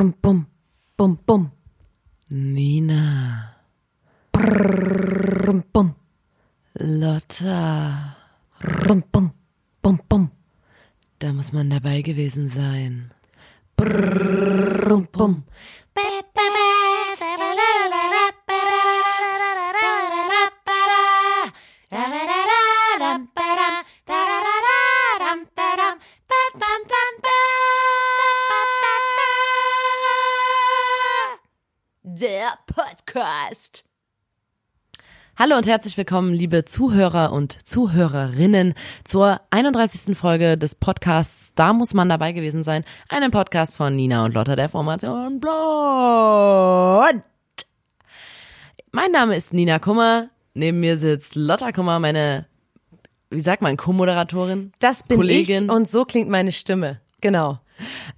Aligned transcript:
Bum, 0.00 0.14
bum, 0.22 0.46
bum, 0.96 1.18
bum. 1.26 1.50
Nina. 2.30 3.52
Bum, 4.32 5.62
bum, 5.70 5.94
Lotta. 6.80 8.16
bum, 8.88 9.04
bum, 9.12 9.30
bum, 9.82 10.00
bum. 10.08 10.30
Da 11.18 11.34
muss 11.34 11.52
man 11.52 11.68
dabei 11.68 12.00
gewesen 12.00 12.48
sein. 12.48 13.10
Bum, 13.76 15.06
bum. 15.12 15.44
Podcast. 33.12 33.84
Hallo 35.36 35.56
und 35.56 35.66
herzlich 35.66 35.96
willkommen, 35.96 36.32
liebe 36.32 36.64
Zuhörer 36.64 37.32
und 37.32 37.66
Zuhörerinnen, 37.66 38.74
zur 39.02 39.40
31. 39.50 40.16
Folge 40.16 40.56
des 40.56 40.76
Podcasts 40.76 41.52
Da 41.56 41.72
muss 41.72 41.92
man 41.92 42.08
dabei 42.08 42.30
gewesen 42.30 42.62
sein. 42.62 42.84
Einen 43.08 43.32
Podcast 43.32 43.76
von 43.76 43.96
Nina 43.96 44.24
und 44.24 44.34
Lotta 44.34 44.54
der 44.54 44.68
Formation 44.68 45.40
Blond. 45.40 47.24
Mein 48.92 49.10
Name 49.10 49.34
ist 49.34 49.52
Nina 49.52 49.80
Kummer. 49.80 50.28
Neben 50.54 50.78
mir 50.78 50.96
sitzt 50.96 51.34
Lotta 51.34 51.72
Kummer, 51.72 51.98
meine, 51.98 52.46
wie 53.30 53.40
sagt 53.40 53.62
man, 53.62 53.76
Co-Moderatorin. 53.76 54.72
Das 54.78 55.02
bin 55.02 55.16
Kollegin. 55.16 55.64
ich 55.64 55.70
und 55.70 55.88
so 55.88 56.04
klingt 56.04 56.28
meine 56.28 56.52
Stimme. 56.52 57.00
Genau. 57.20 57.58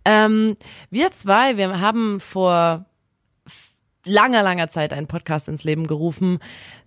Ähm, 0.04 0.56
wir 0.90 1.12
zwei, 1.12 1.56
wir 1.56 1.80
haben 1.80 2.20
vor 2.20 2.84
langer, 4.04 4.42
langer 4.42 4.68
Zeit 4.68 4.92
einen 4.92 5.06
Podcast 5.06 5.48
ins 5.48 5.64
Leben 5.64 5.86
gerufen, 5.86 6.38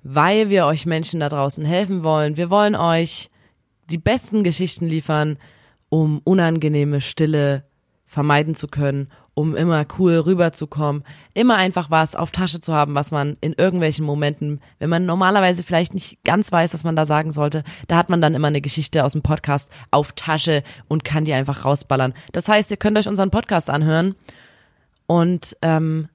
weil 0.03 0.49
wir 0.49 0.65
euch 0.65 0.85
Menschen 0.85 1.19
da 1.19 1.29
draußen 1.29 1.65
helfen 1.65 2.03
wollen. 2.03 2.37
Wir 2.37 2.49
wollen 2.49 2.75
euch 2.75 3.29
die 3.89 3.97
besten 3.97 4.43
Geschichten 4.43 4.85
liefern, 4.85 5.37
um 5.89 6.21
unangenehme 6.23 7.01
Stille 7.01 7.63
vermeiden 8.05 8.55
zu 8.55 8.67
können, 8.67 9.09
um 9.33 9.55
immer 9.55 9.85
cool 9.99 10.13
rüberzukommen, 10.13 11.03
immer 11.33 11.55
einfach 11.55 11.91
was 11.91 12.15
auf 12.15 12.31
Tasche 12.31 12.61
zu 12.61 12.73
haben, 12.73 12.95
was 12.95 13.11
man 13.11 13.35
in 13.41 13.53
irgendwelchen 13.53 14.05
Momenten, 14.05 14.61
wenn 14.79 14.89
man 14.89 15.05
normalerweise 15.05 15.63
vielleicht 15.63 15.93
nicht 15.93 16.23
ganz 16.23 16.51
weiß, 16.51 16.73
was 16.73 16.85
man 16.85 16.95
da 16.95 17.05
sagen 17.05 17.33
sollte, 17.33 17.63
da 17.87 17.97
hat 17.97 18.09
man 18.09 18.21
dann 18.21 18.33
immer 18.33 18.47
eine 18.47 18.61
Geschichte 18.61 19.03
aus 19.03 19.11
dem 19.11 19.21
Podcast 19.21 19.69
auf 19.91 20.13
Tasche 20.13 20.63
und 20.87 21.03
kann 21.03 21.25
die 21.25 21.33
einfach 21.33 21.65
rausballern. 21.65 22.13
Das 22.31 22.47
heißt, 22.47 22.71
ihr 22.71 22.77
könnt 22.77 22.97
euch 22.97 23.09
unseren 23.09 23.31
Podcast 23.31 23.69
anhören 23.69 24.15
und 25.07 25.57
ähm, 25.61 26.07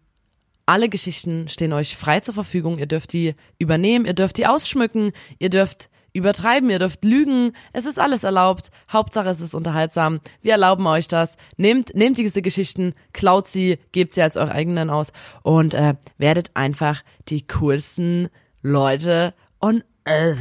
alle 0.70 0.88
Geschichten 0.88 1.48
stehen 1.48 1.72
euch 1.72 1.96
frei 1.96 2.20
zur 2.20 2.32
Verfügung. 2.32 2.78
Ihr 2.78 2.86
dürft 2.86 3.12
die 3.12 3.34
übernehmen, 3.58 4.06
ihr 4.06 4.14
dürft 4.14 4.38
die 4.38 4.46
ausschmücken, 4.46 5.10
ihr 5.40 5.50
dürft 5.50 5.90
übertreiben, 6.12 6.70
ihr 6.70 6.78
dürft 6.78 7.04
lügen. 7.04 7.54
Es 7.72 7.86
ist 7.86 7.98
alles 7.98 8.22
erlaubt. 8.22 8.70
Hauptsache 8.90 9.28
es 9.28 9.40
ist 9.40 9.54
unterhaltsam. 9.54 10.20
Wir 10.42 10.52
erlauben 10.52 10.86
euch 10.86 11.08
das. 11.08 11.36
Nehmt, 11.56 11.94
nehmt 11.96 12.18
diese 12.18 12.40
Geschichten, 12.40 12.92
klaut 13.12 13.48
sie, 13.48 13.78
gebt 13.90 14.12
sie 14.12 14.22
als 14.22 14.36
eure 14.36 14.52
eigenen 14.52 14.90
aus 14.90 15.12
und 15.42 15.74
äh, 15.74 15.94
werdet 16.18 16.52
einfach 16.54 17.02
die 17.28 17.46
coolsten 17.48 18.28
Leute 18.62 19.34
on 19.60 19.82
earth. 20.04 20.38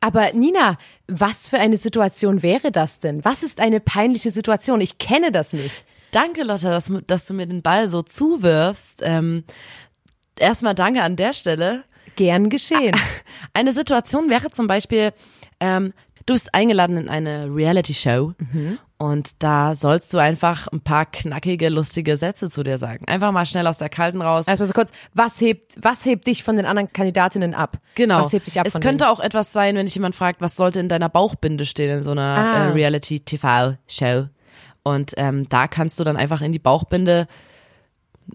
Aber 0.00 0.32
Nina, 0.32 0.76
was 1.06 1.48
für 1.48 1.58
eine 1.58 1.76
Situation 1.76 2.42
wäre 2.42 2.72
das 2.72 2.98
denn? 2.98 3.24
Was 3.24 3.44
ist 3.44 3.60
eine 3.60 3.78
peinliche 3.78 4.30
Situation? 4.30 4.80
Ich 4.80 4.98
kenne 4.98 5.30
das 5.30 5.52
nicht. 5.52 5.84
Danke, 6.12 6.42
Lotta, 6.42 6.70
dass, 6.70 6.90
dass 7.06 7.26
du 7.26 7.34
mir 7.34 7.46
den 7.46 7.62
Ball 7.62 7.88
so 7.88 8.02
zuwirfst. 8.02 9.00
Ähm, 9.04 9.44
erstmal 10.38 10.74
danke 10.74 11.02
an 11.02 11.16
der 11.16 11.32
Stelle. 11.32 11.84
Gern 12.16 12.48
geschehen. 12.48 12.96
Eine 13.54 13.72
Situation 13.72 14.28
wäre 14.30 14.50
zum 14.50 14.66
Beispiel, 14.66 15.12
ähm, 15.60 15.92
du 16.26 16.32
bist 16.34 16.52
eingeladen 16.54 16.96
in 16.96 17.08
eine 17.08 17.46
Reality-Show 17.54 18.32
und 18.96 19.42
da 19.42 19.74
sollst 19.76 20.12
du 20.12 20.18
einfach 20.18 20.66
ein 20.68 20.80
paar 20.80 21.06
knackige, 21.06 21.68
lustige 21.68 22.16
Sätze 22.16 22.50
zu 22.50 22.64
dir 22.64 22.78
sagen. 22.78 23.06
Einfach 23.06 23.30
mal 23.30 23.46
schnell 23.46 23.66
aus 23.68 23.78
der 23.78 23.88
Kalten 23.88 24.20
raus. 24.20 24.48
Erstmal 24.48 24.66
so 24.66 24.72
kurz, 24.74 24.90
was 25.14 25.40
hebt, 25.40 25.76
was 25.80 26.04
hebt 26.04 26.26
dich 26.26 26.42
von 26.42 26.56
den 26.56 26.66
anderen 26.66 26.92
Kandidatinnen 26.92 27.54
ab? 27.54 27.78
Genau. 27.94 28.24
Was 28.24 28.32
hebt 28.32 28.46
dich 28.48 28.58
ab 28.58 28.66
es 28.66 28.80
könnte 28.80 29.08
auch 29.10 29.20
etwas 29.20 29.52
sein, 29.52 29.76
wenn 29.76 29.86
dich 29.86 29.94
jemand 29.94 30.16
fragt, 30.16 30.40
was 30.40 30.56
sollte 30.56 30.80
in 30.80 30.88
deiner 30.88 31.08
Bauchbinde 31.08 31.66
stehen 31.66 31.98
in 31.98 32.04
so 32.04 32.10
einer 32.10 32.22
Ah. 32.22 32.64
äh, 32.66 32.70
Reality-TV-Show. 32.72 34.26
Und 34.88 35.12
ähm, 35.16 35.48
da 35.48 35.68
kannst 35.68 36.00
du 36.00 36.04
dann 36.04 36.16
einfach 36.16 36.40
in 36.40 36.52
die 36.52 36.58
Bauchbinde 36.58 37.28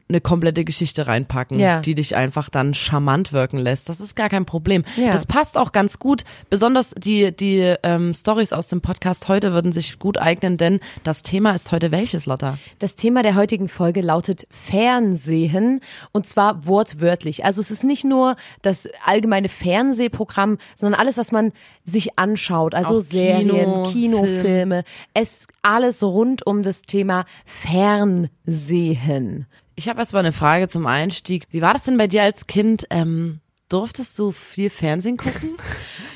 eine 0.10 0.22
komplette 0.22 0.64
Geschichte 0.64 1.08
reinpacken, 1.08 1.60
Ja. 1.60 1.80
die 1.82 1.96
dich 1.96 2.16
einfach 2.16 2.50
dann 2.50 2.74
charmant 2.74 3.34
wirken 3.34 3.58
lässt. 3.58 3.90
Das 3.90 4.02
ist 4.02 4.16
gar 4.16 4.30
kein 4.30 4.46
Problem. 4.46 4.84
Ja. 4.98 5.12
Das 5.12 5.26
passt 5.26 5.58
auch 5.58 5.72
ganz 5.72 6.00
gut. 6.00 6.24
Besonders 6.50 6.94
die 6.98 7.36
die 7.36 7.76
ähm, 7.84 8.14
Stories 8.14 8.54
aus 8.54 8.68
dem 8.68 8.82
Podcast 8.82 9.28
heute 9.28 9.54
würden 9.54 9.72
sich 9.72 10.00
gut 10.00 10.18
eignen, 10.18 10.58
denn 10.58 10.80
das 11.04 11.24
Thema 11.24 11.52
ist 11.54 11.72
heute 11.72 11.92
welches, 11.92 12.26
Lotta? 12.26 12.58
Das 12.80 12.96
Thema 12.96 13.24
der 13.24 13.36
heutigen 13.36 13.68
Folge 13.68 14.02
lautet 14.02 14.48
Fernsehen 14.50 15.82
und 16.12 16.28
zwar 16.28 16.66
wortwörtlich. 16.66 17.46
Also 17.46 17.62
es 17.62 17.72
ist 17.72 17.84
nicht 17.84 18.04
nur 18.04 18.36
das 18.62 18.88
allgemeine 19.06 19.50
Fernsehprogramm, 19.50 20.58
sondern 20.76 21.00
alles, 21.00 21.18
was 21.18 21.32
man 21.32 21.52
sich 21.86 22.18
anschaut. 22.18 22.76
Also 22.76 22.98
Auch 22.98 23.02
Serien, 23.02 23.50
Kino, 23.50 23.90
Kinofilme, 23.92 24.84
es 25.14 25.48
alles 25.62 26.04
rund 26.04 26.46
um 26.46 26.64
das 26.64 26.84
Thema 26.84 27.26
Fernsehen. 27.46 29.48
Ich 29.76 29.90
habe 29.90 30.00
erstmal 30.00 30.22
eine 30.22 30.32
Frage 30.32 30.68
zum 30.68 30.86
Einstieg. 30.86 31.46
Wie 31.50 31.62
war 31.62 31.74
das 31.74 31.86
denn 31.86 31.98
bei 31.98 32.08
dir 32.08 32.24
als 32.24 32.48
Kind? 32.48 32.86
Ähm, 32.90 33.40
durftest 33.70 34.18
du 34.20 34.32
viel 34.32 34.70
Fernsehen 34.70 35.18
gucken? 35.18 35.58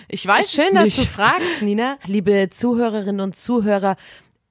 Ich 0.09 0.25
weiß 0.25 0.53
Schön, 0.53 0.73
dass 0.73 0.95
du 0.95 1.01
fragst, 1.01 1.61
Nina. 1.61 1.97
Liebe 2.05 2.47
Zuhörerinnen 2.49 3.19
und 3.19 3.35
Zuhörer, 3.35 3.97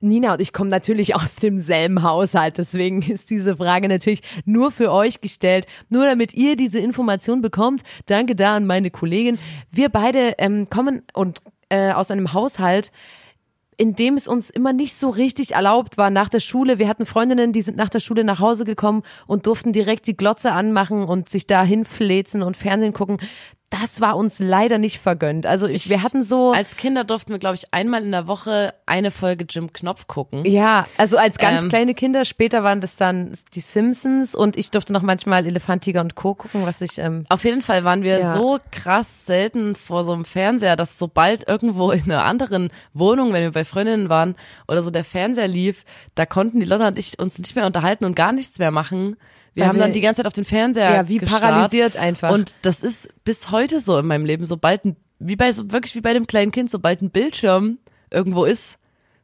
Nina 0.00 0.34
und 0.34 0.40
ich 0.42 0.52
kommen 0.52 0.68
natürlich 0.68 1.14
aus 1.14 1.36
demselben 1.36 2.02
Haushalt, 2.02 2.58
deswegen 2.58 3.00
ist 3.00 3.30
diese 3.30 3.56
Frage 3.56 3.88
natürlich 3.88 4.20
nur 4.44 4.70
für 4.70 4.92
euch 4.92 5.22
gestellt, 5.22 5.66
nur 5.88 6.04
damit 6.04 6.34
ihr 6.34 6.56
diese 6.56 6.78
Information 6.78 7.40
bekommt. 7.40 7.84
Danke 8.04 8.36
da 8.36 8.54
an 8.54 8.66
meine 8.66 8.90
Kollegin. 8.90 9.38
Wir 9.70 9.88
beide 9.88 10.34
ähm, 10.36 10.68
kommen 10.68 11.04
und 11.14 11.40
äh, 11.70 11.92
aus 11.92 12.10
einem 12.10 12.34
Haushalt, 12.34 12.92
in 13.76 13.94
dem 13.94 14.14
es 14.14 14.26
uns 14.26 14.50
immer 14.50 14.72
nicht 14.72 14.94
so 14.94 15.10
richtig 15.10 15.52
erlaubt 15.52 15.98
war 15.98 16.10
nach 16.10 16.28
der 16.28 16.40
Schule. 16.40 16.78
Wir 16.78 16.88
hatten 16.88 17.04
Freundinnen, 17.04 17.52
die 17.52 17.62
sind 17.62 17.76
nach 17.76 17.90
der 17.90 18.00
Schule 18.00 18.24
nach 18.24 18.40
Hause 18.40 18.64
gekommen 18.64 19.02
und 19.26 19.46
durften 19.46 19.72
direkt 19.72 20.06
die 20.06 20.16
Glotze 20.16 20.52
anmachen 20.52 21.04
und 21.04 21.28
sich 21.28 21.46
da 21.46 21.62
hinfläzen 21.62 22.42
und 22.42 22.56
Fernsehen 22.56 22.94
gucken. 22.94 23.18
Das 23.70 24.00
war 24.00 24.16
uns 24.16 24.38
leider 24.38 24.78
nicht 24.78 24.98
vergönnt. 25.00 25.44
Also 25.44 25.66
ich, 25.66 25.88
wir 25.90 26.04
hatten 26.04 26.22
so 26.22 26.52
Als 26.52 26.76
Kinder 26.76 27.02
durften 27.02 27.32
wir, 27.32 27.40
glaube 27.40 27.56
ich, 27.56 27.74
einmal 27.74 28.04
in 28.04 28.12
der 28.12 28.28
Woche 28.28 28.72
eine 28.86 29.10
Folge 29.10 29.44
Jim 29.50 29.72
Knopf 29.72 30.06
gucken. 30.06 30.44
ja, 30.44 30.86
also 30.98 31.18
als 31.18 31.36
ganz 31.38 31.64
Ähm. 31.64 31.68
kleine 31.68 31.94
Kinder. 31.94 32.24
Später 32.24 32.62
waren 32.62 32.80
das 32.80 32.94
dann 32.94 33.32
die 33.54 33.60
Simpsons 33.60 34.36
und 34.36 34.56
ich 34.56 34.70
durfte 34.70 34.92
noch 34.92 35.02
manchmal 35.02 35.44
Elefant, 35.46 35.82
Tiger 35.82 36.00
und 36.00 36.14
Co. 36.14 36.34
gucken, 36.34 36.64
was 36.64 36.80
ich 36.80 36.98
ähm, 36.98 37.26
Auf 37.28 37.42
jeden 37.44 37.60
Fall 37.60 37.82
waren 37.82 38.02
wir 38.04 38.20
Ja. 38.20 38.32
so 38.32 38.60
krass 38.70 39.26
selten 39.26 39.74
vor 39.74 40.04
so 40.04 40.12
einem 40.12 40.24
Fernseher, 40.24 40.76
dass 40.76 40.96
sobald 40.96 41.48
irgendwo 41.48 41.90
in 41.90 42.04
einer 42.04 42.24
anderen 42.24 42.70
Wohnung, 42.94 43.32
wenn 43.32 43.42
wir 43.42 43.50
bei 43.52 43.64
Freundinnen 43.64 44.08
waren 44.08 44.36
oder 44.68 44.80
so 44.80 44.90
der 44.92 45.04
Fernseher 45.04 45.48
lief, 45.48 45.84
da 46.14 46.24
konnten 46.24 46.60
die 46.60 46.66
Lotta 46.66 46.86
und 46.86 47.00
ich 47.00 47.18
uns 47.18 47.36
nicht 47.38 47.56
mehr 47.56 47.66
unterhalten 47.66 48.04
und 48.04 48.14
gar 48.14 48.30
nichts 48.30 48.60
mehr 48.60 48.70
machen. 48.70 49.16
Wir 49.56 49.62
Weil 49.62 49.68
haben 49.70 49.78
dann 49.78 49.92
die 49.94 50.02
ganze 50.02 50.18
Zeit 50.18 50.26
auf 50.26 50.34
den 50.34 50.44
Fernseher 50.44 50.94
ja 50.94 51.08
wie 51.08 51.16
gestarrt. 51.16 51.42
paralysiert 51.42 51.96
einfach. 51.96 52.30
Und 52.30 52.54
das 52.62 52.82
ist 52.82 53.08
bis 53.24 53.50
heute 53.50 53.80
so 53.80 53.98
in 53.98 54.06
meinem 54.06 54.26
Leben. 54.26 54.44
Sobald 54.44 54.84
ein, 54.84 54.96
wie 55.18 55.34
bei 55.34 55.50
so, 55.50 55.72
wirklich 55.72 55.94
wie 55.94 56.02
bei 56.02 56.12
dem 56.12 56.26
kleinen 56.26 56.52
Kind, 56.52 56.70
sobald 56.70 57.00
ein 57.00 57.10
Bildschirm 57.10 57.78
irgendwo 58.10 58.44
ist, 58.44 58.78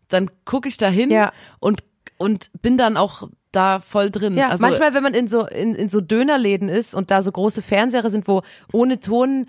dann 0.08 0.30
gucke 0.46 0.68
ich 0.68 0.78
da 0.78 0.88
hin 0.88 1.10
Ja. 1.10 1.32
und, 1.60 1.84
und 2.16 2.50
bin 2.62 2.78
dann 2.78 2.96
auch 2.96 3.28
da 3.52 3.80
voll 3.80 4.10
drin. 4.10 4.34
Ja, 4.34 4.48
also, 4.48 4.62
manchmal, 4.62 4.94
wenn 4.94 5.02
man 5.02 5.12
in 5.12 5.28
so, 5.28 5.46
in, 5.46 5.74
in 5.74 5.90
so 5.90 6.00
Dönerläden 6.00 6.70
ist 6.70 6.94
und 6.94 7.10
da 7.10 7.22
so 7.22 7.30
große 7.30 7.60
Fernseher 7.60 8.08
sind, 8.08 8.26
wo 8.26 8.40
ohne 8.72 9.00
Ton 9.00 9.46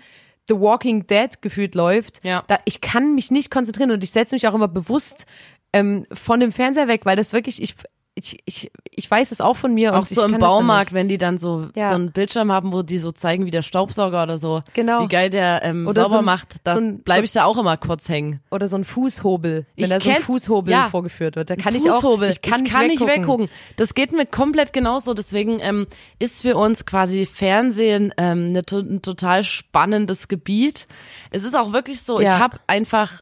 The 0.50 0.60
Walking 0.60 1.06
Dead 1.06 1.40
gefühlt 1.40 1.74
läuft, 1.74 2.22
Ja. 2.24 2.44
da, 2.46 2.58
ich 2.66 2.82
kann 2.82 3.14
mich 3.14 3.30
nicht 3.30 3.50
konzentrieren 3.50 3.90
und 3.90 4.04
ich 4.04 4.10
setze 4.10 4.34
mich 4.34 4.46
auch 4.46 4.52
immer 4.54 4.68
bewusst 4.68 5.24
ähm, 5.72 6.06
von 6.12 6.40
dem 6.40 6.52
Fernseher 6.52 6.88
weg, 6.88 7.06
weil 7.06 7.16
das 7.16 7.32
wirklich, 7.32 7.62
ich, 7.62 7.74
ich, 8.16 8.38
ich, 8.44 8.70
ich 8.92 9.10
weiß 9.10 9.32
es 9.32 9.40
auch 9.40 9.56
von 9.56 9.74
mir. 9.74 9.92
Auch 9.94 9.98
und 9.98 10.06
so 10.08 10.20
ich 10.20 10.26
im 10.26 10.32
kann 10.34 10.40
Baumarkt, 10.40 10.92
nicht. 10.92 10.94
wenn 10.94 11.08
die 11.08 11.18
dann 11.18 11.36
so, 11.38 11.66
Ja. 11.74 11.88
so 11.88 11.96
einen 11.96 12.12
Bildschirm 12.12 12.52
haben, 12.52 12.72
wo 12.72 12.82
die 12.82 12.98
so 12.98 13.10
zeigen, 13.10 13.44
wie 13.44 13.50
der 13.50 13.62
Staubsauger 13.62 14.22
oder 14.22 14.38
so, 14.38 14.62
Genau. 14.74 15.02
wie 15.02 15.08
geil 15.08 15.30
der 15.30 15.64
ähm, 15.64 15.88
Oder 15.88 16.02
sauber 16.02 16.12
so 16.12 16.18
ein- 16.18 16.24
macht, 16.24 16.56
da 16.62 16.76
so 16.76 16.80
bleibe 17.04 17.24
ich 17.24 17.32
da 17.32 17.44
auch 17.44 17.58
immer 17.58 17.76
kurz 17.76 18.08
hängen. 18.08 18.38
Oder 18.52 18.68
so 18.68 18.76
ein 18.76 18.84
Fußhobel, 18.84 19.66
wenn 19.74 19.84
Ich 19.84 19.90
da 19.90 19.98
so 19.98 20.10
ein. 20.10 20.16
Fußhobel 20.22 20.70
Ja. 20.72 20.88
vorgeführt 20.90 21.34
wird. 21.34 21.50
Da 21.50 21.56
kann 21.56 21.74
ich 21.74 21.90
auch, 21.90 22.20
ich 22.22 22.40
kann, 22.40 22.62
nicht, 22.62 22.72
weggucken. 22.72 23.08
weggucken. 23.08 23.46
Das 23.76 23.94
geht 23.94 24.12
mir 24.12 24.26
komplett 24.26 24.72
genauso. 24.72 25.12
Deswegen 25.12 25.58
ähm, 25.60 25.88
ist 26.20 26.42
für 26.42 26.56
uns 26.56 26.86
quasi 26.86 27.26
Fernsehen 27.26 28.14
ähm, 28.16 28.60
to- 28.64 28.78
ein 28.78 29.02
total 29.02 29.42
spannendes 29.42 30.28
Gebiet. 30.28 30.86
Es 31.32 31.42
ist 31.42 31.56
auch 31.56 31.72
wirklich 31.72 32.00
so, 32.02 32.20
Ja. 32.20 32.34
ich 32.34 32.38
habe 32.40 32.58
einfach 32.68 33.20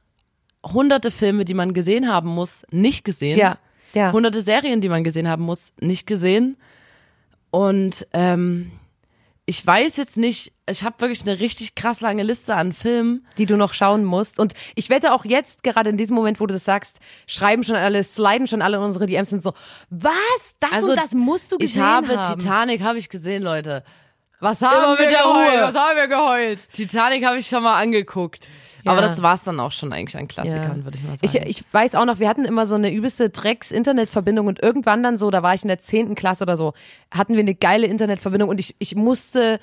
hunderte 0.65 1.11
Filme, 1.11 1.45
die 1.47 1.55
man 1.55 1.73
gesehen 1.73 2.09
haben 2.13 2.29
muss, 2.29 2.65
nicht 2.71 3.05
gesehen. 3.05 3.39
Ja, 3.39 3.57
ja. 3.95 4.13
Hunderte 4.13 4.41
Serien, 4.43 4.81
die 4.81 4.89
man 4.89 5.05
gesehen 5.05 5.29
haben 5.29 5.45
muss, 5.45 5.73
nicht 5.81 6.07
gesehen. 6.07 6.57
Und 7.51 8.07
ähm, 8.13 8.73
ich 9.45 9.67
weiß 9.67 9.97
jetzt 9.97 10.17
nicht, 10.17 10.53
ich 10.71 10.85
habe 10.85 11.01
wirklich 11.01 11.23
eine 11.23 11.41
richtig 11.41 11.75
krass 11.75 12.01
lange 12.01 12.23
Liste 12.23 12.55
an 12.55 12.73
Filmen. 12.73 13.27
die 13.39 13.47
du 13.47 13.57
noch 13.57 13.75
schauen 13.75 14.05
musst. 14.05 14.39
Und 14.39 14.55
ich 14.77 14.89
wette 14.89 15.13
auch 15.13 15.25
jetzt, 15.25 15.65
gerade 15.65 15.91
in 15.91 15.97
diesem 15.97 16.15
Moment, 16.15 16.41
wo 16.41 16.47
du 16.47 16.55
das 16.55 16.65
sagst, 16.65 17.01
schreiben 17.27 17.63
schon 17.65 17.77
alle, 17.77 18.03
sliden 18.05 18.47
schon 18.47 18.63
alle 18.63 18.77
in 18.77 18.83
unsere 18.83 19.07
DMs 19.07 19.31
sind 19.31 19.43
so, 19.43 19.53
was? 19.91 20.57
Das 20.61 20.83
und 20.85 20.97
das 20.97 21.13
musst 21.13 21.53
du 21.53 21.59
gesehen 21.59 21.83
Also 21.83 22.05
ich 22.05 22.17
habe 22.17 22.29
haben. 22.29 22.39
Titanic 22.39 22.83
habe 22.83 22.99
ich 22.99 23.09
gesehen, 23.09 23.43
Leute. 23.43 23.83
was 24.39 24.63
haben 24.63 24.77
Immer 24.85 24.99
wir 24.99 25.05
mit 25.07 25.13
der 25.13 25.23
geheult? 25.23 25.53
Ruhe. 25.53 25.63
Was 25.63 25.75
haben 25.77 25.97
wir 25.97 26.09
geheult? 26.09 26.73
Titanic 26.73 27.25
habe 27.27 27.39
ich 27.39 27.47
schon 27.47 27.63
mal 27.65 27.81
angeguckt. 27.83 28.49
Aber 28.85 29.01
das 29.01 29.23
war's 29.23 29.45
dann 29.45 29.61
auch 29.61 29.73
schon 29.73 29.93
eigentlich 29.93 30.17
an 30.17 30.29
Klassikern, 30.29 30.79
Ja. 30.81 30.85
würde 30.85 30.99
ich 30.99 31.05
mal 31.05 31.17
Ich, 31.21 31.31
sagen. 31.33 31.47
ich 31.49 31.65
weiß 31.73 31.95
auch 31.95 32.05
noch, 32.05 32.19
wir 32.19 32.29
hatten 32.29 32.45
immer 32.45 32.67
so 32.67 32.75
eine 32.75 32.93
übelste 32.93 33.31
Drecks-Internetverbindung 33.31 34.47
und 34.47 34.63
irgendwann 34.63 35.03
dann 35.03 35.17
so, 35.17 35.31
da 35.31 35.43
war 35.43 35.55
ich 35.55 35.63
in 35.63 35.69
der 35.69 35.79
zehnten 35.79 36.15
Klasse 36.15 36.45
oder 36.45 36.57
so, 36.57 36.73
hatten 37.13 37.35
wir 37.35 37.41
eine 37.41 37.55
geile 37.55 37.87
Internetverbindung 37.87 38.49
und 38.49 38.59
ich, 38.61 38.75
ich 38.79 38.95
musste 38.97 39.61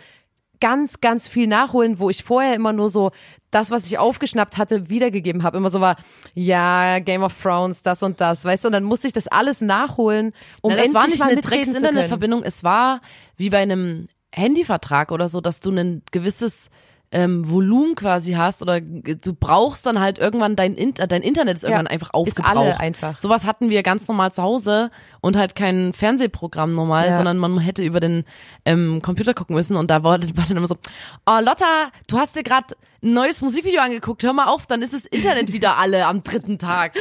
ganz, 0.62 1.00
ganz 1.00 1.28
viel 1.28 1.48
nachholen, 1.48 2.00
wo 2.00 2.10
ich 2.10 2.24
vorher 2.24 2.54
immer 2.54 2.74
nur 2.74 2.90
so 2.90 3.12
das, 3.50 3.72
was 3.72 3.86
ich 3.86 3.98
aufgeschnappt 3.98 4.58
hatte, 4.58 4.90
wiedergegeben 4.90 5.44
habe. 5.44 5.58
Immer 5.58 5.70
so 5.70 5.80
war, 5.80 5.96
ja, 6.34 7.00
Game 7.00 7.24
of 7.24 7.42
Thrones, 7.42 7.82
das 7.82 8.04
und 8.04 8.20
das, 8.22 8.44
weißt 8.46 8.66
du, 8.66 8.68
und 8.68 8.74
dann 8.74 8.84
musste 8.84 9.08
ich 9.08 9.14
das 9.14 9.28
alles 9.28 9.62
nachholen, 9.62 10.34
um 10.62 10.72
Na, 10.72 10.76
das 10.78 10.86
endlich 10.88 10.94
war 10.94 11.08
nicht 11.08 11.20
mal 11.20 11.26
eine 11.32 11.42
können. 11.42 11.64
Drecks-Internetverbindung, 11.64 12.44
es 12.44 12.64
war 12.64 13.00
wie 13.38 13.50
bei 13.50 13.60
einem 13.60 14.08
Handyvertrag 14.34 15.12
oder 15.12 15.28
so, 15.30 15.40
dass 15.42 15.60
du 15.62 15.72
ein 15.72 16.04
gewisses 16.12 16.70
ähm, 17.12 17.50
Volumen 17.50 17.96
quasi 17.96 18.34
hast 18.34 18.62
oder 18.62 18.80
du 18.82 19.34
brauchst 19.34 19.86
dann 19.86 20.00
halt 20.00 20.20
irgendwann 20.20 20.56
dein, 20.56 20.76
Inter 20.76 21.08
dein 21.08 21.24
Internet 21.24 21.56
ist 21.56 21.64
irgendwann 21.64 21.88
einfach 21.88 22.10
ist 22.10 22.14
aufgebraucht. 22.14 22.56
alle 22.58 22.80
einfach. 22.80 23.20
Sowas 23.20 23.46
hatten 23.46 23.70
wir 23.72 23.82
ganz 23.82 24.08
normal 24.08 24.32
zu 24.32 24.44
Hause 24.44 24.92
und 25.20 25.36
halt 25.36 25.56
kein 25.56 25.94
Fernsehprogramm 25.94 26.76
normal, 26.76 27.08
Ja. 27.08 27.16
sondern 27.18 27.38
man 27.40 27.58
hätte 27.60 27.84
über 27.84 28.00
den 28.00 28.26
ähm, 28.66 29.02
Computer 29.02 29.34
gucken 29.34 29.56
müssen 29.56 29.76
und 29.76 29.90
da 29.90 30.04
war, 30.04 30.20
war 30.36 30.46
dann 30.48 30.58
immer 30.58 30.68
so, 30.68 30.78
oh 31.26 31.40
Lotta, 31.42 31.90
du 32.08 32.18
hast 32.20 32.36
dir 32.36 32.44
gerade 32.44 32.76
ein 33.02 33.14
neues 33.14 33.42
Musikvideo 33.42 33.82
angeguckt, 33.82 34.22
hör 34.24 34.34
mal 34.34 34.46
auf, 34.48 34.68
dann 34.68 34.82
ist 34.82 34.94
das 34.94 35.06
Internet 35.06 35.52
wieder 35.54 35.78
alle 35.80 36.06
am 36.06 36.22
dritten 36.24 36.60
Tag. 36.60 36.94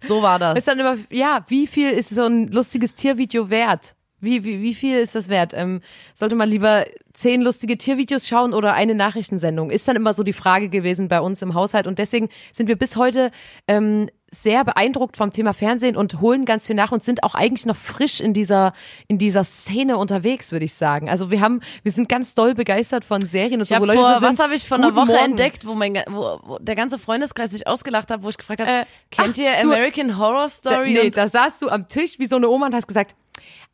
So 0.00 0.22
war 0.22 0.38
das. 0.38 0.58
Ist 0.58 0.68
dann 0.68 0.78
immer, 0.78 0.96
ja, 1.10 1.40
wie 1.48 1.66
viel 1.66 1.90
ist 1.90 2.10
so 2.10 2.22
ein 2.22 2.48
lustiges 2.52 2.94
Tiervideo 2.94 3.50
wert? 3.50 3.94
Wie, 4.20 4.44
wie, 4.44 4.62
wie 4.62 4.74
viel 4.74 4.96
ist 4.98 5.14
das 5.14 5.28
wert? 5.28 5.52
Ähm, 5.54 5.80
sollte 6.14 6.36
man 6.36 6.48
lieber 6.48 6.84
zehn 7.12 7.42
lustige 7.42 7.76
Tiervideos 7.76 8.26
schauen 8.26 8.54
oder 8.54 8.72
eine 8.74 8.94
Nachrichtensendung? 8.94 9.70
Ist 9.70 9.86
dann 9.88 9.96
immer 9.96 10.14
so 10.14 10.22
die 10.22 10.32
Frage 10.32 10.68
gewesen 10.68 11.08
bei 11.08 11.20
uns 11.20 11.42
im 11.42 11.54
Haushalt. 11.54 11.86
Und 11.86 11.98
deswegen 11.98 12.28
sind 12.52 12.68
wir 12.68 12.76
bis 12.76 12.96
heute 12.96 13.30
ähm, 13.68 14.08
sehr 14.30 14.64
beeindruckt 14.64 15.16
vom 15.16 15.30
Thema 15.30 15.54
Fernsehen 15.54 15.96
und 15.96 16.20
holen 16.20 16.44
ganz 16.44 16.66
viel 16.66 16.74
nach 16.76 16.92
und 16.92 17.02
sind 17.02 17.22
auch 17.22 17.34
eigentlich 17.34 17.64
noch 17.64 17.76
frisch 17.76 18.20
in 18.20 18.34
dieser, 18.34 18.72
in 19.06 19.18
dieser 19.18 19.44
Szene 19.44 19.96
unterwegs, 19.98 20.50
würde 20.50 20.64
ich 20.64 20.74
sagen. 20.74 21.08
Also 21.08 21.30
wir 21.30 21.40
haben, 21.40 21.60
wir 21.84 21.92
sind 21.92 22.08
ganz 22.08 22.34
doll 22.34 22.54
begeistert 22.54 23.04
von 23.04 23.20
Serien 23.22 23.60
und 23.60 23.62
Ich 23.62 23.68
so, 23.68 23.80
wo 23.80 23.84
Leute 23.84 24.00
vor, 24.00 24.14
sind, 24.18 24.28
was 24.30 24.38
habe 24.40 24.54
ich 24.54 24.66
vor 24.66 24.78
einer 24.78 24.88
"Guten 24.88 24.96
Woche 24.96 25.12
Morgen." 25.12 25.24
entdeckt, 25.30 25.64
wo, 25.66 25.74
mein, 25.74 25.94
wo, 26.10 26.40
wo 26.44 26.58
der 26.58 26.74
ganze 26.74 26.98
Freundeskreis 26.98 27.52
mich 27.52 27.66
ausgelacht 27.66 28.10
hat, 28.10 28.24
wo 28.24 28.28
ich 28.28 28.36
gefragt 28.36 28.60
habe, 28.60 28.70
Äh, 28.70 28.84
kennt 29.10 29.34
ach, 29.34 29.38
ihr 29.38 29.52
du- 29.62 29.70
American 29.72 30.18
Horror 30.18 30.42
Da, 30.42 30.48
Story? 30.48 30.92
nee, 30.92 31.00
und, 31.06 31.16
da 31.16 31.28
saßt 31.28 31.62
du 31.62 31.68
am 31.68 31.86
Tisch 31.88 32.18
wie 32.18 32.26
so 32.26 32.36
eine 32.36 32.48
Oma 32.48 32.66
und 32.66 32.74
hast 32.74 32.88
gesagt, 32.88 33.14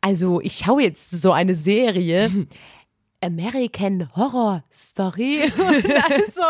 also 0.03 0.41
ich 0.41 0.57
schaue 0.57 0.83
jetzt 0.83 1.09
so 1.09 1.31
eine 1.31 1.55
Serie. 1.55 2.29
American 3.21 4.09
Horror 4.17 4.65
Story. 4.69 5.43
also, 5.43 6.43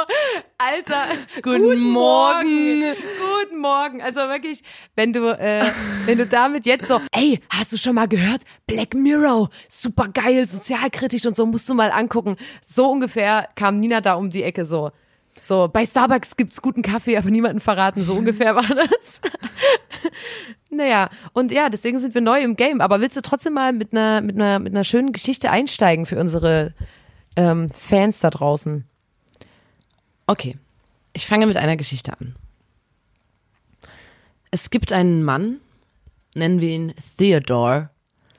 Alter, 0.57 1.05
Guten 1.43 1.79
Morgen. 1.79 2.81
Guten 2.81 3.59
Morgen. 3.59 4.01
Also 4.01 4.21
wirklich, 4.21 4.63
wenn 4.95 5.13
du, 5.13 5.37
äh, 5.39 5.65
wenn 6.05 6.17
du 6.17 6.25
damit 6.25 6.65
jetzt 6.65 6.87
so, 6.87 6.99
ey, 7.11 7.39
hast 7.51 7.73
du 7.73 7.77
schon 7.77 7.93
mal 7.93 8.07
gehört? 8.07 8.41
Black 8.65 8.95
Mirror, 8.95 9.51
super 9.69 10.07
geil, 10.07 10.47
sozialkritisch 10.47 11.27
und 11.27 11.35
so, 11.35 11.45
musst 11.45 11.69
du 11.69 11.75
mal 11.75 11.91
angucken. 11.91 12.37
So 12.65 12.89
ungefähr 12.89 13.49
kam 13.53 13.79
Nina 13.79 14.01
da 14.01 14.15
um 14.15 14.31
die 14.31 14.41
Ecke 14.41 14.65
so. 14.65 14.89
So, 15.43 15.67
bei 15.67 15.85
Starbucks 15.85 16.37
gibt's 16.37 16.61
guten 16.61 16.81
Kaffee, 16.81 17.17
aber 17.17 17.29
niemanden 17.29 17.59
verraten. 17.59 18.01
So 18.01 18.13
ungefähr 18.13 18.55
war 18.55 18.63
das. 18.63 19.19
naja, 20.69 21.09
und 21.33 21.51
ja, 21.51 21.69
deswegen 21.69 21.99
sind 21.99 22.13
wir 22.13 22.21
neu 22.21 22.41
im 22.41 22.55
Game. 22.55 22.79
Aber 22.79 23.01
willst 23.01 23.17
du 23.17 23.21
trotzdem 23.21 23.53
mal 23.53 23.73
mit 23.73 23.91
einer, 23.91 24.21
mit 24.21 24.37
einer, 24.37 24.59
mit 24.59 24.71
einer 24.73 24.85
schönen 24.85 25.11
Geschichte 25.11 25.51
einsteigen 25.51 26.05
für 26.05 26.17
unsere 26.17 26.73
ähm, 27.35 27.69
Fans 27.71 28.21
da 28.21 28.29
draußen? 28.29 28.85
okay, 30.27 30.57
ich 31.13 31.27
fange 31.27 31.45
mit 31.45 31.57
einer 31.57 31.77
Geschichte 31.77 32.13
an. 32.17 32.35
Es 34.51 34.69
gibt 34.69 34.93
einen 34.93 35.23
Mann, 35.23 35.59
nennen 36.35 36.61
wir 36.61 36.69
ihn 36.69 36.93
Theodore. 37.17 37.89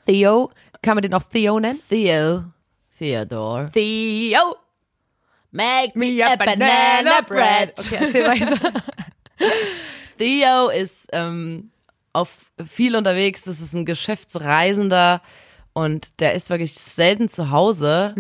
Theo, 0.07 0.51
kann 0.83 0.95
man 0.95 1.03
den 1.03 1.15
auch 1.15 1.23
Theo 1.23 1.61
nennen? 1.61 1.81
Theo. 1.89 2.45
Theodore. 2.99 3.67
Theo, 3.73 4.57
Make 5.55 5.97
me 5.97 6.21
a 6.21 6.37
banana 6.37 7.23
bread. 7.27 7.73
Okay, 7.79 7.97
erzähl 8.01 8.25
weiter. 8.27 8.59
Theo 10.19 10.69
ist 10.69 11.09
ähm, 11.13 11.71
auf 12.13 12.37
viel 12.67 12.97
unterwegs. 12.97 13.43
Das 13.43 13.61
ist 13.61 13.73
ein 13.73 13.85
Geschäftsreisender 13.85 15.23
und 15.73 16.21
der 16.21 16.35
ist 16.35 16.51
wirklich 16.51 16.75
selten 16.75 17.29
zu 17.29 17.51
Hause 17.51 18.15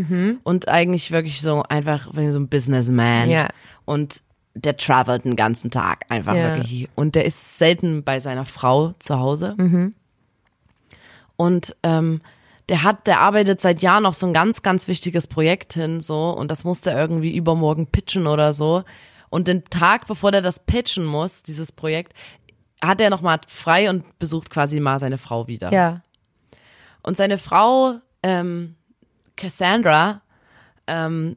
und 0.44 0.68
eigentlich 0.68 1.10
wirklich 1.10 1.40
so 1.40 1.62
einfach 1.68 2.08
so 2.12 2.38
ein 2.38 2.48
Businessman. 2.48 3.28
Ja. 3.30 3.48
Und 3.84 4.22
der 4.54 4.76
travelt 4.76 5.24
den 5.24 5.36
ganzen 5.36 5.70
Tag 5.72 6.04
einfach 6.08 6.34
Ja. 6.34 6.56
wirklich. 6.56 6.88
Und 6.94 7.16
der 7.16 7.24
ist 7.24 7.58
selten 7.58 8.04
bei 8.04 8.20
seiner 8.20 8.46
Frau 8.46 8.94
zu 9.00 9.18
Hause. 9.18 9.56
Und 11.36 11.76
ähm, 11.82 12.20
der 12.68 12.82
hat, 12.82 13.06
der 13.06 13.20
arbeitet 13.20 13.60
seit 13.60 13.82
Jahren 13.82 14.06
auf 14.06 14.14
so 14.14 14.26
ein 14.26 14.32
ganz, 14.32 14.62
ganz 14.62 14.88
wichtiges 14.88 15.26
Projekt 15.26 15.74
hin, 15.74 16.00
so, 16.00 16.30
und 16.30 16.50
das 16.50 16.64
muss 16.64 16.80
der 16.80 16.98
irgendwie 16.98 17.36
übermorgen 17.36 17.86
pitchen 17.86 18.26
oder 18.26 18.52
so. 18.52 18.84
Und 19.28 19.48
den 19.48 19.64
Tag, 19.64 20.06
bevor 20.06 20.30
der 20.30 20.42
das 20.42 20.60
pitchen 20.60 21.04
muss, 21.04 21.42
dieses 21.42 21.72
Projekt, 21.72 22.14
hat 22.82 23.00
er 23.00 23.10
nochmal 23.10 23.40
frei 23.48 23.90
und 23.90 24.18
besucht 24.18 24.50
quasi 24.50 24.80
mal 24.80 24.98
seine 24.98 25.18
Frau 25.18 25.46
wieder. 25.46 25.72
Ja. 25.72 26.02
Und 27.02 27.16
seine 27.16 27.38
Frau, 27.38 27.96
ähm, 28.22 28.76
Cassandra, 29.36 30.22
ähm, 30.86 31.36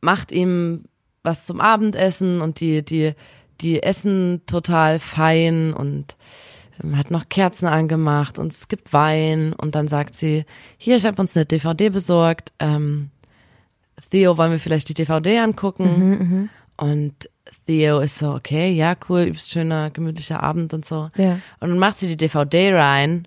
macht 0.00 0.32
ihm 0.32 0.84
was 1.22 1.46
zum 1.46 1.60
Abendessen 1.60 2.40
und 2.40 2.60
die, 2.60 2.84
die, 2.84 3.14
die 3.60 3.82
essen 3.82 4.42
total 4.46 4.98
fein 4.98 5.72
und 5.72 6.16
hat 6.94 7.10
noch 7.10 7.28
Kerzen 7.28 7.66
angemacht 7.66 8.38
und 8.38 8.52
es 8.52 8.68
gibt 8.68 8.92
Wein 8.92 9.52
und 9.52 9.74
dann 9.74 9.88
sagt 9.88 10.14
sie, 10.14 10.44
hier, 10.78 10.96
ich 10.96 11.06
habe 11.06 11.20
uns 11.20 11.36
eine 11.36 11.46
DVD 11.46 11.90
besorgt, 11.90 12.52
ähm, 12.58 13.10
Theo, 14.10 14.36
wollen 14.38 14.52
wir 14.52 14.58
vielleicht 14.58 14.88
die 14.88 14.94
DVD 14.94 15.38
angucken? 15.38 16.50
und 16.76 17.30
Theo 17.66 18.00
ist 18.00 18.18
so, 18.18 18.34
okay, 18.34 18.72
ja, 18.72 18.94
cool, 19.08 19.22
übelst 19.22 19.50
schöner, 19.50 19.90
gemütlicher 19.90 20.42
Abend 20.42 20.74
und 20.74 20.84
so. 20.84 21.08
Ja. 21.16 21.38
Und 21.60 21.70
dann 21.70 21.78
macht 21.78 21.96
sie 21.96 22.06
die 22.06 22.16
DVD 22.16 22.74
rein 22.74 23.26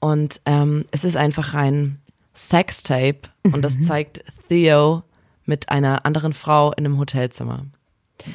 und 0.00 0.40
ähm, 0.46 0.86
es 0.90 1.04
ist 1.04 1.16
einfach 1.16 1.54
ein 1.54 1.98
Sextape 2.34 3.20
und 3.42 3.62
das 3.62 3.80
zeigt 3.80 4.24
Theo 4.48 5.02
mit 5.44 5.68
einer 5.68 6.04
anderen 6.06 6.32
Frau 6.32 6.72
in 6.72 6.86
einem 6.86 6.98
Hotelzimmer. 6.98 7.66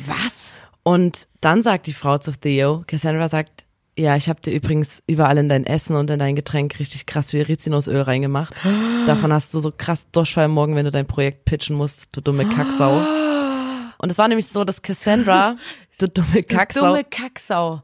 Was? 0.06 0.64
Und 0.84 1.28
dann 1.42 1.64
sagt 1.64 1.88
die 1.88 1.94
Frau 1.94 2.18
zu 2.18 2.32
Theo, 2.32 2.84
Cassandra 2.86 3.28
sagt, 3.28 3.65
ja, 3.98 4.16
ich 4.18 4.28
habe 4.28 4.42
dir 4.42 4.54
übrigens 4.54 5.02
überall 5.08 5.38
in 5.38 5.48
dein 5.48 5.66
Essen 5.66 5.96
und 5.96 6.10
in 6.10 6.20
dein 6.20 6.36
Getränk 6.36 6.80
richtig 6.80 7.06
krass 7.06 7.32
viel 7.32 7.44
Rizinusöl 7.44 8.02
reingemacht. 8.02 8.54
Davon 9.08 9.32
hast 9.32 9.54
du 9.54 9.60
so 9.60 9.72
krass 9.76 10.12
Durchfall 10.12 10.50
morgen, 10.50 10.76
wenn 10.76 10.86
du 10.86 10.92
dein 10.92 11.08
Projekt 11.08 11.46
pitchen 11.46 11.76
musst, 11.76 12.16
du 12.16 12.22
dumme 12.22 12.46
Kacksau. 12.46 13.02
Und 13.98 14.12
es 14.12 14.18
war 14.18 14.28
nämlich 14.28 14.48
so, 14.48 14.66
dass 14.66 14.82
Cassandra, 14.82 15.56
du 16.00 16.10
dumme 16.10 16.44
Kacksau, 16.44 16.88
Dumme 16.88 17.06
Kacksau. 17.06 17.82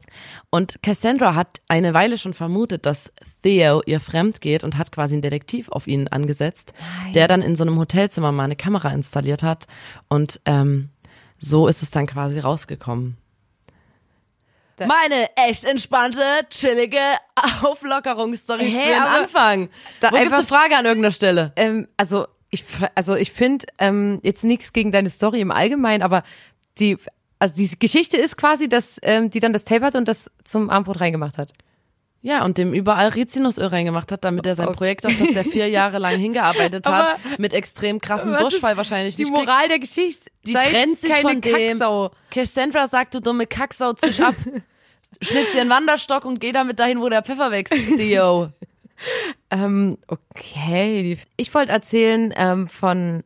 und 0.50 0.82
Cassandra 0.82 1.34
hat 1.34 1.62
eine 1.68 1.94
Weile 1.94 2.18
schon 2.18 2.34
vermutet, 2.34 2.84
dass 2.84 3.12
Theo 3.42 3.82
ihr 3.86 3.98
fremd 3.98 4.42
geht 4.42 4.62
und 4.62 4.76
hat 4.76 4.92
quasi 4.92 5.14
einen 5.14 5.22
Detektiv 5.22 5.70
auf 5.70 5.86
ihn 5.86 6.08
angesetzt, 6.08 6.74
der 7.14 7.28
dann 7.28 7.40
in 7.40 7.56
so 7.56 7.64
einem 7.64 7.78
Hotelzimmer 7.78 8.30
mal 8.30 8.44
eine 8.44 8.56
Kamera 8.56 8.90
installiert 8.90 9.42
hat. 9.42 9.66
Und 10.10 10.38
ähm, 10.44 10.90
so 11.38 11.66
ist 11.66 11.82
es 11.82 11.90
dann 11.90 12.06
quasi 12.06 12.38
rausgekommen. 12.40 13.16
Meine 14.86 15.28
echt 15.36 15.64
entspannte, 15.64 16.22
chillige 16.50 17.00
Auflockerungsstory 17.62 18.70
Hä, 18.70 18.80
für 18.80 18.88
den 18.88 19.02
Anfang. 19.02 19.68
da 20.00 20.10
Wo 20.10 20.16
gibt's 20.16 20.32
eine 20.32 20.46
Frage 20.46 20.76
an 20.76 20.84
irgendeiner 20.84 21.12
Stelle? 21.12 21.52
Ähm, 21.56 21.88
also 21.96 22.26
ich, 22.50 22.64
also 22.94 23.14
ich 23.14 23.32
finde 23.32 23.66
ähm, 23.78 24.20
jetzt 24.22 24.44
nichts 24.44 24.72
gegen 24.72 24.92
deine 24.92 25.10
Story 25.10 25.40
im 25.40 25.50
Allgemeinen, 25.50 26.02
aber 26.02 26.22
die, 26.78 26.98
also 27.38 27.54
die 27.56 27.78
Geschichte 27.78 28.16
ist 28.16 28.36
quasi, 28.36 28.68
dass 28.68 28.98
ähm, 29.02 29.30
die 29.30 29.40
dann 29.40 29.52
das 29.52 29.64
Tape 29.64 29.84
hat 29.84 29.94
und 29.94 30.06
das 30.06 30.30
zum 30.44 30.70
Armbrot 30.70 31.00
reingemacht 31.00 31.38
hat. 31.38 31.52
Ja, 32.24 32.44
und 32.44 32.56
dem 32.56 32.72
überall 32.72 33.08
Rizinusöl 33.08 33.66
reingemacht 33.66 34.12
hat, 34.12 34.22
damit 34.24 34.46
er 34.46 34.54
sein 34.54 34.68
Okay. 34.68 34.76
Projekt, 34.76 35.06
auf 35.06 35.12
das 35.18 35.32
der 35.32 35.44
vier 35.44 35.68
Jahre 35.68 35.98
lang 35.98 36.16
hingearbeitet 36.20 36.86
hat, 36.86 37.18
mit 37.38 37.52
extrem 37.52 38.00
krassem 38.00 38.32
Durchfall 38.32 38.76
wahrscheinlich 38.76 39.16
Die 39.16 39.22
nicht 39.24 39.34
kriegt. 39.34 39.44
Moral 39.46 39.66
der 39.68 39.80
Geschichte. 39.80 40.30
Die 40.46 40.52
trennt 40.52 40.98
sich 40.98 41.12
von 41.14 41.40
dem. 41.40 41.52
Kacksau. 41.70 42.12
Cassandra 42.30 42.86
sagt, 42.86 43.14
du 43.14 43.20
dumme 43.20 43.46
Kacksau, 43.48 43.92
zisch 43.94 44.20
ab. 44.20 44.36
Schnitz 45.20 45.52
dir 45.52 45.62
einen 45.62 45.70
Wanderstock 45.70 46.24
und 46.24 46.40
geh 46.40 46.52
damit 46.52 46.78
dahin, 46.78 47.00
wo 47.00 47.08
der 47.08 47.22
Pfeffer 47.24 47.50
wächst, 47.50 47.74
Theo. 47.96 48.50
ähm, 49.50 49.98
okay. 50.06 51.02
die- 51.02 51.18
Ich 51.36 51.52
wollte 51.54 51.72
erzählen 51.72 52.32
ähm, 52.36 52.68
von 52.68 53.24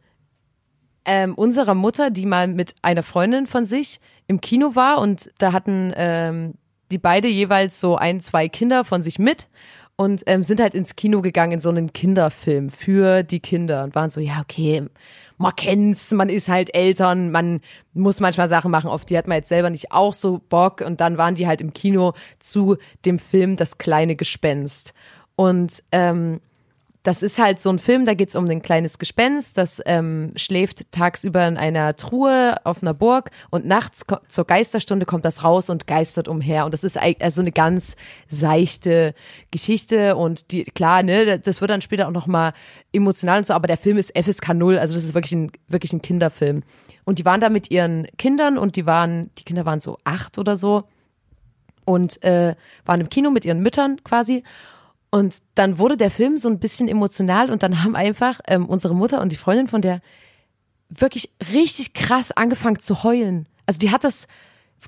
ähm, 1.05 1.35
unserer 1.35 1.75
Mutter, 1.75 2.11
die 2.11 2.25
mal 2.25 2.49
mit 2.49 2.75
einer 2.81 3.03
Freundin 3.03 3.47
von 3.47 3.67
sich 3.67 4.00
im 4.26 4.41
Kino 4.41 4.75
war 4.75 4.99
und 5.03 5.29
da 5.38 5.53
hatten 5.53 5.93
ähm, 5.97 6.55
die 6.90 6.99
beide 6.99 7.28
jeweils 7.28 7.81
so 7.81 7.97
ein, 7.97 8.21
zwei 8.21 8.49
Kinder 8.49 8.85
von 8.85 9.02
sich 9.02 9.19
mit 9.19 9.49
und 9.97 10.23
ähm, 10.26 10.43
sind 10.43 10.61
halt 10.61 10.75
ins 10.75 10.97
Kino 10.97 11.23
gegangen 11.23 11.52
in 11.52 11.61
so 11.61 11.71
einen 11.71 11.93
Kinderfilm 11.93 12.71
für 12.71 13.23
die 13.23 13.40
Kinder 13.40 13.85
und 13.85 13.95
waren 13.95 14.11
so, 14.11 14.21
ja, 14.21 14.40
okay, 14.40 14.85
man 15.38 15.57
kennt's, 15.57 16.12
man 16.12 16.28
ist 16.28 16.49
halt 16.49 16.75
Eltern, 16.75 17.31
man 17.31 17.61
muss 17.93 18.21
manchmal 18.21 18.49
Sachen 18.49 18.71
machen, 18.71 18.90
auf 18.90 19.05
die 19.05 19.16
hat 19.16 19.26
man 19.26 19.38
jetzt 19.38 19.49
selber 19.49 19.71
nicht 19.71 19.93
auch 19.93 20.14
so 20.14 20.40
Bock 20.49 20.81
und 20.81 21.00
dann 21.00 21.19
waren 21.19 21.35
die 21.35 21.47
halt 21.47 21.61
im 21.61 21.73
Kino 21.73 22.12
zu 22.38 22.76
dem 23.05 23.19
Film 23.19 23.57
Das 23.57 23.78
kleine 23.78 24.16
Gespenst. 24.16 24.95
Und 25.35 25.83
ähm, 25.93 26.40
das 27.07 27.23
ist 27.23 27.39
halt 27.39 27.61
so 27.61 27.71
ein 27.71 27.79
Film, 27.79 28.05
da 28.05 28.15
geht's 28.15 28.35
um 28.35 28.47
ein 28.47 28.63
kleines 28.63 28.99
Gespenst, 28.99 29.57
das 29.59 29.81
ähm, 29.87 30.33
schläft 30.35 30.91
tagsüber 30.91 31.47
in 31.47 31.57
einer 31.57 31.95
Truhe 31.95 32.57
auf 32.65 32.83
einer 32.83 32.95
Burg 32.95 33.31
und 33.51 33.65
nachts 33.65 34.05
zur 34.27 34.45
Geisterstunde 34.45 35.07
kommt 35.07 35.25
das 35.25 35.45
raus 35.45 35.71
und 35.71 35.87
geistert 35.87 36.27
umher. 36.27 36.65
Und 36.65 36.75
das 36.75 36.83
ist 36.83 36.99
also 36.99 37.43
eine 37.43 37.53
ganz 37.53 37.95
seichte 38.27 39.15
Geschichte 39.53 40.17
und 40.17 40.51
die, 40.51 40.65
klar, 40.65 41.05
ne, 41.05 41.39
das 41.39 41.61
wird 41.61 41.71
dann 41.71 41.81
später 41.81 42.09
auch 42.09 42.13
nochmal 42.13 42.55
emotional 42.93 43.39
und 43.39 43.47
so, 43.47 43.55
aber 43.55 43.69
der 43.69 43.79
Film 43.79 43.99
ist 43.99 44.13
FSK 44.19 44.55
0, 44.55 44.79
also 44.79 44.95
das 44.95 45.05
ist 45.05 45.15
wirklich 45.15 45.33
ein, 45.33 45.53
wirklich 45.69 45.93
ein 45.93 46.03
Kinderfilm. 46.03 46.65
Und 47.05 47.21
die 47.21 47.25
waren 47.25 47.41
da 47.41 47.51
mit 47.51 47.71
ihren 47.71 48.09
Kindern 48.19 48.59
und 48.59 48.75
die 48.75 48.85
waren, 48.85 49.31
die 49.39 49.45
Kinder 49.45 49.65
waren 49.65 49.79
so 49.79 49.97
acht 50.03 50.39
oder 50.39 50.57
so 50.57 50.89
und 51.85 52.21
äh, 52.25 52.57
waren 52.85 53.01
im 53.01 53.09
Kino 53.09 53.31
mit 53.31 53.45
ihren 53.45 53.61
Müttern 53.61 54.03
quasi. 54.03 54.43
Und 55.11 55.37
dann 55.55 55.79
wurde 55.79 55.97
der 55.97 56.11
Film 56.11 56.37
so 56.37 56.49
ein 56.49 56.59
bisschen 56.59 56.89
emotional 56.89 57.51
und 57.51 57.63
dann 57.63 57.83
haben 57.83 57.97
einfach 57.97 58.41
ähm, 58.49 58.67
unsere 58.67 58.95
Mutter 58.95 59.21
und 59.21 59.31
die 59.31 59.37
Freundin 59.37 59.69
von 59.69 59.81
der 59.81 60.01
wirklich 60.89 61.31
richtig 61.53 61.95
krass 61.95 62.33
angefangen 62.33 62.79
zu 62.79 63.03
heulen. 63.03 63.49
Also 63.67 63.79
die 63.79 63.91
hat 63.91 64.05
das, 64.05 64.29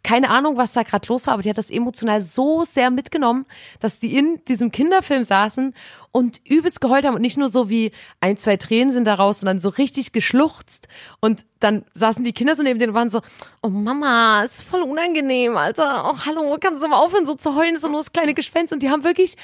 keine 0.03 0.31
Ahnung, 0.31 0.57
was 0.57 0.73
da 0.73 0.83
gerade 0.83 1.09
los 1.09 1.27
war, 1.27 1.35
aber 1.35 1.43
die 1.43 1.51
hat 1.51 1.59
das 1.59 1.71
emotional 1.71 2.21
so 2.21 2.65
sehr 2.65 2.91
mitgenommen, 2.91 3.47
dass 3.81 3.99
die 3.99 4.17
in 4.17 4.41
diesem 4.47 4.71
Kinderfilm 4.71 5.25
saßen 5.25 5.75
und 6.13 6.41
übelst 6.45 6.81
geheult 6.81 7.05
haben 7.05 7.15
und 7.15 7.23
nicht 7.23 7.37
nur 7.37 7.49
so 7.49 7.69
wie 7.69 7.93
ein, 8.21 8.37
zwei 8.37 8.57
Tränen 8.57 8.91
sind 8.93 9.07
daraus, 9.07 9.41
sondern 9.41 9.61
so 9.61 9.71
richtig 9.71 10.13
geschluchzt. 10.13 10.89
Und 11.21 11.47
dann 11.59 11.85
saßen 11.95 12.25
die 12.25 12.33
Kinder 12.33 12.55
so 12.55 12.63
neben 12.63 12.79
denen 12.79 12.91
und 12.91 12.97
waren 12.97 13.11
so, 13.11 13.21
oh 13.63 13.69
Mama, 13.69 14.43
ist 14.43 14.63
voll 14.63 14.83
unangenehm, 14.83 15.57
Alter. 15.57 16.11
Oh, 16.11 16.19
hallo, 16.27 16.57
kannst 16.61 16.83
du 16.83 16.89
mal 16.89 17.03
aufhören, 17.03 17.27
so 17.27 17.35
zu 17.35 17.57
heulen, 17.57 17.77
doch 17.81 17.89
nur 17.89 18.01
das 18.01 18.13
kleine 18.13 18.35
Gespenst. 18.35 18.73
Und 18.73 18.83
die 18.83 18.91
haben 18.91 19.05
wirklich 19.05 19.37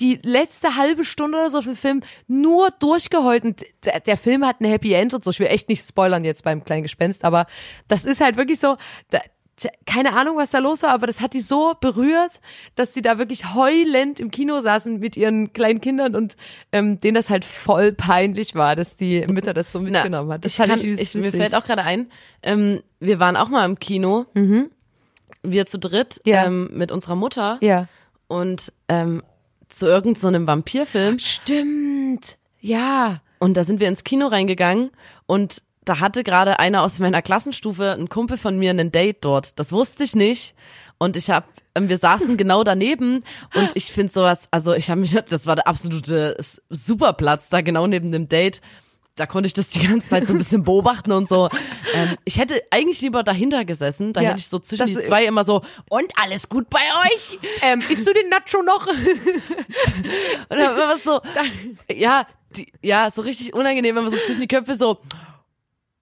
die 0.00 0.18
letzte 0.22 0.76
halbe 0.76 1.04
Stunde 1.04 1.38
oder 1.38 1.50
so 1.50 1.60
für 1.62 1.70
den 1.70 1.76
Film 1.76 2.00
nur 2.26 2.70
durchgeheult 2.78 3.44
und 3.44 3.62
der, 3.84 4.00
der 4.00 4.16
Film 4.16 4.44
hat 4.44 4.60
ein 4.60 4.64
Happy 4.66 4.92
End 4.92 5.14
und 5.14 5.22
so. 5.22 5.30
Ich 5.30 5.38
will 5.40 5.46
echt 5.46 5.68
nicht 5.68 5.86
spoilern 5.86 6.24
jetzt 6.24 6.44
beim 6.44 6.64
kleinen 6.64 6.82
Gespenst, 6.82 7.24
aber 7.24 7.46
das 7.88 8.04
ist 8.04 8.20
halt 8.20 8.36
wirklich 8.36 8.58
so, 8.58 8.76
da, 9.10 9.20
keine 9.86 10.14
Ahnung, 10.16 10.36
was 10.36 10.50
da 10.50 10.58
los 10.58 10.82
war, 10.82 10.90
aber 10.90 11.06
das 11.06 11.20
hat 11.20 11.32
die 11.32 11.38
so 11.40 11.74
berührt, 11.80 12.40
dass 12.74 12.90
die 12.90 13.02
da 13.02 13.18
wirklich 13.18 13.54
heulend 13.54 14.18
im 14.18 14.32
Kino 14.32 14.60
saßen 14.60 14.98
mit 14.98 15.16
ihren 15.16 15.52
kleinen 15.52 15.80
Kindern 15.80 16.16
und 16.16 16.34
ähm, 16.72 16.98
denen 16.98 17.14
das 17.14 17.30
halt 17.30 17.44
voll 17.44 17.92
peinlich 17.92 18.56
war, 18.56 18.74
dass 18.74 18.96
die 18.96 19.24
Mütter 19.28 19.54
das 19.54 19.70
so 19.70 19.78
mitgenommen 19.78 20.32
hat. 20.32 20.44
Das 20.44 20.52
ich 20.52 20.58
kann, 20.58 20.72
ich, 20.72 20.84
ich, 20.84 21.14
mir 21.14 21.30
fällt 21.30 21.54
auch 21.54 21.64
gerade 21.64 21.82
ein, 21.84 22.10
ähm, 22.42 22.82
wir 22.98 23.20
waren 23.20 23.36
auch 23.36 23.48
mal 23.48 23.64
im 23.64 23.78
Kino, 23.78 24.26
wir 25.44 25.66
zu 25.66 25.78
dritt 25.78 26.20
Ja. 26.24 26.46
ähm, 26.46 26.70
mit 26.72 26.90
unserer 26.90 27.14
Mutter 27.14 27.58
Ja. 27.60 27.86
und 28.26 28.72
ähm, 28.88 29.22
zu 29.78 29.86
irgendeinem 29.86 30.42
so 30.42 30.46
Vampirfilm 30.46 31.18
Stimmt. 31.18 32.38
Ja. 32.60 33.20
und 33.38 33.56
da 33.56 33.64
sind 33.64 33.80
wir 33.80 33.88
ins 33.88 34.04
Kino 34.04 34.26
reingegangen 34.26 34.90
und 35.26 35.62
da 35.84 36.00
hatte 36.00 36.24
gerade 36.24 36.58
einer 36.58 36.82
aus 36.82 36.98
meiner 36.98 37.22
Klassenstufe, 37.22 37.92
ein 37.92 38.08
Kumpel 38.08 38.38
von 38.38 38.58
mir, 38.58 38.70
ein 38.70 38.90
Date 38.90 39.18
dort. 39.20 39.58
Das 39.58 39.70
wusste 39.72 40.04
ich 40.04 40.14
nicht. 40.14 40.54
Und 40.98 41.16
ich 41.16 41.30
habe, 41.30 41.46
wir 41.78 41.98
saßen 41.98 42.36
genau 42.38 42.64
daneben 42.64 43.20
und 43.54 43.70
ich 43.74 43.92
finde 43.92 44.12
sowas, 44.12 44.48
also 44.50 44.72
ich 44.72 44.90
habe 44.90 45.00
mich, 45.00 45.12
das 45.12 45.46
war 45.46 45.56
der 45.56 45.66
absolute 45.66 46.36
Superplatz 46.70 47.48
da 47.48 47.60
genau 47.60 47.86
neben 47.86 48.12
dem 48.12 48.28
Date. 48.28 48.60
Da 49.16 49.26
konnte 49.26 49.46
ich 49.46 49.52
das 49.54 49.68
die 49.68 49.86
ganze 49.86 50.08
Zeit 50.08 50.26
so 50.26 50.32
ein 50.32 50.38
bisschen 50.38 50.64
beobachten 50.64 51.12
und 51.12 51.28
so. 51.28 51.48
Ähm, 51.94 52.16
ich 52.24 52.38
hätte 52.38 52.60
eigentlich 52.70 53.00
lieber 53.00 53.22
dahinter 53.22 53.64
gesessen. 53.64 54.12
Da 54.12 54.20
Ja, 54.20 54.30
hätte 54.30 54.40
ich 54.40 54.48
so 54.48 54.58
zwischen 54.58 54.86
die 54.86 54.94
zwei 54.94 55.24
immer 55.24 55.44
so, 55.44 55.62
und 55.88 56.10
alles 56.16 56.48
gut 56.48 56.68
bei 56.68 56.80
euch? 56.80 57.38
Ähm, 57.62 57.80
isst 57.88 58.08
du 58.08 58.12
den 58.12 58.28
Nacho 58.28 58.62
noch? 58.62 58.86
Und 60.48 60.58
dann 60.58 60.74
immer 60.74 60.88
was 60.88 61.04
so, 61.04 61.20
ja, 61.92 62.26
die, 62.56 62.72
ja, 62.82 63.08
so 63.08 63.22
richtig 63.22 63.54
unangenehm, 63.54 63.94
wenn 63.94 64.02
man 64.02 64.12
so 64.12 64.18
zwischen 64.18 64.40
die 64.40 64.48
Köpfe 64.48 64.74
so, 64.74 64.98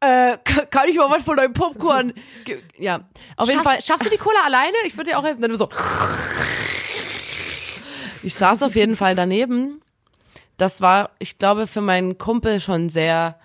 äh, 0.01 0.39
kann, 0.71 0.89
ich 0.89 0.97
mal 0.97 1.11
was 1.11 1.23
von 1.23 1.37
deinem 1.37 1.53
Popcorn? 1.53 2.15
Ja, 2.79 3.09
auf 3.37 3.49
jeden 3.49 3.63
Fall. 3.63 3.75
Schaffst, 3.75 3.89
schaffst 3.89 4.07
du 4.07 4.11
die 4.11 4.17
Cola 4.17 4.43
alleine? 4.45 4.77
Ich 4.87 4.97
würde 4.97 5.11
dir 5.11 5.19
auch 5.19 5.25
helfen. 5.25 5.43
Dann 5.43 5.51
du 5.51 5.57
so, 5.57 5.69
Ich 8.23 8.35
saß 8.35 8.63
auf 8.63 8.75
jeden 8.75 8.97
Fall 8.97 9.15
daneben. 9.15 9.82
Das 10.57 10.81
war, 10.81 11.11
ich 11.19 11.39
glaube, 11.39 11.67
für 11.67 11.81
meinen 11.81 12.19
Kumpel 12.19 12.61
schon 12.61 12.89
sehr 12.89 13.39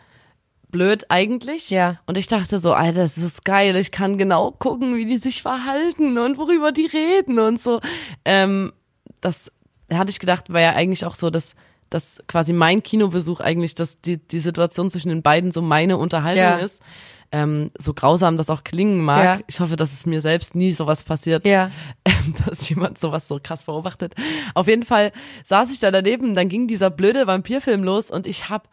blöd 0.70 1.06
eigentlich. 1.10 1.70
Ja. 1.70 2.00
Und 2.06 2.18
ich 2.18 2.28
dachte 2.28 2.60
so, 2.60 2.74
Alter, 2.74 3.02
das 3.02 3.18
ist 3.18 3.46
geil. 3.46 3.76
Ich 3.78 3.92
kann 3.92 4.18
genau 4.18 4.52
gucken, 4.52 4.96
wie 4.96 5.06
die 5.06 5.18
sich 5.18 5.42
verhalten 5.42 6.18
und 6.18 6.38
worüber 6.38 6.72
die 6.72 6.86
reden 6.86 7.40
und 7.40 7.60
so. 7.60 7.80
Ähm, 8.26 8.74
das 9.22 9.52
da 9.90 9.98
hatte 9.98 10.12
ich 10.12 10.20
gedacht, 10.20 10.52
war 10.52 10.60
ja 10.62 10.72
eigentlich 10.74 11.06
auch 11.06 11.16
so, 11.16 11.30
dass 11.30 11.56
dass 11.90 12.22
quasi 12.28 12.52
mein 12.52 12.84
Kinobesuch 12.84 13.40
eigentlich, 13.40 13.74
dass 13.74 14.02
die, 14.02 14.18
die 14.18 14.40
Situation 14.40 14.90
zwischen 14.90 15.08
den 15.08 15.22
beiden 15.22 15.54
so 15.54 15.62
meine 15.62 15.96
Unterhaltung 15.96 16.44
Ja. 16.44 16.56
ist. 16.58 16.82
Ähm, 17.32 17.72
so 17.78 17.94
grausam 17.94 18.38
das 18.38 18.50
auch 18.50 18.64
klingen 18.64 19.04
mag. 19.04 19.24
Ja. 19.24 19.40
Ich 19.48 19.60
hoffe, 19.60 19.76
dass 19.76 19.92
es 19.92 20.06
mir 20.06 20.22
selbst 20.22 20.56
nie 20.56 20.72
sowas 20.72 21.04
passiert 21.04 21.46
ja. 21.46 21.72
ähm, 22.06 22.34
dass 22.46 22.68
jemand 22.70 22.98
sowas 22.98 23.28
so 23.28 23.40
krass 23.42 23.64
beobachtet. 23.64 24.16
Auf 24.54 24.68
jeden 24.68 24.84
Fall 24.84 25.12
saß 25.44 25.72
ich 25.72 25.80
da 25.80 25.92
daneben, 25.92 26.36
dann 26.36 26.48
ging 26.48 26.68
dieser 26.68 26.90
blöde 26.90 27.28
Vampirfilm 27.28 27.84
los 27.84 28.12
und 28.12 28.28
ich 28.28 28.50
hab, 28.50 28.70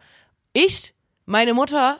ich, 0.53 0.93
meine 1.25 1.53
Mutter 1.53 1.99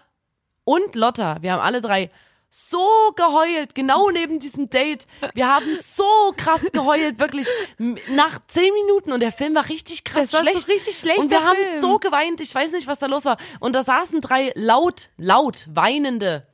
und 0.63 0.95
Lotta, 0.95 1.41
wir 1.41 1.53
haben 1.53 1.62
alle 1.62 1.81
drei 1.81 2.09
so 2.57 3.12
geheult, 3.15 3.75
genau 3.75 4.09
neben 4.12 4.39
diesem 4.39 4.69
Date. 4.69 5.05
Wir 5.33 5.53
haben 5.53 5.75
so 5.75 6.05
krass 6.38 6.71
geheult, 6.71 7.19
wirklich 7.19 7.47
nach 8.09 8.39
zehn 8.47 8.74
Minuten 8.74 9.12
und 9.12 9.19
der 9.19 9.31
Film 9.33 9.55
war 9.55 9.67
richtig 9.67 10.03
krass 10.05 10.31
Das 10.31 10.33
war 10.33 10.43
so 10.43 10.50
schlecht. 10.51 10.69
richtig 10.69 10.97
schlechter 10.97 11.21
Und 11.24 11.31
wir 11.31 11.43
haben 11.43 11.57
Film. 11.63 11.81
so 11.81 12.00
geweint, 12.00 12.39
ich 12.39 12.55
weiß 12.55 12.71
nicht, 12.71 12.88
was 12.88 13.00
da 13.00 13.07
los 13.07 13.25
war. 13.25 13.38
Und 13.59 13.74
da 13.74 13.83
saßen 13.83 14.21
drei 14.21 14.53
laut, 14.55 15.09
laut 15.17 15.67
weinende 15.74 16.47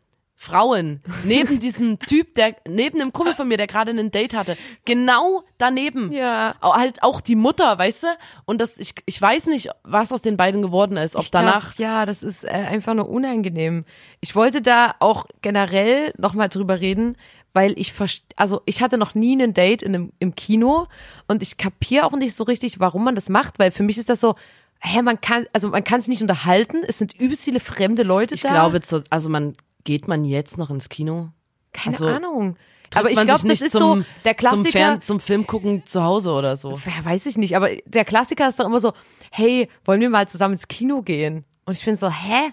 Frauen 0.43 1.01
neben 1.23 1.59
diesem 1.59 1.99
Typ, 2.11 2.33
der 2.33 2.55
neben 2.67 2.97
dem 2.97 3.13
Kumpel 3.13 3.35
von 3.35 3.47
mir, 3.47 3.57
der 3.57 3.67
gerade 3.67 3.91
ein 3.91 4.09
Date 4.09 4.33
hatte, 4.33 4.57
genau 4.85 5.43
daneben. 5.59 6.11
Ja. 6.11 6.55
Au- 6.61 6.73
Halt 6.73 7.03
auch 7.03 7.21
die 7.21 7.35
Mutter, 7.35 7.77
weißt 7.77 8.03
du? 8.03 8.07
Und 8.45 8.59
das, 8.59 8.79
ich, 8.79 8.95
ich 9.05 9.21
weiß 9.21 9.45
nicht, 9.45 9.69
was 9.83 10.11
aus 10.11 10.23
den 10.23 10.37
beiden 10.37 10.63
geworden 10.63 10.97
ist. 10.97 11.15
Ob 11.15 11.23
Ich 11.25 11.31
glaub, 11.31 11.43
danach. 11.43 11.75
ja, 11.75 12.07
das 12.07 12.23
ist 12.23 12.43
äh, 12.43 12.47
einfach 12.47 12.95
nur 12.95 13.07
unangenehm. 13.07 13.85
Ich 14.19 14.35
wollte 14.35 14.63
da 14.63 14.95
auch 14.99 15.27
generell 15.43 16.11
nochmal 16.17 16.49
drüber 16.49 16.81
reden, 16.81 17.17
weil 17.53 17.77
ich 17.77 17.93
also 18.35 18.61
ich 18.65 18.81
hatte 18.81 18.97
noch 18.97 19.13
nie 19.13 19.39
ein 19.39 19.53
Date 19.53 19.83
in 19.83 19.93
einem, 19.93 20.11
im 20.17 20.33
Kino 20.33 20.87
und 21.27 21.43
ich 21.43 21.57
kapiere 21.57 22.05
auch 22.07 22.13
nicht 22.13 22.33
so 22.33 22.45
richtig, 22.45 22.79
warum 22.79 23.03
man 23.03 23.13
das 23.13 23.29
macht, 23.29 23.59
weil 23.59 23.69
für 23.69 23.83
mich 23.83 23.99
ist 23.99 24.09
das 24.09 24.19
so, 24.21 24.33
hä, 24.81 25.03
man 25.03 25.21
kann, 25.21 25.45
also 25.53 25.67
man 25.69 25.83
kann 25.83 26.01
sich 26.01 26.09
nicht 26.09 26.21
unterhalten, 26.23 26.77
es 26.87 26.97
sind 26.97 27.13
übelst 27.19 27.43
viele 27.45 27.59
fremde 27.59 28.01
Leute 28.01 28.33
ich 28.33 28.41
da. 28.41 28.49
glaube, 28.49 28.81
zu, 28.81 29.03
also 29.11 29.29
man, 29.29 29.53
geht 29.83 30.07
man 30.07 30.25
jetzt 30.25 30.57
noch 30.57 30.69
ins 30.69 30.89
Kino? 30.89 31.31
keine 31.73 31.95
also, 31.95 32.07
Ahnung. 32.07 32.57
Aber 32.93 33.09
ich 33.09 33.19
glaube, 33.19 33.47
das 33.47 33.61
ist 33.61 33.71
zum, 33.71 34.01
so 34.01 34.05
der 34.25 34.37
Zum, 34.37 34.37
Klassiker. 34.37 34.71
Fern, 34.71 35.01
zum 35.01 35.19
Film 35.21 35.47
gucken 35.47 35.85
zu 35.85 36.03
Hause 36.03 36.31
oder 36.31 36.57
so. 36.57 36.71
ja, 36.71 37.05
weiß 37.05 37.25
ich 37.25 37.37
nicht, 37.37 37.55
aber 37.55 37.69
der 37.85 38.03
Klassiker 38.03 38.49
ist 38.49 38.59
doch 38.59 38.65
immer 38.65 38.81
so, 38.81 38.91
hey, 39.31 39.69
wollen 39.85 40.01
wir 40.01 40.09
mal 40.09 40.27
zusammen 40.27 40.53
ins 40.53 40.67
Kino 40.67 41.01
gehen? 41.01 41.45
Und 41.65 41.77
ich 41.77 41.83
finde 41.83 41.99
so, 41.99 42.09
hä? 42.09 42.51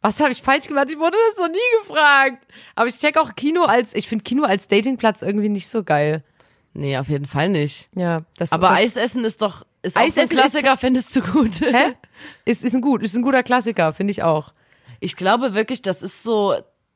Was 0.00 0.20
habe 0.20 0.32
ich 0.32 0.42
falsch 0.42 0.66
gemacht? 0.68 0.88
Ich 0.90 0.98
wurde 0.98 1.16
das 1.28 1.38
noch 1.38 1.48
nie 1.48 1.78
gefragt. 1.80 2.46
Aber 2.74 2.88
ich 2.88 2.98
check 2.98 3.16
auch 3.18 3.34
Kino 3.34 3.64
als, 3.64 3.94
ich 3.94 4.08
finde 4.08 4.22
Kino 4.22 4.44
als 4.44 4.68
Datingplatz 4.68 5.22
irgendwie 5.22 5.48
nicht 5.48 5.68
so 5.68 5.82
geil. 5.82 6.22
Nee, 6.74 6.96
auf 6.98 7.08
jeden 7.08 7.24
Fall 7.24 7.48
nicht. 7.48 7.88
Ja, 7.94 8.22
das, 8.36 8.52
Aber 8.52 8.68
das, 8.68 8.78
Eisessen 8.80 9.24
ist 9.24 9.40
doch, 9.42 9.64
ist 9.82 9.96
auch 9.96 10.00
so 10.00 10.04
ein 10.04 10.06
Eisessen 10.08 10.36
Klassiker, 10.36 10.76
findest 10.76 11.14
du 11.16 11.20
gut? 11.20 11.60
hä? 11.60 11.94
Ist, 12.44 12.64
ist 12.64 12.74
ein 12.74 12.80
gut, 12.80 13.02
ist 13.02 13.14
ein 13.16 13.22
guter 13.22 13.42
Klassiker, 13.42 13.92
finde 13.92 14.12
ich 14.12 14.22
auch. 14.22 14.52
Ich 15.00 15.16
glaube 15.16 15.54
wirklich, 15.54 15.82
das 15.82 16.02
ist 16.02 16.22
so, 16.22 16.54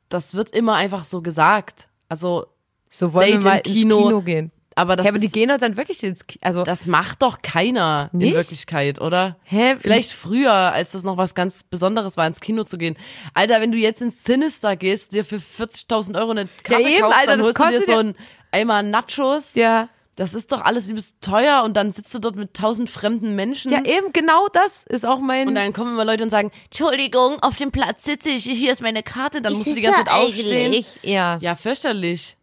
das 0.08 0.34
wird 0.34 0.50
immer 0.50 0.74
einfach 0.74 1.04
so 1.04 1.22
gesagt. 1.22 1.88
Also, 2.08 2.46
So 2.88 3.12
wollen 3.12 3.32
Date 3.32 3.44
wir 3.44 3.50
mal 3.50 3.60
Kino. 3.62 3.96
ins 3.98 4.06
Kino 4.06 4.22
gehen. 4.22 4.52
aber 4.76 4.96
das 4.96 5.04
ja, 5.04 5.10
aber 5.12 5.18
die 5.18 5.26
ist, 5.26 5.32
gehen 5.34 5.48
doch 5.48 5.58
dann 5.58 5.76
wirklich 5.76 6.02
ins 6.02 6.26
Kino. 6.26 6.40
Also, 6.42 6.62
das 6.62 6.86
macht 6.86 7.20
doch 7.22 7.42
keiner 7.42 8.08
Nicht? 8.12 8.28
in 8.30 8.34
Wirklichkeit, 8.34 9.00
oder? 9.00 9.36
hä? 9.44 9.76
Vielleicht 9.78 10.12
früher, 10.12 10.52
als 10.52 10.92
das 10.92 11.02
noch 11.02 11.16
was 11.16 11.34
ganz 11.34 11.64
Besonderes 11.64 12.16
war, 12.16 12.26
ins 12.26 12.40
Kino 12.40 12.64
zu 12.64 12.78
gehen. 12.78 12.96
Alter, 13.34 13.60
wenn 13.60 13.72
du 13.72 13.78
jetzt 13.78 14.00
ins 14.00 14.24
Sinister 14.24 14.76
gehst, 14.76 15.12
dir 15.12 15.24
für 15.24 15.36
40.000 15.36 16.16
Euro 16.18 16.30
eine 16.30 16.48
Karte 16.62 16.88
eben, 16.88 17.00
kaufst, 17.02 17.18
Alter, 17.18 17.30
dann 17.32 17.42
holst 17.42 17.58
du 17.60 17.68
dir 17.68 17.80
so 17.84 17.92
ja- 17.92 17.98
ein 17.98 18.14
Eimer 18.52 18.82
Nachos. 18.82 19.54
Ja. 19.54 19.88
Das 20.18 20.34
ist 20.34 20.50
doch 20.50 20.62
alles 20.62 20.88
übelst 20.88 21.20
teuer 21.20 21.62
und 21.64 21.76
dann 21.76 21.92
sitzt 21.92 22.12
du 22.12 22.18
dort 22.18 22.34
mit 22.34 22.52
tausend 22.52 22.90
fremden 22.90 23.36
Menschen. 23.36 23.70
Ja, 23.70 23.84
eben 23.84 24.12
genau 24.12 24.48
das 24.52 24.84
ist 24.84 25.06
auch 25.06 25.20
mein. 25.20 25.46
Und 25.46 25.54
dann 25.54 25.72
kommen 25.72 25.92
immer 25.92 26.04
Leute 26.04 26.24
und 26.24 26.30
sagen, 26.30 26.50
Entschuldigung, 26.64 27.40
auf 27.40 27.54
dem 27.56 27.70
Platz 27.70 28.02
sitze 28.04 28.30
ich, 28.30 28.42
hier 28.44 28.72
ist 28.72 28.82
meine 28.82 29.04
Karte, 29.04 29.40
dann 29.40 29.52
musst 29.52 29.68
du 29.68 29.74
die 29.74 29.80
ganze 29.82 30.04
Zeit 30.04 30.12
aufstehen. 30.12 30.84
Ja. 31.02 31.38
Ja, 31.40 31.54
fürchterlich. 31.54 32.36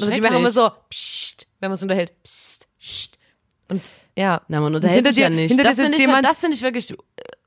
Und 0.00 0.12
die 0.12 0.20
machen 0.20 0.36
immer 0.38 0.50
so, 0.50 0.70
psst, 0.90 1.46
wenn 1.60 1.70
man 1.70 1.76
es 1.76 1.82
unterhält. 1.82 2.12
Psst, 2.24 2.66
psst. 2.80 3.18
Und 3.68 3.80
ja. 4.16 4.42
Na, 4.48 4.60
man 4.60 4.74
unterhält 4.74 5.06
sich 5.06 5.16
ja 5.16 5.28
dir- 5.28 5.36
nicht. 5.36 5.50
hinter 5.50 5.62
Das 5.64 5.76
dir 5.76 5.82
finde 5.84 5.98
ich, 5.98 6.02
jemand- 6.06 6.24
das 6.24 6.40
finde 6.40 6.56
ich 6.56 6.62
wirklich 6.62 6.94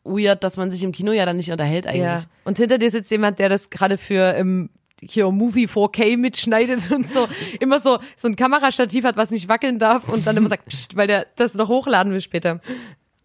weird, 0.05 0.43
dass 0.45 0.55
man 0.55 0.71
sich 0.71 0.81
im 0.83 0.91
Kino 0.93 1.11
ja 1.11 1.25
dann 1.25 1.35
nicht 1.37 1.51
unterhält 1.51 1.87
eigentlich. 1.87 2.01
Ja. 2.03 2.23
Und 2.45 2.57
hinter 2.57 2.77
dir 2.77 2.89
sitzt 2.89 3.11
jemand, 3.11 3.39
der 3.39 3.49
das 3.49 3.69
gerade 3.69 3.97
für 3.97 4.33
ähm, 4.35 4.69
hier 5.10 5.29
Movie 5.31 5.67
4K 5.67 6.17
mitschneidet 6.17 6.91
und 6.95 7.10
so 7.10 7.27
immer 7.60 7.79
so 7.79 8.00
so 8.17 8.27
ein 8.27 8.36
Kamerastativ 8.36 9.03
hat, 9.05 9.17
was 9.17 9.31
nicht 9.31 9.48
wackeln 9.48 9.79
darf 9.79 10.07
und 10.10 10.25
dann 10.27 10.38
immer 10.38 10.48
sagt, 10.50 10.65
Psst, 10.67 10.95
weil 10.95 11.07
der 11.07 11.27
das 11.36 11.55
noch 11.55 11.69
hochladen 11.69 12.13
will 12.13 12.22
später. 12.22 12.60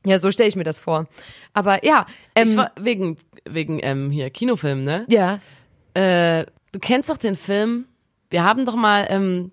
Ja, 0.07 0.19
so 0.19 0.31
stelle 0.31 0.49
ich 0.49 0.57
mir 0.57 0.65
das 0.65 0.79
vor. 0.81 1.07
Aber 1.53 1.85
ja, 1.85 2.07
ähm, 2.35 2.49
Ich 2.49 2.57
war 2.57 2.71
wegen, 2.81 3.19
wegen 3.49 3.81
ähm, 3.83 4.11
hier 4.11 4.31
Kinofilm, 4.31 4.85
ne? 4.85 5.05
ja, 5.09 5.41
Äh, 5.95 6.47
du 6.73 6.79
kennst 6.81 7.11
doch 7.11 7.17
den 7.17 7.35
Film. 7.37 7.87
Wir 8.31 8.45
haben 8.45 8.65
doch 8.65 8.77
mal 8.77 9.07
ähm, 9.11 9.51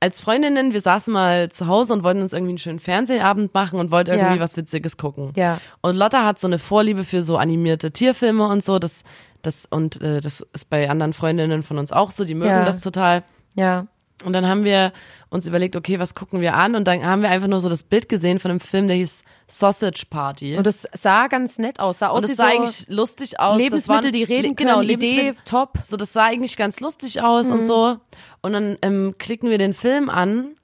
als 0.00 0.18
Freundinnen, 0.20 0.72
wir 0.72 0.80
saßen 0.80 1.12
mal 1.12 1.50
zu 1.50 1.68
Hause 1.68 1.92
und 1.94 2.02
wollten 2.02 2.20
uns 2.22 2.32
irgendwie 2.32 2.50
einen 2.50 2.58
schönen 2.58 2.80
Fernsehabend 2.80 3.54
machen 3.54 3.78
und 3.78 3.90
wollten 3.92 4.10
irgendwie 4.10 4.34
Ja. 4.34 4.40
was 4.40 4.56
Witziges 4.56 4.96
gucken. 4.96 5.32
Ja. 5.36 5.60
Und 5.80 5.94
Lotta 5.96 6.24
hat 6.24 6.40
so 6.40 6.48
eine 6.48 6.58
Vorliebe 6.58 7.04
für 7.04 7.22
so 7.22 7.36
animierte 7.36 7.92
Tierfilme 7.92 8.46
und 8.48 8.64
so. 8.64 8.80
Das, 8.80 9.04
das 9.42 9.66
und 9.66 10.00
äh, 10.00 10.20
das 10.20 10.40
ist 10.52 10.70
bei 10.70 10.88
anderen 10.90 11.12
Freundinnen 11.12 11.62
von 11.62 11.78
uns 11.78 11.92
auch 11.92 12.10
so. 12.10 12.24
Die 12.24 12.34
mögen 12.34 12.50
Ja. 12.50 12.64
das 12.64 12.80
total. 12.80 13.22
ja, 13.54 13.86
Und 14.24 14.32
dann 14.34 14.46
haben 14.46 14.62
wir 14.64 14.92
uns 15.30 15.46
überlegt, 15.46 15.74
okay, 15.74 15.98
was 15.98 16.14
gucken 16.14 16.40
wir 16.40 16.54
an? 16.54 16.74
Und 16.76 16.86
dann 16.86 17.04
haben 17.04 17.22
wir 17.22 17.30
einfach 17.30 17.48
nur 17.48 17.60
so 17.60 17.68
das 17.68 17.82
Bild 17.82 18.08
gesehen 18.08 18.38
von 18.38 18.50
einem 18.52 18.60
Film, 18.60 18.86
der 18.86 18.96
hieß 18.96 19.24
Sausage 19.48 20.04
Party. 20.08 20.56
und 20.56 20.66
das 20.66 20.86
sah 20.94 21.26
ganz 21.26 21.58
nett 21.58 21.80
aus, 21.80 21.98
sah 21.98 22.08
aus 22.08 22.22
Und 22.22 22.30
es 22.30 22.36
sah 22.36 22.44
so 22.50 22.56
eigentlich 22.56 22.86
lustig 22.88 23.40
aus. 23.40 23.54
Das 23.56 23.62
Lebensmittel, 23.64 24.04
waren- 24.04 24.12
die 24.12 24.22
reden 24.22 24.54
können, 24.54 24.68
genau, 24.68 24.80
Idee 24.82 25.34
top. 25.44 25.78
so, 25.82 25.96
das 25.96 26.12
sah 26.12 26.24
eigentlich 26.26 26.56
ganz 26.56 26.78
lustig 26.80 27.20
aus 27.22 27.48
Mhm. 27.48 27.54
und 27.54 27.62
so. 27.62 27.96
Und 28.42 28.52
dann 28.52 28.78
ähm, 28.82 29.14
klicken 29.18 29.50
wir 29.50 29.58
den 29.58 29.74
Film 29.74 30.08
an 30.08 30.54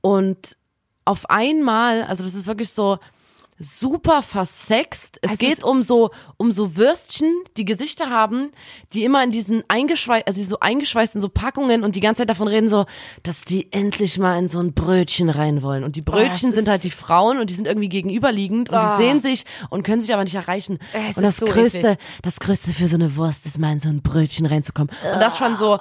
und 0.00 0.56
auf 1.04 1.28
einmal, 1.30 2.02
also 2.04 2.22
das 2.22 2.34
ist 2.34 2.46
wirklich 2.46 2.70
so 2.70 2.98
super 3.58 4.22
versext. 4.22 5.18
Es 5.22 5.32
Es 5.32 5.38
geht 5.38 5.64
um 5.64 5.82
so 5.82 6.10
um 6.36 6.50
so 6.52 6.76
Würstchen, 6.76 7.32
die 7.56 7.64
Gesichter 7.64 8.10
haben, 8.10 8.50
die 8.92 9.04
immer 9.04 9.22
in 9.22 9.30
diesen 9.30 9.62
eingeschweißt, 9.68 10.26
also 10.26 10.42
so 10.42 10.58
eingeschweißt 10.60 11.14
in 11.14 11.20
so 11.20 11.28
Packungen 11.28 11.84
und 11.84 11.94
die 11.94 12.00
ganze 12.00 12.22
Zeit 12.22 12.30
davon 12.30 12.48
reden 12.48 12.68
so, 12.68 12.86
dass 13.22 13.44
die 13.44 13.72
endlich 13.72 14.18
mal 14.18 14.38
in 14.38 14.48
so 14.48 14.58
ein 14.58 14.74
Brötchen 14.74 15.30
rein 15.30 15.62
wollen. 15.62 15.84
Und 15.84 15.96
die 15.96 16.02
Brötchen 16.02 16.48
es 16.48 16.56
sind 16.56 16.68
halt 16.68 16.82
die 16.82 16.90
Frauen 16.90 17.38
und 17.38 17.50
die 17.50 17.54
sind 17.54 17.66
irgendwie 17.66 17.88
gegenüberliegend 17.88 18.70
und 18.70 18.74
Ah. 18.76 18.96
die 18.96 19.02
sehen 19.04 19.20
sich 19.20 19.44
und 19.70 19.82
können 19.84 20.00
sich 20.00 20.12
aber 20.12 20.24
nicht 20.24 20.34
erreichen. 20.34 20.78
Es 20.92 21.16
und 21.16 21.22
das 21.22 21.34
ist 21.34 21.40
so 21.40 21.46
größte, 21.46 21.78
eklig. 21.78 21.98
das 22.22 22.40
größte 22.40 22.72
für 22.72 22.88
so 22.88 22.96
eine 22.96 23.14
Wurst 23.16 23.46
ist 23.46 23.58
mal 23.58 23.72
in 23.72 23.78
so 23.80 23.88
ein 23.88 24.02
Brötchen 24.02 24.46
reinzukommen. 24.46 24.90
Und 25.14 25.20
das 25.20 25.38
schon 25.38 25.56
so 25.56 25.78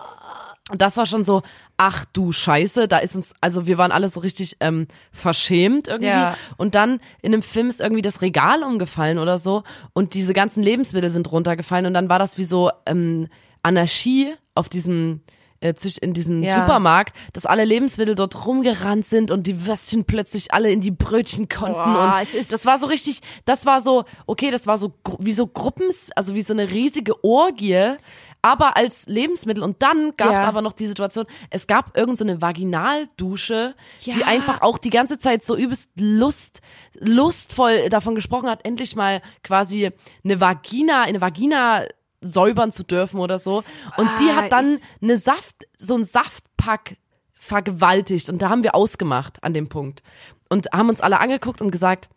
und 0.72 0.82
das 0.82 0.96
war 0.98 1.06
schon 1.06 1.26
so, 1.26 1.42
ach 1.78 2.06
du 2.14 2.32
Scheiße, 2.32 2.88
da 2.88 3.00
ist 3.00 3.16
uns, 3.16 3.34
also 3.42 3.68
wir 3.68 3.78
waren 3.78 3.92
alle 3.92 4.08
so 4.08 4.22
richtig 4.22 4.56
ähm, 4.62 4.88
verschämt 5.12 5.88
irgendwie. 5.90 6.08
Ja. 6.08 6.38
Und 6.58 6.74
dann 6.76 7.00
in 7.22 7.34
einem 7.34 7.42
Film 7.44 7.68
ist 7.68 7.82
irgendwie 7.82 8.02
das 8.02 8.22
Regal 8.22 8.64
umgefallen 8.64 9.18
oder 9.20 9.38
so 9.38 9.64
und 9.94 10.14
diese 10.14 10.34
ganzen 10.34 10.64
Lebensmittel 10.64 11.10
sind 11.10 11.32
runtergefallen 11.32 11.86
und 11.86 11.94
dann 11.94 12.08
war 12.10 12.20
das 12.20 12.38
wie 12.38 12.46
so 12.46 12.72
ähm, 12.86 13.28
Anarchie 13.62 14.34
auf 14.56 14.70
diesem 14.70 15.22
äh, 15.62 15.74
in 16.02 16.14
diesem 16.14 16.44
Ja. 16.44 16.62
Supermarkt, 16.62 17.16
dass 17.32 17.46
alle 17.46 17.64
Lebensmittel 17.66 18.16
dort 18.16 18.46
rumgerannt 18.46 19.06
sind 19.06 19.32
und 19.32 19.48
die 19.48 19.66
Würstchen 19.66 20.04
plötzlich 20.06 20.54
alle 20.54 20.70
in 20.72 20.82
die 20.82 20.92
Brötchen 20.92 21.48
konnten 21.48 21.74
Boah, 21.94 22.14
und 22.16 22.22
es 22.22 22.34
ist- 22.34 22.52
das 22.54 22.66
war 22.66 22.78
so 22.78 22.88
richtig, 22.88 23.22
das 23.46 23.66
war 23.66 23.80
so, 23.82 24.04
okay, 24.28 24.52
das 24.52 24.68
war 24.68 24.78
so 24.78 24.94
wie 25.20 25.34
so 25.34 25.48
Gruppens, 25.48 26.10
also 26.16 26.36
wie 26.36 26.42
so 26.42 26.54
eine 26.54 26.70
riesige 26.70 27.24
Orgie, 27.24 27.96
aber 28.44 28.78
als 28.78 29.08
Lebensmittel. 29.08 29.64
Und 29.64 29.82
dann 29.82 30.16
gab 30.18 30.34
es 30.36 30.42
Ja. 30.42 30.48
aber 30.48 30.62
noch 30.62 30.74
die 30.74 30.86
Situation, 30.86 31.26
es 31.50 31.66
gab 31.66 31.98
irgend 31.98 32.20
so 32.20 32.24
eine 32.26 32.42
Vaginaldusche, 32.42 33.74
die 34.06 34.20
Ja. 34.20 34.28
einfach 34.28 34.62
auch 34.62 34.78
die 34.78 34.90
ganze 34.92 35.18
Zeit 35.18 35.44
so 35.44 35.56
übelst 35.56 35.90
Lust, 35.98 36.62
lustvoll 37.00 37.90
davon 37.90 38.14
gesprochen 38.16 38.48
hat, 38.50 38.66
endlich 38.66 38.96
mal 38.96 39.22
quasi 39.44 39.90
eine 40.24 40.40
Vagina, 40.40 41.04
eine 41.04 41.22
Vagina 41.22 41.86
säubern 42.22 42.72
zu 42.72 42.84
dürfen 42.84 43.20
oder 43.20 43.38
so. 43.40 43.64
Und 43.98 44.10
die 44.20 44.30
Ah, 44.30 44.36
hat 44.36 44.52
dann 44.52 44.80
eine 45.02 45.18
Saft, 45.18 45.66
so 45.78 45.96
ein 45.96 46.06
Saftpack 46.06 46.98
vergewaltigt. 47.34 48.30
Und 48.30 48.42
da 48.42 48.50
haben 48.50 48.64
wir 48.64 48.76
ausgemacht 48.76 49.44
an 49.44 49.54
dem 49.54 49.68
Punkt. 49.70 50.04
Und 50.50 50.68
haben 50.72 50.90
uns 50.90 51.02
alle 51.02 51.20
angeguckt 51.20 51.62
und 51.62 51.72
gesagt, 51.72 52.10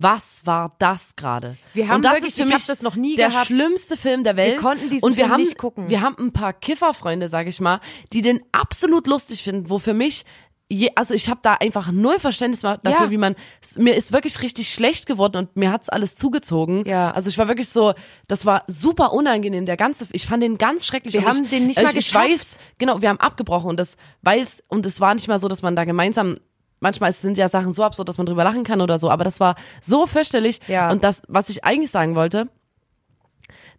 was 0.00 0.46
war 0.46 0.74
das 0.78 1.14
gerade? 1.14 1.56
Wir 1.74 1.86
haben 1.88 1.96
und 1.96 2.04
das 2.04 2.14
wirklich- 2.14 2.30
ist 2.30 2.36
für 2.36 2.48
ich 2.48 2.54
mich 2.54 2.66
das 2.66 2.82
noch 2.82 2.96
nie 2.96 3.16
der 3.16 3.28
gehabt. 3.28 3.46
schlimmste 3.46 3.96
Film 3.96 4.24
der 4.24 4.36
Welt. 4.36 4.58
konnten 4.58 4.88
diesen 4.90 5.04
und 5.04 5.16
wir 5.16 5.24
Film 5.24 5.32
haben, 5.34 5.42
nicht 5.42 5.58
gucken. 5.58 5.88
Wir 5.90 6.00
haben 6.00 6.16
ein 6.18 6.32
paar 6.32 6.52
Kifferfreunde, 6.54 7.28
sag 7.28 7.46
ich 7.46 7.60
mal, 7.60 7.80
die 8.12 8.22
den 8.22 8.40
absolut 8.50 9.06
lustig 9.06 9.42
finden, 9.42 9.70
wo 9.70 9.78
für 9.78 9.94
mich 9.94 10.24
Je, 10.72 10.90
also 10.94 11.14
ich 11.14 11.28
habe 11.28 11.40
da 11.42 11.54
einfach 11.54 11.90
null 11.90 12.20
Verständnis 12.20 12.60
dafür, 12.60 13.06
Ja. 13.06 13.10
wie 13.10 13.16
man 13.16 13.34
mir 13.76 13.96
ist 13.96 14.12
wirklich 14.12 14.40
richtig 14.40 14.72
schlecht 14.72 15.06
geworden 15.06 15.36
und 15.36 15.56
mir 15.56 15.72
hat's 15.72 15.88
alles 15.88 16.14
zugezogen. 16.14 16.84
Ja. 16.86 17.10
Also 17.10 17.28
ich 17.28 17.36
war 17.38 17.48
wirklich 17.48 17.68
so, 17.70 17.92
das 18.28 18.46
war 18.46 18.62
super 18.68 19.12
unangenehm. 19.12 19.66
Der 19.66 19.76
ganze, 19.76 20.06
ich 20.12 20.26
fand 20.26 20.44
den 20.44 20.58
ganz 20.58 20.86
schrecklich. 20.86 21.14
Wir 21.14 21.24
haben 21.26 21.42
ich, 21.42 21.50
den 21.50 21.66
nicht 21.66 21.76
ich, 21.76 21.82
mal 21.82 21.88
Ich 21.90 21.96
geschafft. 21.96 22.24
weiß, 22.30 22.58
genau, 22.78 23.02
wir 23.02 23.08
haben 23.08 23.18
abgebrochen 23.18 23.68
und 23.68 23.80
das, 23.80 23.96
weil's 24.22 24.62
und 24.68 24.86
es 24.86 25.00
war 25.00 25.12
nicht 25.16 25.26
mal 25.26 25.40
so, 25.40 25.48
dass 25.48 25.62
man 25.62 25.74
da 25.74 25.82
gemeinsam 25.82 26.38
Manchmal 26.80 27.12
sind 27.12 27.36
ja 27.38 27.48
Sachen 27.48 27.72
so 27.72 27.82
absurd, 27.84 28.08
dass 28.08 28.16
man 28.18 28.26
drüber 28.26 28.42
lachen 28.44 28.64
kann 28.64 28.80
oder 28.80 28.98
so, 28.98 29.10
aber 29.10 29.22
das 29.24 29.38
war 29.38 29.54
so 29.80 30.06
fürchterlich. 30.06 30.60
Ja. 30.66 30.90
Und 30.90 31.04
das, 31.04 31.22
was 31.28 31.48
ich 31.50 31.64
eigentlich 31.64 31.90
sagen 31.90 32.16
wollte, 32.16 32.48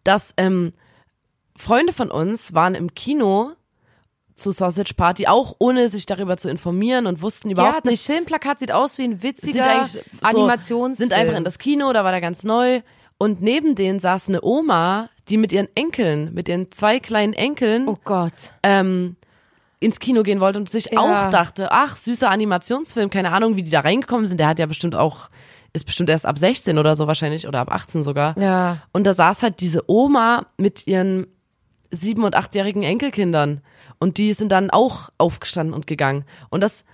dass 0.04 0.34
ähm, 0.38 0.74
Freunde 1.56 1.94
von 1.94 2.12
uns 2.12 2.54
waren 2.54 2.76
im 2.76 2.94
Kino 2.94 3.52
zu 4.36 4.52
Sausage 4.52 4.94
Party, 4.96 5.28
auch 5.28 5.56
ohne 5.60 5.88
sich 5.90 6.06
darüber 6.06 6.38
zu 6.38 6.50
informieren 6.50 7.06
und 7.06 7.22
wussten 7.22 7.50
Ja, 7.50 7.54
überhaupt 7.54 7.86
das 7.86 7.92
nicht, 7.92 8.06
Filmplakat 8.06 8.60
sieht 8.60 8.72
aus 8.72 8.98
wie 8.98 9.04
ein 9.04 9.22
witziger 9.22 9.86
so, 9.86 10.00
Animationsfilm. 10.22 11.10
sind 11.10 11.14
einfach 11.20 11.38
in 11.38 11.44
das 11.44 11.60
Kino, 11.60 11.94
da 11.94 12.04
war 12.04 12.12
der 12.12 12.22
ganz 12.22 12.44
neu 12.44 12.82
und 13.20 13.42
neben 13.42 13.76
denen 13.76 14.00
saß 14.00 14.30
eine 14.30 14.42
Oma, 14.44 15.10
die 15.30 15.38
mit 15.38 15.52
ihren 15.52 15.68
Enkeln, 15.76 16.34
mit 16.34 16.48
ihren 16.50 16.72
zwei 16.72 17.00
kleinen 17.00 17.34
Enkeln 17.34 17.88
Oh 17.88 17.98
Gott. 18.04 18.54
ähm, 18.64 19.16
ins 19.82 20.00
Kino 20.00 20.24
gehen 20.24 20.40
wollte 20.40 20.60
und 20.60 20.70
sich 20.70 20.92
Ja. 20.92 21.00
auch 21.00 21.30
dachte, 21.32 21.72
ach, 21.72 21.98
süßer 21.98 22.30
Animationsfilm, 22.30 23.10
keine 23.10 23.32
Ahnung, 23.34 23.58
wie 23.58 23.64
die 23.64 23.72
da 23.72 23.82
reingekommen 23.82 24.26
sind. 24.28 24.40
Der 24.40 24.48
hat 24.48 24.60
ja 24.60 24.66
bestimmt 24.68 24.96
auch, 24.96 25.30
ist 25.74 25.86
bestimmt 25.86 26.10
erst 26.10 26.26
ab 26.26 26.38
16 26.40 26.78
oder 26.78 26.96
so 26.96 27.08
wahrscheinlich 27.08 27.48
oder 27.48 27.60
ab 27.60 27.72
18 27.72 28.04
sogar. 28.04 28.38
Ja. 28.40 28.78
Und 28.94 29.06
da 29.06 29.14
saß 29.14 29.44
halt 29.44 29.60
diese 29.60 29.90
Oma 29.90 30.46
mit 30.58 30.88
ihren 30.88 31.28
sieben- 31.90 32.24
und 32.24 32.36
achtjährigen 32.36 32.84
Enkelkindern. 32.84 33.62
Und 34.00 34.18
die 34.18 34.32
sind 34.34 34.52
dann 34.52 34.70
auch 34.70 35.10
aufgestanden 35.18 35.74
und 35.74 35.88
gegangen. 35.88 36.26
Und 36.50 36.62
das, 36.62 36.86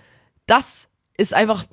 das 0.46 0.88
ist 1.16 1.34
einfach, 1.34 1.64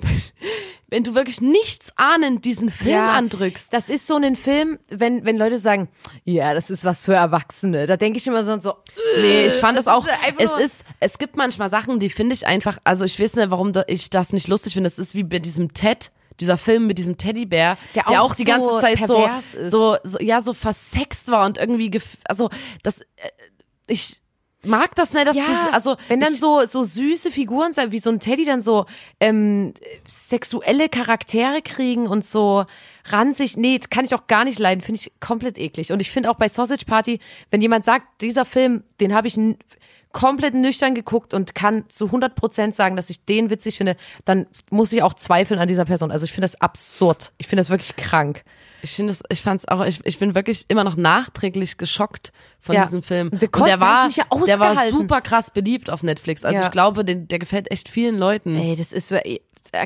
wenn 0.88 1.02
du 1.02 1.14
wirklich 1.14 1.40
nichts 1.40 1.92
ahnend 1.96 2.44
diesen 2.44 2.70
Film 2.70 2.90
Ja, 2.94 3.12
andrückst. 3.12 3.72
Das 3.72 3.88
ist 3.88 4.06
so 4.06 4.16
ein 4.16 4.36
Film, 4.36 4.78
wenn, 4.88 5.24
wenn 5.24 5.36
Leute 5.36 5.58
sagen, 5.58 5.88
ja, 6.24 6.54
das 6.54 6.70
ist 6.70 6.84
was 6.84 7.04
für 7.04 7.14
Erwachsene. 7.14 7.86
Da 7.86 7.96
denke 7.96 8.18
ich 8.18 8.26
immer 8.26 8.44
so, 8.44 8.58
so 8.60 8.74
Nee, 9.20 9.46
ich 9.46 9.54
fand 9.54 9.76
das, 9.76 9.86
Das 9.86 9.94
auch, 9.94 10.06
es 10.38 10.56
ist, 10.58 10.84
es 11.00 11.18
gibt 11.18 11.36
manchmal 11.36 11.68
Sachen, 11.68 11.98
die 11.98 12.08
finde 12.10 12.34
ich 12.34 12.46
einfach, 12.46 12.78
also 12.84 13.04
ich 13.04 13.18
weiß 13.18 13.34
nicht, 13.36 13.50
warum 13.50 13.72
ich 13.88 14.10
das 14.10 14.32
nicht 14.32 14.46
lustig 14.48 14.74
finde. 14.74 14.86
Es 14.86 14.98
ist 14.98 15.14
wie 15.14 15.24
bei 15.24 15.40
diesem 15.40 15.74
Ted, 15.74 16.12
dieser 16.38 16.56
Film 16.56 16.86
mit 16.86 16.98
diesem 16.98 17.16
Teddybär, 17.16 17.78
Der 17.94 18.04
der 18.04 18.20
auch 18.20 18.30
auch 18.30 18.34
die 18.36 18.44
so 18.44 18.50
ganze 18.50 18.80
Zeit 18.80 18.98
so, 19.06 19.28
so, 19.64 19.96
so, 20.04 20.18
ja, 20.20 20.40
so 20.40 20.52
versext 20.54 21.30
war 21.30 21.46
und 21.46 21.58
irgendwie, 21.58 22.00
also, 22.24 22.50
das, 22.82 23.00
äh, 23.00 23.04
ich 23.88 24.20
mag 24.66 24.94
das 24.94 25.12
nicht, 25.12 25.26
dass 25.26 25.36
ja, 25.36 25.44
diese, 25.46 25.72
also, 25.72 25.96
wenn 26.08 26.20
dann 26.20 26.32
ich, 26.32 26.40
so 26.40 26.64
so 26.64 26.82
süße 26.82 27.30
Figuren 27.30 27.72
wie 27.88 27.98
so 27.98 28.10
ein 28.10 28.20
Teddy 28.20 28.44
dann 28.44 28.60
so 28.60 28.86
ähm, 29.20 29.74
sexuelle 30.06 30.88
Charaktere 30.88 31.62
kriegen 31.62 32.06
und 32.06 32.24
so 32.24 32.64
ranzig, 33.06 33.56
nee, 33.56 33.78
kann 33.90 34.04
ich 34.04 34.14
auch 34.14 34.26
gar 34.26 34.44
nicht 34.44 34.58
leiden, 34.58 34.80
finde 34.80 35.00
ich 35.00 35.12
komplett 35.20 35.58
eklig. 35.58 35.92
Und 35.92 36.00
ich 36.00 36.10
finde 36.10 36.30
auch 36.30 36.36
bei 36.36 36.48
Sausage 36.48 36.84
Party, 36.86 37.20
wenn 37.50 37.60
jemand 37.60 37.84
sagt, 37.84 38.20
dieser 38.20 38.44
Film, 38.44 38.82
den 39.00 39.14
habe 39.14 39.28
ich 39.28 39.38
komplett 40.12 40.54
nüchtern 40.54 40.94
geguckt 40.94 41.34
und 41.34 41.54
kann 41.54 41.84
zu 41.88 42.06
100 42.06 42.34
Prozent 42.34 42.74
sagen, 42.74 42.96
dass 42.96 43.10
ich 43.10 43.26
den 43.26 43.50
witzig 43.50 43.76
finde, 43.76 43.96
dann 44.24 44.46
muss 44.70 44.92
ich 44.92 45.02
auch 45.02 45.12
zweifeln 45.14 45.60
an 45.60 45.68
dieser 45.68 45.84
Person. 45.84 46.10
Also 46.10 46.24
ich 46.24 46.32
finde 46.32 46.46
das 46.46 46.60
absurd. 46.60 47.32
Ich 47.36 47.46
finde 47.46 47.60
das 47.60 47.70
wirklich 47.70 47.96
krank. 47.96 48.42
Ich 48.86 48.94
finde 48.94 49.12
es, 49.12 49.22
ich 49.28 49.42
fand's 49.42 49.66
auch, 49.66 49.84
ich, 49.84 50.00
ich 50.04 50.18
bin 50.18 50.34
wirklich 50.34 50.64
immer 50.68 50.84
noch 50.84 50.96
nachträglich 50.96 51.76
geschockt 51.76 52.32
von 52.60 52.74
Ja. 52.76 52.84
diesem 52.84 53.02
Film. 53.02 53.30
Wir 53.32 53.42
und 53.42 53.52
konnten 53.52 53.66
der 53.68 53.80
war, 53.80 54.06
nicht 54.06 54.18
der 54.46 54.58
war 54.60 54.90
super 54.90 55.20
krass 55.20 55.50
beliebt 55.50 55.90
auf 55.90 56.02
Netflix. 56.02 56.44
Also 56.44 56.60
Ja. 56.60 56.66
ich 56.66 56.70
glaube, 56.72 57.04
den, 57.04 57.26
der 57.28 57.38
gefällt 57.38 57.70
echt 57.70 57.88
vielen 57.88 58.16
Leuten. 58.16 58.56
Ey, 58.56 58.76
das 58.76 58.92
ist 58.92 59.10
äh, 59.12 59.40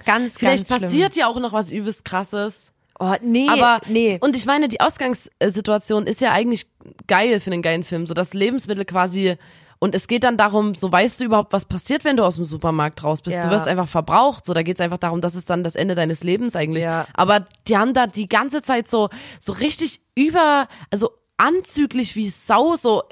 ganz, 0.04 0.38
Vielleicht 0.38 0.68
ganz 0.68 0.82
passiert 0.82 1.16
ja 1.16 1.26
auch 1.26 1.40
noch 1.40 1.52
was 1.52 1.70
übelst 1.70 2.04
krasses. 2.04 2.64
Schlimm. 2.64 2.74
Oh, 3.02 3.14
nee, 3.22 3.48
Aber 3.48 3.80
nee. 3.88 4.18
und 4.20 4.36
ich 4.36 4.44
meine, 4.44 4.68
die 4.68 4.80
Ausgangssituation 4.82 6.06
ist 6.06 6.20
ja 6.20 6.32
eigentlich 6.32 6.66
geil 7.06 7.40
für 7.40 7.50
einen 7.50 7.62
geilen 7.62 7.82
Film, 7.84 8.06
so 8.06 8.12
dass 8.12 8.34
Lebensmittel 8.34 8.84
quasi 8.84 9.36
Und 9.82 9.94
es 9.94 10.06
geht 10.08 10.24
dann 10.24 10.36
darum, 10.36 10.74
so 10.74 10.92
weißt 10.92 11.18
du 11.20 11.24
überhaupt, 11.24 11.54
was 11.54 11.64
passiert, 11.64 12.04
wenn 12.04 12.16
du 12.18 12.22
aus 12.22 12.36
dem 12.36 12.44
Supermarkt 12.44 13.02
raus 13.02 13.22
bist. 13.22 13.38
Ja. 13.38 13.44
Du 13.46 13.50
wirst 13.50 13.66
einfach 13.66 13.88
verbraucht. 13.88 14.44
So, 14.44 14.52
da 14.52 14.62
geht's 14.62 14.78
einfach 14.80 14.98
darum, 14.98 15.22
das 15.22 15.34
ist 15.34 15.48
dann 15.48 15.64
das 15.64 15.74
Ende 15.74 15.94
deines 15.94 16.22
Lebens 16.22 16.54
eigentlich. 16.54 16.84
Ja. 16.84 17.06
Aber 17.14 17.46
die 17.66 17.78
haben 17.78 17.94
da 17.94 18.06
die 18.06 18.28
ganze 18.28 18.60
Zeit 18.60 18.88
so, 18.88 19.08
so 19.38 19.52
richtig 19.54 20.02
über, 20.14 20.68
also 20.90 21.10
anzüglich 21.38 22.14
wie 22.14 22.28
Sau, 22.28 22.76
so. 22.76 23.02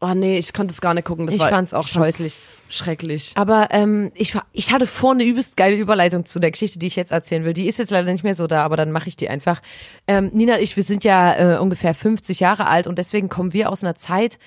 Oh 0.00 0.14
nee, 0.14 0.38
ich 0.38 0.52
konnte 0.52 0.72
es 0.72 0.80
gar 0.80 0.94
nicht 0.94 1.04
gucken. 1.04 1.26
Das 1.26 1.34
Ich 1.34 1.40
war, 1.40 1.48
fand's 1.48 1.74
auch 1.74 1.86
scheußlich. 1.86 2.38
Schrecklich. 2.68 3.32
Aber 3.36 3.68
ähm, 3.70 4.10
ich, 4.14 4.34
war- 4.34 4.46
ich 4.52 4.72
hatte 4.72 4.86
vor 4.86 5.12
eine 5.12 5.24
übelst 5.24 5.56
geile 5.56 5.76
Überleitung 5.76 6.24
zu 6.24 6.40
der 6.40 6.50
Geschichte, 6.52 6.78
die 6.78 6.86
ich 6.88 6.96
jetzt 6.96 7.12
erzählen 7.12 7.44
will. 7.44 7.52
Die 7.52 7.66
ist 7.68 7.78
jetzt 7.78 7.90
leider 7.90 8.10
nicht 8.10 8.24
mehr 8.24 8.34
so 8.34 8.46
da, 8.46 8.62
aber 8.64 8.76
dann 8.76 8.90
mache 8.92 9.08
ich 9.08 9.16
die 9.16 9.28
einfach. 9.28 9.60
Ähm, 10.08 10.30
Nina 10.32 10.54
und 10.54 10.60
ich, 10.62 10.74
wir 10.76 10.82
sind 10.82 11.02
ja 11.04 11.54
äh, 11.54 11.58
ungefähr 11.58 11.94
50 11.94 12.40
Jahre 12.40 12.66
alt 12.66 12.86
und 12.86 12.98
deswegen 12.98 13.28
kommen 13.28 13.52
wir 13.52 13.68
aus 13.70 13.82
einer 13.84 13.94
Zeit, 13.94 14.38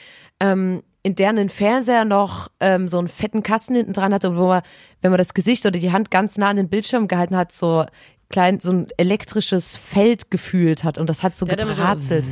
ähm, 0.42 0.82
in 1.06 1.14
der 1.14 1.30
ein 1.30 1.50
Fernseher 1.50 2.04
noch 2.04 2.50
ähm, 2.60 2.88
so 2.88 2.98
einen 2.98 3.08
fetten 3.08 3.44
Kasten 3.44 3.76
hinten 3.76 3.94
dran 3.94 4.12
hatte, 4.12 4.36
wo 4.36 4.48
man, 4.48 4.64
wenn 5.02 5.12
man 5.12 5.20
das 5.20 5.36
Gesicht 5.36 5.64
oder 5.64 5.80
die 5.80 5.92
Hand 5.92 6.10
ganz 6.10 6.36
nah 6.36 6.50
an 6.50 6.56
den 6.56 6.68
Bildschirm 6.68 7.08
gehalten 7.08 7.38
hat, 7.38 7.52
so 7.52 7.86
klein, 8.30 8.60
so 8.60 8.72
ein 8.72 8.88
elektrisches 8.98 9.78
Feld 9.78 10.32
gefühlt 10.32 10.84
hat 10.84 10.98
und 10.98 11.08
das 11.08 11.22
hat 11.22 11.38
so 11.38 11.46
Der 11.46 11.60
so- 11.64 11.72
gebrazelt. 11.76 12.26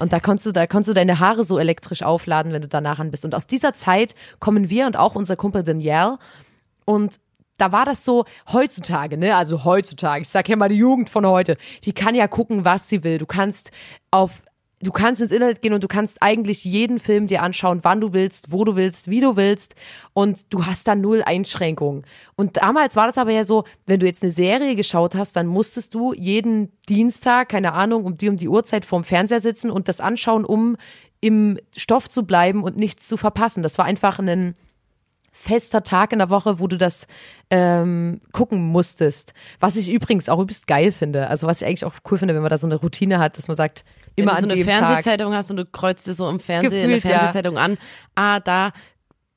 Und 0.00 0.12
da 0.12 0.18
konntest 0.18 0.46
du, 0.46 0.50
da 0.50 0.66
konntest 0.66 0.88
du 0.88 0.94
deine 0.94 1.20
Haare 1.20 1.44
so 1.44 1.56
elektrisch 1.60 2.02
aufladen, 2.02 2.50
wenn 2.52 2.62
du 2.62 2.66
danach 2.66 2.98
an 2.98 3.12
bist. 3.12 3.24
Und 3.24 3.32
aus 3.32 3.46
dieser 3.46 3.74
Zeit 3.74 4.16
kommen 4.40 4.70
wir 4.70 4.86
und 4.86 4.96
auch 4.96 5.14
unser 5.14 5.36
Kumpel 5.36 5.62
Danielle. 5.62 6.18
Und 6.84 7.20
da 7.58 7.70
war 7.70 7.84
das 7.84 8.04
so 8.04 8.24
heutzutage, 8.52 9.18
ne? 9.18 9.36
Also 9.36 9.64
heutzutage, 9.64 10.22
ich 10.22 10.28
sag 10.28 10.48
ja 10.48 10.56
mal 10.56 10.68
die 10.68 10.74
Jugend 10.74 11.10
von 11.10 11.24
heute, 11.24 11.56
die 11.84 11.92
kann 11.92 12.16
ja 12.16 12.26
gucken, 12.26 12.64
was 12.64 12.88
sie 12.88 13.04
will. 13.04 13.18
Du 13.18 13.26
kannst 13.26 13.70
auf 14.10 14.42
Du 14.82 14.92
kannst 14.92 15.20
ins 15.20 15.32
Internet 15.32 15.60
gehen 15.60 15.74
und 15.74 15.84
du 15.84 15.88
kannst 15.88 16.22
eigentlich 16.22 16.64
jeden 16.64 16.98
Film 16.98 17.26
dir 17.26 17.42
anschauen, 17.42 17.80
wann 17.82 18.00
du 18.00 18.14
willst, 18.14 18.50
wo 18.50 18.64
du 18.64 18.76
willst, 18.76 19.10
wie 19.10 19.20
du 19.20 19.36
willst 19.36 19.74
und 20.14 20.52
du 20.54 20.64
hast 20.64 20.88
da 20.88 20.94
null 20.94 21.22
Einschränkungen. 21.22 22.06
Und 22.34 22.56
damals 22.56 22.96
war 22.96 23.06
das 23.06 23.18
aber 23.18 23.30
ja 23.30 23.44
so, 23.44 23.64
wenn 23.84 24.00
du 24.00 24.06
jetzt 24.06 24.22
eine 24.22 24.32
Serie 24.32 24.76
geschaut 24.76 25.14
hast, 25.14 25.36
dann 25.36 25.46
musstest 25.46 25.94
du 25.94 26.14
jeden 26.14 26.72
Dienstag, 26.88 27.50
keine 27.50 27.74
Ahnung, 27.74 28.04
um 28.04 28.16
die 28.16 28.30
um 28.30 28.36
die 28.36 28.48
Uhrzeit 28.48 28.86
vorm 28.86 29.04
Fernseher 29.04 29.40
sitzen 29.40 29.70
und 29.70 29.86
das 29.86 30.00
anschauen, 30.00 30.46
um 30.46 30.78
im 31.20 31.58
Stoff 31.76 32.08
zu 32.08 32.24
bleiben 32.24 32.62
und 32.62 32.78
nichts 32.78 33.06
zu 33.06 33.18
verpassen. 33.18 33.62
Das 33.62 33.76
war 33.76 33.84
einfach 33.84 34.18
ein 34.18 34.54
fester 35.32 35.82
Tag 35.82 36.12
in 36.12 36.18
der 36.18 36.28
Woche, 36.30 36.58
wo 36.58 36.66
du 36.66 36.76
das 36.76 37.06
ähm, 37.50 38.20
gucken 38.32 38.60
musstest. 38.68 39.32
Was 39.60 39.76
ich 39.76 39.90
übrigens 39.92 40.28
auch 40.28 40.40
übelst 40.40 40.66
geil 40.66 40.92
finde. 40.92 41.28
Also 41.28 41.46
was 41.46 41.62
ich 41.62 41.66
eigentlich 41.68 41.84
auch 41.84 41.94
cool 42.10 42.18
finde, 42.18 42.34
wenn 42.34 42.42
man 42.42 42.50
da 42.50 42.58
so 42.58 42.66
eine 42.66 42.76
Routine 42.76 43.18
hat, 43.18 43.38
dass 43.38 43.48
man 43.48 43.56
sagt, 43.56 43.84
immer 44.16 44.32
wenn 44.32 44.44
an 44.44 44.48
du 44.48 44.56
so 44.56 44.62
eine 44.62 44.64
Tag. 44.64 44.86
Fernsehzeitung 44.86 45.34
hast 45.34 45.50
und 45.50 45.56
du 45.56 45.66
kreuzt 45.66 46.06
dir 46.06 46.14
so 46.14 46.28
im 46.28 46.40
Fernsehen 46.40 46.82
in 46.84 46.88
der 46.88 46.96
Gefühlt, 46.98 47.12
ja. 47.14 47.18
Fernsehzeitung 47.20 47.58
an, 47.58 47.78
ah, 48.14 48.40
da 48.40 48.72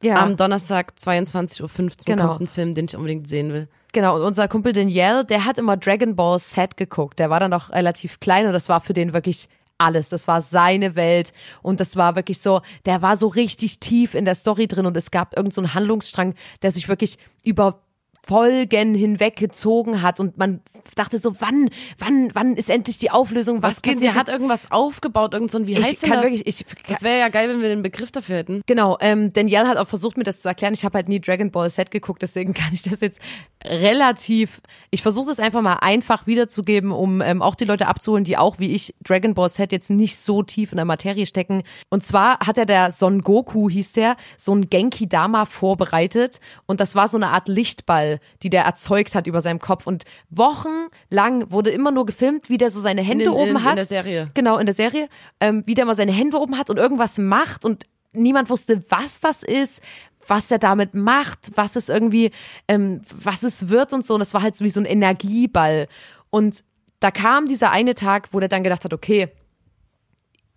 Ja. 0.04 0.22
am 0.24 0.36
Donnerstag 0.36 0.94
22.15 1.00 1.62
Uhr 1.62 1.70
Genau. 2.06 2.28
kommt 2.30 2.42
ein 2.42 2.48
Film, 2.48 2.74
den 2.76 2.86
ich 2.86 2.96
unbedingt 2.96 3.28
sehen 3.28 3.54
will. 3.54 3.68
Genau, 3.94 4.16
und 4.16 4.24
unser 4.24 4.48
Kumpel 4.48 4.74
Danielle, 4.74 5.24
der 5.24 5.46
hat 5.46 5.60
immer 5.60 5.78
Dragon 5.78 6.16
Ball 6.16 6.40
Z 6.40 6.76
geguckt. 6.78 7.20
Der 7.20 7.30
war 7.30 7.40
dann 7.40 7.52
noch 7.52 7.70
relativ 7.70 8.20
klein 8.20 8.48
und 8.48 8.54
das 8.54 8.68
war 8.68 8.82
für 8.82 8.94
den 8.94 9.14
wirklich 9.14 9.48
alles. 9.84 10.10
Das 10.10 10.28
war 10.28 10.42
seine 10.42 10.96
Welt 10.96 11.34
und 11.62 11.80
das 11.80 11.96
war 11.96 12.16
wirklich 12.16 12.40
so, 12.40 12.62
der 12.86 13.02
war 13.02 13.18
so 13.18 13.28
richtig 13.28 13.80
tief 13.80 14.16
in 14.16 14.26
der 14.26 14.36
Story 14.36 14.68
drin 14.68 14.86
und 14.86 14.98
es 14.98 15.12
gab 15.12 15.36
irgendeinen 15.36 15.52
so 15.52 15.62
einen 15.62 15.74
Handlungsstrang, 15.74 16.36
der 16.62 16.72
sich 16.72 16.90
wirklich 16.90 17.18
über 17.44 17.82
Folgen 18.26 18.96
hinweg 18.96 19.36
gezogen 19.36 20.02
hat 20.02 20.22
und 20.22 20.38
man 20.38 20.62
dachte 20.96 21.20
so, 21.20 21.42
wann, 21.42 21.70
wann, 21.98 22.30
wann 22.34 22.56
ist 22.56 22.70
endlich 22.70 22.98
die 22.98 23.12
Auflösung? 23.12 23.62
Was, 23.62 23.76
Was 23.76 23.82
geht? 23.82 24.02
Der 24.02 24.16
hat 24.16 24.30
irgendwas 24.30 24.72
aufgebaut, 24.72 25.34
irgend 25.34 25.52
so 25.52 25.58
ein, 25.58 25.68
wie 25.68 25.74
ich 25.74 25.84
heißt 25.84 26.04
denn 26.04 26.10
kann 26.10 26.22
das? 26.22 26.32
wirklich, 26.32 26.48
ich 26.48 26.66
das 26.88 27.02
wäre 27.02 27.20
ja 27.20 27.28
geil, 27.30 27.50
wenn 27.50 27.62
wir 27.62 27.68
den 27.70 27.84
Begriff 27.84 28.12
dafür 28.12 28.38
hätten. 28.38 28.62
Genau, 28.66 28.98
ähm, 29.02 29.34
Danielle 29.34 29.68
hat 29.68 29.78
auch 29.78 29.88
versucht, 29.88 30.18
mir 30.18 30.24
das 30.24 30.40
zu 30.40 30.48
erklären. 30.48 30.74
Ich 30.74 30.86
habe 30.86 30.98
halt 30.98 31.10
nie 31.10 31.20
Dragon 31.20 31.52
Ball 31.52 31.70
Z 31.70 31.92
geguckt, 31.92 32.22
deswegen 32.22 32.54
kann 32.54 32.70
ich 32.74 32.84
das 32.84 33.02
jetzt 33.02 33.20
relativ. 33.66 34.62
Ich 34.92 35.02
versuche 35.02 35.32
es 35.32 35.40
einfach 35.40 35.62
mal 35.62 35.76
einfach 35.76 36.28
wiederzugeben, 36.28 36.92
um 36.92 37.22
ähm, 37.22 37.42
auch 37.42 37.56
die 37.56 37.66
Leute 37.66 37.88
abzuholen, 37.88 38.24
die 38.24 38.38
auch 38.38 38.60
wie 38.60 38.72
ich 38.74 38.94
Dragon 39.04 39.34
Ball 39.34 39.50
Z 39.50 39.72
jetzt 39.72 39.90
nicht 39.90 40.18
so 40.18 40.44
tief 40.44 40.72
in 40.72 40.78
der 40.78 40.86
Materie 40.86 41.26
stecken. 41.26 41.64
Und 41.90 42.06
zwar 42.06 42.40
hat 42.40 42.58
er 42.58 42.66
der 42.66 42.92
Son 42.92 43.22
Goku, 43.22 43.70
hieß 43.70 43.94
der, 43.94 44.16
so 44.38 44.54
ein 44.54 44.70
Genki 44.70 45.08
Dama 45.08 45.46
vorbereitet 45.46 46.40
und 46.66 46.80
das 46.80 46.96
war 46.96 47.08
so 47.08 47.18
eine 47.18 47.30
Art 47.30 47.48
Lichtball, 47.48 48.20
die 48.44 48.50
der 48.50 48.64
erzeugt 48.64 49.16
hat 49.16 49.28
über 49.28 49.42
seinem 49.42 49.60
Kopf. 49.60 49.88
Und 49.88 50.04
wochenlang 50.30 51.52
wurde 51.52 51.70
immer 51.70 51.92
nur 51.92 52.06
gefilmt, 52.06 52.50
wie 52.50 52.58
der 52.58 52.72
so 52.72 52.80
seine 52.80 53.02
Hände 53.02 53.26
den- 53.26 53.34
in- 53.34 53.40
oben 53.40 53.50
in 53.58 53.64
hat. 53.64 53.78
der 53.78 53.86
Serie. 53.86 54.30
Genau, 54.34 54.58
in 54.58 54.66
der 54.66 54.76
Serie, 54.76 55.08
ähm, 55.40 55.64
wie 55.66 55.76
der 55.76 55.86
mal 55.86 55.96
seine 55.96 56.12
Hände 56.12 56.38
oben 56.40 56.58
hat 56.58 56.70
und 56.70 56.78
irgendwas 56.78 57.18
macht 57.18 57.66
und 57.66 57.86
niemand 58.16 58.50
wusste, 58.50 58.84
was 58.90 59.20
das 59.22 59.42
ist, 59.44 59.82
was 60.28 60.52
er 60.52 60.60
damit 60.60 60.94
macht, 60.94 61.52
was 61.56 61.76
es 61.76 61.90
irgendwie, 61.90 62.32
ähm, 62.68 63.02
was 63.14 63.44
es 63.44 63.70
wird 63.70 63.94
und 63.94 64.06
so. 64.06 64.14
Und 64.16 64.20
das 64.20 64.34
war 64.34 64.42
halt 64.42 64.56
so 64.56 64.66
wie 64.66 64.70
so 64.70 64.80
ein 64.80 64.86
Energieball. 64.86 65.88
Und 66.30 66.64
da 67.00 67.12
kam 67.12 67.46
dieser 67.46 67.72
eine 67.72 67.96
Tag, 67.96 68.30
wo 68.32 68.40
der 68.40 68.50
dann 68.50 68.64
gedacht 68.64 68.86
hat, 68.86 68.94
okay, 68.94 69.30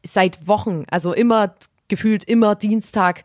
seit 0.05 0.47
Wochen, 0.47 0.85
also 0.91 1.13
immer 1.13 1.55
gefühlt 1.89 2.25
immer 2.25 2.55
Dienstag, 2.55 3.25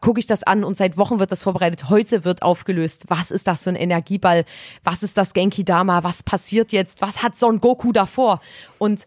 gucke 0.00 0.20
ich 0.20 0.26
das 0.26 0.42
an 0.42 0.64
und 0.64 0.76
seit 0.76 0.96
Wochen 0.96 1.18
wird 1.18 1.32
das 1.32 1.42
vorbereitet. 1.42 1.90
Heute 1.90 2.24
wird 2.24 2.42
aufgelöst. 2.42 3.04
Was 3.08 3.30
ist 3.30 3.46
das 3.46 3.64
für 3.64 3.70
ein 3.70 3.76
Energieball? 3.76 4.44
Was 4.84 5.02
ist 5.02 5.18
das 5.18 5.34
Genki 5.34 5.64
Dama? 5.64 6.02
Was 6.02 6.22
passiert 6.22 6.72
jetzt? 6.72 7.02
Was 7.02 7.22
hat 7.22 7.36
Son 7.36 7.60
Goku 7.60 7.92
davor? 7.92 8.40
Und 8.78 9.06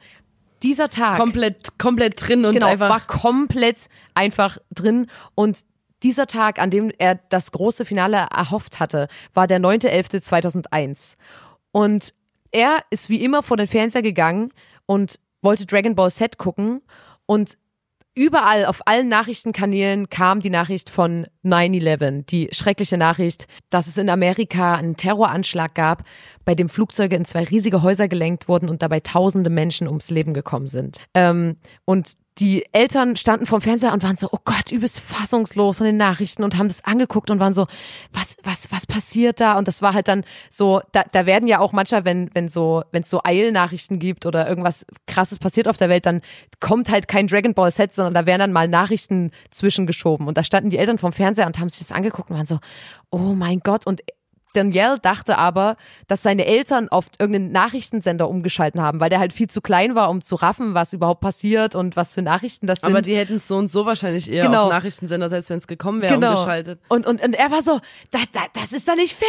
dieser 0.61 0.89
Tag 0.89 1.17
Komplett, 1.17 1.77
komplett 1.77 2.27
drin 2.27 2.45
und 2.45 2.53
genau, 2.53 2.67
einfach. 2.67 2.89
war 2.89 3.01
komplett 3.01 3.87
einfach 4.13 4.57
drin 4.71 5.07
und 5.33 5.57
dieser 6.03 6.27
Tag, 6.27 6.59
an 6.59 6.69
dem 6.69 6.91
er 6.97 7.15
das 7.29 7.51
große 7.51 7.85
Finale 7.85 8.27
erhofft 8.31 8.79
hatte, 8.79 9.07
war 9.33 9.47
der 9.47 9.59
9.11.2001. 9.59 11.15
Und 11.71 12.13
er 12.51 12.79
ist 12.89 13.09
wie 13.09 13.23
immer 13.23 13.43
vor 13.43 13.57
den 13.57 13.67
Fernseher 13.67 14.01
gegangen 14.01 14.51
und 14.85 15.19
wollte 15.41 15.65
Dragon 15.65 15.95
Ball 15.95 16.11
Z 16.11 16.37
gucken 16.37 16.81
und 17.25 17.57
überall 18.15 18.65
auf 18.65 18.81
allen 18.85 19.07
Nachrichtenkanälen 19.07 20.09
kam 20.09 20.41
die 20.41 20.49
Nachricht 20.49 20.89
von 20.89 21.27
9-11, 21.45 22.25
die 22.25 22.49
schreckliche 22.51 22.97
Nachricht, 22.97 23.47
dass 23.69 23.87
es 23.87 23.97
in 23.97 24.09
Amerika 24.09 24.75
einen 24.75 24.97
Terroranschlag 24.97 25.73
gab, 25.73 26.03
bei 26.43 26.55
dem 26.55 26.69
Flugzeuge 26.69 27.15
in 27.15 27.25
zwei 27.25 27.43
riesige 27.43 27.81
Häuser 27.81 28.07
gelenkt 28.07 28.47
wurden 28.47 28.67
und 28.67 28.81
dabei 28.81 28.99
tausende 28.99 29.49
Menschen 29.49 29.87
ums 29.87 30.09
Leben 30.09 30.33
gekommen 30.33 30.67
sind. 30.67 30.99
Ähm, 31.13 31.57
und 31.85 32.17
die 32.39 32.63
Eltern 32.71 33.17
standen 33.17 33.45
vorm 33.45 33.61
Fernseher 33.61 33.91
und 33.91 34.03
waren 34.03 34.15
so, 34.15 34.29
oh 34.31 34.39
Gott, 34.45 34.71
übelst 34.71 34.99
fassungslos 34.99 35.77
von 35.77 35.85
den 35.85 35.97
Nachrichten 35.97 36.43
und 36.43 36.57
haben 36.57 36.69
das 36.69 36.85
angeguckt 36.85 37.29
und 37.29 37.39
waren 37.39 37.53
so, 37.53 37.67
was, 38.13 38.37
was, 38.43 38.71
was 38.71 38.87
passiert 38.87 39.41
da? 39.41 39.57
Und 39.57 39.67
das 39.67 39.81
war 39.81 39.93
halt 39.93 40.07
dann 40.07 40.23
so, 40.49 40.81
da, 40.93 41.03
da 41.11 41.25
werden 41.25 41.47
ja 41.47 41.59
auch 41.59 41.73
manchmal, 41.73 42.05
wenn, 42.05 42.29
wenn 42.33 42.47
so, 42.47 42.83
wenn 42.91 43.03
es 43.03 43.09
so 43.09 43.21
Eilnachrichten 43.23 43.99
gibt 43.99 44.25
oder 44.25 44.47
irgendwas 44.47 44.85
krasses 45.05 45.39
passiert 45.39 45.67
auf 45.67 45.77
der 45.77 45.89
Welt, 45.89 46.05
dann 46.05 46.21
kommt 46.59 46.89
halt 46.89 47.07
kein 47.07 47.27
Dragon 47.27 47.53
Ball 47.53 47.71
Set, 47.71 47.93
sondern 47.93 48.13
da 48.13 48.25
werden 48.25 48.39
dann 48.39 48.53
mal 48.53 48.67
Nachrichten 48.67 49.31
zwischengeschoben. 49.51 50.27
Und 50.27 50.37
da 50.37 50.43
standen 50.43 50.69
die 50.69 50.77
Eltern 50.77 50.97
vorm 50.97 51.13
Fernseher 51.13 51.47
und 51.47 51.59
haben 51.59 51.69
sich 51.69 51.79
das 51.79 51.91
angeguckt 51.91 52.29
und 52.29 52.37
waren 52.37 52.45
so, 52.45 52.59
oh 53.09 53.33
mein 53.35 53.59
Gott. 53.59 53.85
Und 53.85 54.01
Danielle 54.53 54.97
dachte 54.99 55.37
aber, 55.37 55.77
dass 56.07 56.23
seine 56.23 56.45
Eltern 56.45 56.89
auf 56.89 57.05
irgendeinen 57.19 57.51
Nachrichtensender 57.51 58.27
umgeschalten 58.27 58.81
haben, 58.81 58.99
weil 58.99 59.09
der 59.09 59.19
halt 59.19 59.31
viel 59.31 59.47
zu 59.49 59.61
klein 59.61 59.93
war, 59.95 60.09
um 60.09 60.21
zu 60.21 60.35
raffen, 60.35 60.73
was 60.73 60.91
überhaupt 60.93 61.21
passiert 61.21 61.75
und 61.75 61.95
was 61.95 62.13
für 62.15 62.21
Nachrichten 62.23 62.65
das 62.65 62.81
sind. 62.81 62.89
aber 62.89 63.01
die 63.01 63.15
hätten 63.15 63.35
es 63.35 63.47
so 63.47 63.57
und 63.57 63.67
so 63.67 63.85
wahrscheinlich 63.85 64.31
eher 64.31 64.45
Genau. 64.45 64.63
auf 64.65 64.69
Nachrichtensender, 64.71 65.29
selbst 65.29 65.49
wenn 65.51 65.57
es 65.57 65.67
gekommen 65.67 66.01
wäre, 66.01 66.13
genau. 66.15 66.31
umgeschaltet. 66.31 66.79
Und, 66.89 67.05
und, 67.05 67.23
und 67.23 67.33
er 67.33 67.51
war 67.51 67.61
so, 67.61 67.79
das, 68.11 68.31
das, 68.31 68.43
das 68.53 68.71
ist 68.71 68.87
doch 68.87 68.95
nicht 68.95 69.15
fair. 69.15 69.27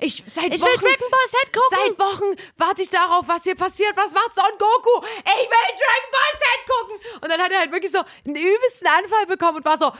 Ich, 0.00 0.24
seit 0.26 0.46
Ich 0.52 0.60
will 0.60 0.68
Wochen, 0.68 0.80
Dragon 0.82 1.10
Ball 1.10 1.28
Z 1.28 1.52
gucken. 1.52 1.78
Seit 1.86 1.98
Wochen 1.98 2.36
warte 2.56 2.82
ich 2.82 2.90
darauf, 2.90 3.28
was 3.28 3.44
hier 3.44 3.54
passiert. 3.54 3.92
Was 3.96 4.12
macht 4.12 4.34
Son 4.34 4.44
Goku? 4.58 5.06
Ich 5.24 5.48
will 5.48 5.76
Dragon 5.76 6.10
Ball 6.12 6.32
Z 6.32 6.66
gucken. 6.66 7.20
Und 7.22 7.30
dann 7.30 7.40
hat 7.40 7.52
er 7.52 7.60
halt 7.60 7.72
wirklich 7.72 7.92
so 7.92 7.98
einen 8.26 8.34
übelsten 8.36 8.88
Anfall 8.88 9.26
bekommen 9.26 9.58
und 9.58 9.64
war 9.64 9.78
so, 9.78 9.92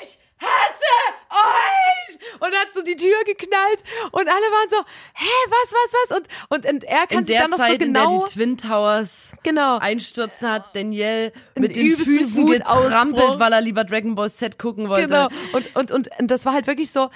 ich 0.00 0.18
hasse 0.40 0.84
euch! 1.30 2.18
Und 2.40 2.54
hat 2.54 2.72
so 2.72 2.82
die 2.82 2.96
Tür 2.96 3.24
geknallt 3.24 3.82
und 4.12 4.28
alle 4.28 4.28
waren 4.28 4.68
so, 4.68 4.76
hä, 4.76 5.26
was, 5.48 5.72
was, 5.72 5.92
was? 5.92 6.18
Und, 6.18 6.28
und, 6.48 6.72
und 6.72 6.84
er 6.84 7.06
kann 7.06 7.18
In 7.20 7.24
sich 7.24 7.36
dann 7.36 7.50
noch 7.50 7.58
Zeit, 7.58 7.80
so 7.80 7.84
in 7.84 7.94
der 7.94 8.04
genau, 8.04 8.24
die 8.24 8.32
Twin 8.32 8.56
Towers 8.56 9.32
genau, 9.42 9.78
einstürzen 9.78 10.48
hat, 10.48 10.74
Danielle 10.74 11.32
mit 11.58 11.76
den 11.76 11.96
Füßen 11.96 12.46
getrampelt, 12.46 13.38
weil 13.38 13.52
er 13.52 13.60
lieber 13.60 13.84
Dragon 13.84 14.14
Ball 14.14 14.30
Z 14.30 14.58
gucken 14.58 14.88
wollte. 14.88 15.08
Genau. 15.08 15.28
Und, 15.52 15.76
und, 15.76 15.90
und, 15.90 16.08
und 16.18 16.30
das 16.30 16.44
war 16.46 16.52
halt 16.52 16.66
wirklich 16.66 16.90
so, 16.90 17.10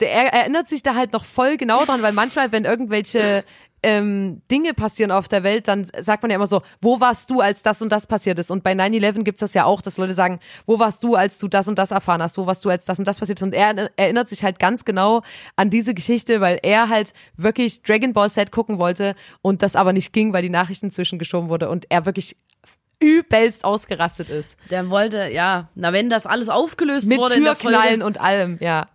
er 0.00 0.32
erinnert 0.32 0.68
sich 0.68 0.82
da 0.82 0.94
halt 0.94 1.12
noch 1.12 1.24
voll 1.24 1.56
genau 1.56 1.84
dran, 1.84 2.02
weil 2.02 2.12
manchmal, 2.12 2.52
wenn 2.52 2.64
irgendwelche 2.64 3.44
ähm, 3.82 4.42
Dinge 4.50 4.74
passieren 4.74 5.10
auf 5.10 5.28
der 5.28 5.42
Welt, 5.42 5.68
dann 5.68 5.84
sagt 5.84 6.22
man 6.22 6.30
ja 6.30 6.36
immer 6.36 6.46
so, 6.46 6.62
wo 6.80 7.00
warst 7.00 7.30
du, 7.30 7.40
als 7.40 7.62
das 7.62 7.80
und 7.82 7.90
das 7.90 8.06
passiert 8.06 8.38
ist? 8.38 8.50
Und 8.50 8.62
bei 8.62 8.72
9-11 8.72 9.22
gibt's 9.22 9.40
das 9.40 9.54
ja 9.54 9.64
auch, 9.64 9.80
dass 9.80 9.96
Leute 9.96 10.14
sagen, 10.14 10.40
wo 10.66 10.78
warst 10.78 11.02
du, 11.02 11.14
als 11.14 11.38
du 11.38 11.48
das 11.48 11.68
und 11.68 11.78
das 11.78 11.90
erfahren 11.90 12.22
hast? 12.22 12.36
Wo 12.36 12.46
warst 12.46 12.64
du, 12.64 12.70
als 12.70 12.84
das 12.84 12.98
und 12.98 13.08
das 13.08 13.18
passiert 13.18 13.38
ist? 13.38 13.42
Und 13.42 13.54
er 13.54 13.90
erinnert 13.96 14.28
sich 14.28 14.44
halt 14.44 14.58
ganz 14.58 14.84
genau 14.84 15.22
an 15.56 15.70
diese 15.70 15.94
Geschichte, 15.94 16.40
weil 16.40 16.58
er 16.62 16.88
halt 16.88 17.14
wirklich 17.36 17.82
Dragon 17.82 18.12
Ball 18.12 18.30
Z 18.30 18.52
gucken 18.52 18.78
wollte 18.78 19.14
und 19.42 19.62
das 19.62 19.76
aber 19.76 19.92
nicht 19.92 20.12
ging, 20.12 20.32
weil 20.32 20.42
die 20.42 20.50
Nachrichten 20.50 20.90
zwischengeschoben 20.90 21.48
wurde 21.48 21.68
und 21.68 21.86
er 21.88 22.06
wirklich 22.06 22.36
übelst 23.00 23.64
ausgerastet 23.64 24.28
ist. 24.28 24.58
Der 24.70 24.90
wollte, 24.90 25.30
ja, 25.32 25.70
na 25.74 25.92
wenn 25.92 26.10
das 26.10 26.26
alles 26.26 26.50
aufgelöst 26.50 27.08
Mit 27.08 27.18
wurde 27.18 27.34
Folge, 27.34 27.46
Türknallen 27.46 28.02
und 28.02 28.20
allem, 28.20 28.58
ja. 28.60 28.88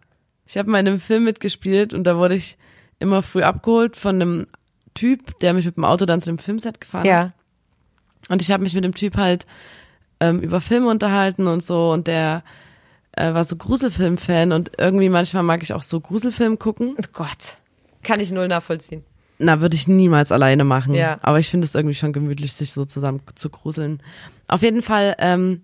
Ich 0.45 0.57
habe 0.57 0.69
mal 0.69 0.79
in 0.79 0.87
einem 0.87 0.99
Film 0.99 1.23
mitgespielt 1.23 1.91
und 1.91 2.03
da 2.03 2.17
wurde 2.17 2.35
ich 2.35 2.59
immer 2.99 3.23
früh 3.23 3.41
abgeholt 3.41 3.95
von 3.95 4.21
einem 4.21 4.47
Typ, 4.95 5.37
der 5.39 5.53
mich 5.53 5.65
mit 5.65 5.77
dem 5.77 5.85
Auto 5.85 6.05
dann 6.05 6.21
zu 6.21 6.31
dem 6.31 6.39
Filmset 6.39 6.81
gefahren 6.81 7.01
hat. 7.01 7.07
Ja. 7.07 7.33
Und 8.29 8.41
ich 8.41 8.51
habe 8.51 8.63
mich 8.63 8.73
mit 8.73 8.83
dem 8.83 8.95
Typ 8.95 9.17
halt 9.17 9.45
ähm, 10.19 10.39
über 10.39 10.61
Filme 10.61 10.89
unterhalten 10.89 11.47
und 11.47 11.61
so 11.61 11.91
und 11.91 12.07
der 12.07 12.43
äh, 13.11 13.33
war 13.33 13.43
so 13.43 13.55
Gruselfilm-Fan 13.55 14.51
und 14.51 14.71
irgendwie 14.77 15.09
manchmal 15.09 15.43
mag 15.43 15.61
ich 15.61 15.73
auch 15.73 15.83
so 15.83 15.99
Gruselfilm 15.99 16.57
gucken. 16.57 16.95
Oh 16.97 17.05
Gott. 17.13 17.57
Kann 18.03 18.19
ich 18.19 18.31
null 18.31 18.47
nachvollziehen. 18.47 19.03
Na, 19.37 19.61
würde 19.61 19.75
ich 19.75 19.87
niemals 19.87 20.31
alleine 20.31 20.63
machen. 20.63 20.93
Ja. 20.93 21.19
Aber 21.21 21.39
ich 21.39 21.49
finde 21.49 21.65
es 21.65 21.75
irgendwie 21.75 21.95
schon 21.95 22.13
gemütlich, 22.13 22.53
sich 22.53 22.71
so 22.71 22.85
zusammen 22.85 23.21
zu 23.35 23.49
gruseln. 23.49 24.01
Auf 24.47 24.61
jeden 24.61 24.81
Fall 24.81 25.15
ähm, 25.19 25.61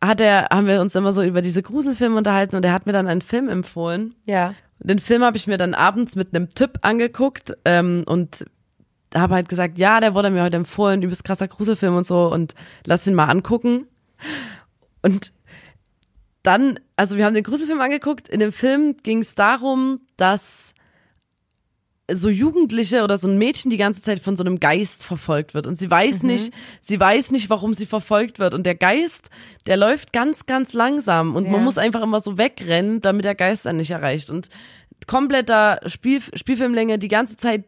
hat 0.00 0.20
er, 0.20 0.48
haben 0.50 0.66
wir 0.66 0.80
uns 0.80 0.94
immer 0.94 1.12
so 1.12 1.22
über 1.22 1.42
diese 1.42 1.62
Gruselfilme 1.62 2.16
unterhalten 2.16 2.56
und 2.56 2.64
er 2.64 2.72
hat 2.72 2.86
mir 2.86 2.92
dann 2.92 3.08
einen 3.08 3.22
Film 3.22 3.48
empfohlen. 3.48 4.14
Ja. 4.24 4.54
Den 4.78 4.98
Film 4.98 5.22
habe 5.24 5.36
ich 5.36 5.46
mir 5.46 5.56
dann 5.56 5.74
abends 5.74 6.16
mit 6.16 6.34
einem 6.34 6.48
Typ 6.50 6.78
angeguckt 6.82 7.56
ähm, 7.64 8.04
und 8.06 8.44
habe 9.14 9.34
halt 9.34 9.48
gesagt, 9.48 9.78
ja, 9.78 10.00
der 10.00 10.14
wurde 10.14 10.30
mir 10.30 10.42
heute 10.42 10.56
empfohlen, 10.56 11.02
übelst 11.02 11.24
krasser 11.24 11.48
Gruselfilm 11.48 11.96
und 11.96 12.04
so 12.04 12.30
und 12.30 12.54
lass 12.84 13.06
ihn 13.06 13.14
mal 13.14 13.26
angucken. 13.26 13.86
Und 15.02 15.32
dann, 16.42 16.78
also 16.96 17.16
wir 17.16 17.24
haben 17.24 17.34
den 17.34 17.44
Gruselfilm 17.44 17.80
angeguckt. 17.80 18.28
In 18.28 18.40
dem 18.40 18.52
Film 18.52 18.96
ging 19.02 19.20
es 19.20 19.34
darum, 19.34 20.00
dass 20.16 20.74
so 22.10 22.28
Jugendliche 22.28 23.02
oder 23.02 23.16
so 23.18 23.28
ein 23.28 23.36
Mädchen 23.36 23.70
die 23.70 23.76
ganze 23.76 24.00
Zeit 24.00 24.20
von 24.20 24.36
so 24.36 24.44
einem 24.44 24.60
Geist 24.60 25.02
verfolgt 25.04 25.54
wird 25.54 25.66
und 25.66 25.74
sie 25.76 25.90
weiß 25.90 26.22
nicht, 26.22 26.52
sie 26.80 27.00
weiß 27.00 27.32
nicht, 27.32 27.50
warum 27.50 27.74
sie 27.74 27.86
verfolgt 27.86 28.38
wird 28.38 28.54
und 28.54 28.64
der 28.64 28.76
Geist, 28.76 29.30
der 29.66 29.76
läuft 29.76 30.12
ganz, 30.12 30.46
ganz 30.46 30.72
langsam 30.72 31.34
und 31.34 31.46
Ja. 31.46 31.50
man 31.52 31.64
muss 31.64 31.78
einfach 31.78 32.02
immer 32.02 32.20
so 32.20 32.38
wegrennen, 32.38 33.00
damit 33.00 33.24
der 33.24 33.34
Geist 33.34 33.66
einen 33.66 33.78
nicht 33.78 33.90
erreicht 33.90 34.30
und 34.30 34.48
kompletter 35.06 35.80
Spiel, 35.86 36.20
Spielfilmlänge 36.34 36.98
die 36.98 37.08
ganze 37.08 37.36
Zeit. 37.36 37.64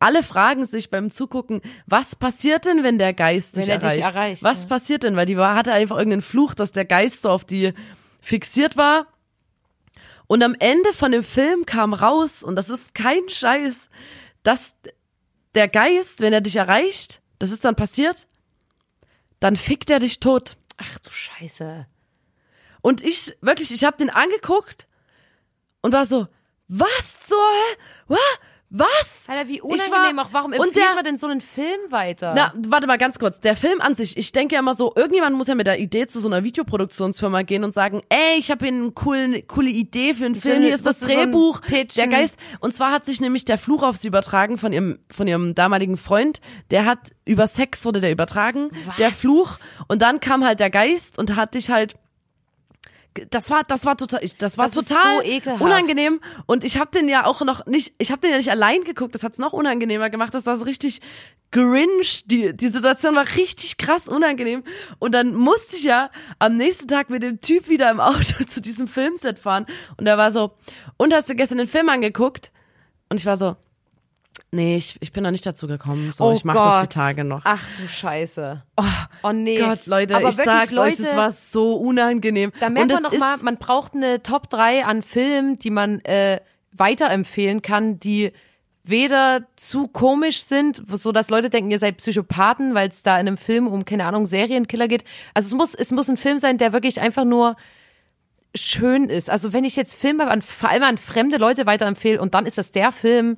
Alle 0.00 0.22
fragen 0.24 0.66
sich 0.66 0.90
beim 0.90 1.10
Zugucken, 1.12 1.60
was 1.86 2.16
passiert 2.16 2.64
denn, 2.64 2.82
wenn 2.82 2.98
der 2.98 3.12
Geist 3.12 3.54
Wenn 3.56 3.62
dich 3.62 3.70
er 3.70 3.78
dich 3.78 3.88
erreicht? 4.02 4.14
erreicht, 4.14 4.42
was 4.42 4.62
ja. 4.62 4.68
passiert 4.68 5.02
denn? 5.04 5.14
Weil 5.16 5.26
die 5.26 5.36
war, 5.36 5.54
hatte 5.54 5.72
einfach 5.72 5.96
irgendeinen 5.96 6.22
Fluch, 6.22 6.54
dass 6.54 6.72
der 6.72 6.84
Geist 6.84 7.22
so 7.22 7.30
auf 7.30 7.44
die 7.44 7.72
fixiert 8.20 8.76
war. 8.76 9.06
Und 10.30 10.44
am 10.44 10.54
Ende 10.60 10.92
von 10.92 11.10
dem 11.10 11.24
Film 11.24 11.66
kam 11.66 11.92
raus, 11.92 12.44
und 12.44 12.54
das 12.54 12.70
ist 12.70 12.94
kein 12.94 13.28
Scheiß, 13.28 13.90
dass 14.44 14.76
der 15.56 15.66
Geist, 15.66 16.20
wenn 16.20 16.32
er 16.32 16.40
dich 16.40 16.54
erreicht, 16.54 17.20
das 17.40 17.50
ist 17.50 17.64
dann 17.64 17.74
passiert, 17.74 18.28
dann 19.40 19.56
fickt 19.56 19.90
er 19.90 19.98
dich 19.98 20.20
tot. 20.20 20.56
Ach 20.76 20.98
du 21.00 21.10
Scheiße. 21.10 21.84
Und 22.80 23.02
ich, 23.02 23.36
wirklich, 23.40 23.72
ich 23.72 23.82
habe 23.82 23.96
den 23.96 24.08
angeguckt 24.08 24.86
und 25.82 25.92
war 25.92 26.06
so, 26.06 26.28
was 26.68 27.22
zur 27.22 27.42
Hölle? 28.08 28.20
Wa? 28.72 28.84
Was? 29.00 29.24
Alter, 29.28 29.48
wie 29.48 29.56
Ich 29.56 29.62
unangenehm 29.62 30.16
war- 30.16 30.24
auch. 30.26 30.32
Warum 30.32 30.52
der- 30.52 30.94
man 30.94 31.04
denn 31.04 31.16
so 31.16 31.26
einen 31.26 31.40
Film 31.40 31.80
weiter? 31.90 32.32
Na, 32.36 32.52
warte 32.68 32.86
mal 32.86 32.98
ganz 32.98 33.18
kurz. 33.18 33.40
Der 33.40 33.56
Film 33.56 33.80
an 33.80 33.94
sich, 33.96 34.16
ich 34.16 34.30
denke 34.32 34.54
ja 34.54 34.60
immer 34.60 34.74
so, 34.74 34.92
irgendjemand 34.94 35.36
muss 35.36 35.48
ja 35.48 35.54
mit 35.56 35.66
der 35.66 35.80
Idee 35.80 36.06
zu 36.06 36.20
so 36.20 36.28
einer 36.28 36.44
Videoproduktionsfirma 36.44 37.42
gehen 37.42 37.64
und 37.64 37.74
sagen, 37.74 38.02
ey, 38.08 38.38
ich 38.38 38.50
habe 38.50 38.64
hier 38.66 38.74
eine 38.74 38.92
coole, 38.92 39.42
coole 39.42 39.70
Idee 39.70 40.14
für 40.14 40.26
einen 40.26 40.34
Film, 40.36 40.56
eine- 40.56 40.66
hier 40.66 40.74
ist 40.74 40.86
das 40.86 41.00
so 41.00 41.06
Drehbuch, 41.06 41.60
Pitchen. 41.62 42.08
der 42.10 42.18
Geist. 42.20 42.36
Und 42.60 42.72
zwar 42.72 42.92
hat 42.92 43.04
sich 43.04 43.20
nämlich 43.20 43.44
der 43.44 43.58
Fluch 43.58 43.82
auf 43.82 43.96
sie 43.96 44.08
übertragen 44.08 44.56
von 44.56 44.72
ihrem, 44.72 45.00
von 45.10 45.26
ihrem 45.26 45.54
damaligen 45.56 45.96
Freund. 45.96 46.40
Der 46.70 46.84
hat, 46.84 47.10
über 47.24 47.46
Sex 47.48 47.84
wurde 47.84 48.00
der 48.00 48.12
übertragen, 48.12 48.70
Was? 48.86 48.96
der 48.96 49.10
Fluch. 49.10 49.58
Und 49.88 50.00
dann 50.02 50.20
kam 50.20 50.44
halt 50.44 50.60
der 50.60 50.70
Geist 50.70 51.18
und 51.18 51.34
hat 51.36 51.54
dich 51.54 51.70
halt 51.70 51.94
das 53.30 53.50
war 53.50 53.64
das 53.64 53.86
war 53.86 53.96
total 53.96 54.22
ich, 54.22 54.36
das 54.36 54.56
war 54.56 54.66
Das 54.66 54.74
total 54.74 55.22
so 55.24 55.64
unangenehm. 55.64 56.20
Und 56.46 56.64
ich 56.64 56.78
habe 56.78 56.90
den 56.92 57.08
ja 57.08 57.26
auch 57.26 57.40
noch 57.42 57.66
nicht 57.66 57.94
ich 57.98 58.12
habe 58.12 58.20
den 58.20 58.30
ja 58.30 58.36
nicht 58.36 58.50
allein 58.50 58.84
geguckt 58.84 59.14
das 59.14 59.24
hat's 59.24 59.38
noch 59.38 59.52
unangenehmer 59.52 60.10
gemacht. 60.10 60.32
Das 60.34 60.46
war 60.46 60.56
so 60.56 60.64
richtig 60.64 61.00
cringe 61.50 62.06
die 62.26 62.56
die 62.56 62.68
Situation 62.68 63.16
war 63.16 63.26
richtig 63.36 63.78
krass 63.78 64.08
unangenehm. 64.08 64.62
Und 64.98 65.12
dann 65.12 65.34
musste 65.34 65.76
ich 65.76 65.84
ja 65.84 66.10
am 66.38 66.56
nächsten 66.56 66.88
Tag 66.88 67.10
mit 67.10 67.22
dem 67.22 67.40
Typ 67.40 67.68
wieder 67.68 67.90
im 67.90 68.00
Auto 68.00 68.44
zu 68.46 68.60
diesem 68.60 68.86
Filmset 68.86 69.38
fahren. 69.38 69.66
Und 69.96 70.06
er 70.06 70.18
war 70.18 70.30
so 70.30 70.52
und 70.96 71.12
hast 71.12 71.28
du 71.28 71.34
gestern 71.34 71.58
den 71.58 71.66
Film 71.66 71.88
angeguckt? 71.88 72.52
Und 73.08 73.18
ich 73.18 73.26
war 73.26 73.36
so 73.36 73.56
nee 74.52 74.76
ich, 74.76 74.96
ich 75.00 75.12
bin 75.12 75.22
noch 75.22 75.30
nicht 75.30 75.46
dazu 75.46 75.66
gekommen 75.66 76.12
so 76.12 76.24
oh 76.24 76.32
ich 76.32 76.44
mache 76.44 76.58
das 76.58 76.82
die. 76.82 76.88
Tage 76.88 77.24
noch 77.24 77.42
Ach 77.44 77.64
du 77.76 77.88
Scheiße. 77.88 78.62
Oh, 79.22 79.32
nee. 79.32 79.58
Gott, 79.58 79.86
Leute, 79.86 80.16
Aber 80.16 80.30
ich 80.30 80.36
wirklich, 80.38 80.44
sag's 80.70 80.76
euch, 80.76 80.96
das 80.96 81.16
war 81.16 81.30
so 81.30 81.74
unangenehm. 81.76 82.52
Da 82.60 82.70
merkt 82.70 82.90
man 82.90 82.96
es 82.96 83.02
noch 83.02 83.18
mal, 83.18 83.34
ist- 83.34 83.42
man 83.42 83.56
braucht 83.56 83.94
eine 83.94 84.22
Top 84.22 84.50
3 84.50 84.84
an 84.84 85.02
Filmen, 85.02 85.58
die 85.58 85.70
man 85.70 86.00
äh, 86.00 86.40
weiterempfehlen 86.72 87.62
kann, 87.62 88.00
die 88.00 88.32
weder 88.82 89.42
zu 89.56 89.88
komisch 89.88 90.42
sind, 90.42 90.82
so 90.88 91.12
dass 91.12 91.30
Leute 91.30 91.50
denken, 91.50 91.70
ihr 91.70 91.78
seid 91.78 91.98
Psychopathen, 91.98 92.74
weil 92.74 92.88
es 92.88 93.02
da 93.02 93.20
in 93.20 93.28
einem 93.28 93.36
Film 93.36 93.66
um 93.66 93.84
keine 93.84 94.04
Ahnung 94.06 94.26
Serienkiller 94.26 94.88
geht. 94.88 95.04
Also 95.34 95.48
es 95.48 95.54
muss 95.54 95.74
es 95.74 95.92
muss 95.92 96.08
ein 96.08 96.16
Film 96.16 96.38
sein, 96.38 96.58
der 96.58 96.72
wirklich 96.72 97.00
einfach 97.00 97.24
nur 97.24 97.56
schön 98.54 99.04
ist. 99.08 99.30
Also 99.30 99.52
wenn 99.52 99.64
ich 99.64 99.76
jetzt 99.76 99.94
Filme 99.94 100.26
an 100.28 100.42
vor 100.42 100.70
allem 100.70 100.82
an 100.82 100.98
fremde 100.98 101.36
Leute 101.36 101.66
weiterempfehle 101.66 102.20
und 102.20 102.34
dann 102.34 102.46
ist 102.46 102.58
das 102.58 102.72
der 102.72 102.90
Film, 102.90 103.36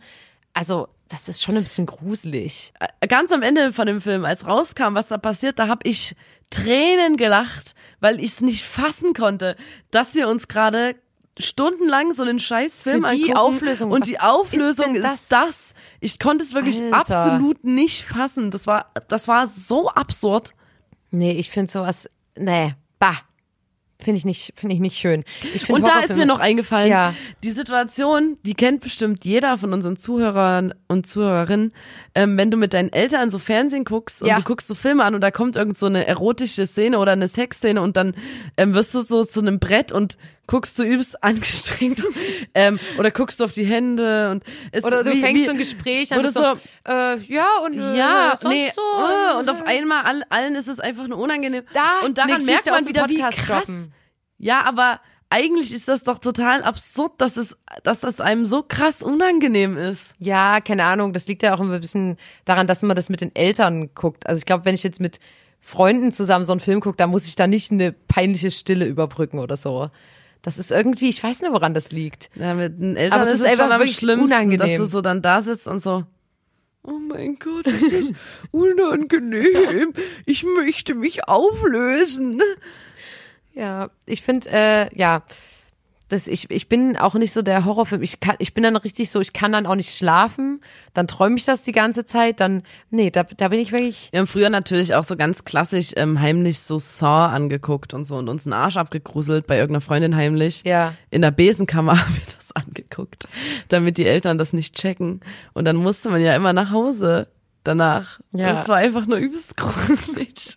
also 0.55 0.89
das 1.13 1.29
ist 1.29 1.43
schon 1.43 1.57
ein 1.57 1.63
bisschen 1.63 1.87
gruselig. 1.87 2.73
ganz 3.07 3.33
am 3.33 3.43
Ende 3.43 3.73
von 3.73 3.87
dem 3.87 4.01
Film, 4.01 4.25
als 4.25 4.47
rauskam, 4.47 4.95
was 4.95 5.09
da 5.09 5.19
passiert, 5.19 5.59
da 5.59 5.69
habe 5.69 5.87
ich 5.87 6.17
Tränen 6.49 7.17
gelacht, 7.17 7.75
weil 8.01 8.19
ich 8.19 8.33
es 8.33 8.41
nicht 8.41 8.65
fassen 8.65 9.13
konnte, 9.13 9.57
dass 9.91 10.15
wir 10.15 10.29
uns 10.29 10.49
gerade 10.49 10.97
stundenlang 11.39 12.13
so 12.13 12.23
einen 12.23 12.39
scheiß 12.39 12.83
Film 12.83 13.05
Für 13.05 13.15
die 13.15 13.25
angucken 13.25 13.37
Auflösung, 13.37 13.91
und 13.91 14.07
die 14.07 14.13
ist 14.13 14.23
Auflösung 14.23 14.95
denn 14.95 15.05
ist 15.05 15.31
das? 15.33 15.75
Ich 16.01 16.19
konnte 16.19 16.45
es 16.45 16.55
wirklich 16.55 16.81
Alter. 16.81 16.97
absolut 16.97 17.65
nicht 17.65 18.05
fassen. 18.05 18.51
Das 18.51 18.67
war 18.67 18.91
das 19.09 19.29
war 19.29 19.47
so 19.47 19.89
absurd. 19.91 20.51
Nee, 21.11 21.33
ich 21.33 21.51
finde 21.51 21.71
sowas, 21.71 22.09
nee, 22.37 22.75
bah. 22.99 23.17
Finde 24.03 24.19
ich 24.19 24.25
nicht, 24.25 24.53
finde 24.57 24.75
ich 24.75 24.81
nicht 24.81 24.99
schön. 24.99 25.25
Ich 25.55 25.69
Und 25.71 25.87
da 25.87 26.01
ist 26.01 26.17
mir 26.17 26.27
noch 26.27 26.41
eingefallen, 26.41 26.91
Ja. 26.91 27.15
die 27.45 27.51
Situation, 27.51 28.37
die 28.45 28.55
kennt 28.55 28.81
bestimmt 28.81 29.25
jeder 29.25 29.59
von 29.59 29.73
unseren 29.73 29.97
Zuhörern 29.97 30.75
und 30.89 31.07
Zuhörerinnen, 31.07 31.73
ähm, 32.15 32.37
wenn 32.37 32.51
du 32.51 32.57
mit 32.57 32.75
deinen 32.75 32.93
Eltern 32.93 33.31
so 33.31 33.39
Fernsehen 33.39 33.85
guckst 33.85 34.23
und 34.23 34.29
Ja. 34.29 34.37
du 34.37 34.43
guckst 34.43 34.67
so 34.69 34.75
Filme 34.75 35.05
an 35.05 35.15
und 35.15 35.21
da 35.21 35.31
kommt 35.31 35.57
irgend 35.57 35.77
so 35.79 35.87
eine 35.87 36.07
erotische 36.07 36.67
Szene 36.67 36.99
oder 36.99 37.13
eine 37.13 37.29
Sexszene 37.29 37.81
und 37.81 37.97
dann 37.97 38.15
ähm, 38.57 38.75
wirst 38.75 38.95
du 38.95 39.01
so 39.01 39.23
zu 39.25 39.41
einem 39.41 39.59
Brett 39.61 39.93
und 39.93 40.17
guckst 40.47 40.79
du 40.79 40.83
übelst 40.83 41.23
angestrengt 41.23 42.03
ähm, 42.55 42.79
oder 42.99 43.11
guckst 43.11 43.41
du 43.41 43.45
auf 43.45 43.53
die 43.53 43.65
Hände 43.65 44.31
und 44.31 44.45
es, 44.71 44.85
Oder 44.85 45.05
du 45.05 45.13
wie, 45.13 45.21
fängst 45.21 45.43
wie, 45.43 45.45
so 45.47 45.51
ein 45.53 45.59
Gespräch 45.59 46.13
an 46.13 46.19
oder 46.19 46.29
und 46.29 46.35
so, 46.35 46.43
äh, 46.91 47.19
ja, 47.33 47.47
und 47.65 47.75
äh, 47.75 47.97
ja, 47.97 48.37
sonst 48.41 48.53
nee, 48.53 48.71
so. 48.75 48.81
äh, 48.81 49.39
und 49.39 49.49
auf 49.49 49.63
einmal 49.65 50.05
all, 50.05 50.25
allen 50.29 50.55
ist 50.55 50.69
es 50.69 50.81
einfach 50.81 51.07
nur 51.07 51.19
unangenehm. 51.19 51.63
Da, 51.73 52.05
und 52.05 52.19
daran 52.19 52.45
merkt 52.45 52.67
man 52.67 52.87
wieder, 52.87 53.09
wie 53.09 53.19
Podcast 53.19 53.39
krass. 53.39 53.67
droppen. 53.67 53.95
Ja, 54.39 54.63
aber 54.65 55.01
eigentlich 55.31 55.73
ist 55.73 55.89
das 55.89 56.03
doch 56.03 56.19
total 56.19 56.63
absurd, 56.63 57.13
dass 57.19 57.39
es, 57.39 57.57
dass 57.85 58.01
das 58.01 58.21
einem 58.21 58.45
so 58.45 58.63
krass 58.63 59.03
unangenehm 59.03 59.79
ist. 59.79 60.15
Ja, 60.19 60.61
keine 60.61 60.85
Ahnung, 60.85 61.15
das 61.15 61.27
liegt 61.27 61.43
ja 61.43 61.55
auch 61.55 61.61
immer 61.61 61.75
ein 61.75 61.81
bisschen 61.81 62.19
daran, 62.45 62.67
dass 62.67 62.83
man 62.83 62.95
das 62.95 63.09
mit 63.09 63.23
den 63.23 63.35
Eltern 63.35 63.95
guckt. 63.95 64.27
Also 64.27 64.39
ich 64.41 64.45
glaube, 64.45 64.67
wenn 64.67 64.75
ich 64.75 64.83
jetzt 64.83 65.01
mit 65.01 65.21
Freunden 65.59 66.13
zusammen 66.13 66.45
so 66.45 66.53
einen 66.53 66.61
Film 66.61 66.81
gucke, 66.81 66.97
da 66.99 67.07
muss 67.07 67.27
ich 67.27 67.37
da 67.37 67.47
nicht 67.47 67.73
eine 67.73 67.93
peinliche 67.93 68.51
Stille 68.51 68.85
überbrücken 68.85 69.39
oder 69.39 69.57
so. 69.57 69.89
Das 70.43 70.59
ist 70.59 70.71
irgendwie, 70.73 71.09
ich 71.09 71.23
weiß 71.23 71.41
nicht, 71.43 71.53
woran 71.53 71.73
das 71.73 71.93
liegt. 71.93 72.29
Ja, 72.35 72.55
mit 72.55 72.81
den 72.81 72.97
Eltern 72.97 73.21
Aber 73.21 73.29
es 73.29 73.35
ist 73.35 73.45
ist 73.45 73.61
einfach 73.61 73.71
wirklich 73.79 73.97
schlimmsten, 73.97 74.29
dass 74.29 74.41
unangenehm. 74.43 74.79
du 74.79 74.85
so 74.85 75.01
dann 75.01 75.23
da 75.23 75.41
sitzt 75.41 75.69
und 75.69 75.79
so, 75.79 76.05
oh 76.83 76.99
mein 77.09 77.37
Gott, 77.39 77.67
ist 77.67 77.93
das 77.93 78.13
unangenehm. 78.51 79.93
Ich 80.27 80.43
möchte 80.45 80.95
mich 80.97 81.29
auflösen. 81.29 82.43
Ja, 83.55 83.91
ich 84.07 84.23
finde, 84.23 84.49
äh, 84.51 84.99
ja, 84.99 85.23
das, 86.13 86.27
ich, 86.27 86.51
ich 86.51 86.69
bin 86.69 86.97
auch 86.99 87.15
nicht 87.15 87.33
so 87.33 87.41
der 87.41 87.65
Horrorfilm. 87.65 88.03
Ich 88.03 88.21
kann, 88.21 88.37
ich 88.39 88.53
bin 88.53 88.63
dann 88.63 88.77
richtig 88.77 89.11
so, 89.11 89.21
ich 89.21 89.33
kann 89.33 89.53
dann 89.53 89.65
auch 89.65 89.75
nicht 89.75 89.97
schlafen. 89.97 90.61
Dann 90.93 91.09
träume 91.09 91.37
ich 91.37 91.47
das 91.47 91.63
die 91.63 91.73
ganze 91.73 92.05
Zeit. 92.05 92.39
Dann, 92.41 92.65
nee, 92.91 93.11
da, 93.11 93.23
da 93.23 93.49
bin 93.49 93.59
ich 93.59 93.73
wirklich. 93.73 94.09
Wir 94.13 94.21
haben 94.21 94.27
früher 94.27 94.51
natürlich 94.51 94.95
auch 94.95 95.05
so 95.05 95.17
ganz 95.17 95.45
klassisch 95.45 95.93
ähm, 95.97 96.21
heimlich 96.21 96.61
so 96.61 96.79
Saw 96.79 97.35
angeguckt 97.35 97.95
und 97.95 98.05
so 98.05 98.17
und 98.17 98.29
uns 98.29 98.47
einen 98.47 98.53
Arsch 98.53 98.77
abgegruselt 98.77 99.47
bei 99.47 99.57
irgendeiner 99.57 99.81
Freundin 99.81 100.15
heimlich. 100.15 100.63
Ja. 100.67 100.95
In 101.11 101.23
der 101.23 101.31
Besenkammer 101.31 101.99
haben 102.05 102.15
wir 102.15 102.35
das 102.37 102.55
angeguckt, 102.55 103.27
damit 103.69 103.97
die 103.97 104.07
Eltern 104.07 104.37
das 104.37 104.53
nicht 104.53 104.77
checken. 104.77 105.21
Und 105.55 105.65
dann 105.65 105.77
musste 105.77 106.11
man 106.11 106.21
ja 106.21 106.37
immer 106.37 106.53
nach 106.53 106.73
Hause 106.73 107.29
danach. 107.65 108.21
Ja. 108.33 108.53
Das 108.53 108.69
war 108.69 108.77
einfach 108.77 109.07
nur 109.07 109.17
übelst 109.17 109.57
gruselig. 109.57 110.57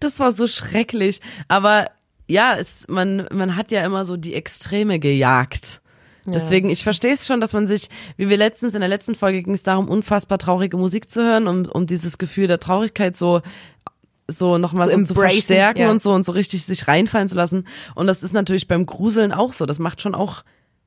Das 0.00 0.18
war 0.18 0.32
so 0.32 0.48
schrecklich. 0.48 1.20
Aber 1.46 1.86
ja, 2.26 2.56
es, 2.56 2.86
man, 2.88 3.26
man 3.32 3.56
hat 3.56 3.70
ja 3.70 3.84
immer 3.84 4.04
so 4.04 4.16
die 4.16 4.34
Extreme 4.34 4.98
gejagt. 4.98 5.80
Deswegen, 6.26 6.70
ich 6.70 6.82
verstehe 6.82 7.12
es 7.12 7.26
schon, 7.26 7.40
dass 7.40 7.52
man 7.52 7.66
sich, 7.66 7.90
wie 8.16 8.30
wir 8.30 8.38
letztens 8.38 8.74
in 8.74 8.80
der 8.80 8.88
letzten 8.88 9.14
Folge 9.14 9.42
ging 9.42 9.52
es 9.52 9.62
darum, 9.62 9.88
unfassbar 9.88 10.38
traurige 10.38 10.78
Musik 10.78 11.10
zu 11.10 11.22
hören, 11.22 11.46
um, 11.46 11.66
um 11.66 11.86
dieses 11.86 12.16
Gefühl 12.16 12.46
der 12.46 12.60
Traurigkeit 12.60 13.14
so 13.14 13.42
so 14.26 14.56
nochmal 14.56 14.88
Zu 14.88 14.98
so, 14.98 15.04
zu 15.04 15.14
verstärken 15.14 15.82
ja. 15.82 15.90
und 15.90 16.00
so 16.00 16.14
und 16.14 16.24
so 16.24 16.32
richtig 16.32 16.64
sich 16.64 16.88
reinfallen 16.88 17.28
zu 17.28 17.36
lassen. 17.36 17.66
Und 17.94 18.06
das 18.06 18.22
ist 18.22 18.32
natürlich 18.32 18.68
beim 18.68 18.86
Gruseln 18.86 19.32
auch 19.32 19.52
so. 19.52 19.66
Das 19.66 19.78
macht 19.78 20.00
schon 20.00 20.14
auch 20.14 20.44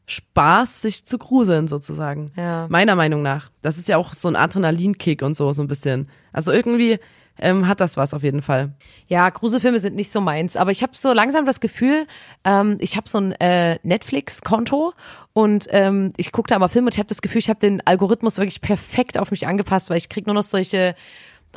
Spaß, 0.07 0.81
sich 0.81 1.05
zu 1.05 1.19
gruseln 1.19 1.67
sozusagen. 1.67 2.31
Ja. 2.35 2.65
Meiner 2.69 2.95
Meinung 2.95 3.21
nach. 3.21 3.51
Das 3.61 3.77
ist 3.77 3.87
ja 3.89 3.97
auch 3.97 4.13
so 4.13 4.27
ein 4.27 4.35
Adrenalinkick 4.35 5.21
und 5.21 5.35
so, 5.35 5.53
so 5.53 5.61
ein 5.61 5.67
bisschen. 5.67 6.09
Also 6.33 6.51
irgendwie 6.51 6.99
ähm, 7.39 7.67
hat 7.67 7.79
das 7.79 7.97
was 7.97 8.13
auf 8.13 8.23
jeden 8.23 8.41
Fall. 8.41 8.71
Ja, 9.07 9.29
Gruselfilme 9.29 9.79
sind 9.79 9.95
nicht 9.95 10.11
so 10.11 10.21
meins, 10.21 10.55
aber 10.55 10.71
ich 10.71 10.83
habe 10.83 10.93
so 10.95 11.13
langsam 11.13 11.45
das 11.45 11.59
Gefühl, 11.59 12.07
ähm, 12.43 12.77
ich 12.79 12.97
habe 12.97 13.07
so 13.07 13.19
ein 13.19 13.31
äh, 13.33 13.79
Netflix-Konto 13.83 14.93
und 15.33 15.67
ähm, 15.71 16.13
ich 16.17 16.31
gucke 16.31 16.49
da 16.49 16.55
aber 16.55 16.69
Filme 16.69 16.87
und 16.87 16.95
ich 16.95 16.99
habe 16.99 17.07
das 17.07 17.21
Gefühl, 17.21 17.39
ich 17.39 17.49
habe 17.49 17.59
den 17.59 17.85
Algorithmus 17.85 18.37
wirklich 18.37 18.61
perfekt 18.61 19.17
auf 19.17 19.31
mich 19.31 19.47
angepasst, 19.47 19.89
weil 19.89 19.97
ich 19.97 20.09
krieg 20.09 20.25
nur 20.25 20.35
noch 20.35 20.43
solche 20.43 20.95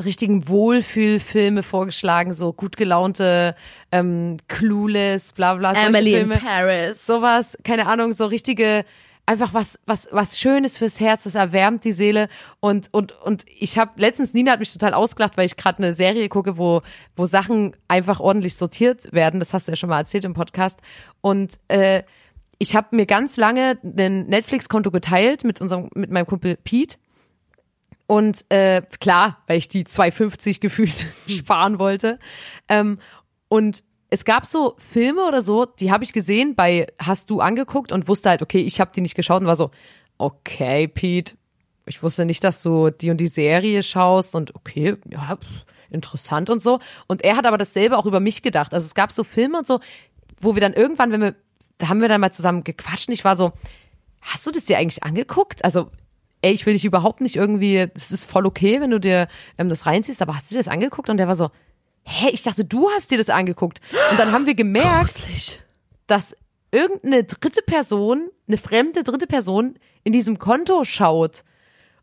richtigen 0.05 0.49
Wohlfühlfilme 0.49 1.62
vorgeschlagen, 1.62 2.33
so 2.33 2.53
gut 2.53 2.77
gelaunte, 2.77 3.55
ähm, 3.93 4.37
Clueless, 4.49 5.33
bla 5.33 5.55
bla, 5.55 5.75
solche 5.75 6.03
Filme. 6.03 6.38
Paris. 6.38 7.07
sowas, 7.07 7.59
keine 7.64 7.87
Ahnung, 7.87 8.12
so 8.12 8.27
richtige 8.27 8.85
einfach 9.31 9.55
was 9.55 9.79
was 9.87 10.09
was 10.11 10.40
schönes 10.40 10.77
fürs 10.77 10.99
Herz, 10.99 11.23
das 11.23 11.37
erwärmt 11.37 11.85
die 11.85 11.93
Seele. 11.93 12.29
Und 12.59 12.88
und 12.93 13.12
und 13.23 13.45
ich 13.47 13.79
habe 13.79 13.93
letztens 13.97 14.35
Nina 14.35 14.53
hat 14.53 14.59
mich 14.59 14.73
total 14.73 14.93
ausgelacht, 14.93 15.37
weil 15.37 15.47
ich 15.47 15.57
gerade 15.57 15.79
eine 15.79 15.93
Serie 15.93 16.29
gucke, 16.29 16.59
wo 16.59 16.83
wo 17.14 17.27
Sachen 17.27 17.77
einfach 17.87 18.19
ordentlich 18.19 18.57
sortiert 18.57 19.12
werden, 19.12 19.38
das 19.38 19.55
hast 19.55 19.69
du 19.69 19.73
ja 19.73 19.77
schon 19.77 19.88
mal 19.88 19.99
erzählt 19.99 20.25
im 20.25 20.35
Podcast. 20.35 20.81
Und 21.21 21.61
äh, 21.69 22.03
ich 22.59 22.75
habe 22.75 22.97
mir 22.97 23.07
ganz 23.07 23.37
lange 23.37 23.79
ein 23.85 24.27
Netflix 24.27 24.69
Konto 24.69 24.90
geteilt 24.90 25.45
mit 25.45 25.61
unserem 25.61 25.90
mit 25.95 26.11
meinem 26.11 26.27
Kumpel 26.27 26.57
Pete. 26.57 26.97
Und 28.09 28.45
äh, 28.49 28.83
klar, 28.99 29.38
weil 29.47 29.59
ich 29.59 29.69
die 29.69 29.85
2,50 29.85 30.59
gefühlt 30.59 31.07
sparen 31.29 31.79
wollte. 31.79 32.19
Ähm, 32.69 32.99
und 33.49 33.85
es 34.11 34.25
gab 34.25 34.44
so 34.44 34.75
Filme 34.79 35.25
oder 35.25 35.40
so, 35.40 35.64
die 35.64 35.92
habe 35.92 36.05
ich 36.05 36.12
gesehen 36.12 36.57
bei 36.57 36.88
Hast 36.99 37.31
du 37.31 37.40
angeguckt 37.40 37.92
und 37.92 38.09
wusste 38.09 38.31
halt, 38.31 38.42
okay, 38.42 38.59
ich 38.59 38.81
habe 38.81 38.90
die 38.94 39.01
nicht 39.01 39.14
geschaut 39.14 39.40
und 39.40 39.46
war 39.46 39.57
so, 39.57 39.70
okay, 40.18 40.88
Pete, 40.88 41.37
ich 41.87 42.03
wusste 42.03 42.25
nicht, 42.25 42.42
dass 42.44 42.62
du 42.62 42.90
die 42.90 43.11
und 43.11 43.18
die 43.18 43.29
Serie 43.29 43.83
schaust 43.83 44.35
und 44.35 44.55
okay, 44.55 44.96
ja, 45.09 45.38
interessant 45.90 46.51
und 46.51 46.61
so. 46.61 46.81
Und 47.07 47.25
er 47.25 47.37
hat 47.37 47.46
aber 47.46 47.59
dasselbe 47.59 47.96
auch 47.96 48.07
über 48.07 48.20
mich 48.20 48.42
gedacht. 48.42 48.75
Also 48.75 48.85
es 48.85 48.94
gab 48.94 49.12
so 49.12 49.25
Filme 49.25 49.59
und 49.59 49.66
so, 49.66 49.81
wo 50.40 50.55
wir 50.55 50.61
dann 50.61 50.73
irgendwann, 50.73 51.12
wenn 51.12 51.20
wir, 51.20 51.35
da 51.79 51.88
haben 51.88 52.01
wir 52.01 52.09
dann 52.09 52.20
mal 52.20 52.33
zusammen 52.33 52.64
gequatscht 52.64 53.09
und 53.09 53.14
ich 53.14 53.25
war 53.25 53.37
so, 53.37 53.53
hast 54.20 54.46
du 54.46 54.51
das 54.51 54.64
dir 54.64 54.79
eigentlich 54.79 55.03
angeguckt? 55.05 55.64
Also 55.64 55.90
ey, 56.42 56.53
ich 56.53 56.66
will 56.66 56.75
dich 56.75 56.85
überhaupt 56.85 57.20
nicht 57.20 57.37
irgendwie, 57.37 57.88
es 57.94 58.11
ist 58.11 58.25
voll 58.25 58.46
okay, 58.46 58.81
wenn 58.81 58.90
du 58.90 58.99
dir 58.99 59.29
ähm, 59.59 59.68
das 59.68 59.87
reinziehst, 59.87 60.23
aber 60.23 60.35
hast 60.35 60.51
du 60.51 60.55
dir 60.55 60.61
das 60.61 60.68
angeguckt? 60.68 61.11
Und 61.11 61.18
der 61.18 61.29
war 61.29 61.37
so, 61.37 61.51
hä, 62.05 62.29
ich 62.33 62.43
dachte, 62.43 62.65
du 62.65 62.89
hast 62.91 63.11
dir 63.11 63.19
das 63.19 63.31
angeguckt. 63.31 63.81
Und 64.11 64.19
dann 64.19 64.33
haben 64.33 64.47
wir 64.47 64.55
gemerkt, 64.55 65.61
dass 66.07 66.37
irgendeine 66.73 67.25
dritte 67.25 67.63
Person, 67.63 68.31
eine 68.49 68.59
fremde 68.59 69.03
dritte 69.03 69.27
Person 69.27 69.79
in 70.05 70.13
diesem 70.13 70.39
Konto 70.39 70.85
schaut. 70.85 71.45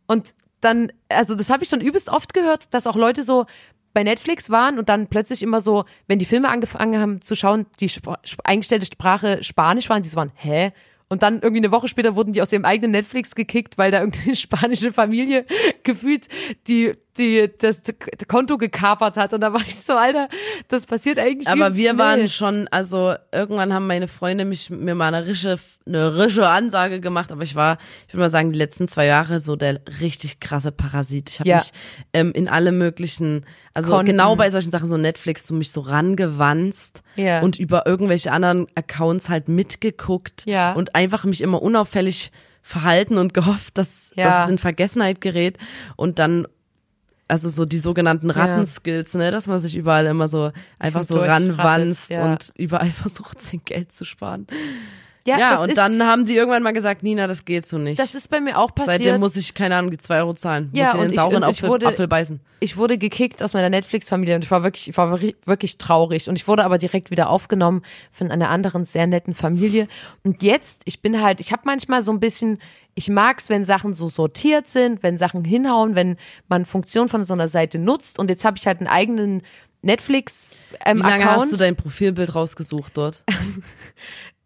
Und 0.07 0.33
dann, 0.61 0.91
also 1.09 1.35
das 1.35 1.49
habe 1.49 1.63
ich 1.63 1.69
schon 1.69 1.81
übelst 1.81 2.09
oft 2.09 2.33
gehört, 2.33 2.73
dass 2.73 2.87
auch 2.87 2.95
Leute 2.95 3.23
so 3.23 3.45
bei 3.93 4.03
Netflix 4.03 4.49
waren 4.49 4.77
und 4.77 4.89
dann 4.89 5.07
plötzlich 5.07 5.41
immer 5.41 5.59
so, 5.61 5.85
wenn 6.07 6.19
die 6.19 6.25
Filme 6.25 6.49
angefangen 6.49 6.99
haben 6.99 7.21
zu 7.21 7.35
schauen, 7.35 7.65
die 7.79 7.85
Sp 7.89 8.13
eingestellte 8.43 8.85
Sprache 8.85 9.43
Spanisch 9.43 9.89
waren, 9.89 10.03
die 10.03 10.09
so 10.09 10.17
waren, 10.17 10.31
hä? 10.35 10.71
Und 11.09 11.23
dann 11.23 11.35
irgendwie 11.35 11.61
eine 11.61 11.71
Woche 11.71 11.87
später 11.87 12.15
wurden 12.15 12.33
die 12.33 12.41
aus 12.41 12.51
ihrem 12.51 12.65
eigenen 12.65 12.91
Netflix 12.91 13.33
gekickt, 13.33 13.77
weil 13.77 13.91
da 13.91 13.99
irgendeine 14.01 14.35
spanische 14.35 14.91
Familie 14.91 15.45
gefühlt 15.83 16.27
die, 16.67 16.93
die 17.17 17.49
das 17.59 17.81
Konto 18.27 18.57
gekapert 18.57 19.17
hat. 19.17 19.33
Und 19.33 19.41
da 19.41 19.51
war 19.53 19.61
ich 19.61 19.75
so, 19.75 19.93
Alter, 19.93 20.29
das 20.69 20.85
passiert 20.85 21.19
eigentlich 21.19 21.47
Aber 21.47 21.75
wir 21.75 21.89
schnell. 21.89 21.97
waren 21.97 22.27
schon, 22.29 22.67
also 22.69 23.13
irgendwann 23.33 23.73
haben 23.73 23.87
meine 23.87 24.07
Freunde 24.07 24.45
mich 24.45 24.69
mir 24.69 24.95
mal 24.95 25.13
eine 25.13 25.25
rische, 25.27 25.57
eine 25.85 26.17
rische 26.17 26.47
Ansage 26.47 26.99
gemacht, 26.99 27.31
aber 27.31 27.43
ich 27.43 27.55
war, 27.55 27.77
ich 28.07 28.13
würde 28.13 28.21
mal 28.21 28.29
sagen, 28.29 28.51
die 28.51 28.57
letzten 28.57 28.87
zwei 28.87 29.05
Jahre 29.05 29.39
so 29.39 29.55
der 29.55 29.81
richtig 30.01 30.39
krasse 30.39 30.71
Parasit. 30.71 31.29
Ich 31.29 31.39
habe 31.39 31.49
Ja. 31.49 31.57
mich 31.57 31.71
ähm, 32.13 32.31
in 32.33 32.47
alle 32.47 32.71
möglichen, 32.71 33.45
also 33.73 33.91
Konten. 33.91 34.07
genau 34.11 34.35
bei 34.35 34.49
solchen 34.49 34.71
Sachen, 34.71 34.87
so 34.87 34.97
Netflix, 34.97 35.47
so 35.47 35.53
mich 35.55 35.71
so 35.71 35.81
rangewanzt 35.81 37.01
Ja. 37.15 37.41
und 37.41 37.57
über 37.59 37.85
irgendwelche 37.85 38.31
anderen 38.31 38.67
Accounts 38.75 39.29
halt 39.29 39.47
mitgeguckt 39.49 40.43
Ja. 40.45 40.73
und 40.73 40.95
einfach 40.95 41.25
mich 41.25 41.41
immer 41.41 41.61
unauffällig 41.61 42.31
verhalten 42.61 43.17
und 43.17 43.33
gehofft, 43.33 43.77
dass, 43.77 44.11
Ja. 44.15 44.25
dass 44.25 44.43
es 44.45 44.49
in 44.49 44.57
Vergessenheit 44.57 45.21
gerät 45.21 45.57
und 45.95 46.19
dann 46.19 46.47
also 47.27 47.49
so 47.49 47.65
die 47.65 47.79
sogenannten 47.79 48.29
Rattenskills, 48.29 49.13
ne, 49.15 49.31
dass 49.31 49.47
man 49.47 49.59
sich 49.59 49.75
überall 49.75 50.05
immer 50.05 50.27
so 50.27 50.51
einfach 50.79 51.03
so 51.03 51.19
ranwanzt 51.19 52.09
ja. 52.09 52.23
und 52.25 52.51
überall 52.55 52.91
versucht, 52.91 53.41
sein 53.41 53.61
Geld 53.65 53.91
zu 53.91 54.05
sparen. 54.05 54.47
ja, 55.25 55.37
Ja, 55.37 55.59
und 55.61 55.69
ist, 55.69 55.77
dann 55.77 56.01
haben 56.03 56.23
sie 56.25 56.35
irgendwann 56.37 56.63
mal 56.63 56.71
gesagt, 56.71 57.03
Nina, 57.03 57.27
das 57.27 57.43
geht 57.43 57.65
so 57.65 57.77
nicht. 57.77 57.99
das 57.99 58.15
ist 58.15 58.29
bei 58.29 58.39
mir 58.39 58.57
auch 58.57 58.73
passiert. 58.73 59.03
Seitdem 59.03 59.19
muss 59.19 59.35
ich, 59.35 59.53
keine 59.53 59.75
Ahnung, 59.75 59.91
die 59.91 59.97
zwei 59.97 60.19
Euro 60.19 60.33
zahlen. 60.35 60.69
Ja, 60.73 60.85
muss 60.85 60.93
ich 60.93 60.99
in 60.99 61.01
den 61.01 61.11
ich- 61.11 61.19
sauren 61.19 61.43
ich 61.43 61.49
Apfel, 61.49 61.69
wurde- 61.69 61.87
Apfel 61.87 62.07
beißen. 62.07 62.39
ich 62.61 62.77
wurde 62.77 62.97
gekickt 62.97 63.43
aus 63.43 63.53
meiner 63.53 63.69
Netflix-Familie 63.69 64.35
und 64.35 64.45
ich 64.45 64.51
war 64.51 64.63
wirklich, 64.63 64.87
ich 64.87 64.95
war 64.97 65.19
wirklich 65.19 65.77
traurig. 65.77 66.29
Und 66.29 66.37
ich 66.37 66.47
wurde 66.47 66.63
aber 66.63 66.77
direkt 66.77 67.11
wieder 67.11 67.29
aufgenommen 67.29 67.81
von 68.09 68.31
einer 68.31 68.49
anderen 68.49 68.85
sehr 68.85 69.05
netten 69.05 69.33
Familie. 69.33 69.89
Und 70.23 70.43
jetzt, 70.43 70.83
ich 70.85 71.01
bin 71.01 71.21
halt, 71.21 71.41
ich 71.41 71.51
habe 71.51 71.63
manchmal 71.65 72.03
so 72.03 72.13
ein 72.13 72.21
bisschen, 72.21 72.59
ich 72.97 73.09
mag's, 73.09 73.49
wenn 73.49 73.63
Sachen 73.63 73.93
so 73.93 74.07
sortiert 74.07 74.65
sind, 74.65 75.03
wenn 75.03 75.19
Sachen 75.19 75.45
hinhauen, 75.45 75.93
wenn 75.93 76.17
man 76.47 76.65
Funktion 76.65 77.09
von 77.09 77.23
so 77.23 77.35
einer 77.35 77.47
Seite 77.47 77.77
nutzt. 77.77 78.17
Und 78.17 78.31
jetzt 78.31 78.43
habe 78.43 78.57
ich 78.57 78.65
halt 78.65 78.79
einen 78.79 78.87
eigenen 78.87 79.43
Netflix 79.83 80.55
ähm, 80.83 80.97
Wie 80.97 81.01
lange 81.03 81.23
Account. 81.23 81.41
hast 81.43 81.53
du 81.53 81.57
dein 81.57 81.75
Profilbild 81.75 82.33
rausgesucht 82.33 82.97
dort? 82.97 83.23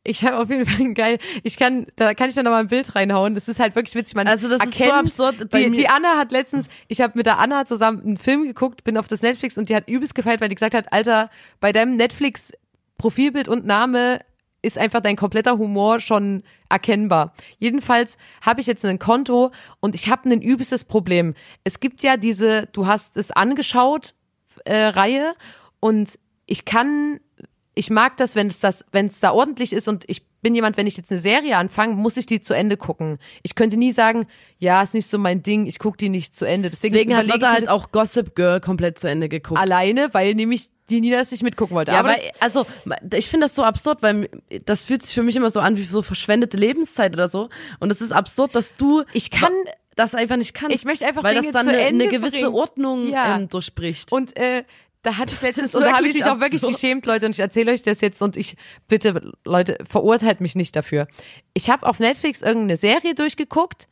Ich 0.04 0.26
habe 0.26 0.40
auf 0.40 0.50
jeden 0.50 0.66
Fall 0.66 0.84
ein 0.84 0.96
geil. 0.96 1.20
Ich 1.44 1.58
kann, 1.58 1.86
da 1.96 2.16
kann 2.16 2.28
ich 2.28 2.34
dann 2.34 2.46
noch 2.46 2.52
mal 2.52 2.62
ein 2.62 2.70
Bild 2.70 2.96
reinhauen. 2.96 3.36
Das 3.36 3.48
ist 3.48 3.60
halt 3.60 3.76
wirklich 3.76 3.94
witzig. 3.94 4.16
Man 4.16 4.28
Also 4.28 4.50
das 4.50 4.66
ist 4.66 4.74
so 4.74 4.84
erkennt, 4.84 5.00
absurd. 5.00 5.54
Die, 5.54 5.70
die 5.70 5.88
Anna 5.88 6.18
hat 6.18 6.32
letztens, 6.32 6.70
ich 6.88 7.02
habe 7.02 7.14
mit 7.16 7.28
der 7.28 7.38
Anna 7.38 7.68
zusammen 7.68 8.02
einen 8.02 8.18
Film 8.18 8.42
geguckt, 8.48 8.84
bin 8.84 8.98
auf 8.98 9.08
das 9.08 9.22
Netflix 9.22 9.60
und 9.60 9.70
die 9.70 9.76
hat 9.76 9.88
übelst 9.88 10.16
gefeiert, 10.16 10.42
weil 10.42 10.50
die 10.50 10.56
gesagt 10.56 10.74
hat, 10.74 10.92
Alter, 10.92 11.30
bei 11.60 11.72
deinem 11.72 11.98
Netflix 11.98 12.52
Profilbild 12.98 13.48
und 13.48 13.68
Name 13.68 14.22
ist 14.62 14.78
einfach 14.78 15.02
dein 15.02 15.16
kompletter 15.16 15.58
Humor 15.58 16.00
schon 16.00 16.44
erkennbar. 16.70 17.34
Jedenfalls 17.58 18.18
habe 18.46 18.62
ich 18.62 18.68
jetzt 18.68 18.86
ein 18.86 19.00
Konto 19.00 19.52
und 19.80 19.96
ich 19.96 20.10
habe 20.10 20.30
ein 20.30 20.42
übelstes 20.42 20.86
Problem. 20.86 21.34
Es 21.64 21.80
gibt 21.80 22.04
ja 22.04 22.18
diese, 22.18 22.68
du 22.68 22.88
hast 22.88 23.18
es 23.18 23.32
angeschaut, 23.32 24.14
äh, 24.66 24.86
Reihe 24.86 25.34
und 25.80 26.20
ich 26.46 26.66
kann, 26.66 27.20
ich 27.74 27.90
mag 27.90 28.18
das, 28.18 28.36
wenn 28.36 28.48
es 28.48 28.60
das, 28.60 28.86
wenn 28.92 29.06
es 29.08 29.20
da 29.20 29.32
ordentlich 29.32 29.72
ist 29.74 29.88
und 29.88 30.04
ich 30.08 30.26
bin 30.42 30.56
jemand, 30.56 30.76
wenn 30.76 30.88
ich 30.88 30.98
jetzt 30.98 31.12
eine 31.12 31.20
Serie 31.20 31.56
anfange, 31.58 31.96
muss 31.96 32.18
ich 32.18 32.26
die 32.26 32.42
zu 32.42 32.56
Ende 32.56 32.76
gucken. 32.76 33.20
Ich 33.44 33.54
könnte 33.56 33.78
nie 33.78 33.92
sagen, 33.92 34.26
ja, 34.58 34.82
ist 34.82 34.94
nicht 34.96 35.06
so 35.08 35.20
mein 35.20 35.44
Ding, 35.44 35.68
ich 35.68 35.78
gucke 35.78 35.98
die 35.98 36.10
nicht 36.10 36.36
zu 36.36 36.46
Ende. 36.46 36.70
Deswegen, 36.72 36.94
Deswegen 36.94 37.16
hat 37.16 37.28
mir 37.28 37.50
halt 37.50 37.70
auch 37.70 37.92
Gossip 37.92 38.36
Girl 38.36 38.60
komplett 38.60 38.98
zu 39.00 39.08
Ende 39.08 39.30
geguckt. 39.30 39.60
alleine, 39.62 40.10
weil 40.14 40.34
nämlich 40.34 40.68
die 40.90 41.00
Nina 41.00 41.18
das 41.18 41.30
nicht 41.32 41.44
mitgucken 41.44 41.76
wollte. 41.76 41.92
Ja, 41.92 42.00
aber 42.00 42.10
aber 42.10 42.18
das, 42.18 42.42
also 42.42 42.66
ich 43.14 43.30
finde 43.30 43.46
das 43.46 43.56
so 43.56 43.64
absurd, 43.64 44.02
weil 44.02 44.30
das 44.66 44.82
fühlt 44.82 45.04
sich 45.04 45.14
für 45.14 45.24
mich 45.24 45.36
immer 45.36 45.50
so 45.50 45.60
an 45.60 45.78
wie 45.78 45.84
so 45.84 46.02
verschwendete 46.02 46.58
Lebenszeit 46.58 47.14
oder 47.14 47.28
so. 47.30 47.50
Und 47.80 47.92
es 47.92 48.02
ist 48.02 48.12
absurd, 48.12 48.56
dass 48.56 48.76
du 48.76 49.04
Ich 49.14 49.30
kann- 49.32 49.54
das 49.96 50.16
einfach 50.16 50.38
nicht 50.38 50.54
kannst. 50.54 50.76
Ich 50.76 50.86
möchte 50.86 51.06
einfach 51.06 51.24
weil 51.24 51.36
Dinge 51.36 51.52
das 51.52 51.54
dann 51.54 51.66
zu 51.66 51.70
eine, 51.78 51.82
Ende 51.88 52.06
eine 52.06 52.12
gewisse 52.14 52.38
bringen. 52.42 52.54
Ordnung 52.56 53.10
Ja. 53.12 53.36
ähm, 53.38 53.48
durchbricht. 53.50 54.12
Und 54.12 54.36
äh, 54.38 54.64
da 55.02 55.18
hatte 55.18 55.34
ich 55.34 55.42
letztens, 55.42 55.74
und 55.74 55.82
da 55.82 55.94
habe 55.94 56.08
ich 56.08 56.14
mich 56.14 56.26
auch 56.26 56.40
wirklich 56.40 56.64
absurd. 56.64 56.74
geschämt, 56.74 57.06
Leute, 57.06 57.26
und 57.26 57.34
ich 57.34 57.40
erzähle 57.40 57.72
euch 57.72 57.82
das 57.82 58.02
jetzt 58.02 58.22
und 58.22 58.38
ich 58.38 58.56
bitte, 58.88 59.32
Leute, 59.46 59.78
verurteilt 59.88 60.42
mich 60.42 60.56
nicht 60.56 60.76
dafür. 60.76 61.08
Ich 61.54 61.70
habe 61.70 61.88
auf 61.88 62.00
Netflix 62.00 62.42
irgendeine 62.42 62.78
Serie 62.78 63.16
durchgeguckt 63.16 63.88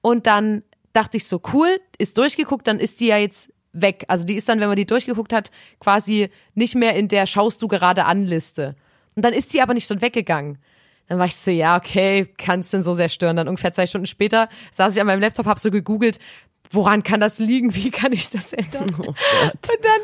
und 0.00 0.26
dann 0.26 0.62
dachte 0.92 1.18
ich 1.18 1.26
so, 1.26 1.42
cool, 1.52 1.78
ist 1.98 2.16
durchgeguckt, 2.16 2.66
dann 2.66 2.80
ist 2.80 3.00
die 3.00 3.06
ja 3.06 3.18
jetzt 3.18 3.52
weg. 3.72 4.04
Also 4.08 4.24
die 4.24 4.34
ist 4.34 4.48
dann, 4.48 4.60
wenn 4.60 4.68
man 4.68 4.76
die 4.76 4.86
durchgeguckt 4.86 5.34
hat, 5.34 5.50
quasi 5.78 6.30
nicht 6.54 6.74
mehr 6.74 6.94
in 6.94 7.08
der 7.08 7.26
Schaust 7.26 7.60
du 7.60 7.68
gerade 7.68 8.06
an 8.06 8.24
Liste. 8.24 8.76
Und 9.14 9.24
dann 9.24 9.34
ist 9.34 9.50
sie 9.50 9.60
aber 9.60 9.74
nicht 9.74 9.86
schon 9.86 10.00
weggegangen. 10.00 10.58
Dann 11.08 11.18
war 11.18 11.26
ich 11.26 11.36
so, 11.36 11.50
ja, 11.50 11.76
okay, 11.76 12.26
kann 12.38 12.60
es 12.60 12.70
denn 12.70 12.82
so 12.82 12.94
sehr 12.94 13.08
stören? 13.08 13.36
Dann 13.36 13.48
ungefähr 13.48 13.72
zwei 13.72 13.86
Stunden 13.86 14.06
später 14.06 14.48
saß 14.72 14.94
ich 14.94 15.00
an 15.00 15.06
meinem 15.06 15.20
Laptop, 15.20 15.46
hab 15.46 15.58
so 15.58 15.70
gegoogelt, 15.70 16.18
woran 16.70 17.02
kann 17.02 17.20
das 17.20 17.38
liegen? 17.38 17.74
Wie 17.74 17.90
kann 17.90 18.12
ich 18.12 18.30
das 18.30 18.52
ändern? 18.52 18.86
Oh 18.98 19.02
Und 19.06 19.16
dann, 19.82 20.00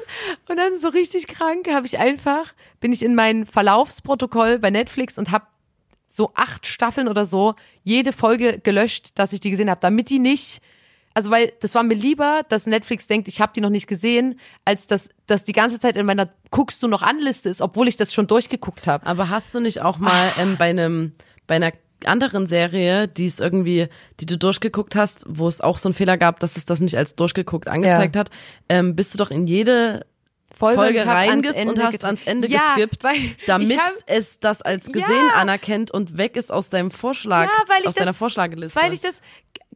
und 0.48 0.56
dann 0.56 0.78
so 0.78 0.88
richtig 0.88 1.26
krank 1.26 1.68
habe 1.70 1.86
ich 1.86 1.98
einfach, 1.98 2.52
bin 2.80 2.92
ich 2.92 3.02
in 3.02 3.14
mein 3.14 3.46
Verlaufsprotokoll 3.46 4.58
bei 4.58 4.70
Netflix 4.70 5.18
und 5.18 5.30
habe 5.30 5.46
so 6.06 6.32
acht 6.34 6.66
Staffeln 6.66 7.08
oder 7.08 7.24
so 7.24 7.54
jede 7.84 8.12
Folge 8.12 8.58
gelöscht, 8.58 9.18
dass 9.18 9.32
ich 9.32 9.40
die 9.40 9.50
gesehen 9.50 9.70
habe, 9.70 9.80
damit 9.80 10.10
die 10.10 10.18
nicht, 10.18 10.60
also 11.14 11.30
weil 11.30 11.52
das 11.60 11.74
war 11.74 11.82
mir 11.82 11.94
lieber, 11.94 12.42
dass 12.48 12.66
Netflix 12.66 13.06
denkt, 13.06 13.28
ich 13.28 13.40
habe 13.40 13.52
die 13.54 13.60
noch 13.60 13.70
nicht 13.70 13.86
gesehen, 13.86 14.38
als 14.64 14.86
dass 14.86 15.08
dass 15.26 15.44
die 15.44 15.52
ganze 15.52 15.80
Zeit 15.80 15.96
in 15.96 16.04
meiner 16.04 16.28
guckst 16.50 16.82
du 16.82 16.88
noch 16.88 17.02
an 17.02 17.18
Liste 17.18 17.48
ist, 17.48 17.62
obwohl 17.62 17.88
ich 17.88 17.96
das 17.96 18.12
schon 18.12 18.26
durchgeguckt 18.26 18.86
habe. 18.86 19.06
Aber 19.06 19.30
hast 19.30 19.54
du 19.54 19.60
nicht 19.60 19.80
auch 19.80 19.98
mal 19.98 20.32
ähm, 20.38 20.56
bei 20.58 20.70
einem 20.70 21.12
bei 21.46 21.56
einer 21.56 21.72
anderen 22.09 22.46
Serie, 22.46 23.09
die 23.09 23.26
es 23.26 23.40
irgendwie, 23.40 23.88
die 24.20 24.26
du 24.26 24.36
durchgeguckt 24.38 24.94
hast, 24.96 25.24
wo 25.28 25.48
es 25.48 25.61
auch 25.61 25.78
so 25.78 25.88
einen 25.88 25.94
Fehler 25.94 26.16
gab, 26.18 26.40
dass 26.40 26.57
es 26.57 26.64
das 26.64 26.80
nicht 26.80 26.96
als 26.96 27.14
durchgeguckt 27.16 27.68
angezeigt 27.68 28.16
hat, 28.16 28.30
ähm, 28.68 28.94
bist 28.96 29.14
du 29.14 29.18
doch 29.18 29.30
in 29.30 29.46
jede 29.46 30.05
Folge, 30.55 30.76
Folge 30.82 31.07
reinges 31.07 31.57
und 31.64 31.82
hast 31.82 32.05
ans 32.05 32.24
Ende 32.24 32.46
ja, 32.46 32.61
geskippt, 32.74 33.05
damit 33.46 33.78
hab, 33.78 33.90
es 34.07 34.38
das 34.38 34.61
als 34.61 34.86
gesehen 34.86 35.28
Ja. 35.30 35.36
anerkennt 35.36 35.90
und 35.90 36.18
weg 36.18 36.36
ist 36.36 36.53
aus 36.53 36.68
deinem 36.68 36.90
Vorschlag, 36.90 37.44
Ja, 37.46 37.74
aus 37.78 37.82
das- 37.84 37.94
deiner 37.94 38.12
Vorschlageliste. 38.14 38.78
weil 38.80 38.92
ich 38.92 39.00
das 39.00 39.22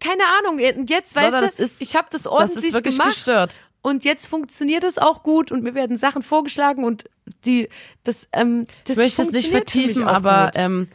keine 0.01 0.22
Ahnung 0.39 0.61
und 0.79 0.91
jetzt 0.91 1.16
weißt 1.16 1.33
Lotta, 1.33 1.41
du 1.41 1.47
das 1.47 1.57
ist- 1.57 1.81
ich 1.81 1.97
habe 1.97 2.09
das 2.11 2.24
das 2.24 2.31
ordentlich 2.33 2.64
ist 2.66 2.74
wirklich 2.74 2.99
gemacht 2.99 3.14
gestört. 3.14 3.62
und 3.81 4.05
jetzt 4.05 4.27
funktioniert 4.27 4.85
es 4.85 4.99
auch 4.99 5.22
gut 5.22 5.51
und 5.51 5.62
mir 5.62 5.74
werden 5.74 5.97
Sachen 5.97 6.22
vorgeschlagen 6.22 6.85
und 6.85 7.05
die 7.47 7.70
das 8.05 8.29
ähm 8.35 8.66
das 8.85 8.99
Ich 8.99 9.03
möchte 9.03 9.22
es 9.22 9.33
nicht 9.33 9.49
vertiefen, 9.51 10.05
aber 10.05 10.47
gut. 10.53 10.61
ähm, 10.62 10.89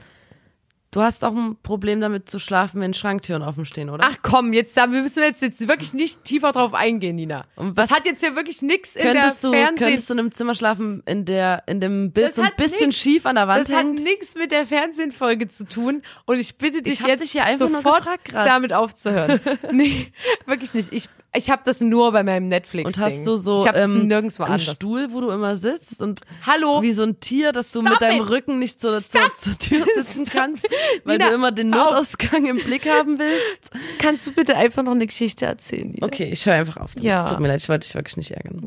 du 0.92 1.02
hast 1.02 1.24
auch 1.24 1.34
ein 1.34 1.56
Problem 1.64 2.02
damit 2.02 2.30
zu 2.30 2.38
schlafen, 2.38 2.82
wenn 2.82 2.94
Schranktüren 2.94 3.42
offen 3.42 3.66
stehen, 3.66 3.90
oder? 3.90 4.06
Ach 4.10 4.18
komm, 4.22 4.52
jetzt 4.54 4.76
da 4.78 4.88
müssen 4.88 5.18
wir 5.18 5.26
jetzt, 5.26 5.42
jetzt 5.42 5.68
wirklich 5.68 5.94
nicht 5.94 6.24
tiefer 6.26 6.52
drauf 6.52 6.74
eingehen, 6.74 7.16
Nina. 7.16 7.46
Und 7.56 7.78
das 7.78 7.90
was- 7.90 7.98
hat 7.98 8.06
jetzt 8.06 8.22
ja 8.22 8.36
wirklich 8.36 8.62
nix 8.62 8.96
in 8.96 9.04
der 9.04 9.14
du, 9.14 9.20
Fernsehen. 9.52 9.76
könntest 9.78 10.10
du 10.10 10.14
in 10.14 10.20
einem 10.20 10.32
Zimmer 10.32 10.54
schlafen, 10.54 11.02
in 11.06 11.26
der, 11.26 11.64
in 11.68 11.80
dem 11.80 12.12
Bild 12.12 12.28
Das 12.28 12.36
so 12.36 12.42
ein 12.42 12.48
hat 12.50 12.58
bisschen 12.58 12.88
nix- 12.88 12.98
schief 13.00 13.26
an 13.26 13.36
der 13.36 13.48
Wand 13.48 13.68
das 13.70 13.76
hat 13.76 13.86
hängt? 13.86 14.04
nichts 14.04 14.36
mit 14.36 14.52
der 14.52 14.66
Fernsehfolge 14.66 15.48
zu 15.48 15.66
tun 15.68 16.02
und 16.26 16.40
ich 16.40 16.58
bitte 16.58 16.82
dich 16.82 17.00
Ich 17.02 17.08
jetzt 17.08 17.24
dich 17.24 17.32
hier 17.32 17.46
einfach 17.46 17.70
sofort 17.70 18.04
gefragt 18.04 18.34
damit 18.34 18.74
aufzuhören. 18.74 19.40
nee, 19.72 20.12
wirklich 20.46 20.74
nicht. 20.74 20.92
Ich 20.94 21.08
ich 21.34 21.50
habe 21.50 21.62
das 21.66 21.80
nur 21.82 22.12
bei 22.12 22.24
meinem 22.24 22.48
Netflix 22.50 22.86
Und 22.98 23.04
hast 23.04 23.26
du 23.26 23.36
so 23.38 23.62
ich 23.62 23.68
habe 23.68 23.80
ähm, 23.80 24.08
nirgendwo 24.08 24.44
einen 24.44 24.54
anders. 24.56 24.76
Stuhl, 24.76 25.08
wo 25.12 25.22
du 25.22 25.30
immer 25.30 25.56
sitzt 25.56 26.02
und 26.02 26.20
Hallo. 26.46 26.82
wie 26.82 26.92
so 26.92 27.04
ein 27.04 27.20
Tier, 27.22 27.52
dass 27.54 27.72
du 27.72 27.80
Stop 27.80 27.92
mit 27.94 28.02
deinem 28.02 28.24
it. 28.24 28.30
Rücken 28.30 28.60
nicht 28.60 28.82
zur, 28.82 29.00
zur, 29.02 29.34
zur 29.36 29.58
Tür 29.58 29.86
sitzen 29.96 30.26
kannst, 30.26 30.66
weil 31.06 31.18
Nina, 31.18 31.30
du 31.30 31.36
immer 31.36 31.52
den 31.52 31.74
hör 31.74 31.86
auf. 31.86 31.92
Notausgang 31.94 32.46
im 32.46 32.58
Blick 32.58 32.86
haben 32.90 33.18
willst. 33.18 33.72
Kannst 34.00 34.28
du 34.28 34.32
bitte 34.34 34.58
einfach 34.58 34.84
noch 34.84 34.92
eine 34.92 35.08
Geschichte 35.08 35.46
erzählen? 35.46 35.92
Nina? 35.92 36.06
Okay, 36.06 36.30
ich 36.32 36.46
höre 36.46 36.56
einfach 36.56 36.78
auf. 36.78 36.96
damit. 36.96 37.06
Ja. 37.08 37.24
Es 37.24 37.30
tut 37.32 37.40
mir 37.40 37.48
leid, 37.48 37.62
ich 37.62 37.70
wollte 37.70 37.88
dich 37.88 37.96
wirklich 37.96 38.18
nicht 38.18 38.32
ärgern. 38.32 38.66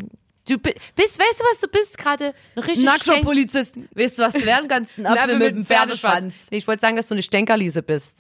Du 0.48 0.58
bi- 0.58 0.74
bist, 0.94 1.18
weißt 1.18 1.40
du 1.40 1.44
was 1.50 1.60
du 1.60 1.68
bist 1.68 1.96
gerade? 1.98 2.34
Ein 2.56 2.62
richtig 2.62 2.84
Nackter 2.84 3.12
Stenk- 3.14 3.24
Polizist, 3.24 3.78
weißt 3.94 4.18
du 4.18 4.22
was, 4.22 4.32
du 4.34 4.44
werden 4.44 4.68
kannst? 4.68 4.98
Ein 4.98 5.06
Apfel 5.06 5.38
mit 5.38 5.54
dem 5.54 5.64
Pferdeschwanz. 5.66 6.48
Nee, 6.50 6.58
ich 6.58 6.66
wollte 6.68 6.80
sagen, 6.82 6.96
dass 6.96 7.08
du 7.08 7.14
eine 7.14 7.22
Stänkerliese 7.22 7.82
bist. 7.82 8.18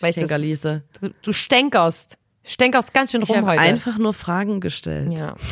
Schenkerliese. 0.00 0.82
du, 1.00 1.10
du 1.22 1.32
stänkerst. 1.32 2.18
Stänkerst 2.46 2.94
ganz 2.94 3.10
schön 3.10 3.22
Ich 3.22 3.28
rum 3.28 3.38
habe 3.38 3.48
heute. 3.50 3.60
einfach 3.60 3.98
nur 3.98 4.14
Fragen 4.14 4.60
gestellt. 4.60 5.12
ja. 5.12 5.34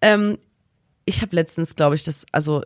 Ähm, 0.00 0.38
ich 1.04 1.22
habe 1.22 1.34
letztens, 1.34 1.74
glaube 1.76 1.94
ich, 1.96 2.04
das, 2.04 2.24
also 2.32 2.62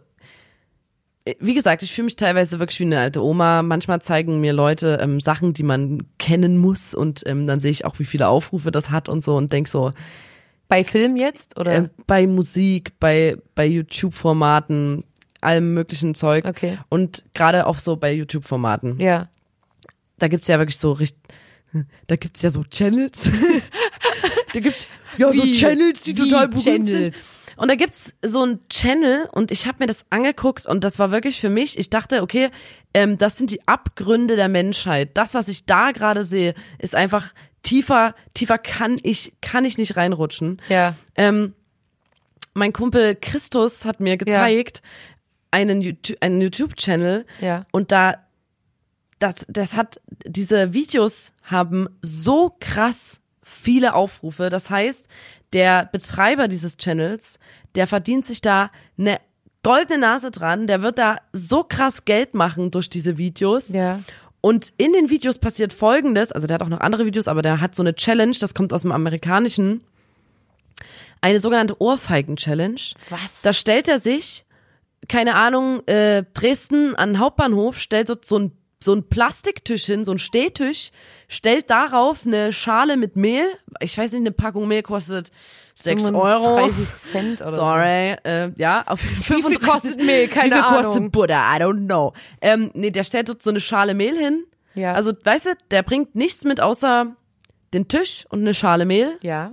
äh, 1.25 1.35
wie 1.41 1.55
gesagt, 1.55 1.83
ich 1.83 1.93
fühle 1.93 2.05
mich 2.07 2.17
teilweise 2.17 2.59
wirklich 2.59 2.79
wie 2.81 2.85
eine 2.85 2.99
alte 3.01 3.23
Oma. 3.25 3.63
Manchmal 3.63 4.03
zeigen 4.03 4.41
mir 4.41 4.53
Leute 4.53 4.99
ähm, 5.01 5.19
Sachen, 5.21 5.55
die 5.55 5.63
man 5.63 6.03
kennen 6.19 6.59
muss 6.59 6.95
und 6.95 7.23
ähm, 7.27 7.47
dann 7.47 7.59
sehe 7.61 7.71
ich 7.71 7.85
auch, 7.85 7.99
wie 7.99 8.05
viele 8.05 8.29
Aufrufe 8.29 8.71
das 8.71 8.91
hat 8.91 9.09
und 9.09 9.23
so 9.25 9.37
und 9.37 9.53
denk 9.53 9.69
so, 9.69 9.93
Bei 10.69 10.85
Film 10.85 11.17
jetzt? 11.17 11.59
Oder? 11.59 11.75
äh, 11.75 11.89
bei 12.07 12.27
Musik, 12.27 12.93
bei, 13.01 13.37
bei 13.55 13.67
YouTube-Formaten, 13.67 15.05
allem 15.41 15.75
möglichen 15.75 16.15
Zeug 16.15 16.45
Okay. 16.45 16.79
und 16.91 17.25
gerade 17.35 17.67
auch 17.67 17.79
so 17.79 17.97
bei 17.97 18.13
YouTube-Formaten. 18.13 19.01
ja. 19.01 19.29
Da 20.19 20.29
gibt's 20.29 20.47
ja 20.47 20.59
wirklich 20.59 20.79
so 20.79 20.93
richtig, 20.93 21.19
da 22.07 22.17
gibt's 22.17 22.43
ja 22.43 22.51
so 22.51 22.65
Channels. 22.65 23.31
da 24.55 24.61
gibt's 24.61 24.87
ja 25.19 25.33
so 25.33 25.43
Wie- 25.43 25.57
Channels, 25.57 26.03
die 26.03 26.15
total 26.15 26.49
berühmt 26.49 26.65
sind. 26.65 26.87
Channels? 26.87 27.39
Und 27.57 27.69
da 27.71 27.75
gibt's 27.75 28.15
so 28.23 28.45
ein 28.45 28.61
Channel 28.69 29.29
und 29.33 29.51
ich 29.51 29.67
habe 29.67 29.79
mir 29.81 29.87
das 29.87 30.07
angeguckt 30.11 30.67
und 30.67 30.83
das 30.85 30.99
war 30.99 31.11
wirklich 31.13 31.41
für 31.41 31.51
mich, 31.51 31.79
ich 31.79 31.91
dachte, 31.91 32.23
okay, 32.23 32.51
ähm, 32.95 33.19
das 33.19 33.37
sind 33.39 33.51
die 33.51 33.67
Abgründe 33.69 34.37
der 34.37 34.49
Menschheit. 34.49 35.11
Das, 35.15 35.35
was 35.35 35.49
ich 35.49 35.67
da 35.67 35.93
gerade 35.93 36.25
sehe, 36.25 36.55
ist 36.79 36.95
einfach 36.95 37.33
tiefer, 37.63 38.15
tiefer 38.35 38.59
kann 38.59 38.99
ich, 39.03 39.33
kann 39.41 39.65
ich 39.65 39.79
nicht 39.79 39.97
reinrutschen. 39.97 40.61
Ja. 40.69 40.95
Ähm, 41.15 41.55
mein 42.55 42.73
Kumpel 42.73 43.15
Christus 43.15 43.85
hat 43.85 44.01
mir 44.01 44.17
gezeigt, 44.17 44.83
einen 45.51 45.83
YouTube, 45.83 46.17
einen 46.21 46.41
YouTube-Channel 46.41 47.27
Ja. 47.41 47.67
und 47.71 47.93
da, 47.93 48.15
das, 49.23 49.47
das 49.49 49.77
hat, 49.77 50.01
diese 50.27 50.73
Videos 50.75 51.33
haben 51.45 51.89
so 52.03 52.55
krass 52.59 53.21
viele 53.43 53.95
Aufrufe. 53.95 54.51
Das 54.51 54.69
heißt, 54.69 55.07
der 55.53 55.87
Betreiber 55.87 56.49
dieses 56.49 56.77
Channels, 56.77 57.39
der 57.75 57.87
verdient 57.87 58.27
sich 58.27 58.41
da 58.41 58.71
eine 58.99 59.19
goldene 59.63 59.99
Nase 59.99 60.31
dran. 60.31 60.67
Der 60.67 60.83
wird 60.83 60.99
da 60.99 61.19
so 61.33 61.63
krass 61.63 62.05
Geld 62.05 62.35
machen 62.35 62.71
durch 62.71 62.91
diese 62.91 63.17
Videos. 63.17 63.73
Ja. 63.73 64.01
Und 64.41 64.73
in 64.77 64.93
den 64.93 65.09
Videos 65.09 65.39
passiert 65.39 65.73
Folgendes, 65.73 66.33
also 66.33 66.49
der 66.49 66.57
hat 66.57 66.63
auch 66.63 66.69
noch 66.69 66.81
andere 66.81 67.07
Videos, 67.07 67.29
aber 67.29 67.43
der 67.43 67.61
hat 67.61 67.77
so 67.77 67.83
eine 67.85 67.95
Challenge, 67.95 68.37
das 68.41 68.55
kommt 68.55 68.73
aus 68.73 68.83
dem 68.83 68.91
Amerikanischen, 68.91 69.85
eine 71.21 71.39
sogenannte 71.39 71.81
Ohrfeigen-Challenge. 71.81 72.81
Was? 73.09 73.43
Da 73.43 73.53
stellt 73.53 73.87
er 73.87 74.01
sich, 74.01 74.45
keine 75.09 75.37
Ahnung, 75.37 75.87
äh, 75.87 76.25
Dresden 76.35 76.97
an 76.97 77.11
den 77.11 77.19
Hauptbahnhof, 77.21 77.79
stellt 77.79 78.09
dort 78.09 78.25
so 78.25 78.37
ein 78.37 78.53
so 78.83 78.95
ein 78.95 79.09
Plastiktisch 79.09 79.85
hin, 79.85 80.05
so 80.05 80.13
ein 80.13 80.19
Stehtisch, 80.19 80.91
stellt 81.29 81.71
darauf 81.71 82.27
eine 82.27 82.53
Schale 82.53 82.97
mit 82.97 83.17
Mehl. 83.17 83.47
Ich 83.81 83.97
weiß 83.97 84.13
nicht, 84.13 84.21
eine 84.21 84.33
Packung 84.33 84.69
Mehl 84.69 84.83
kostet 84.83 85.31
6 85.75 86.13
Euro. 86.13 86.57
30 86.57 86.87
Cent 86.89 87.41
oder 87.41 87.51
Sorry, 87.53 88.17
äh, 88.25 88.51
ja, 88.59 88.85
auf 88.87 89.03
jeden 89.03 89.23
Fall. 89.23 89.37
Wie 89.39 89.43
viel 89.43 89.59
kostet 89.59 90.03
Mehl? 90.03 90.29
Keine 90.29 90.51
Wie 90.51 90.55
viel 90.55 90.63
Ahnung. 90.63 90.83
kostet 90.83 91.13
Butter? 91.13 91.35
I 91.35 91.61
don't 91.63 91.87
know. 91.87 92.13
Ähm, 92.41 92.71
nee, 92.75 92.91
der 92.91 93.05
stellt 93.05 93.29
dort 93.29 93.43
so 93.43 93.51
eine 93.51 93.61
Schale 93.61 93.95
Mehl 93.95 94.17
hin. 94.19 94.45
Ja. 94.75 94.93
Also, 94.95 95.13
weißt 95.25 95.47
du, 95.47 95.51
der 95.71 95.83
bringt 95.83 96.15
nichts 96.15 96.45
mit 96.45 96.61
außer 96.61 97.07
den 97.73 97.89
Tisch 97.89 98.27
und 98.29 98.41
eine 98.41 98.53
Schale 98.55 98.85
Mehl 98.85 99.19
so. 99.23 99.29
Ja. 99.29 99.53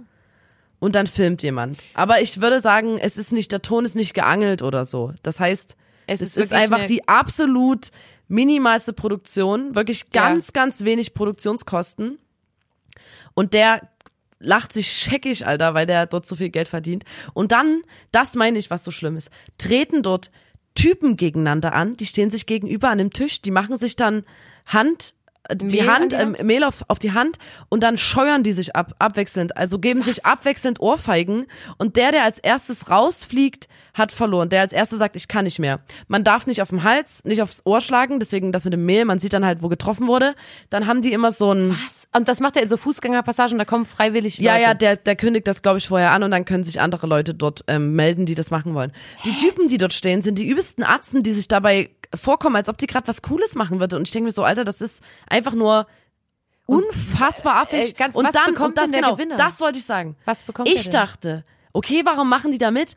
und 0.80 0.96
dann 0.96 1.08
filmt 1.08 1.42
jemand. 1.44 1.88
Aber 1.94 2.22
ich 2.22 2.42
würde 2.42 2.60
sagen, 2.60 2.98
es 2.98 3.18
ist 3.18 3.32
nicht, 3.32 3.52
der 3.52 3.62
Ton 3.62 3.86
ist 3.86 3.96
nicht 3.96 4.14
geangelt 4.14 4.62
oder 4.62 4.84
so. 4.86 5.14
Das 5.24 5.40
heißt, 5.40 5.76
Es 6.08 6.20
es, 6.22 6.36
ist 6.36 6.46
ist, 6.48 6.54
einfach 6.54 6.86
die 6.86 7.08
absolut 7.08 7.92
minimalste 8.30 8.94
Produktion, 8.94 9.76
wirklich 9.76 10.06
Ja. 10.14 10.30
ganz, 10.30 10.54
ganz 10.54 10.86
wenig 10.86 11.14
Produktionskosten. 11.14 12.18
Und 13.34 13.54
der 13.54 13.90
lacht 14.40 14.72
sich 14.72 14.92
scheckig, 14.92 15.46
Alter, 15.46 15.74
weil 15.74 15.86
der 15.86 16.06
dort 16.06 16.26
so 16.26 16.36
viel 16.38 16.50
Geld 16.50 16.70
verdient. 16.70 17.04
Und 17.34 17.52
dann, 17.52 17.82
das 18.12 18.36
meine 18.36 18.58
ich, 18.58 18.70
was 18.70 18.86
so 18.86 18.92
schlimm 18.92 19.18
ist, 19.18 19.30
treten 19.58 20.02
dort 20.02 20.32
Typen 20.76 21.18
gegeneinander 21.18 21.74
an, 21.74 21.98
die 21.98 22.06
stehen 22.06 22.30
sich 22.30 22.46
gegenüber 22.46 22.90
an 22.90 23.00
dem 23.00 23.12
Tisch, 23.12 23.42
die 23.42 23.52
machen 23.52 23.76
sich 23.76 23.98
dann 23.98 24.24
Hand, 24.66 25.14
die 25.54 25.66
Mehl 25.66 25.88
Hand, 25.88 26.12
die 26.12 26.18
Hand? 26.18 26.40
ähm, 26.40 26.48
Mehl 26.48 26.64
auf, 26.64 26.84
auf 26.88 27.00
die 27.00 27.12
Hand 27.12 27.38
und 27.70 27.84
dann 27.84 27.98
scheuern 27.98 28.44
die 28.44 28.52
sich 28.52 28.76
ab, 28.76 28.94
abwechselnd, 29.00 29.58
also 29.58 29.80
geben 29.80 30.04
sich 30.04 30.26
abwechselnd 30.26 30.80
Ohrfeigen 30.80 31.48
und 31.78 31.96
der, 31.96 32.12
der 32.12 32.24
als 32.24 32.40
erstes 32.40 32.90
rausfliegt, 32.90 33.68
hat 33.94 34.12
verloren. 34.12 34.50
Der 34.50 34.62
als 34.62 34.74
erstes 34.74 35.00
sagt, 35.00 35.16
ich 35.16 35.28
kann 35.28 35.46
nicht 35.46 35.60
mehr. 35.60 35.80
Man 36.08 36.24
darf 36.24 36.48
nicht 36.48 36.62
auf 36.62 36.70
dem 36.70 36.84
Hals, 36.84 37.24
nicht 37.26 37.42
aufs 37.42 37.62
Ohr 37.66 37.82
schlagen, 37.82 38.20
deswegen 38.20 38.52
das 38.52 38.64
mit 38.64 38.74
dem 38.74 38.86
Mehl, 38.86 39.06
man 39.06 39.20
sieht 39.20 39.34
dann 39.34 39.46
halt, 39.46 39.62
wo 39.62 39.68
getroffen 39.68 40.08
wurde. 40.08 40.36
Dann 40.70 40.88
haben 40.88 41.02
die 41.02 41.12
immer 41.12 41.32
so 41.32 41.52
ein, 41.52 41.72
Was? 41.86 42.08
Und 42.16 42.28
das 42.28 42.40
macht 42.40 42.56
er 42.56 42.64
in 42.64 42.70
so 42.70 42.78
Fußgängerpassagen, 42.78 43.58
da 43.58 43.66
kommen 43.66 43.86
freiwillig 43.86 44.38
Leute. 44.38 44.48
ja, 44.48 44.58
ja, 44.58 44.74
der, 44.74 44.96
der 44.96 45.16
kündigt 45.16 45.48
das, 45.48 45.62
glaube 45.62 45.80
ich, 45.80 45.88
vorher 45.88 46.12
an 46.12 46.24
und 46.24 46.32
dann 46.32 46.46
können 46.46 46.64
sich 46.64 46.82
andere 46.82 47.08
Leute 47.08 47.34
dort 47.34 47.64
ähm, 47.68 47.94
melden, 47.96 48.26
die 48.26 48.36
das 48.36 48.52
machen 48.52 48.74
wollen. 48.74 48.92
Die 49.26 49.36
Typen, 49.36 49.68
die 49.68 49.78
dort 49.78 49.94
stehen, 49.94 50.22
sind 50.22 50.38
die 50.40 50.48
übelsten 50.48 50.84
Atzen, 50.84 51.24
die 51.24 51.32
sich 51.32 51.48
dabei 51.48 51.90
vorkommen, 52.14 52.56
als 52.56 52.70
ob 52.70 52.78
die 52.78 52.88
gerade 52.88 53.08
was 53.08 53.22
Cooles 53.22 53.56
machen 53.56 53.80
würde. 53.80 53.96
Und 53.98 54.08
ich 54.08 54.12
denke 54.12 54.26
mir 54.26 54.32
so, 54.32 54.44
Alter, 54.44 54.64
das 54.64 54.82
ist 54.82 55.04
einfach 55.28 55.54
nur 55.54 55.88
unfassbar 56.66 57.56
affig. 57.58 57.90
äh, 57.90 57.94
ganz- 57.94 58.16
und 58.16 58.26
was 58.26 58.34
dann, 58.34 58.54
bekommt 58.54 58.70
und 58.70 58.78
das, 58.78 58.92
genau, 58.92 59.14
Gewinner? 59.14 59.38
das 59.38 59.60
wollte 59.60 59.80
ich 59.80 59.86
sagen. 59.86 60.16
Was 60.26 60.44
bekommt 60.44 60.70
Ich 60.70 60.90
dachte, 60.90 61.44
okay, 61.74 62.02
warum 62.06 62.30
machen 62.30 62.52
die 62.52 62.58
da 62.58 62.72
mit? 62.72 62.96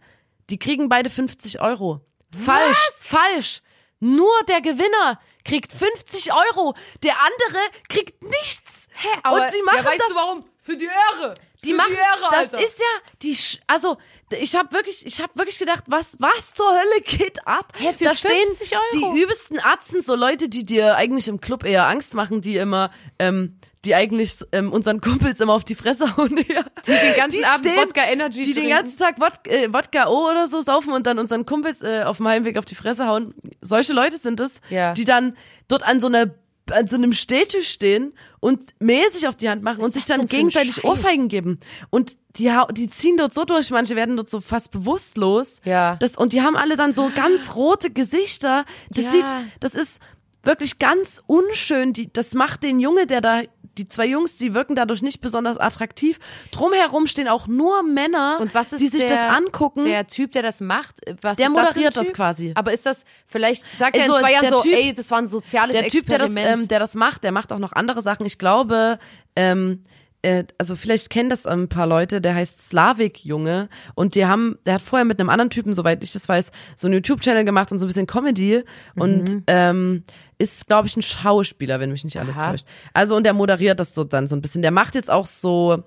Die 0.51 0.59
kriegen 0.59 0.89
beide 0.89 1.09
50 1.11 1.61
Euro. 1.61 2.01
Falsch, 2.45 2.91
falsch. 2.95 3.63
Nur 4.01 4.33
der 4.49 4.61
Gewinner 4.61 5.21
kriegt 5.45 5.73
50 5.73 6.33
Euro, 6.33 6.75
der 7.03 7.15
andere 7.21 7.61
kriegt 7.89 8.23
nichts. 8.23 8.89
Hä, 8.95 9.09
aber, 9.23 9.37
und 9.45 9.55
die 9.55 9.63
machen 9.63 9.79
ja, 9.79 9.85
weißt 9.85 10.01
das 10.01 10.09
du 10.09 10.15
warum? 10.15 10.45
Für 10.57 10.77
die 10.77 10.87
Ehre. 10.87 11.35
Die 11.65 11.73
machen, 11.75 11.93
Ehre, 11.95 12.29
das 12.31 12.55
Alter. 12.55 12.67
ist 12.67 12.79
ja 12.79 13.13
die, 13.23 13.35
Sch- 13.37 13.59
also 13.67 13.97
ich 14.41 14.57
habe 14.57 14.73
wirklich, 14.73 15.05
ich 15.07 15.21
habe 15.21 15.35
wirklich 15.37 15.59
gedacht, 15.59 15.85
was, 15.89 16.17
was 16.19 16.55
zur 16.55 16.71
Hölle 16.71 17.01
geht 17.03 17.47
ab? 17.47 17.73
Hä, 17.79 17.93
für 17.97 18.05
da 18.05 18.15
stehen 18.15 18.47
50 18.49 18.73
Euro? 18.77 19.15
die 19.15 19.21
übelsten 19.23 19.59
Atzen, 19.63 20.03
so 20.03 20.15
Leute, 20.15 20.49
die 20.49 20.65
dir 20.65 20.97
eigentlich 20.97 21.29
im 21.29 21.41
Club 21.41 21.65
eher 21.65 21.87
Angst 21.87 22.15
machen, 22.15 22.41
die 22.41 22.57
immer, 22.57 22.91
ähm, 23.19 23.59
die 23.85 23.95
eigentlich 23.97 24.37
ähm, 24.53 24.73
unseren 24.73 25.01
Kumpels 25.01 25.41
immer 25.41 25.53
auf 25.55 25.65
die 25.65 25.75
Fresse 25.75 26.17
hauen. 26.17 26.37
Ja. 26.49 26.63
Die 26.87 26.91
den 26.93 27.15
ganzen 27.17 27.39
Die 27.39 27.45
Abend 27.45 27.67
stehen- 27.67 27.77
Wodka 27.77 28.05
Energy 28.05 28.43
Die 28.45 28.55
den 28.55 28.63
trinken. 28.65 28.71
ganzen 28.77 28.99
Tag 28.99 29.21
Wodka, 29.21 29.51
äh, 29.51 29.73
Wodka 29.73 30.07
O 30.09 30.31
oder 30.31 30.47
so 30.47 30.63
saufen 30.63 30.93
und 30.93 31.07
dann 31.07 31.19
unseren 31.19 31.47
Kumpels 31.47 31.83
äh, 31.83 32.03
auf 32.05 32.17
dem 32.19 32.29
Heimweg 32.29 32.57
auf 32.59 32.65
die 32.65 32.75
Fresse 32.75 33.07
hauen. 33.07 33.35
Solche 33.61 33.93
Leute 33.93 34.19
sind 34.19 34.41
es, 34.41 34.61
Ja. 34.71 34.93
die 34.95 35.05
dann 35.05 35.37
dort 35.69 35.83
an 35.85 36.01
so 36.01 36.07
einer 36.07 36.27
an 36.73 36.89
so 36.89 36.97
einem 36.97 37.13
Stehtisch 37.13 37.69
stehen 37.69 38.13
und 38.41 38.75
sich 39.11 39.29
auf 39.29 39.37
die 39.37 39.49
Hand 39.49 39.63
machen 39.63 39.83
und 39.83 39.93
sich 39.95 40.05
dann 40.05 40.27
gegenseitig? 40.27 40.85
Ohrfeigen 40.85 41.29
geben. 41.29 41.61
Und 41.91 42.17
die, 42.37 42.51
die 42.73 42.91
ziehen 42.91 43.17
dort 43.17 43.35
so 43.35 43.45
durch, 43.45 43.71
manche 43.71 43.95
werden 43.97 44.17
dort 44.17 44.31
so 44.31 44.41
fast 44.41 44.71
bewusstlos. 44.71 45.61
Ja. 45.65 45.97
Das, 45.97 46.17
und 46.17 46.33
die 46.33 46.43
haben 46.43 46.57
alle 46.57 46.77
dann 46.77 46.93
so 46.93 47.11
ganz 47.15 47.55
rote 47.55 47.91
Gesichter. 47.91 48.65
Das 48.91 49.05
Ja. 49.05 49.11
sieht, 49.11 49.25
das 49.61 49.75
ist, 49.75 50.01
wirklich 50.45 50.79
ganz 50.79 51.23
unschön. 51.27 51.93
Die, 51.93 52.13
das 52.13 52.35
macht 52.35 52.63
den 52.63 52.81
Junge, 52.81 53.07
der 53.07 53.21
da, 53.21 53.43
die 53.79 53.89
zwei 53.89 54.07
Jungs, 54.07 54.37
die 54.37 54.55
wirken 54.55 54.75
dadurch 54.75 55.03
nicht 55.03 55.21
besonders 55.21 55.57
attraktiv. 55.59 56.19
Drumherum 56.51 57.07
stehen 57.07 57.29
auch 57.29 57.47
nur 57.47 57.83
Männer, 57.83 58.39
die 58.79 58.89
sich 58.89 59.07
der, 59.07 59.17
das 59.17 59.37
angucken. 59.37 59.85
Der 59.85 60.07
Typ, 60.07 60.33
der 60.33 60.43
das 60.43 60.61
macht, 60.61 60.97
was 61.21 61.37
Der 61.37 61.49
das 61.49 61.55
moderiert 61.55 61.97
das 61.97 62.09
typ? 62.09 62.17
quasi. 62.17 62.53
Aber 62.55 62.73
ist 62.73 62.87
das 62.87 63.05
vielleicht 63.27 63.67
sagt 63.67 63.97
er 63.97 64.03
Also, 64.03 64.15
in 64.15 64.21
zwei 64.21 64.33
Jahren 64.33 64.49
so, 64.49 64.61
Typ- 64.63 64.75
ey, 64.75 64.95
das 64.95 65.11
war 65.11 65.19
ein 65.19 65.27
soziales 65.27 65.77
der 65.77 65.89
Typ, 65.89 66.07
der 66.07 66.19
das, 66.19 66.35
ähm, 66.37 66.69
der 66.69 66.79
das 66.79 66.95
macht, 66.95 67.25
der 67.25 67.33
macht 67.33 67.53
auch 67.53 67.59
noch 67.59 67.73
andere 67.73 68.03
Sachen. 68.03 68.27
Ich 68.27 68.39
glaube, 68.39 68.99
ähm, 69.37 69.83
äh, 70.23 70.45
also 70.59 70.77
vielleicht 70.77 71.11
kennen 71.11 71.29
das 71.31 71.47
ein 71.47 71.69
paar 71.69 71.87
Leute, 71.87 72.21
der 72.21 72.35
heißt 72.35 72.63
Slavik 72.63 73.25
Junge 73.25 73.69
und 73.95 74.15
die 74.15 74.25
haben, 74.27 74.59
der 74.67 74.75
hat 74.75 74.83
vorher 74.83 75.05
mit 75.05 75.19
einem 75.19 75.29
anderen 75.31 75.51
Typen, 75.51 75.75
soweit 75.75 76.03
ich 76.05 76.13
das 76.13 76.29
weiß, 76.29 76.53
so 76.77 76.87
einen 76.87 76.95
YouTube-Channel 76.95 77.45
gemacht 77.45 77.73
und 77.73 77.79
so 77.79 77.87
ein 77.87 77.89
bisschen 77.89 78.07
Comedy 78.07 78.63
und 78.95 79.43
ähm, 79.49 80.05
ist, 80.43 80.67
glaube 80.67 80.89
ich, 80.89 80.97
ein 80.97 81.03
Schauspieler, 81.03 81.81
wenn 81.81 81.93
mich 81.93 82.05
nicht 82.05 82.19
alles 82.19 82.39
Aha. 82.39 82.51
täuscht. 82.51 82.67
Also 82.93 83.17
und 83.17 83.25
der 83.25 83.33
moderiert 83.33 83.79
das 83.79 83.95
so 83.95 84.05
dann 84.05 84.27
so 84.27 84.35
ein 84.35 84.43
bisschen. 84.43 84.63
Der 84.63 84.73
macht 84.73 84.95
jetzt 84.95 85.11
auch 85.11 85.27
so 85.27 85.85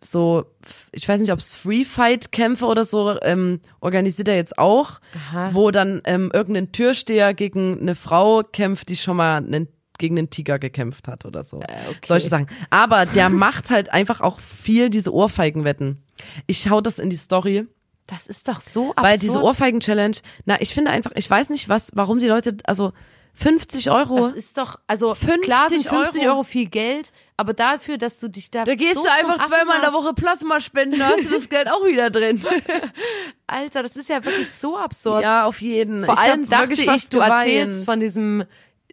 so, 0.00 0.44
ich 0.92 1.08
weiß 1.08 1.20
nicht, 1.20 1.32
ob 1.32 1.38
es 1.38 1.54
Free 1.54 1.84
Fight 1.84 2.30
Kämpfe 2.30 2.66
oder 2.66 2.84
so 2.84 3.18
ähm, 3.22 3.60
organisiert 3.80 4.28
er 4.28 4.36
jetzt 4.36 4.58
auch, 4.58 5.00
wo 5.52 5.70
dann 5.70 6.02
ähm, 6.04 6.30
irgendein 6.32 6.70
Türsteher 6.70 7.34
gegen 7.34 7.80
eine 7.80 7.94
Frau 7.94 8.42
kämpft, 8.42 8.90
die 8.90 8.96
schon 8.96 9.16
mal 9.16 9.38
einen, 9.38 9.68
gegen 9.98 10.18
einen 10.18 10.30
Tiger 10.30 10.58
gekämpft 10.58 11.08
hat 11.08 11.24
oder 11.24 11.42
so. 11.42 11.60
Solche 12.04 12.28
Sachen. 12.28 12.46
Aber 12.70 13.06
der 13.06 13.30
macht 13.30 13.70
halt 13.70 13.90
einfach 13.92 14.20
auch 14.20 14.38
viel 14.38 14.90
diese 14.90 15.12
Ohrfeigenwetten. 15.12 16.04
Ich 16.46 16.68
hau 16.68 16.82
das 16.82 16.98
in 16.98 17.08
die 17.08 17.16
Story, 17.16 17.66
das 18.06 18.28
ist 18.28 18.48
doch 18.48 18.60
so 18.60 18.90
absurd. 18.90 19.02
weil 19.02 19.18
diese 19.18 19.42
Ohrfeigen 19.42 19.80
Challenge, 19.80 20.16
na, 20.44 20.60
ich 20.60 20.72
finde 20.72 20.90
einfach, 20.92 21.12
ich 21.14 21.28
weiß 21.28 21.50
nicht 21.50 21.68
was, 21.68 21.90
warum 21.94 22.18
die 22.18 22.28
Leute, 22.28 22.56
also 22.64 22.92
50 23.36 23.90
Euro. 23.90 24.16
das 24.16 24.32
ist 24.32 24.58
doch, 24.58 24.76
also 24.86 25.14
50 25.14 25.42
klar 25.42 25.68
sind 25.68 25.86
50 25.86 26.22
Euro. 26.22 26.32
Euro 26.32 26.42
viel 26.42 26.66
Geld, 26.68 27.12
aber 27.36 27.52
dafür, 27.52 27.98
dass 27.98 28.18
du 28.18 28.28
dich 28.28 28.50
da 28.50 28.64
da 28.64 28.74
gehst 28.74 28.94
so 28.94 29.04
du 29.04 29.10
einfach 29.10 29.38
Affen 29.38 29.52
zweimal 29.52 29.76
in 29.76 29.82
der 29.82 29.92
Woche 29.92 30.14
Plasma 30.14 30.60
spenden, 30.60 30.98
da 30.98 31.08
hast 31.08 31.26
du 31.26 31.32
das 31.32 31.48
Geld 31.48 31.68
auch 31.68 31.84
wieder 31.84 32.10
drin. 32.10 32.42
Alter, 33.46 33.82
das 33.82 33.96
ist 33.96 34.08
ja 34.08 34.24
wirklich 34.24 34.50
so 34.50 34.76
absurd. 34.76 35.22
Ja, 35.22 35.44
auf 35.44 35.60
jeden. 35.60 36.04
Vor 36.04 36.14
ich 36.14 36.20
allem 36.20 36.48
dachte 36.48 36.72
ich, 36.72 37.08
du 37.10 37.18
erzählst 37.18 37.80
geweint. 37.80 37.84
von 37.84 38.00
diesem 38.00 38.44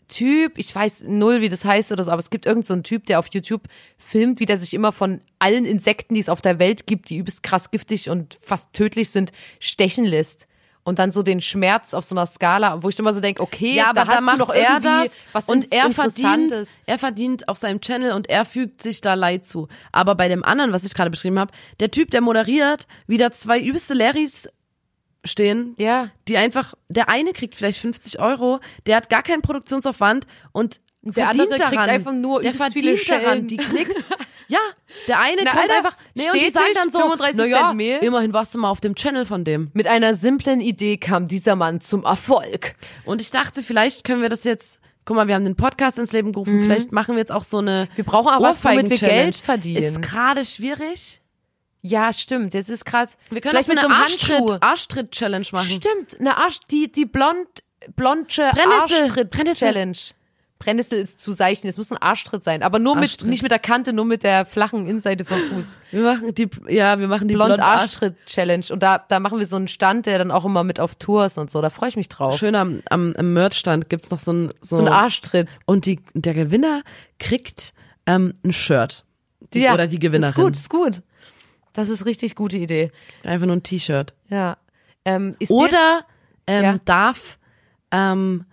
Typ, 0.09 0.57
ich 0.57 0.75
weiß 0.75 1.05
null, 1.07 1.41
wie 1.41 1.49
das 1.49 1.63
heißt 1.63 1.91
oder 1.91 2.03
so, 2.03 2.11
aber 2.11 2.19
es 2.19 2.29
gibt 2.29 2.45
irgendeinen 2.45 2.65
so 2.65 2.73
einen 2.73 2.83
Typ, 2.83 3.05
der 3.05 3.19
auf 3.19 3.27
YouTube 3.31 3.63
filmt, 3.97 4.39
wie 4.39 4.45
der 4.45 4.57
sich 4.57 4.73
immer 4.73 4.91
von 4.91 5.21
allen 5.39 5.65
Insekten, 5.65 6.13
die 6.13 6.19
es 6.19 6.29
auf 6.29 6.41
der 6.41 6.59
Welt 6.59 6.85
gibt, 6.85 7.09
die 7.09 7.17
übelst 7.17 7.43
krass 7.43 7.71
giftig 7.71 8.09
und 8.09 8.37
fast 8.41 8.73
tödlich 8.73 9.09
sind, 9.09 9.31
stechen 9.59 10.03
lässt. 10.03 10.47
Und 10.86 10.99
dann 10.99 11.13
so 11.13 11.23
den 11.23 11.39
Schmerz 11.39 11.93
auf 11.93 12.03
so 12.03 12.13
einer 12.13 12.25
Skala, 12.25 12.84
wo 12.84 12.89
ich 12.89 12.99
immer 12.99 13.13
so 13.13 13.21
denke, 13.21 13.41
okay, 13.41 13.75
Ja, 13.75 13.86
aber 13.91 14.03
da 14.03 14.15
da, 14.15 14.21
macht 14.21 14.36
du 14.36 14.39
noch 14.39 14.53
er 14.53 14.81
das 14.81 15.23
was 15.31 15.47
und 15.47 15.71
er 15.71 15.89
verdient, 15.91 16.53
er 16.86 16.99
verdient 16.99 17.47
auf 17.47 17.57
seinem 17.57 17.79
Channel 17.79 18.11
und 18.11 18.29
er 18.29 18.43
fügt 18.43 18.84
sich 18.84 18.99
da 18.99 19.13
Leid 19.13 19.45
zu. 19.45 19.69
Aber 19.93 20.15
bei 20.15 20.27
dem 20.27 20.43
anderen, 20.43 20.73
was 20.73 20.84
ich 20.84 20.93
gerade 20.93 21.09
beschrieben 21.09 21.39
habe, 21.39 21.53
der 21.79 21.89
Typ, 21.89 22.11
der 22.11 22.19
moderiert, 22.19 22.86
wieder 23.07 23.31
zwei 23.31 23.59
übelste 23.61 23.93
Larrys 23.93 24.49
stehen, 25.23 25.73
Ja. 25.77 26.09
die 26.27 26.36
einfach, 26.36 26.73
der 26.89 27.07
eine 27.07 27.31
kriegt 27.31 27.55
vielleicht 27.55 27.79
50 27.79 28.19
Euro, 28.19 28.59
der 28.86 28.97
hat 28.97 29.09
gar 29.09 29.23
keinen 29.23 29.41
Produktionsaufwand 29.41 30.27
und 30.51 30.81
Der 31.01 31.13
verdient 31.27 31.43
andere 31.43 31.59
kriegt 31.59 31.73
daran, 31.75 31.89
einfach 31.89 32.11
nur 32.11 32.41
der 32.41 32.53
verdient 32.53 32.99
viele 32.99 33.19
daran, 33.21 33.47
die 33.47 33.57
Klicks. 33.57 34.09
Ja, 34.54 34.60
der 35.08 35.20
eine 35.20 35.41
Na, 35.43 35.51
kommt 35.51 35.64
Alter, 35.64 35.78
einfach, 35.78 35.95
nee, 36.14 36.26
und 36.32 36.36
die 36.39 36.49
sagen 36.49 36.66
dann 36.76 36.91
so, 36.91 36.99
35 36.99 37.38
na 37.38 37.45
ja, 37.45 37.58
Cent 37.68 37.78
Mehl. 37.78 37.97
immerhin 38.04 38.34
warst 38.34 38.54
du 38.54 38.60
mal 38.60 38.70
auf 38.70 38.82
dem 38.82 38.95
Channel 38.95 39.26
von 39.26 39.43
dem. 39.43 39.72
Mit 39.74 39.88
einer 39.88 40.14
simplen 40.16 40.62
Idee 40.62 40.97
kam 40.97 41.28
dieser 41.28 41.56
Mann 41.56 41.82
zum 41.82 42.04
Erfolg. 42.06 42.76
Und 43.06 43.22
ich 43.22 43.32
dachte, 43.32 43.64
vielleicht 43.64 44.04
können 44.04 44.22
wir 44.22 44.30
das 44.30 44.43
jetzt, 44.43 44.80
guck 45.06 45.16
mal, 45.16 45.28
wir 45.28 45.36
haben 45.36 45.45
den 45.45 45.56
Podcast 45.56 45.97
ins 45.99 46.12
Leben 46.12 46.32
gerufen, 46.34 46.62
vielleicht 46.62 46.91
machen 46.91 47.16
wir 47.16 47.20
jetzt 47.20 47.32
auch 47.32 47.43
so 47.43 47.58
eine 47.60 47.86
Mhm. 47.91 47.97
Wir 47.97 48.04
brauchen 48.04 48.28
auch 48.30 48.41
was, 48.41 48.64
womit 48.64 48.89
wir. 48.89 48.97
Geld 48.97 49.36
verdienen. 49.36 49.84
Ist 49.84 50.01
gerade 50.01 50.45
schwierig. 50.45 51.22
Ja, 51.82 52.14
stimmt. 52.14 52.54
Jetzt 52.54 52.70
ist 52.70 52.86
gerade 52.86 53.12
Wir 53.30 53.41
können 53.41 53.51
vielleicht 53.51 53.70
mit 53.70 53.80
so 53.80 53.88
so 53.88 53.88
eine 53.88 53.95
einem 53.97 54.06
Handschuh. 54.06 54.34
Arschtritt, 54.36 54.64
Arschtritt-Challenge 54.64 55.47
machen. 55.51 55.70
Stimmt, 55.70 56.20
eine 56.20 56.38
Arsch, 56.38 56.60
die, 56.72 56.89
die 56.91 57.06
blond, 57.06 57.47
blonde 57.95 58.26
Brennnessel, 58.28 59.01
Arschtritt-Challenge. 59.01 59.30
Brennnessel 59.30 60.16
ist 60.68 61.20
zu 61.20 61.32
seichen, 61.32 61.68
es 61.68 61.78
muss 61.78 61.91
ein 61.91 61.97
Arschtritt 61.97 62.43
sein, 62.43 62.64
aber 62.64 62.80
nur 62.80 62.95
mit, 62.95 63.03
Arschtritt. 63.03 63.30
nicht 63.30 63.43
mit 63.43 63.51
der 63.51 63.59
Kante, 63.59 63.93
nur 63.93 64.05
mit 64.05 64.24
der 64.24 64.45
flachen 64.45 64.86
Innenseite 64.88 65.26
vom 65.26 65.38
Fuß. 65.38 65.78
Wir 65.91 66.01
machen 66.03 66.34
die, 66.36 66.49
ja, 66.70 66.99
wir 66.99 67.07
machen 67.07 67.28
die 67.28 67.36
Blond 67.36 67.49
blond 67.55 67.61
Arsch. 67.61 67.82
Arschtritt-Challenge. 67.84 68.66
Und 68.72 68.82
da, 68.84 68.97
da 68.97 69.20
machen 69.20 69.39
wir 69.39 69.45
so 69.45 69.55
einen 69.55 69.68
Stand, 69.68 70.05
der 70.05 70.18
dann 70.18 70.32
auch 70.32 70.45
immer 70.45 70.64
mit 70.64 70.80
auf 70.80 70.95
Tours 70.95 71.38
und 71.38 71.51
so, 71.51 71.61
da 71.61 71.70
freue 71.70 71.89
ich 71.89 71.95
mich 71.95 72.09
drauf. 72.09 72.38
Schön 72.38 72.55
am, 72.55 72.82
am, 72.89 73.14
am 73.18 73.34
Merchstand 73.34 73.89
gibt's 73.89 74.09
noch 74.11 74.20
so 74.20 74.34
ein, 74.34 74.49
so, 74.61 74.78
So 74.78 74.86
ein 74.86 74.88
Arschtritt. 74.91 75.59
Und 75.66 75.86
die, 75.86 75.99
der 76.14 76.34
Gewinner 76.34 76.82
kriegt 77.20 77.74
ähm, 78.05 78.34
ein 78.43 78.53
Shirt. 78.53 79.05
Die, 79.53 79.68
oder 79.68 79.88
die 79.88 79.99
Gewinnerin. 79.99 80.30
Ist 80.32 80.36
gut, 80.36 80.55
ist 80.55 80.70
gut. 80.70 81.01
Das 81.74 81.89
ist 81.89 82.05
richtig 82.05 82.36
gute 82.36 82.57
Idee. 82.57 82.91
Einfach 83.24 83.45
nur 83.47 83.55
ein 83.55 83.64
T-Shirt. 83.64 84.14
Ja. 84.30 84.57
Ähm, 85.05 85.36
Oder 85.49 86.05
ähm, 86.47 86.64
Ja. 86.64 86.80
darf 86.86 87.39
ähm, 87.91 88.45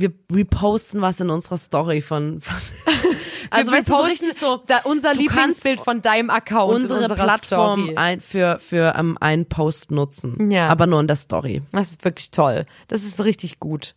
wir 0.00 0.12
reposten 0.32 1.00
was 1.00 1.20
in 1.20 1.30
unserer 1.30 1.58
Story 1.58 2.00
von, 2.02 2.40
von 2.40 2.56
also 3.50 3.70
wir 3.70 3.78
weißt 3.78 3.88
du, 3.88 3.92
so 3.92 3.98
posten 3.98 4.10
richtig 4.24 4.40
so 4.40 4.62
da, 4.66 4.78
unser 4.84 5.14
Lieblingsbild 5.14 5.80
von 5.80 6.00
deinem 6.02 6.30
Account 6.30 6.82
unsere 6.82 7.14
Plattform 7.14 7.80
Story. 7.82 7.96
ein, 7.96 8.20
für 8.20 8.58
für 8.60 8.94
ähm, 8.96 9.16
einen 9.20 9.46
Post 9.46 9.90
nutzen, 9.90 10.50
Ja. 10.50 10.68
aber 10.68 10.86
nur 10.86 11.00
in 11.00 11.06
der 11.06 11.16
Story. 11.16 11.62
Das 11.72 11.90
ist 11.90 12.04
wirklich 12.04 12.30
toll. 12.30 12.64
Das 12.88 13.04
ist 13.04 13.22
richtig 13.24 13.60
gut. 13.60 13.94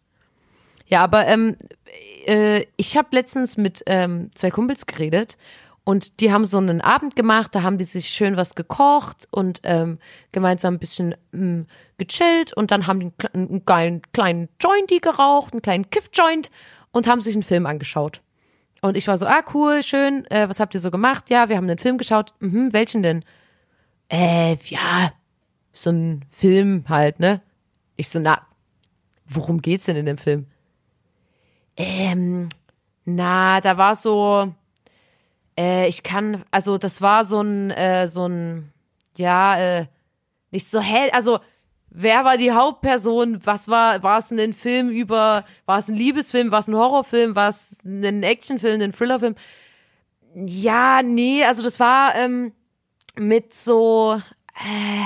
Ja, 0.85 1.03
aber 1.03 1.25
ähm, 1.27 1.55
äh, 2.25 2.65
ich 2.75 2.97
habe 2.97 3.07
letztens 3.11 3.55
mit 3.57 3.83
ähm, 3.85 4.29
zwei 4.35 4.51
Kumpels 4.51 4.85
geredet 4.85 5.37
und 5.85 6.21
die 6.21 6.31
haben 6.31 6.45
so 6.45 6.57
einen 6.57 6.81
Abend 6.81 7.15
gemacht, 7.15 7.53
da 7.53 7.63
haben 7.63 7.77
die 7.77 7.83
sich 7.83 8.07
schön 8.07 8.37
was 8.37 8.55
gekocht 8.55 9.27
und 9.31 9.59
ähm, 9.63 9.99
gemeinsam 10.31 10.75
ein 10.75 10.79
bisschen 10.79 11.15
ähm, 11.33 11.67
gechillt 11.97 12.53
und 12.53 12.71
dann 12.71 12.87
haben 12.87 12.99
die 12.99 13.11
einen, 13.33 13.49
einen 13.49 13.65
geilen 13.65 14.01
kleinen 14.13 14.49
Jointy 14.61 14.99
geraucht, 14.99 15.53
einen 15.53 15.61
kleinen 15.61 15.89
Kiff-Joint 15.89 16.51
und 16.91 17.07
haben 17.07 17.21
sich 17.21 17.35
einen 17.35 17.43
Film 17.43 17.65
angeschaut. 17.65 18.21
Und 18.81 18.97
ich 18.97 19.07
war 19.07 19.17
so, 19.17 19.25
ah 19.25 19.43
cool, 19.53 19.83
schön, 19.83 20.25
äh, 20.29 20.47
was 20.47 20.59
habt 20.59 20.73
ihr 20.73 20.79
so 20.79 20.91
gemacht? 20.91 21.29
Ja, 21.29 21.49
wir 21.49 21.57
haben 21.57 21.69
einen 21.69 21.79
Film 21.79 21.97
geschaut. 21.97 22.33
Mhm, 22.39 22.71
welchen 22.73 23.01
denn? 23.01 23.23
Äh, 24.09 24.55
ja, 24.65 25.11
so 25.73 25.89
ein 25.89 26.25
Film 26.29 26.85
halt, 26.87 27.19
ne? 27.19 27.41
Ich 27.95 28.09
so, 28.09 28.19
na, 28.19 28.45
worum 29.25 29.61
geht's 29.61 29.85
denn 29.85 29.95
in 29.95 30.05
dem 30.05 30.17
Film? 30.17 30.47
Ähm, 31.75 32.49
na, 33.05 33.61
da 33.61 33.77
war 33.77 33.95
so, 33.95 34.53
äh, 35.57 35.87
ich 35.87 36.03
kann, 36.03 36.43
also 36.51 36.77
das 36.77 37.01
war 37.01 37.25
so 37.25 37.41
ein, 37.41 37.71
äh, 37.71 38.07
so 38.07 38.27
ein, 38.27 38.71
ja, 39.17 39.57
äh, 39.57 39.85
nicht 40.51 40.67
so 40.67 40.79
hell, 40.79 41.09
also 41.11 41.39
wer 41.93 42.25
war 42.25 42.37
die 42.37 42.51
Hauptperson? 42.51 43.39
Was 43.45 43.67
war, 43.67 44.03
war 44.03 44.17
es 44.17 44.31
ein 44.31 44.53
Film 44.53 44.89
über, 44.89 45.45
war 45.65 45.79
es 45.79 45.87
ein 45.87 45.95
Liebesfilm, 45.95 46.51
war 46.51 46.59
es 46.59 46.67
ein 46.67 46.75
Horrorfilm, 46.75 47.35
war 47.35 47.49
es 47.49 47.77
ein 47.85 48.23
Actionfilm, 48.23 48.81
ein 48.81 48.91
Thrillerfilm? 48.91 49.35
Ja, 50.33 51.01
nee, 51.03 51.43
also 51.45 51.61
das 51.63 51.79
war 51.79 52.15
ähm, 52.15 52.53
mit 53.15 53.53
so, 53.53 54.19
äh, 54.55 55.05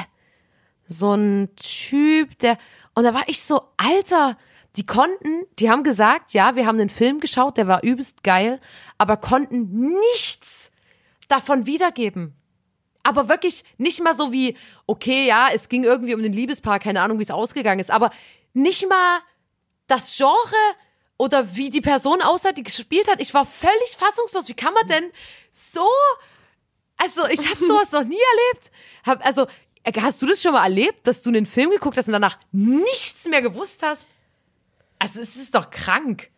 so 0.86 1.14
ein 1.14 1.50
Typ, 1.58 2.40
der, 2.40 2.58
und 2.94 3.04
da 3.04 3.14
war 3.14 3.28
ich 3.28 3.42
so, 3.42 3.62
Alter, 3.76 4.38
die 4.78 4.86
konnten, 4.86 5.46
die 5.60 5.70
haben 5.70 5.84
gesagt, 5.84 6.34
ja, 6.34 6.56
wir 6.56 6.66
haben 6.66 6.78
den 6.78 6.90
Film 6.90 7.20
geschaut, 7.20 7.58
der 7.58 7.68
war 7.68 7.84
übelst 7.84 8.24
geil, 8.24 8.62
aber 8.98 9.18
konnten 9.18 9.90
nichts 10.14 10.72
davon 11.28 11.66
wiedergeben. 11.66 12.36
Aber 13.04 13.28
wirklich 13.28 13.64
nicht 13.78 14.04
mal 14.04 14.16
so 14.16 14.32
wie, 14.32 14.56
okay, 14.86 15.26
ja, 15.26 15.50
es 15.54 15.70
ging 15.70 15.84
irgendwie 15.84 16.14
um 16.14 16.22
den 16.22 16.34
Liebespaar, 16.34 16.80
keine 16.80 17.02
Ahnung, 17.02 17.20
wie 17.20 17.24
es 17.24 17.32
ausgegangen 17.32 17.80
ist, 17.80 17.92
aber 17.92 18.12
nicht 18.54 18.88
mal 18.88 19.20
das 19.88 20.16
Genre 20.16 20.56
oder 21.18 21.56
wie 21.56 21.70
die 21.70 21.82
Person 21.82 22.22
aussah, 22.22 22.52
die 22.52 22.64
gespielt 22.64 23.10
hat. 23.10 23.20
Ich 23.20 23.34
war 23.34 23.46
völlig 23.46 23.98
fassungslos. 23.98 24.48
Wie 24.48 24.54
kann 24.54 24.74
man 24.74 24.88
denn 24.88 25.06
so 25.50 25.88
also, 26.98 27.28
ich 27.28 27.48
habe 27.48 27.64
sowas 27.66 27.92
noch 27.92 28.04
nie 28.04 28.18
erlebt. 28.18 28.72
Hab, 29.06 29.26
also, 29.26 29.48
hast 30.02 30.22
du 30.22 30.26
das 30.26 30.42
schon 30.42 30.54
mal 30.54 30.64
erlebt, 30.64 31.06
dass 31.08 31.22
du 31.22 31.30
einen 31.30 31.46
Film 31.46 31.70
geguckt 31.70 31.98
hast 31.98 32.08
und 32.08 32.14
danach 32.14 32.38
nichts 32.52 33.28
mehr 33.28 33.42
gewusst 33.42 33.84
hast? 33.84 34.10
Also, 35.00 35.22
es 35.22 35.36
ist 35.36 35.56
doch 35.56 35.70
krank. 35.70 36.30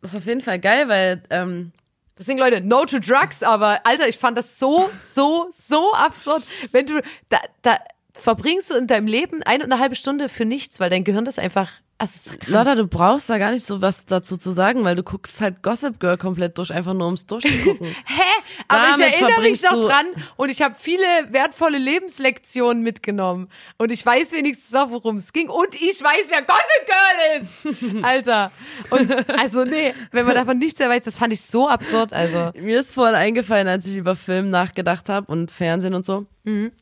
Das 0.00 0.10
ist 0.10 0.16
auf 0.16 0.26
jeden 0.26 0.40
Fall 0.40 0.58
geil, 0.58 0.88
weil 0.88 1.22
ähm, 1.30 1.72
Deswegen, 2.18 2.38
Leute, 2.38 2.62
no 2.62 2.86
to 2.86 2.98
drugs, 2.98 3.42
aber 3.42 3.84
Alter, 3.84 4.08
ich 4.08 4.16
fand 4.16 4.38
das 4.38 4.58
so, 4.58 4.88
so, 5.02 5.48
so 5.50 5.92
absurd. 5.92 6.42
Wenn 6.72 6.86
du, 6.86 7.02
da, 7.28 7.38
da, 7.60 7.78
verbringst 8.14 8.70
du 8.70 8.76
in 8.76 8.86
deinem 8.86 9.06
Leben 9.06 9.42
eine 9.42 9.64
und 9.64 9.72
eine 9.72 9.80
halbe 9.80 9.96
Stunde 9.96 10.30
für 10.30 10.46
nichts, 10.46 10.80
weil 10.80 10.88
dein 10.88 11.04
Gehirn 11.04 11.26
das 11.26 11.38
einfach, 11.38 11.70
also. 11.98 12.32
Lotta, 12.48 12.74
du 12.74 12.86
brauchst 12.86 13.30
da 13.30 13.38
gar 13.38 13.52
nicht 13.52 13.64
so 13.64 13.80
was 13.80 14.04
dazu 14.04 14.36
zu 14.36 14.50
sagen, 14.50 14.84
weil 14.84 14.96
du 14.96 15.02
guckst 15.02 15.40
halt 15.40 15.62
Gossip 15.62 15.98
Girl 15.98 16.18
komplett 16.18 16.58
durch, 16.58 16.72
einfach 16.72 16.92
nur 16.92 17.06
ums 17.06 17.26
durchzugucken. 17.26 17.86
Hä? 18.04 18.22
Aber 18.68 18.82
Damit 18.92 19.06
ich 19.06 19.14
erinnere 19.14 19.40
mich 19.40 19.62
noch 19.62 19.80
dran 19.80 20.06
und 20.36 20.50
ich 20.50 20.60
habe 20.60 20.74
viele 20.78 21.02
wertvolle 21.30 21.78
Lebenslektionen 21.78 22.82
mitgenommen. 22.82 23.48
Und 23.78 23.92
ich 23.92 24.04
weiß 24.04 24.32
wenigstens 24.32 24.74
auch, 24.74 24.90
worum 24.90 25.16
es 25.16 25.32
ging. 25.32 25.48
Und 25.48 25.74
ich 25.74 26.02
weiß, 26.02 26.28
wer 26.28 26.42
Gossip 26.42 26.86
Girl 26.86 27.40
ist. 27.40 28.04
Alter. 28.04 28.52
Und 28.90 29.30
also 29.38 29.64
nee, 29.64 29.94
wenn 30.12 30.26
man 30.26 30.34
davon 30.34 30.58
nichts 30.58 30.78
mehr 30.78 30.90
weiß, 30.90 31.04
das 31.04 31.16
fand 31.16 31.32
ich 31.32 31.40
so 31.40 31.66
absurd. 31.66 32.12
Also. 32.12 32.50
Mir 32.54 32.78
ist 32.78 32.92
vorhin 32.92 33.14
eingefallen, 33.14 33.68
als 33.68 33.86
ich 33.86 33.96
über 33.96 34.16
Film 34.16 34.50
nachgedacht 34.50 35.08
habe 35.08 35.32
und 35.32 35.50
Fernsehen 35.50 35.94
und 35.94 36.04
so. 36.04 36.26
Mhm. 36.44 36.72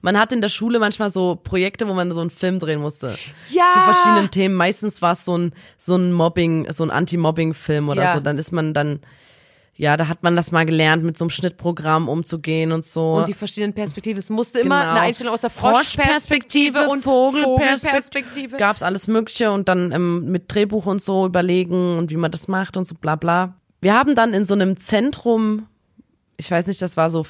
Man 0.00 0.18
hat 0.18 0.32
in 0.32 0.40
der 0.40 0.48
Schule 0.48 0.78
manchmal 0.78 1.10
so 1.10 1.36
Projekte, 1.36 1.88
wo 1.88 1.94
man 1.94 2.10
so 2.12 2.20
einen 2.20 2.30
Film 2.30 2.58
drehen 2.58 2.80
musste. 2.80 3.16
Ja. 3.50 3.64
Zu 3.72 3.80
verschiedenen 3.80 4.30
Themen. 4.30 4.54
Meistens 4.54 5.02
war 5.02 5.12
es 5.12 5.24
so 5.24 5.36
ein, 5.36 5.52
so 5.76 5.96
ein 5.96 6.12
Mobbing, 6.12 6.70
so 6.70 6.84
ein 6.84 6.90
Anti-Mobbing-Film 6.90 7.88
oder 7.88 8.02
Ja. 8.04 8.12
so. 8.14 8.20
Dann 8.20 8.38
ist 8.38 8.52
man 8.52 8.74
dann, 8.74 9.00
ja, 9.74 9.96
da 9.96 10.08
hat 10.08 10.22
man 10.22 10.34
das 10.36 10.50
mal 10.52 10.66
gelernt, 10.66 11.04
mit 11.04 11.16
so 11.16 11.24
einem 11.24 11.30
Schnittprogramm 11.30 12.08
umzugehen 12.08 12.72
und 12.72 12.84
so. 12.84 13.12
Und 13.14 13.28
die 13.28 13.34
verschiedenen 13.34 13.72
Perspektiven. 13.74 14.18
Es 14.18 14.28
musste 14.30 14.60
immer 14.60 14.80
Genau. 14.80 14.90
eine 14.92 15.00
Einstellung 15.02 15.34
aus 15.34 15.42
der 15.42 15.50
Froschperspektive 15.50 16.88
und 16.88 17.02
Vogelperspektive. 17.02 18.56
Gab's 18.56 18.82
alles 18.82 19.06
Mögliche 19.08 19.50
und 19.52 19.68
dann 19.68 19.92
ähm, 19.92 20.30
mit 20.30 20.52
Drehbuch 20.52 20.86
und 20.86 21.02
so 21.02 21.26
überlegen 21.26 21.96
und 21.98 22.10
wie 22.10 22.16
man 22.16 22.30
das 22.30 22.48
macht 22.48 22.76
und 22.76 22.86
so 22.86 22.94
bla 22.94 23.16
bla. 23.16 23.54
Wir 23.80 23.94
haben 23.94 24.14
dann 24.14 24.34
in 24.34 24.44
so 24.44 24.54
einem 24.54 24.78
Zentrum, 24.78 25.66
ich 26.36 26.50
weiß 26.50 26.66
nicht, 26.66 26.82
das 26.82 26.96
war 26.96 27.10
so, 27.10 27.24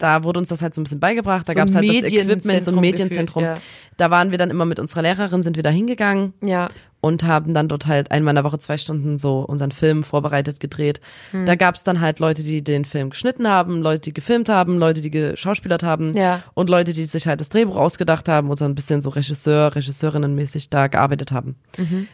da 0.00 0.24
wurde 0.24 0.40
uns 0.40 0.48
das 0.48 0.62
halt 0.62 0.74
so 0.74 0.80
ein 0.80 0.84
bisschen 0.84 0.98
beigebracht, 1.00 1.48
da 1.48 1.52
So 1.52 1.58
gab's 1.58 1.76
ein 1.76 1.86
halt 1.88 2.02
das 2.04 2.12
Equipment, 2.12 2.64
so 2.64 2.72
ein 2.72 2.80
Medienzentrum 2.80 3.44
gefühlt, 3.44 3.62
Da 3.96 4.10
waren 4.10 4.30
wir 4.30 4.38
dann 4.38 4.50
immer 4.50 4.64
mit 4.64 4.80
unserer 4.80 5.02
Lehrerin, 5.02 5.42
sind 5.42 5.56
wir 5.56 5.62
da 5.62 5.70
hingegangen 5.70 6.32
Ja. 6.42 6.70
und 7.02 7.24
haben 7.24 7.52
dann 7.52 7.68
dort 7.68 7.86
halt 7.86 8.10
einmal 8.10 8.32
in 8.32 8.36
der 8.36 8.44
Woche 8.44 8.58
zwei 8.58 8.78
Stunden 8.78 9.18
so 9.18 9.40
unseren 9.40 9.72
Film 9.72 10.02
vorbereitet, 10.02 10.58
gedreht. 10.58 11.00
Hm. 11.32 11.44
Da 11.44 11.54
gab's 11.54 11.82
dann 11.84 12.00
halt 12.00 12.18
Leute, 12.18 12.42
die 12.42 12.62
den 12.64 12.86
Film 12.86 13.10
geschnitten 13.10 13.46
haben, 13.46 13.82
Leute, 13.82 14.00
die 14.00 14.14
gefilmt 14.14 14.48
haben, 14.48 14.78
Leute, 14.78 15.02
die 15.02 15.10
geschauspielert 15.10 15.82
haben 15.82 16.16
Ja. 16.16 16.42
und 16.54 16.70
Leute, 16.70 16.94
die 16.94 17.04
sich 17.04 17.26
halt 17.26 17.40
das 17.42 17.50
Drehbuch 17.50 17.76
ausgedacht 17.76 18.26
haben 18.28 18.48
und 18.48 18.58
so 18.58 18.64
ein 18.64 18.74
bisschen 18.74 19.02
so 19.02 19.10
Regisseur, 19.10 19.74
Regisseurinnenmäßig 19.76 20.70
da 20.70 20.86
gearbeitet 20.86 21.30
haben. 21.30 21.56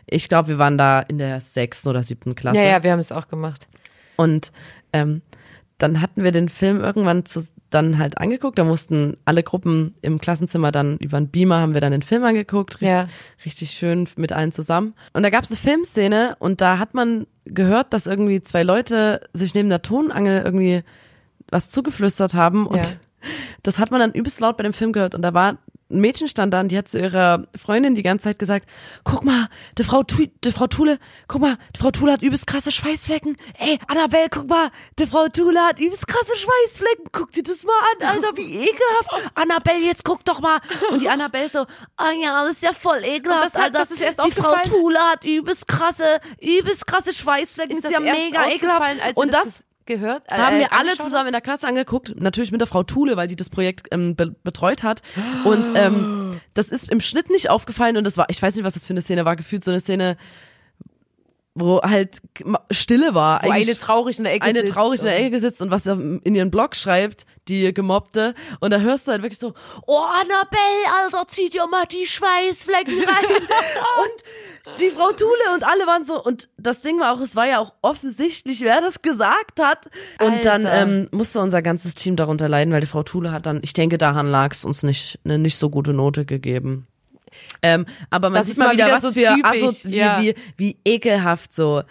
Ich 0.07 0.29
glaube, 0.29 0.49
wir 0.49 0.59
waren 0.59 0.77
da 0.77 1.01
in 1.01 1.19
der 1.19 1.41
sechsten 1.41 1.89
oder 1.89 2.03
siebten 2.03 2.35
Klasse. 2.35 2.59
Mhm. 2.59 2.65
Ja, 2.65 2.71
ja, 2.73 2.83
wir 2.83 2.91
haben 2.93 2.99
es 2.99 3.13
auch 3.13 3.29
gemacht. 3.29 3.69
Und 4.17 4.51
ähm, 4.93 5.23
dann 5.79 6.01
hatten 6.01 6.25
wir 6.25 6.33
den 6.33 6.49
Film 6.49 6.81
irgendwann 6.81 7.27
zu, 7.27 7.47
dann 7.71 7.99
halt 7.99 8.17
angeguckt. 8.19 8.59
Da 8.59 8.65
mussten 8.65 9.19
alle 9.27 9.43
Gruppen 9.43 9.95
im 10.01 10.19
Klassenzimmer 10.19 10.73
dann 10.73 10.97
über 10.99 11.19
einen 11.19 11.29
Beamer 11.29 11.61
haben 11.61 11.75
wir 11.75 11.81
dann 11.83 11.93
den 11.93 12.03
Film 12.03 12.25
angeguckt. 12.25 12.75
Richtig, 12.81 12.89
Ja. 12.89 13.09
richtig 13.45 13.71
schön 13.73 14.09
mit 14.17 14.33
allen 14.33 14.53
zusammen. 14.53 14.95
Und 15.13 15.23
da 15.23 15.31
gab 15.31 15.45
es 15.45 15.51
eine 15.51 15.59
Filmszene 15.59 16.37
und 16.39 16.61
da 16.63 16.79
hat 16.79 16.95
man 16.95 17.27
gehört, 17.45 17.93
dass 17.93 18.07
irgendwie 18.07 18.43
zwei 18.43 18.63
Leute 18.63 19.21
sich 19.35 19.55
neben 19.55 19.69
der 19.69 19.83
Tonangel 19.83 20.43
irgendwie 20.43 20.83
was 21.51 21.69
zugeflüstert 21.69 22.35
haben 22.35 22.67
und 22.67 22.79
Ja. 22.79 22.95
das 23.63 23.79
hat 23.79 23.91
man 23.91 24.01
dann 24.01 24.13
übelst 24.13 24.41
laut 24.41 24.57
bei 24.57 24.63
dem 24.63 24.73
Film 24.73 24.93
gehört 24.93 25.15
und 25.15 25.23
da 25.23 25.35
war 25.35 25.59
ein 25.89 26.01
Mädchen 26.01 26.27
stand 26.29 26.53
da 26.53 26.61
und 26.61 26.69
die 26.69 26.79
hat 26.79 26.89
zu 26.89 26.99
ihrer 26.99 27.47
Freundin 27.57 27.95
die 27.95 28.03
ganze 28.03 28.25
Zeit 28.25 28.39
gesagt, 28.41 28.69
guck 29.05 29.23
mal, 29.25 29.49
die 29.79 29.85
Frau, 29.85 30.03
Tu- 30.03 30.27
die 30.43 30.51
Frau 30.51 30.67
Thule, 30.67 30.99
guck 31.29 31.41
mal, 31.41 31.59
die 31.77 31.81
Frau 31.81 31.93
Thule 31.93 32.13
hat 32.13 32.23
übelst 32.23 32.47
krasse 32.49 32.73
Schweißflecken. 32.73 33.37
Ey, 33.59 33.79
Annabelle, 33.87 34.29
guck 34.31 34.49
mal, 34.49 34.71
die 34.99 35.07
Frau 35.07 35.29
Thule 35.29 35.61
hat 35.61 35.79
übelst 35.79 36.09
krasse 36.09 36.33
Schweißflecken. 36.37 37.07
Guck 37.13 37.31
dir 37.33 37.45
das 37.45 37.63
mal 37.63 37.73
an, 38.01 38.09
Alter, 38.17 38.37
wie 38.37 38.63
ekelhaft. 38.69 39.31
Annabelle, 39.37 39.79
jetzt 39.79 40.05
guck 40.05 40.25
doch 40.25 40.41
mal. 40.41 40.59
Und 40.91 41.03
die 41.03 41.09
Annabelle 41.09 41.49
so, 41.49 41.61
ah 41.97 42.11
ja, 42.21 42.43
das 42.45 42.55
ist 42.55 42.63
ja 42.63 42.73
voll 42.73 43.05
ekelhaft, 43.05 43.45
das 43.45 43.55
hat- 43.55 43.63
Alter. 43.67 43.79
das 43.81 43.91
ist 43.93 44.01
erst 44.01 44.25
die 44.25 44.33
Frau? 44.33 44.57
Thule 44.65 44.99
hat 44.99 45.25
übelst 45.25 45.69
krasse, 45.69 46.19
übelst 46.41 46.87
krasse 46.89 47.13
Schweißflecken. 47.13 47.77
Ist 47.79 47.85
Ist, 47.85 47.93
ja 47.93 48.01
mega 48.01 48.49
ekelhaft. 48.49 49.17
Und 49.17 49.33
das 49.33 49.66
gehört? 49.87 50.25
äh, 50.29 50.35
haben 50.35 50.59
wir 50.59 50.73
alle 50.73 50.97
zusammen 50.97 51.29
in 51.29 51.33
der 51.33 51.41
Klasse 51.41 51.67
angeguckt, 51.67 52.21
natürlich 52.21 52.53
mit 52.53 52.61
der 52.61 52.69
Frau 52.69 52.83
Thule, 52.83 53.17
weil 53.17 53.29
die 53.29 53.37
das 53.37 53.51
Projekt 53.51 53.89
ähm, 53.93 54.17
be 54.17 54.35
betreut 54.43 54.83
hat. 54.83 55.03
Und 55.45 55.71
ähm, 55.75 56.41
das 56.55 56.69
ist 56.71 56.91
im 56.91 57.01
Schnitt 57.01 57.31
nicht 57.31 57.51
aufgefallen 57.51 57.97
und 57.97 58.07
das 58.07 58.17
war, 58.17 58.27
ich 58.29 58.41
weiß 58.41 58.55
nicht, 58.55 58.65
was 58.65 58.75
das 58.75 58.87
für 58.87 58.93
eine 58.93 59.03
Szene 59.03 59.25
war, 59.25 59.37
gefühlt 59.37 59.65
so 59.65 59.71
eine 59.71 59.81
Szene, 59.81 60.17
wo 61.57 61.81
halt 61.81 62.21
Stille 62.71 63.15
war. 63.15 63.43
Wo 63.43 63.51
eine 63.51 63.77
traurig 63.77 64.19
in 64.19 64.25
der 64.25 64.35
Ecke 64.35 64.45
eine 64.45 64.61
sitzt 64.61 64.75
traurig 64.75 65.01
in 65.01 65.07
der 65.07 65.17
und- 65.17 65.23
Ecke 65.25 65.41
sitzt 65.41 65.63
und 65.63 65.71
was 65.71 65.87
er 65.87 65.99
in 65.99 66.35
ihren 66.35 66.51
Blog 66.51 66.77
schreibt, 66.77 67.25
die 67.49 67.73
Gemobbte. 67.73 68.35
Und 68.61 68.73
da 68.73 68.79
hörst 68.81 69.07
du 69.07 69.13
halt 69.13 69.23
wirklich 69.23 69.39
so, 69.39 69.55
oh 69.87 70.03
Annabelle, 70.03 71.05
Alter, 71.05 71.27
zieh 71.29 71.49
dir 71.49 71.67
mal 71.67 71.87
die 71.87 72.07
Schweißflecken 72.07 72.99
rein. 72.99 73.25
und 74.03 74.81
die 74.81 74.91
Frau 74.91 75.13
Thule 75.13 75.55
und 75.55 75.65
alle 75.65 75.87
waren 75.87 76.05
so, 76.05 76.23
und 76.23 76.51
das 76.59 76.83
Ding 76.83 77.01
war 77.01 77.15
auch, 77.15 77.21
es 77.21 77.37
war 77.37 77.47
ja 77.47 77.59
auch 77.59 77.73
offensichtlich, 77.81 78.61
wer 78.61 78.83
das 78.83 79.01
gesagt 79.01 79.59
hat. 79.59 79.87
Und 80.21 80.45
dann 80.45 80.67
Alter. 80.67 80.83
ähm, 80.83 81.09
musste 81.11 81.41
unser 81.41 81.63
ganzes 81.63 81.95
Team 81.95 82.17
darunter 82.17 82.49
leiden, 82.49 82.73
weil 82.75 82.81
die 82.81 82.87
Frau 82.87 83.03
Thule 83.03 83.33
hat 83.33 83.47
dann, 83.47 83.61
ich 83.63 83.73
denke, 83.73 83.97
daran 83.97 84.31
lag 84.31 84.53
es 84.53 84.65
uns 84.65 84.83
nicht, 84.83 85.21
eine 85.25 85.39
nicht 85.39 85.57
so 85.57 85.71
gute 85.71 85.95
Note 85.95 86.27
gegeben. 86.27 86.87
Ähm, 87.63 87.87
aber 88.11 88.31
man 88.31 88.41
Das 88.41 88.49
sieht 88.49 88.59
mal 88.59 88.73
wieder, 88.73 88.87
wieder 88.87 88.97
was 88.97 89.03
so 89.03 89.13
für 89.13 89.21
typisch, 89.35 89.65
Asso 89.65 89.89
wie, 89.91 89.97
ja. 89.97 90.23
wie, 90.23 90.35
wie 90.57 90.79
ekelhaft 90.85 91.53
so 91.55 91.83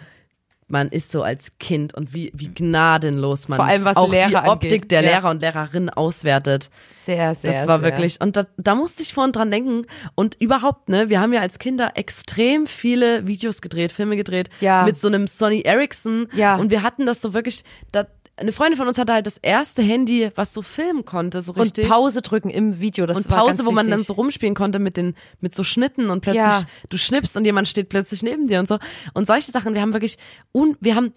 man 0.68 0.88
ist 0.88 1.12
so 1.12 1.22
als 1.22 1.58
Kind 1.60 1.94
und 1.94 2.12
wie, 2.12 2.32
wie 2.34 2.48
gnadenlos 2.48 3.46
man 3.48 3.54
Vor 3.56 3.66
allem, 3.66 3.84
was 3.84 3.96
auch 3.96 4.06
die 4.10 4.16
Lehrer 4.16 4.50
Optik 4.50 4.72
angeht. 4.72 4.90
der 4.90 5.02
Ja. 5.02 5.10
Lehrer 5.10 5.30
und 5.30 5.40
Lehrerinnen 5.40 5.90
auswertet. 5.90 6.70
Sehr, 6.90 7.36
sehr, 7.36 7.52
Das 7.52 7.68
war 7.68 7.78
sehr. 7.78 7.84
wirklich, 7.88 8.20
und 8.20 8.36
da, 8.36 8.46
da 8.56 8.74
musste 8.74 9.04
ich 9.04 9.14
vorhin 9.14 9.30
dran 9.32 9.52
denken. 9.52 9.82
Und 10.16 10.34
überhaupt, 10.40 10.88
ne, 10.88 11.08
wir 11.08 11.20
haben 11.20 11.32
ja 11.32 11.40
als 11.40 11.60
Kinder 11.60 11.92
extrem 11.94 12.66
viele 12.66 13.28
Videos 13.28 13.60
gedreht, 13.60 13.92
Filme 13.92 14.16
gedreht, 14.16 14.50
Ja. 14.58 14.82
mit 14.82 14.98
so 14.98 15.06
einem 15.06 15.28
Sony 15.28 15.60
Ericsson. 15.60 16.26
Ja. 16.34 16.56
Und 16.56 16.70
wir 16.70 16.82
hatten 16.82 17.06
das 17.06 17.20
so 17.22 17.32
wirklich, 17.32 17.62
da, 17.92 18.06
eine 18.38 18.52
Freundin 18.52 18.76
von 18.76 18.86
uns 18.86 18.98
hatte 18.98 19.14
halt 19.14 19.26
das 19.26 19.38
erste 19.38 19.82
Handy, 19.82 20.30
was 20.34 20.52
so 20.52 20.60
filmen 20.62 21.04
konnte, 21.04 21.40
so 21.40 21.52
Und 21.52 21.60
richtig. 21.62 21.88
Pause 21.88 22.20
drücken 22.20 22.50
im 22.50 22.80
Video, 22.80 23.06
das 23.06 23.16
und 23.16 23.30
war 23.30 23.38
Pause, 23.44 23.64
wo 23.64 23.70
man 23.70 23.88
dann 23.88 24.02
so 24.04 24.12
rumspielen 24.12 24.54
konnte 24.54 24.78
mit 24.78 24.96
den 24.96 25.14
mit 25.40 25.54
so 25.54 25.64
Schnitten 25.64 26.10
und 26.10 26.20
plötzlich 26.20 26.42
Ja. 26.44 26.62
du 26.90 26.98
schnippst 26.98 27.36
und 27.36 27.44
jemand 27.46 27.66
steht 27.68 27.88
plötzlich 27.88 28.22
neben 28.22 28.46
dir 28.46 28.60
und 28.60 28.68
so 28.68 28.78
und 29.14 29.26
solche 29.26 29.50
Sachen. 29.50 29.74
Wir 29.74 29.80
haben 29.80 29.94
wirklich 29.94 30.18
un, 30.52 30.76
wir 30.80 30.94
haben 30.94 31.12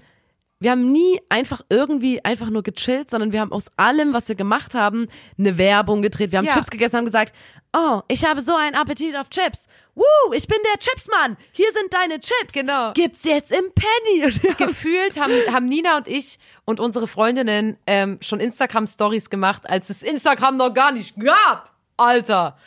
wir 0.59 0.71
haben 0.71 0.91
nie 0.91 1.21
einfach 1.29 1.61
irgendwie 1.69 2.23
einfach 2.25 2.49
nur 2.49 2.63
gechillt, 2.63 3.09
sondern 3.09 3.31
wir 3.31 3.39
haben 3.39 3.53
aus 3.53 3.67
allem, 3.77 4.13
was 4.13 4.27
wir 4.27 4.35
gemacht 4.35 4.75
haben, 4.75 5.07
eine 5.37 5.57
Werbung 5.57 6.01
gedreht. 6.01 6.31
Wir 6.31 6.39
haben 6.39 6.45
Ja. 6.45 6.53
Chips 6.53 6.69
gegessen, 6.69 6.97
haben 6.97 7.05
gesagt, 7.05 7.33
oh, 7.73 8.01
ich 8.09 8.25
habe 8.25 8.41
so 8.41 8.55
einen 8.55 8.75
Appetit 8.75 9.15
auf 9.15 9.29
Chips. 9.29 9.67
Woo, 9.95 10.33
ich 10.33 10.47
bin 10.47 10.57
der 10.73 10.79
Chipsmann. 10.79 11.37
Hier 11.51 11.71
sind 11.71 11.93
deine 11.93 12.19
Chips. 12.19 12.53
Genau. 12.53 12.91
Gibt's 12.93 13.23
jetzt 13.23 13.51
im 13.51 13.65
Penny. 13.73 14.31
gefühlt 14.57 15.19
haben, 15.19 15.33
haben 15.53 15.67
Nina 15.67 15.97
und 15.97 16.07
ich 16.07 16.39
und 16.65 16.79
unsere 16.79 17.07
Freundinnen 17.07 17.77
ähm, 17.87 18.17
schon 18.21 18.39
Instagram-Stories 18.39 19.29
gemacht, 19.29 19.69
als 19.69 19.89
es 19.89 20.03
Instagram 20.03 20.57
noch 20.57 20.73
gar 20.73 20.91
nicht 20.91 21.15
gab. 21.19 21.71
Alter. 21.95 22.57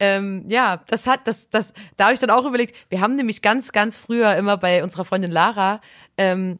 Ähm, 0.00 0.44
ja, 0.48 0.82
das 0.86 1.06
hat, 1.06 1.26
das, 1.26 1.50
das, 1.50 1.72
da 1.96 2.04
habe 2.04 2.14
ich 2.14 2.20
dann 2.20 2.30
auch 2.30 2.44
überlegt, 2.44 2.74
wir 2.88 3.00
haben 3.00 3.16
nämlich 3.16 3.42
ganz, 3.42 3.72
ganz 3.72 3.96
früher 3.96 4.36
immer 4.36 4.56
bei 4.56 4.82
unserer 4.84 5.04
Freundin 5.04 5.30
Lara, 5.32 5.80
ähm, 6.16 6.58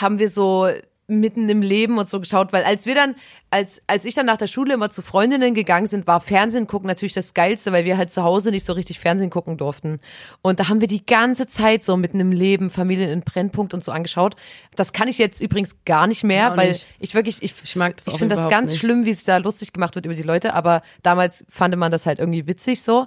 haben 0.00 0.18
wir 0.18 0.28
so 0.28 0.68
mitten 1.10 1.48
im 1.48 1.62
Leben 1.62 1.96
und 1.96 2.10
so 2.10 2.20
geschaut, 2.20 2.52
weil 2.52 2.64
als 2.64 2.84
wir 2.84 2.94
dann, 2.94 3.14
als, 3.50 3.80
als 3.86 4.04
ich 4.04 4.14
dann 4.14 4.26
nach 4.26 4.36
der 4.36 4.46
Schule 4.46 4.74
immer 4.74 4.90
zu 4.90 5.00
Freundinnen 5.00 5.54
gegangen 5.54 5.86
sind, 5.86 6.06
war 6.06 6.20
Fernsehen 6.20 6.66
gucken 6.66 6.86
natürlich 6.86 7.14
das 7.14 7.32
Geilste, 7.32 7.72
weil 7.72 7.86
wir 7.86 7.96
halt 7.96 8.12
zu 8.12 8.22
Hause 8.22 8.50
nicht 8.50 8.66
so 8.66 8.74
richtig 8.74 8.98
Fernsehen 8.98 9.30
gucken 9.30 9.56
durften. 9.56 10.00
Und 10.42 10.60
da 10.60 10.68
haben 10.68 10.82
wir 10.82 10.86
die 10.86 11.06
ganze 11.06 11.46
Zeit 11.46 11.82
so 11.82 11.96
mitten 11.96 12.20
im 12.20 12.30
Leben 12.30 12.68
Familien 12.68 13.08
in 13.08 13.22
Brennpunkt 13.22 13.72
und 13.72 13.82
so 13.82 13.90
angeschaut. 13.90 14.36
Das 14.76 14.92
kann 14.92 15.08
ich 15.08 15.16
jetzt 15.16 15.40
übrigens 15.40 15.76
gar 15.86 16.06
nicht 16.06 16.24
mehr, 16.24 16.52
auch 16.52 16.56
weil 16.58 16.72
nicht. 16.72 16.86
ich 16.98 17.14
wirklich, 17.14 17.42
ich, 17.42 17.54
Ich 17.64 17.74
mag 17.74 17.96
das 17.96 18.06
ich 18.06 18.18
finde 18.18 18.34
das 18.34 18.50
ganz 18.50 18.72
nicht. 18.72 18.80
schlimm, 18.80 19.06
wie 19.06 19.10
es 19.10 19.24
da 19.24 19.38
lustig 19.38 19.72
gemacht 19.72 19.94
wird 19.94 20.04
über 20.04 20.14
die 20.14 20.22
Leute, 20.22 20.52
aber 20.52 20.82
damals 21.02 21.46
fand 21.48 21.74
man 21.76 21.90
das 21.90 22.04
halt 22.04 22.18
irgendwie 22.18 22.46
witzig 22.46 22.82
so. 22.82 23.06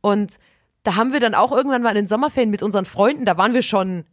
Und 0.00 0.36
da 0.84 0.94
haben 0.94 1.12
wir 1.12 1.18
dann 1.18 1.34
auch 1.34 1.50
irgendwann 1.50 1.82
mal 1.82 1.90
in 1.90 1.96
den 1.96 2.06
Sommerferien 2.06 2.50
mit 2.50 2.62
unseren 2.62 2.84
Freunden, 2.84 3.24
da 3.24 3.36
waren 3.36 3.54
wir 3.54 3.62
schon 3.62 4.04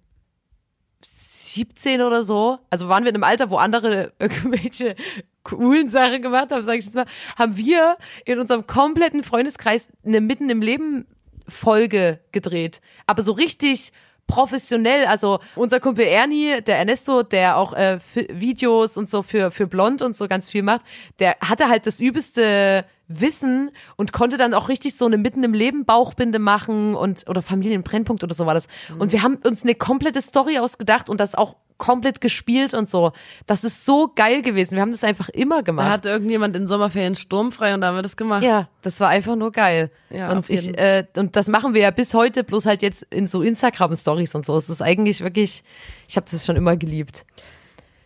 17 1.58 2.02
oder 2.02 2.22
so, 2.24 2.60
also 2.70 2.88
waren 2.88 3.04
wir 3.04 3.10
in 3.10 3.16
einem 3.16 3.24
Alter, 3.24 3.50
wo 3.50 3.58
andere 3.58 4.14
irgendwelche 4.20 4.96
coolen 5.44 5.90
Sachen 5.90 6.22
gemacht 6.22 6.52
haben, 6.52 6.64
sage 6.64 6.80
ich 6.80 6.86
jetzt 6.86 6.96
mal, 6.96 7.06
haben 7.38 7.58
wir 7.58 7.98
in 8.26 8.40
unserem 8.40 8.68
kompletten 8.68 9.24
Freundeskreis 9.24 9.90
eine 10.06 10.22
mitten 10.22 10.50
im 10.50 10.62
Leben 10.62 11.08
Folge 11.48 12.20
gedreht, 12.32 12.82
aber 13.06 13.22
so 13.22 13.32
richtig 13.32 13.92
professionell, 14.28 15.06
also 15.06 15.40
unser 15.56 15.80
Kumpel 15.80 16.06
Ernie, 16.06 16.62
der 16.62 16.78
Ernesto, 16.78 17.24
der 17.24 17.58
auch 17.58 17.74
äh, 17.74 17.98
Videos 18.30 18.98
und 18.98 19.10
so 19.10 19.24
für 19.24 19.52
für 19.52 19.68
Blond 19.68 20.02
und 20.02 20.18
so 20.18 20.28
ganz 20.28 20.50
viel 20.50 20.64
macht, 20.64 20.82
der 21.20 21.38
hatte 21.40 21.70
halt 21.70 21.88
das 21.88 22.02
übelste 22.02 22.86
Wissen 23.08 23.72
und 23.96 24.12
konnte 24.12 24.38
dann 24.38 24.54
auch 24.54 24.70
richtig 24.70 24.98
so 24.98 25.06
eine 25.06 25.18
mitten 25.18 25.44
im 25.44 25.54
Leben 25.54 25.86
Bauchbinde 25.86 26.40
machen 26.40 26.96
und 26.96 27.30
oder 27.30 27.42
Familienbrennpunkt 27.42 28.24
oder 28.24 28.34
so 28.34 28.46
war 28.46 28.54
das. 28.54 28.68
Mhm. 28.94 29.02
Und 29.02 29.12
wir 29.12 29.24
haben 29.24 29.36
uns 29.44 29.64
eine 29.64 29.76
komplette 29.76 30.22
Story 30.22 30.60
ausgedacht 30.60 31.10
und 31.10 31.20
das 31.20 31.36
auch 31.36 31.56
komplett 31.78 32.22
gespielt 32.22 32.74
und 32.74 32.90
so. 32.90 33.12
Das 33.46 33.64
ist 33.64 33.86
so 33.86 34.12
geil 34.14 34.42
gewesen. 34.42 34.76
Wir 34.76 34.82
haben 34.82 34.92
das 34.92 35.04
einfach 35.04 35.30
immer 35.30 35.58
Da 35.58 35.62
gemacht. 35.62 35.90
hatte 35.90 36.10
irgendjemand 36.10 36.56
in 36.56 36.68
Sommerferien 36.68 37.16
sturmfrei 37.16 37.74
und 37.74 37.82
da 37.82 37.88
haben 37.88 37.96
wir 37.96 38.02
das 38.02 38.18
gemacht. 38.18 38.44
Ja, 38.44 38.68
das 38.82 39.00
war 39.00 39.10
einfach 39.10 39.36
nur 39.36 39.52
geil. 39.52 39.92
Ja, 40.10 40.32
und 40.32 40.50
ich, 40.50 40.76
äh, 40.78 41.06
und 41.16 41.36
das 41.36 41.48
machen 41.48 41.74
wir 41.74 41.82
ja 41.82 41.92
bis 41.92 42.14
heute, 42.14 42.44
bloß 42.44 42.66
halt 42.66 42.82
jetzt 42.82 43.04
in 43.14 43.28
so 43.28 43.42
Instagram-Stories 43.42 44.34
und 44.36 44.46
so. 44.46 44.58
Es 44.58 44.70
ist 44.70 44.82
eigentlich 44.82 45.22
wirklich, 45.22 45.64
ich 46.08 46.16
habe 46.18 46.26
das 46.30 46.46
schon 46.46 46.56
immer 46.56 46.76
geliebt. 46.78 47.26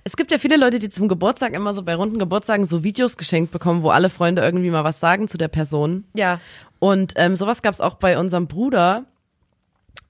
Es 0.04 0.18
gibt 0.18 0.32
ja 0.32 0.38
viele 0.40 0.58
Leute, 0.58 0.80
die 0.80 0.90
zum 0.90 1.08
Geburtstag 1.08 1.54
immer 1.54 1.74
so 1.74 1.84
bei 1.84 1.96
runden 1.96 2.18
Geburtstagen 2.20 2.66
so 2.66 2.84
Videos 2.84 3.18
geschenkt 3.18 3.52
bekommen, 3.52 3.84
wo 3.84 3.90
alle 3.90 4.10
Freunde 4.10 4.42
irgendwie 4.42 4.70
mal 4.72 4.84
was 4.84 5.00
sagen 5.00 5.28
zu 5.28 5.38
der 5.38 5.48
Person. 5.48 6.06
Ja. 6.16 6.40
Und 6.80 7.14
ähm, 7.18 7.36
sowas 7.36 7.62
gab 7.62 7.74
es 7.74 7.82
auch 7.82 7.96
bei 7.96 8.18
unserem 8.18 8.48
Bruder. 8.48 9.06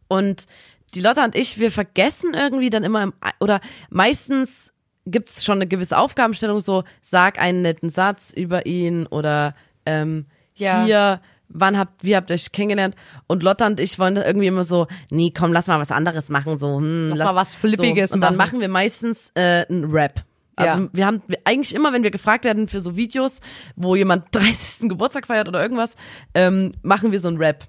Und 0.07 0.45
die 0.93 1.01
Lotta 1.01 1.23
und 1.25 1.35
ich, 1.35 1.59
wir 1.59 1.71
vergessen 1.71 2.33
irgendwie 2.33 2.69
dann 2.69 2.83
immer 2.83 3.03
im, 3.03 3.13
oder 3.39 3.59
meistens 3.89 4.73
gibt's 5.05 5.43
schon 5.43 5.57
eine 5.57 5.67
gewisse 5.67 5.97
Aufgabenstellung, 5.97 6.59
so 6.61 6.83
sag 7.01 7.39
einen 7.39 7.61
netten 7.61 7.89
Satz 7.89 8.31
über 8.31 8.65
ihn 8.65 9.07
oder 9.07 9.55
ähm, 9.85 10.25
Ja. 10.55 10.83
hier, 10.85 11.21
wann 11.53 11.77
habt, 11.77 12.03
wie 12.03 12.15
habt 12.15 12.29
ihr 12.29 12.35
euch 12.35 12.51
kennengelernt? 12.51 12.95
Und 13.27 13.43
Lotta 13.43 13.67
und 13.67 13.79
ich 13.79 13.97
wollen 13.99 14.15
irgendwie 14.17 14.47
immer 14.47 14.63
so, 14.63 14.87
nee, 15.09 15.31
komm, 15.35 15.53
lass 15.53 15.67
mal 15.67 15.79
was 15.79 15.91
anderes 15.91 16.29
machen, 16.29 16.59
so, 16.59 16.77
hm, 16.77 17.09
Lass 17.09 17.19
mal 17.19 17.35
was 17.35 17.55
Flippiges 17.55 18.09
so. 18.09 18.15
Und 18.15 18.21
dann 18.21 18.35
machen. 18.35 18.51
machen 18.51 18.59
wir 18.61 18.69
meistens 18.69 19.31
äh, 19.35 19.65
einen 19.69 19.85
Rap. 19.91 20.23
Also 20.55 20.77
Ja. 20.79 20.89
wir 20.91 21.05
haben 21.05 21.21
eigentlich 21.45 21.73
immer, 21.73 21.93
wenn 21.93 22.03
wir 22.03 22.11
gefragt 22.11 22.43
werden 22.43 22.67
für 22.67 22.81
so 22.81 22.95
Videos, 22.95 23.39
wo 23.75 23.95
jemand 23.95 24.25
30. 24.31 24.89
Geburtstag 24.89 25.27
feiert 25.27 25.47
oder 25.47 25.61
irgendwas, 25.61 25.95
ähm, 26.33 26.73
machen 26.81 27.11
wir 27.11 27.19
so 27.19 27.29
einen 27.29 27.37
Rap. 27.37 27.65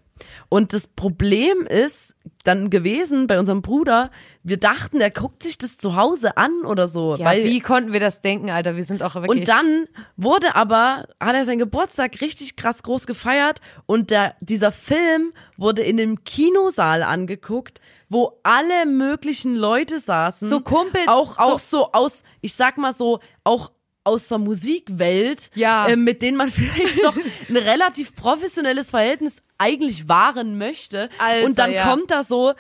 Und 0.49 0.73
das 0.73 0.87
Problem 0.89 1.67
ist 1.67 2.15
dann 2.45 2.71
gewesen 2.71 3.27
bei 3.27 3.39
unserem 3.39 3.63
Bruder, 3.63 4.11
wir 4.43 4.57
dachten, 4.59 4.99
der 4.99 5.11
guckt 5.11 5.43
sich 5.43 5.59
das 5.59 5.79
zu 5.79 5.97
Hause 5.97 6.37
an 6.37 6.65
oder 6.65 6.89
so. 6.89 7.15
Ja, 7.17 7.25
weil, 7.27 7.45
wie 7.45 7.61
konnten 7.61 7.93
wir 7.93 8.01
das 8.01 8.21
denken, 8.21 8.51
Alter? 8.51 8.77
Wir 8.77 8.85
sind 8.85 9.03
auch 9.03 9.15
wirklich. 9.15 9.41
und 9.41 9.49
dann 9.49 9.87
wurde 10.17 10.55
aber, 10.57 11.07
hat 11.21 11.35
er 11.35 11.45
seinen 11.45 11.59
Geburtstag 11.61 12.21
richtig 12.21 12.57
krass 12.57 12.83
groß 12.83 13.07
gefeiert 13.07 13.61
und 13.87 14.11
der, 14.11 14.35
dieser 14.41 14.73
Film 14.73 15.33
wurde 15.57 15.83
in 15.83 15.97
dem 15.97 16.25
Kinosaal 16.25 17.03
angeguckt, 17.03 17.81
wo 18.09 18.39
alle 18.43 18.87
möglichen 18.87 19.55
Leute 19.57 20.01
saßen. 20.01 20.49
So 20.49 20.61
Kumpels, 20.61 21.09
Auch, 21.09 21.39
auch 21.39 21.59
so- 21.59 21.79
so 21.79 21.93
aus, 21.93 22.25
ich 22.41 22.55
sag 22.55 22.77
mal 22.77 22.93
so, 22.93 23.21
auch 23.45 23.71
aus 24.05 24.29
der 24.29 24.39
Musikwelt, 24.39 25.51
Ja. 25.55 25.87
äh, 25.89 25.97
mit 25.97 26.23
denen 26.23 26.37
man 26.37 26.51
vielleicht 26.51 27.03
doch 27.05 27.17
ein 27.49 27.57
relativ 27.57 28.15
professionelles 28.17 28.91
Verhältnis 28.91 29.43
eigentlich 29.59 30.09
wahren 30.09 30.59
möchte. 30.59 31.09
Alter, 31.19 31.47
und 31.47 31.59
dann 31.59 31.73
ja. 31.73 31.85
kommt 31.89 32.11
da 32.11 32.25
so, 32.25 32.51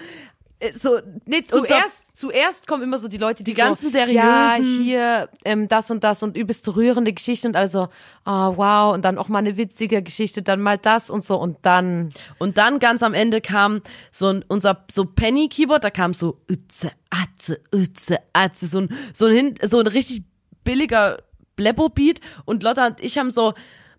äh, 0.61 0.73
so 0.73 1.01
Nee, 1.27 1.43
zuerst, 1.43 2.17
zuerst 2.17 2.69
kommen 2.69 2.85
immer 2.85 2.99
so 2.99 3.09
die 3.09 3.19
Leute, 3.19 3.43
die, 3.43 3.51
Die 3.55 3.57
ganzen 3.57 3.87
so, 3.91 3.99
seriösen- 3.99 4.15
Ja, 4.15 4.57
hier 4.61 5.29
ähm, 5.45 5.67
das 5.67 5.91
und 5.91 6.05
das 6.05 6.23
und 6.23 6.37
übelst 6.37 6.69
rührende 6.77 7.13
Geschichte 7.13 7.49
und 7.49 7.57
also, 7.57 7.89
ah 8.25 8.53
wow, 8.55 8.95
und 8.95 9.05
dann 9.05 9.19
auch 9.19 9.29
mal 9.29 9.39
eine 9.41 9.57
witzige 9.57 10.01
Geschichte, 10.01 10.43
dann 10.43 10.61
mal 10.63 10.79
das 10.79 11.11
und 11.11 11.25
so 11.25 11.37
und 11.41 11.59
dann, 11.63 12.11
Und 12.39 12.57
dann 12.57 12.79
ganz 12.79 13.03
am 13.03 13.15
Ende 13.15 13.41
kam 13.41 13.83
so 14.13 14.29
ein, 14.29 14.45
unser 14.47 14.85
so 14.93 15.05
Penny 15.07 15.49
Keyboard, 15.49 15.83
da 15.83 15.91
kam 15.91 16.15
so 16.15 16.39
Ütze, 16.49 16.93
Atze, 17.11 17.59
Ütze, 17.75 18.19
Atze, 18.33 18.69
so 18.69 18.79
ein 18.79 18.89
so 19.13 19.27
ein, 19.27 19.57
so 19.61 19.81
ein 19.81 19.89
richtig 19.89 20.23
billiger 20.63 21.17
Bleppo 21.57 21.89
Beat 21.89 22.21
und 22.45 22.63
Lotta 22.63 22.89
und 22.89 23.01
ich 23.03 23.19
haben 23.19 23.31
so 23.31 23.55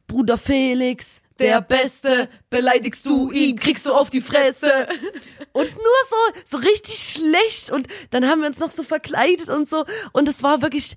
Bruder 0.08 0.38
Felix, 0.38 1.22
der 1.40 1.62
Beste, 1.62 2.30
beleidigst 2.50 3.06
du 3.06 3.32
ihn, 3.32 3.58
kriegst 3.58 3.88
du 3.88 3.94
auf 3.94 4.10
die 4.10 4.22
Fresse. 4.22 4.88
Und 5.52 5.72
nur 5.76 5.84
so, 6.10 6.16
so 6.46 6.58
richtig 6.58 7.00
schlecht. 7.00 7.70
Und 7.72 7.88
dann 8.12 8.28
haben 8.28 8.42
wir 8.42 8.48
uns 8.48 8.60
noch 8.60 8.72
so 8.72 8.84
verkleidet 8.84 9.50
und 9.50 9.70
so. 9.70 9.86
Und 10.12 10.28
es 10.28 10.42
war 10.42 10.62
wirklich 10.62 10.96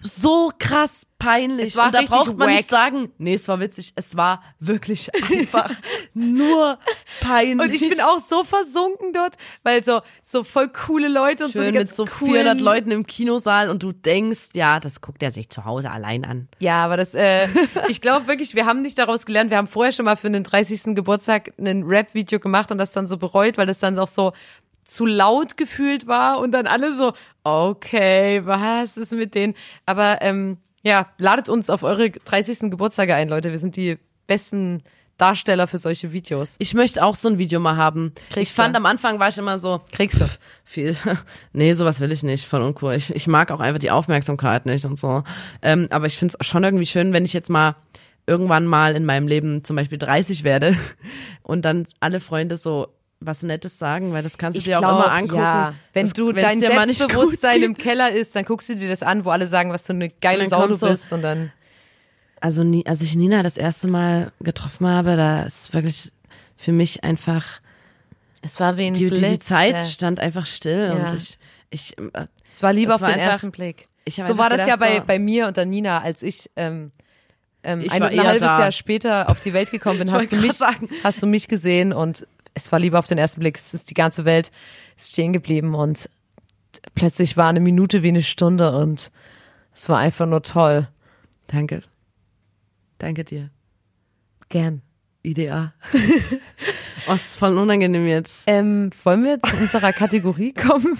so 0.00 0.52
krass 0.58 1.06
peinlich. 1.18 1.68
Es 1.68 1.76
war 1.76 1.86
und 1.86 1.94
da 1.94 2.02
braucht 2.02 2.36
man 2.36 2.50
nicht 2.50 2.70
wack. 2.70 2.70
sagen, 2.70 3.12
nee, 3.18 3.34
es 3.34 3.48
war 3.48 3.58
witzig. 3.60 3.92
Es 3.96 4.16
war 4.16 4.42
wirklich 4.60 5.10
einfach 5.30 5.70
nur 6.14 6.78
peinlich. 7.20 7.66
und 7.66 7.74
ich 7.74 7.88
bin 7.88 8.00
auch 8.00 8.20
so 8.20 8.44
versunken 8.44 9.12
dort, 9.12 9.36
weil 9.62 9.82
so, 9.82 10.02
so 10.22 10.44
voll 10.44 10.68
coole 10.68 11.08
Leute 11.08 11.46
und 11.46 11.52
so 11.52 11.60
die 11.60 11.66
schön 11.66 11.74
mit 11.74 11.88
so 11.88 12.04
coolen, 12.04 12.42
400 12.42 12.60
Leuten 12.60 12.90
im 12.90 13.06
Kinosaal 13.06 13.70
und 13.70 13.82
du 13.82 13.92
denkst, 13.92 14.50
ja, 14.52 14.80
das 14.80 15.00
guckt 15.00 15.22
er 15.22 15.30
sich 15.30 15.48
zu 15.48 15.64
Hause 15.64 15.90
allein 15.90 16.24
an. 16.24 16.48
Ja, 16.58 16.84
aber 16.84 16.96
das, 16.96 17.14
äh, 17.14 17.48
ich 17.88 18.00
glaube 18.00 18.26
wirklich, 18.26 18.54
wir 18.54 18.66
haben 18.66 18.82
nicht 18.82 18.98
daraus 18.98 19.26
gelernt. 19.26 19.50
Wir 19.50 19.56
haben 19.56 19.68
vorher 19.68 19.92
schon 19.92 20.04
mal 20.04 20.16
für 20.16 20.30
den 20.30 20.44
30. 20.44 20.94
Geburtstag 20.94 21.52
ein 21.58 21.82
Rap-Video 21.84 22.38
gemacht 22.38 22.70
und 22.70 22.78
das 22.78 22.92
dann 22.92 23.08
so 23.08 23.16
bereut, 23.16 23.56
weil 23.56 23.66
das 23.66 23.78
dann 23.78 23.98
auch 23.98 24.08
so 24.08 24.32
zu 24.86 25.04
laut 25.04 25.56
gefühlt 25.56 26.06
war 26.06 26.38
und 26.38 26.52
dann 26.52 26.66
alle 26.66 26.92
so, 26.92 27.12
okay, 27.44 28.44
was 28.44 28.96
ist 28.96 29.12
mit 29.12 29.34
denen? 29.34 29.54
Aber 29.84 30.22
ähm, 30.22 30.58
ja, 30.82 31.08
ladet 31.18 31.48
uns 31.48 31.68
auf 31.68 31.82
eure 31.82 32.10
30. 32.10 32.70
Geburtstage 32.70 33.14
ein, 33.14 33.28
Leute. 33.28 33.50
Wir 33.50 33.58
sind 33.58 33.76
die 33.76 33.98
besten 34.26 34.82
Darsteller 35.16 35.66
für 35.66 35.78
solche 35.78 36.12
Videos. 36.12 36.56
Ich 36.58 36.74
möchte 36.74 37.02
auch 37.02 37.14
so 37.14 37.28
ein 37.28 37.38
Video 37.38 37.58
mal 37.58 37.76
haben. 37.76 38.12
Kriegst 38.30 38.50
ich 38.50 38.54
fand 38.54 38.74
du. 38.74 38.78
am 38.78 38.86
Anfang 38.86 39.18
war 39.18 39.28
ich 39.28 39.38
immer 39.38 39.58
so, 39.58 39.80
Kriegst 39.92 40.20
du. 40.20 40.26
viel. 40.64 40.94
Nee, 41.52 41.72
sowas 41.72 42.00
will 42.00 42.12
ich 42.12 42.22
nicht, 42.22 42.44
voll 42.46 42.62
uncool. 42.62 42.94
Ich, 42.94 43.14
ich 43.14 43.26
mag 43.26 43.50
auch 43.50 43.60
einfach 43.60 43.78
die 43.78 43.90
Aufmerksamkeit 43.90 44.66
nicht 44.66 44.84
und 44.84 44.98
so. 44.98 45.22
Ähm, 45.62 45.88
aber 45.90 46.06
ich 46.06 46.18
finde 46.18 46.36
es 46.38 46.46
schon 46.46 46.64
irgendwie 46.64 46.86
schön, 46.86 47.12
wenn 47.12 47.24
ich 47.24 47.32
jetzt 47.32 47.48
mal 47.50 47.76
irgendwann 48.26 48.66
mal 48.66 48.94
in 48.94 49.04
meinem 49.04 49.26
Leben 49.26 49.64
zum 49.64 49.76
Beispiel 49.76 49.98
30 49.98 50.44
werde 50.44 50.76
und 51.42 51.64
dann 51.64 51.86
alle 52.00 52.20
Freunde 52.20 52.56
so 52.56 52.88
was 53.20 53.42
Nettes 53.42 53.78
sagen, 53.78 54.12
weil 54.12 54.22
das 54.22 54.36
kannst 54.38 54.58
du 54.58 54.62
dir 54.62 54.78
auch 54.78 54.82
immer 54.82 55.10
angucken. 55.12 55.40
Ja, 55.42 55.74
wenn 55.94 56.06
Das- 56.06 56.12
du 56.12 56.32
dein 56.32 56.60
Selbstbewusstsein 56.60 57.62
im 57.62 57.76
Keller 57.76 58.10
ist, 58.10 58.36
dann 58.36 58.44
guckst 58.44 58.68
du 58.68 58.76
dir 58.76 58.88
das 58.88 59.02
an, 59.02 59.24
wo 59.24 59.30
alle 59.30 59.46
sagen, 59.46 59.72
was 59.72 59.86
für 59.86 59.94
eine 59.94 60.10
geile 60.10 60.40
dann 60.40 60.50
Sau 60.50 60.66
du 60.68 60.78
bist 60.78 61.12
und 61.12 61.22
dann 61.22 61.52
Also 62.40 62.62
als 62.84 63.00
ich 63.02 63.16
Nina 63.16 63.42
das 63.42 63.56
erste 63.56 63.88
Mal 63.88 64.32
getroffen 64.40 64.86
habe, 64.86 65.16
da 65.16 65.42
ist 65.42 65.72
wirklich 65.72 66.12
für 66.56 66.72
mich 66.72 67.04
einfach 67.04 67.60
es 68.42 68.60
war 68.60 68.76
wie 68.76 68.86
ein 68.86 68.94
die, 68.94 69.08
die, 69.08 69.14
die 69.14 69.20
Blitz, 69.20 69.46
Zeit 69.46 69.76
stand 69.86 70.20
einfach 70.20 70.46
still 70.46 70.94
Ja. 70.96 71.06
und 71.06 71.14
ich 71.14 71.38
ich 71.70 71.96
Es 72.48 72.62
war 72.62 72.72
lieber 72.72 72.94
auf 72.94 73.00
den 73.00 73.08
einfach- 73.10 73.32
ersten 73.32 73.50
Blick. 73.50 73.88
ich 74.04 74.16
So 74.16 74.38
war 74.38 74.50
das 74.50 74.58
ja 74.60 74.74
gedacht, 74.76 74.80
bei, 74.80 75.00
bei 75.00 75.18
mir 75.18 75.48
und 75.48 75.56
der 75.56 75.64
Nina, 75.64 76.00
als 76.00 76.22
ich, 76.22 76.48
ähm, 76.54 76.92
ähm, 77.64 77.80
Ich 77.80 77.90
ein, 77.90 78.02
ein 78.04 78.22
halbes 78.24 78.40
da. 78.46 78.60
Jahr 78.60 78.72
später 78.72 79.28
auf 79.30 79.40
die 79.40 79.52
Welt 79.52 79.70
gekommen 79.72 79.98
bin, 79.98 80.06
Ich 80.08 80.14
hast 80.14 80.30
du, 80.32 80.36
mich, 80.36 80.52
sagen. 80.52 80.88
hast 81.02 81.22
du 81.22 81.26
mich 81.26 81.48
gesehen 81.48 81.92
und 81.92 82.26
es 82.56 82.72
war 82.72 82.78
lieber 82.78 82.98
auf 82.98 83.06
den 83.06 83.18
ersten 83.18 83.40
Blick. 83.40 83.56
Es 83.56 83.74
ist 83.74 83.90
die 83.90 83.94
ganze 83.94 84.24
Welt 84.24 84.50
ist 84.96 85.10
stehen 85.10 85.32
geblieben 85.32 85.74
und 85.74 86.08
plötzlich 86.94 87.36
war 87.36 87.48
eine 87.48 87.60
Minute 87.60 88.02
wie 88.02 88.08
eine 88.08 88.22
Stunde 88.22 88.76
und 88.76 89.10
es 89.74 89.88
war 89.88 89.98
einfach 89.98 90.26
nur 90.26 90.42
toll. 90.42 90.88
danke. 91.46 91.82
Danke 92.98 93.24
dir. 93.24 93.50
Gern. 94.48 94.80
IDA. 95.22 95.74
oh, 97.08 97.12
es 97.12 97.26
ist 97.26 97.36
voll 97.36 97.58
unangenehm 97.58 98.06
jetzt. 98.06 98.44
Ähm, 98.46 98.88
wollen 99.04 99.24
wir 99.24 99.38
zu 99.42 99.56
unserer 99.56 99.92
Kategorie 99.92 100.54
kommen? 100.54 100.98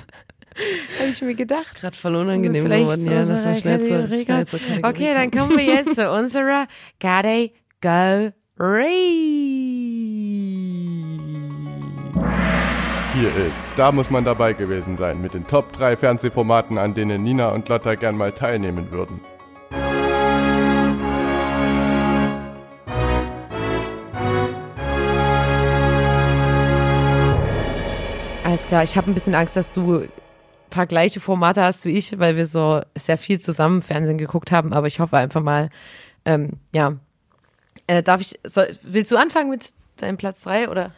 Habe 0.99 1.09
ich 1.11 1.23
mir 1.23 1.35
gedacht. 1.35 1.75
Gerade 1.75 1.97
voll 1.97 2.17
unangenehm 2.17 2.65
geworden. 2.65 3.05
zu 3.05 3.11
Ja, 3.11 3.21
unserer 3.21 3.45
mal 3.45 3.57
schnell 3.57 3.81
zur, 3.81 3.97
Kategorie 4.01 4.25
schnell 4.25 4.47
zur 4.47 4.59
Kategorie 4.59 4.85
Okay, 4.91 5.15
dann 5.15 5.31
kommen 5.31 5.57
wir 5.57 5.65
jetzt 5.65 5.95
zu 5.95 6.11
unserer 6.11 6.67
Gotta 7.01 7.47
Hier 13.19 13.35
ist, 13.35 13.65
da 13.77 13.93
muss 13.93 14.11
man 14.11 14.27
dabei 14.27 14.53
gewesen 14.53 14.95
sein, 14.99 15.23
mit 15.23 15.33
den 15.33 15.47
Top 15.47 15.73
3 15.73 15.97
Fernsehformaten, 15.97 16.77
an 16.77 16.93
denen 16.93 17.23
Nina 17.23 17.49
und 17.49 17.67
Lotta 17.67 17.95
gern 17.95 18.15
mal 18.15 18.33
teilnehmen 18.33 18.91
würden. 18.91 19.23
Alles 28.45 28.67
klar, 28.67 28.83
ich 28.83 28.99
habe 28.99 29.11
ein 29.11 29.15
bisschen 29.15 29.35
Angst, 29.35 29.57
dass 29.57 29.73
du 29.73 30.01
ein 30.01 30.11
paar 30.69 30.85
gleiche 30.85 31.19
Formate 31.19 31.63
hast 31.63 31.87
wie 31.87 31.97
ich, 31.97 32.19
weil 32.19 32.37
wir 32.37 32.45
so 32.45 32.83
sehr 32.95 33.17
viel 33.17 33.41
zusammen 33.41 33.81
Fernsehen 33.81 34.19
geguckt 34.19 34.53
haben, 34.53 34.75
aber 34.75 34.89
ich 34.89 35.01
hoffe 35.01 35.17
einfach 35.17 35.41
mal, 35.43 35.71
ähm, 36.27 36.51
ja. 36.75 36.93
Äh, 37.87 38.03
darf 38.03 38.21
ich, 38.21 38.39
soll, 38.45 38.69
willst 38.83 39.11
du 39.11 39.17
anfangen 39.17 39.49
mit 39.49 39.73
deinem 39.97 40.19
Platz 40.19 40.43
3 40.43 40.69
oder? 40.69 40.93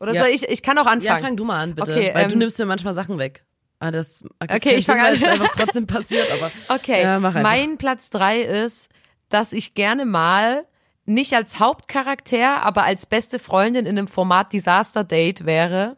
Oder 0.00 0.12
Ja. 0.12 0.22
soll 0.24 0.30
ich, 0.32 0.48
ich 0.48 0.62
kann 0.62 0.76
auch 0.78 0.86
anfangen. 0.86 1.02
Ja, 1.02 1.16
fang 1.18 1.36
du 1.36 1.44
mal 1.44 1.58
an, 1.60 1.74
bitte. 1.74 1.90
Okay, 1.92 2.10
weil 2.14 2.26
du 2.28 2.34
ähm, 2.34 2.38
nimmst 2.40 2.58
mir 2.58 2.66
manchmal 2.66 2.94
Sachen 2.94 3.18
weg. 3.18 3.44
Ah, 3.78 3.90
das 3.90 4.24
Okay, 4.42 4.74
ich 4.74 4.86
fang 4.86 4.96
Sinn, 4.96 5.04
weil 5.04 5.12
an. 5.14 5.22
es 5.22 5.40
einfach 5.40 5.52
trotzdem 5.56 5.86
passiert, 5.86 6.30
aber. 6.32 6.50
Okay, 6.68 7.02
Ja, 7.02 7.18
mein 7.20 7.76
Platz 7.78 8.10
drei 8.10 8.40
ist, 8.40 8.90
dass 9.28 9.52
ich 9.52 9.74
gerne 9.74 10.04
mal 10.06 10.64
nicht 11.04 11.34
als 11.34 11.60
Hauptcharakter, 11.60 12.62
aber 12.62 12.82
als 12.84 13.06
beste 13.06 13.38
Freundin 13.38 13.86
in 13.86 13.96
einem 13.98 14.08
Format 14.08 14.52
Disaster 14.52 15.04
Date 15.04 15.46
wäre. 15.46 15.96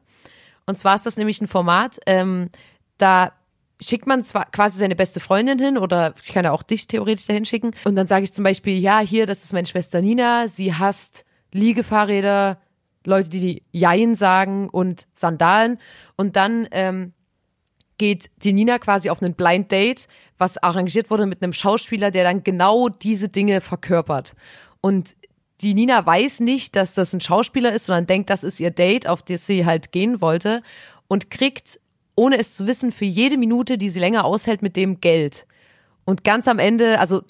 Und 0.67 0.77
zwar 0.77 0.97
ist 0.97 1.07
das 1.07 1.17
nämlich 1.17 1.41
ein 1.41 1.47
Format, 1.47 1.99
ähm, 2.07 2.51
da 2.99 3.33
schickt 3.81 4.07
man 4.07 4.23
zwar 4.23 4.51
quasi 4.51 4.79
seine 4.79 4.97
beste 4.97 5.21
Freundin 5.21 5.59
hin 5.59 5.79
oder 5.79 6.13
ich 6.23 6.33
kann 6.35 6.45
ja 6.45 6.51
auch 6.53 6.63
dich 6.65 6.89
theoretisch 6.89 7.27
dahin 7.27 7.45
schicken. 7.47 7.71
Und 7.85 7.95
dann 7.97 8.07
sage 8.09 8.25
ich 8.25 8.33
zum 8.35 8.43
Beispiel, 8.45 8.77
ja, 8.79 8.99
hier, 8.99 9.25
das 9.25 9.45
ist 9.45 9.53
meine 9.53 9.67
Schwester 9.69 10.01
Nina, 10.03 10.49
sie 10.49 10.75
hasst 10.75 11.25
Liegefahrräder, 11.53 12.59
Leute, 13.05 13.31
die 13.31 13.63
Jein 13.73 14.15
sagen 14.15 14.69
und 14.69 15.07
Sandalen. 15.13 15.79
Und 16.17 16.37
dann 16.37 16.69
ähm, 16.71 17.13
geht 17.99 18.31
die 18.43 18.53
Nina 18.53 18.79
quasi 18.79 19.11
auf 19.11 19.23
einen 19.23 19.35
Blind 19.35 19.71
Date, 19.71 20.09
was 20.39 20.63
arrangiert 20.63 21.11
wurde 21.11 21.27
mit 21.27 21.43
einem 21.43 21.53
Schauspieler, 21.53 22.11
der 22.11 22.25
dann 22.25 22.45
genau 22.45 22.89
diese 22.89 23.29
Dinge 23.29 23.61
verkörpert. 23.61 24.35
Und 24.81 25.17
die 25.61 25.75
Nina 25.75 26.07
weiß 26.07 26.41
nicht, 26.41 26.77
dass 26.77 26.95
das 26.95 27.13
ein 27.13 27.21
Schauspieler 27.21 27.73
ist, 27.73 27.87
sondern 27.87 28.07
denkt, 28.07 28.31
das 28.31 28.45
ist 28.45 28.61
ihr 28.61 28.71
Date, 28.71 29.09
auf 29.09 29.23
das 29.23 29.47
sie 29.47 29.67
halt 29.67 29.91
gehen 29.91 30.21
wollte 30.21 30.63
und 31.09 31.31
kriegt, 31.31 31.81
ohne 32.15 32.39
es 32.39 32.55
zu 32.55 32.67
wissen, 32.67 32.93
für 32.93 33.05
jede 33.05 33.37
Minute, 33.37 33.77
die 33.77 33.91
sie 33.91 34.01
länger 34.01 34.25
aushält, 34.25 34.63
mit 34.63 34.77
dem 34.77 35.01
Geld. 35.01 35.47
Und 36.09 36.25
ganz 36.25 36.49
am 36.49 36.59
Ende, 36.59 36.99
also 37.01 37.21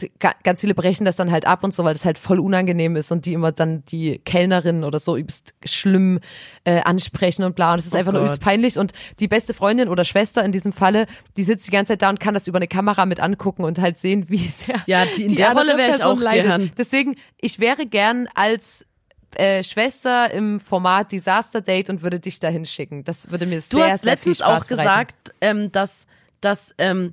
ganz 0.44 0.60
viele 0.60 0.72
brechen 0.72 1.04
das 1.04 1.16
dann 1.16 1.32
halt 1.32 1.46
ab 1.46 1.64
und 1.64 1.74
so, 1.74 1.82
weil 1.82 1.94
das 1.94 2.04
halt 2.04 2.16
voll 2.16 2.38
unangenehm 2.38 2.94
ist 2.94 3.10
und 3.10 3.26
die 3.26 3.32
immer 3.32 3.50
dann 3.50 3.84
die 3.86 4.20
Kellnerin 4.20 4.84
oder 4.84 5.00
so 5.00 5.16
übst 5.16 5.52
schlimm 5.64 6.20
äh, 6.62 6.80
ansprechen 6.82 7.42
und 7.42 7.56
bla. 7.56 7.72
Und 7.72 7.80
es 7.80 7.86
ist 7.86 7.96
einfach 7.96 8.12
nur 8.12 8.20
Gott. 8.22 8.30
übst 8.30 8.40
peinlich. 8.40 8.78
Und 8.78 8.92
die 9.18 9.26
beste 9.26 9.52
Freundin 9.52 9.88
oder 9.88 10.04
Schwester 10.04 10.44
in 10.44 10.52
diesem 10.52 10.72
Falle, 10.72 11.06
die 11.36 11.42
sitzt 11.42 11.66
die 11.66 11.72
ganze 11.72 11.94
Zeit 11.94 12.02
da 12.02 12.08
und 12.10 12.20
kann 12.20 12.34
das 12.34 12.46
über 12.46 12.58
eine 12.58 12.68
Kamera 12.68 13.04
mit 13.04 13.18
angucken 13.18 13.64
und 13.64 13.80
halt 13.80 13.98
sehen, 13.98 14.26
wie 14.28 14.46
sehr 14.46 14.76
Ja, 14.86 15.04
die- 15.16 15.24
in 15.24 15.34
der 15.34 15.50
andere 15.50 15.66
Rolle 15.72 15.78
wär 15.78 15.96
ich 15.96 16.02
auch 16.04 16.20
gern. 16.20 16.70
Deswegen, 16.78 17.16
ich 17.40 17.58
wäre 17.58 17.84
gern 17.84 18.28
als 18.36 18.86
äh, 19.34 19.64
Schwester 19.64 20.30
im 20.30 20.60
Format 20.60 21.10
Disaster 21.10 21.62
Date 21.62 21.90
und 21.90 22.02
würde 22.02 22.20
dich 22.20 22.38
dahin 22.38 22.64
schicken. 22.64 23.02
Das 23.02 23.30
würde 23.32 23.44
mir 23.46 23.56
Du 23.56 23.78
sehr, 23.78 23.86
hast 23.90 24.02
sehr 24.04 24.16
viel 24.16 24.30
letztens 24.30 24.38
Spaß 24.38 24.62
auch 24.62 24.68
bereiten. 24.68 24.78
gesagt, 25.08 25.34
ähm, 25.40 25.72
dass, 25.72 26.06
dass 26.40 26.74
ähm, 26.78 27.12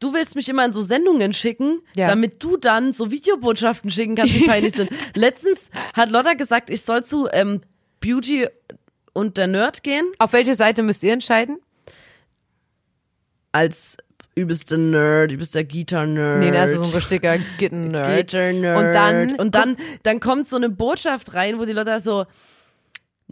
du 0.00 0.12
willst 0.14 0.34
mich 0.34 0.48
immer 0.48 0.64
in 0.64 0.72
so 0.72 0.82
Sendungen 0.82 1.32
schicken, 1.32 1.80
Ja. 1.94 2.08
damit 2.08 2.42
du 2.42 2.56
dann 2.56 2.92
so 2.92 3.10
Videobotschaften 3.10 3.90
schicken 3.90 4.16
kannst, 4.16 4.34
die 4.34 4.46
peinlich 4.46 4.72
sind. 4.74 4.90
Letztens 5.14 5.70
hat 5.94 6.10
Lotta 6.10 6.34
gesagt, 6.34 6.70
ich 6.70 6.82
soll 6.82 7.04
zu 7.04 7.28
ähm, 7.32 7.60
Beauty 8.00 8.48
und 9.12 9.36
der 9.36 9.46
Nerd 9.46 9.82
gehen 9.82 10.06
Auf 10.18 10.32
welche 10.32 10.54
Seite 10.54 10.82
müsst 10.82 11.02
ihr 11.02 11.12
entscheiden? 11.12 11.58
als 13.52 13.96
übelster 14.36 14.78
Nerd, 14.78 15.32
übelster 15.32 15.64
Gitarre-Nerd. 15.64 16.38
Nee, 16.38 16.50
das 16.52 16.70
ist 16.70 16.76
so 16.78 16.84
ein 16.84 16.90
richtiger 16.90 17.38
Gitten-Nerd. 17.58 18.28
Gitarre-Nerd. 18.28 18.78
Und 18.78 18.92
dann, 18.94 19.34
und 19.40 19.54
dann, 19.54 19.76
dann 20.04 20.20
kommt 20.20 20.46
so 20.46 20.56
eine 20.56 20.70
Botschaft 20.70 21.34
rein, 21.34 21.58
wo 21.58 21.64
die 21.64 21.72
Leute 21.72 21.98
so, 22.00 22.26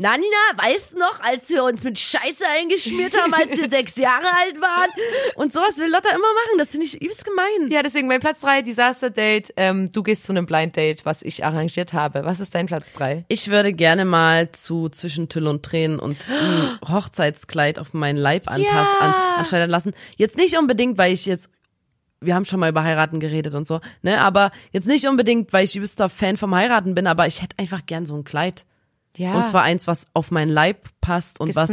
na 0.00 0.16
Nina, 0.16 0.64
weißt 0.64 0.94
du 0.94 0.98
noch, 0.98 1.20
als 1.22 1.48
wir 1.48 1.64
uns 1.64 1.82
mit 1.82 1.98
Scheiße 1.98 2.44
eingeschmiert 2.56 3.20
haben, 3.20 3.34
als 3.34 3.58
wir 3.58 3.68
sechs 3.70 3.96
Jahre 3.96 4.26
alt 4.44 4.60
waren? 4.60 4.90
Und 5.34 5.52
sowas 5.52 5.76
will 5.78 5.90
Lotta 5.90 6.10
immer 6.10 6.20
machen. 6.20 6.58
Das 6.58 6.70
finde 6.70 6.86
ich 6.86 7.02
übelst 7.02 7.24
gemein. 7.24 7.68
ja, 7.68 7.82
deswegen 7.82 8.06
mein 8.06 8.20
Platz 8.20 8.40
drei 8.40 8.62
Disaster 8.62 9.10
Date. 9.10 9.52
Ähm, 9.56 9.90
du 9.90 10.04
gehst 10.04 10.22
zu 10.22 10.32
einem 10.32 10.46
Blind 10.46 10.76
Date, 10.76 11.04
was 11.04 11.22
ich 11.22 11.44
arrangiert 11.44 11.94
habe. 11.94 12.24
Was 12.24 12.38
ist 12.38 12.54
dein 12.54 12.66
Platz 12.66 12.92
drei? 12.92 13.24
Ich 13.26 13.48
würde 13.48 13.72
gerne 13.72 14.04
mal 14.04 14.52
zu 14.52 14.88
zwischen 14.88 15.28
Tüll 15.28 15.48
und 15.48 15.64
Tränen 15.64 15.98
und 15.98 16.28
ein 16.30 16.78
Hochzeitskleid 16.88 17.80
auf 17.80 17.92
meinen 17.92 18.18
Leib 18.18 18.48
anpassen, 18.48 19.00
an, 19.00 19.14
anschneiden 19.38 19.68
lassen. 19.68 19.94
Jetzt 20.16 20.38
nicht 20.38 20.56
unbedingt, 20.56 20.96
weil 20.96 21.12
ich 21.12 21.26
jetzt 21.26 21.50
wir 22.20 22.34
haben 22.34 22.44
schon 22.44 22.58
mal 22.60 22.70
über 22.70 22.82
Heiraten 22.82 23.20
geredet 23.20 23.54
und 23.54 23.64
so, 23.64 23.80
ne, 24.02 24.20
aber 24.20 24.50
jetzt 24.72 24.88
nicht 24.88 25.06
unbedingt, 25.06 25.52
weil 25.52 25.64
ich 25.64 25.76
übelster 25.76 26.08
Fan 26.08 26.36
vom 26.36 26.52
Heiraten 26.52 26.96
bin, 26.96 27.06
aber 27.06 27.28
ich 27.28 27.42
hätte 27.42 27.56
einfach 27.60 27.86
gern 27.86 28.06
so 28.06 28.16
ein 28.16 28.24
Kleid. 28.24 28.64
Ja. 29.18 29.34
Und 29.34 29.46
zwar 29.46 29.62
eins, 29.64 29.86
was 29.86 30.06
auf 30.14 30.30
meinen 30.30 30.48
Leib 30.48 30.88
passt 31.00 31.40
und 31.40 31.56
was 31.56 31.70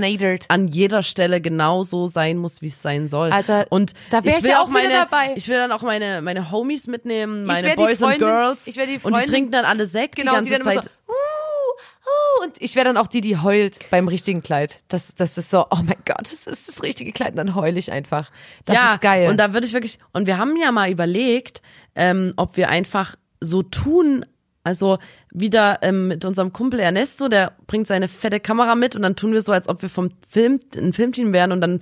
an 0.48 0.68
jeder 0.68 1.04
Stelle 1.04 1.42
genau 1.42 1.84
so 1.84 2.08
sein 2.08 2.38
muss, 2.38 2.62
wie 2.62 2.68
es 2.68 2.82
sein 2.82 3.08
soll. 3.08 3.32
Alter, 3.32 3.68
und 3.70 3.94
da 4.10 4.24
wär 4.24 4.32
ich 4.32 4.38
ich 4.40 4.44
will 4.44 4.52
ja 4.52 4.62
auch 4.62 4.68
meine, 4.68 4.94
dabei. 4.94 5.34
ich 5.36 5.48
will 5.48 5.58
dann 5.58 5.72
auch 5.72 5.84
meine 5.84 6.22
meine 6.22 6.52
Homies 6.52 6.88
mitnehmen, 6.88 7.46
meine 7.46 7.76
Boys 7.76 8.02
und 8.02 8.10
Freundin- 8.10 8.28
Girls. 8.28 8.68
ich 8.68 8.74
die 8.74 8.82
und 8.82 8.90
die 8.90 9.00
Freundin- 9.00 9.24
trinken 9.30 9.52
dann 9.52 9.66
alle 9.66 9.86
Sekt 9.86 10.16
genau, 10.16 10.42
die 10.42 10.50
ganze 10.50 10.70
die 10.70 10.76
Zeit. 10.76 10.84
so, 10.86 10.90
uh, 11.08 11.14
uh, 11.14 12.46
und 12.46 12.62
ich 12.62 12.76
wäre 12.76 12.86
dann 12.86 12.98
auch 12.98 13.08
die, 13.08 13.22
die 13.22 13.38
heult 13.38 13.78
beim 13.92 14.08
richtigen 14.08 14.42
Kleid. 14.42 14.82
Das, 14.88 15.14
das 15.14 15.38
ist 15.38 15.52
so, 15.52 15.66
oh 15.70 15.80
mein 15.84 15.98
Gott, 16.06 16.22
das 16.22 16.48
ist 16.48 16.68
das 16.68 16.82
richtige 16.82 17.12
Kleid. 17.12 17.32
Und 17.32 17.38
dann 17.38 17.56
heul 17.56 17.78
ich 17.78 17.92
einfach. 17.92 18.32
Das 18.66 18.76
ja, 18.76 18.94
ist 18.94 19.02
geil. 19.02 19.30
Und 19.30 19.38
da 19.40 19.54
würde 19.54 19.68
ich 19.68 19.74
wirklich, 19.74 20.00
und 20.14 20.26
wir 20.26 20.38
haben 20.38 20.56
ja 20.58 20.72
mal 20.72 20.90
überlegt, 20.90 21.62
ähm, 21.96 22.34
ob 22.38 22.58
wir 22.58 22.70
einfach 22.70 23.16
so 23.40 23.62
tun, 23.64 24.26
also 24.66 24.98
wieder 25.32 25.80
ähm, 25.82 26.10
mit 26.10 26.26
unserem 26.26 26.52
Kumpel 26.52 26.80
Ernesto, 26.82 27.30
der 27.30 27.54
bringt 27.68 27.88
seine 27.88 28.08
fette 28.10 28.40
Kamera 28.42 28.76
mit 28.76 28.96
und 28.96 29.04
dann 29.04 29.16
tun 29.16 29.32
wir 29.32 29.42
so, 29.42 29.52
als 29.54 29.70
ob 29.70 29.82
wir 29.82 29.90
vom 29.90 30.10
Film, 30.28 30.60
ein 30.76 30.92
Filmteam 30.92 31.32
wären 31.32 31.52
und 31.54 31.62
dann 31.62 31.80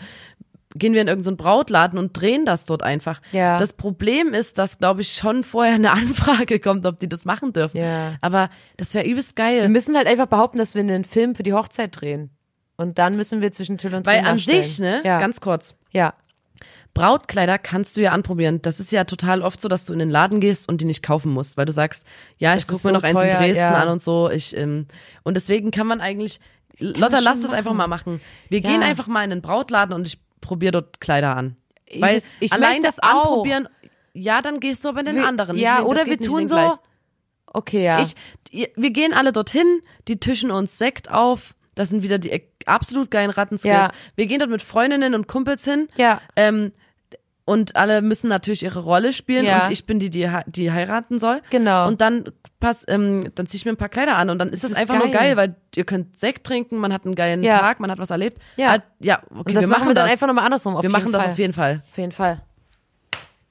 gehen 0.76 0.94
wir 0.94 1.02
in 1.02 1.08
irgendeinen 1.08 1.38
so 1.38 1.44
Brautladen 1.44 2.00
und 2.00 2.20
drehen 2.20 2.46
das 2.46 2.66
dort 2.66 2.82
einfach. 2.84 3.22
Ja. 3.32 3.58
Das 3.60 3.74
Problem 3.74 4.34
ist, 4.34 4.58
dass, 4.58 4.80
glaube 4.80 5.02
ich, 5.02 5.14
schon 5.14 5.44
vorher 5.44 5.76
eine 5.76 5.92
Anfrage 5.94 6.60
kommt, 6.60 6.86
ob 6.86 7.00
die 7.00 7.08
das 7.08 7.26
machen 7.26 7.54
dürfen. 7.54 7.78
Ja. 7.78 8.14
Aber 8.22 8.50
das 8.78 8.94
wäre 8.96 9.06
übelst 9.06 9.38
wir 9.38 9.44
geil. 9.46 9.70
müssen 9.70 9.96
halt 9.96 10.08
einfach 10.08 10.26
behaupten, 10.28 10.58
dass 10.58 10.74
wir 10.76 10.82
einen 10.82 11.04
Film 11.06 11.36
für 11.36 11.44
die 11.44 11.54
Hochzeit 11.54 12.00
drehen. 12.02 12.32
Und 12.76 12.98
dann 12.98 13.16
müssen 13.16 13.40
wir 13.42 13.52
zwischen 13.52 13.78
Tüll 13.78 13.94
und 13.94 14.06
Weil 14.08 14.16
Tränen 14.16 14.30
an 14.32 14.36
nachstellen. 14.38 14.64
sich, 14.64 14.80
ne, 14.80 15.02
Ja. 15.06 15.20
ganz 15.20 15.42
kurz, 15.42 15.78
ja. 15.92 16.16
Brautkleider 16.94 17.58
kannst 17.58 17.98
du 17.98 18.02
ja 18.02 18.12
anprobieren. 18.12 18.62
Das 18.62 18.80
ist 18.80 18.92
ja 18.92 19.04
total 19.06 19.42
oft 19.42 19.60
so, 19.60 19.68
dass 19.68 19.86
du 19.86 19.94
in 19.94 20.00
den 20.00 20.10
Laden 20.10 20.40
gehst 20.40 20.70
und 20.70 20.82
die 20.82 20.86
nicht 20.86 21.02
kaufen 21.04 21.32
musst, 21.32 21.58
weil 21.58 21.66
du 21.66 21.72
sagst, 21.72 22.06
ja, 22.38 22.54
ich 22.56 22.62
Das 22.64 22.68
guck 22.68 22.78
ist 22.78 22.84
mir 22.84 22.90
so 22.90 22.94
noch 22.94 23.04
eins 23.04 23.20
in 23.20 23.30
teuer, 23.30 23.38
Dresden 23.40 23.58
ja. 23.58 23.74
an 23.74 23.88
und 23.90 24.02
so. 24.02 24.30
Ich 24.30 24.56
ähm, 24.56 24.86
und 25.24 25.36
deswegen 25.36 25.72
kann 25.72 25.88
man 25.88 26.02
eigentlich 26.02 26.40
Lotta, 26.80 27.18
schon 27.18 27.24
lass 27.26 27.42
das 27.42 27.50
machen. 27.52 27.58
einfach 27.58 27.74
mal 27.74 27.88
machen. 27.88 28.22
Wir 28.50 28.60
Ja. 28.60 28.70
gehen 28.70 28.84
einfach 28.84 29.08
mal 29.08 29.24
in 29.24 29.30
den 29.32 29.42
Brautladen 29.42 29.94
und 29.96 30.08
ich 30.08 30.20
probiere 30.42 30.72
dort 30.74 31.00
Kleider 31.02 31.36
an. 31.36 31.56
Ich 31.86 32.02
Weil 32.02 32.22
ich 32.40 32.54
allein 32.54 32.82
das 32.84 33.02
auch. 33.02 33.24
anprobieren, 33.24 33.68
ja, 34.14 34.42
dann 34.42 34.60
gehst 34.60 34.86
du 34.86 34.90
aber 34.90 35.00
in 35.00 35.06
den 35.08 35.16
Wir- 35.18 35.28
anderen. 35.28 35.58
Ja, 35.58 35.78
das 35.78 35.86
oder 35.86 36.06
wir 36.06 36.20
tun 36.20 36.46
so. 36.46 36.56
gleichen. 36.56 36.78
Okay, 37.48 37.84
ja. 37.84 38.02
Ich, 38.02 38.16
wir 38.76 38.92
gehen 38.92 39.14
alle 39.14 39.32
dorthin, 39.32 39.82
die 40.08 40.20
tischen 40.20 40.52
uns 40.52 40.78
Sekt 40.78 41.10
auf. 41.12 41.54
Das 41.76 41.90
sind 41.90 42.04
wieder 42.04 42.20
die 42.20 42.32
äh, 42.32 42.42
absolut 42.66 43.10
geilen 43.12 43.30
Rattenskills. 43.32 43.74
Ja. 43.76 43.90
Wir 44.16 44.26
gehen 44.28 44.40
dort 44.40 44.52
mit 44.52 44.62
Freundinnen 44.62 45.16
und 45.16 45.28
Kumpels 45.28 45.64
hin. 45.66 45.88
ja. 45.98 46.22
Ähm, 46.36 46.72
und 47.46 47.76
alle 47.76 48.02
müssen 48.02 48.30
natürlich 48.30 48.64
ihre 48.64 48.80
Rolle 48.80 49.12
spielen 49.14 49.46
Ja. 49.46 49.66
und 49.66 49.72
ich 49.72 49.86
bin 49.86 50.00
die, 50.00 50.10
die, 50.10 50.30
die 50.48 50.72
heiraten 50.72 51.20
soll. 51.20 51.42
Genau. 51.50 51.88
Und 51.88 52.00
dann 52.02 52.24
pass, 52.62 52.86
ähm, 52.88 53.30
dann 53.36 53.48
zieh 53.48 53.58
ich 53.58 53.66
mir 53.66 53.72
ein 53.72 53.78
paar 53.78 53.90
Kleider 53.90 54.16
an 54.18 54.30
und 54.30 54.40
dann 54.40 54.50
ist 54.50 54.64
Das 54.64 54.72
ist 54.72 54.78
einfach 54.78 54.96
nur 54.96 55.08
geil. 55.10 55.36
geil, 55.36 55.38
weil 55.38 55.56
ihr 55.76 55.84
könnt 55.84 56.20
Sekt 56.20 56.46
trinken, 56.46 56.78
man 56.78 56.94
hat 56.94 57.06
einen 57.06 57.16
geilen 57.16 57.44
Ja. 57.44 57.60
Tag, 57.60 57.80
man 57.82 57.92
hat 57.92 58.00
was 58.00 58.12
erlebt. 58.12 58.42
Ja. 58.56 58.70
Halt, 58.70 58.84
ja, 59.00 59.22
okay, 59.30 59.40
Und 59.50 59.54
das 59.56 59.64
wir 59.64 59.68
machen 59.68 59.88
wir 59.90 59.94
dann 59.94 60.06
das. 60.06 60.12
einfach 60.14 60.28
nochmal 60.28 60.46
andersrum. 60.46 60.76
Auf 60.78 60.84
wir 60.84 60.90
machen 60.90 61.12
das 61.12 61.24
Fall. 61.24 61.32
auf 61.34 61.38
jeden 61.40 61.54
Fall. 61.54 61.84
Auf 61.90 61.98
jeden 61.98 62.12
Fall. 62.14 62.42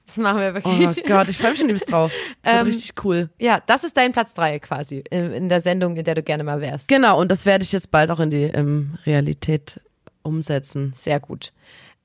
Das 0.05 0.17
machen 0.17 0.39
wir 0.41 0.49
Oh 0.51 0.77
wirklich. 0.77 1.03
Gott, 1.05 1.29
ich 1.29 1.37
freue 1.37 1.51
mich 1.51 1.59
schon 1.59 1.69
übelst 1.69 1.91
drauf. 1.91 2.11
Das 2.43 2.53
wird 2.53 2.61
Ähm, 2.63 2.67
richtig 2.67 3.05
cool. 3.05 3.29
Ja, 3.39 3.61
das 3.65 3.83
ist 3.83 3.95
dein 3.95 4.11
Platz 4.11 4.33
drei 4.33 4.59
quasi 4.59 5.03
in, 5.09 5.31
in 5.33 5.49
der 5.49 5.59
Sendung, 5.61 5.95
in 5.95 6.03
der 6.03 6.15
du 6.15 6.23
gerne 6.23 6.43
mal 6.43 6.61
wärst. 6.61 6.87
Genau, 6.87 7.19
und 7.19 7.31
das 7.31 7.45
werde 7.45 7.63
ich 7.63 7.71
jetzt 7.71 7.89
bald 7.89 8.11
auch 8.11 8.19
in 8.19 8.29
die 8.29 8.43
ähm, 8.43 8.97
Realität 9.05 9.79
umsetzen. 10.23 10.91
Sehr 10.93 11.19
gut. 11.19 11.51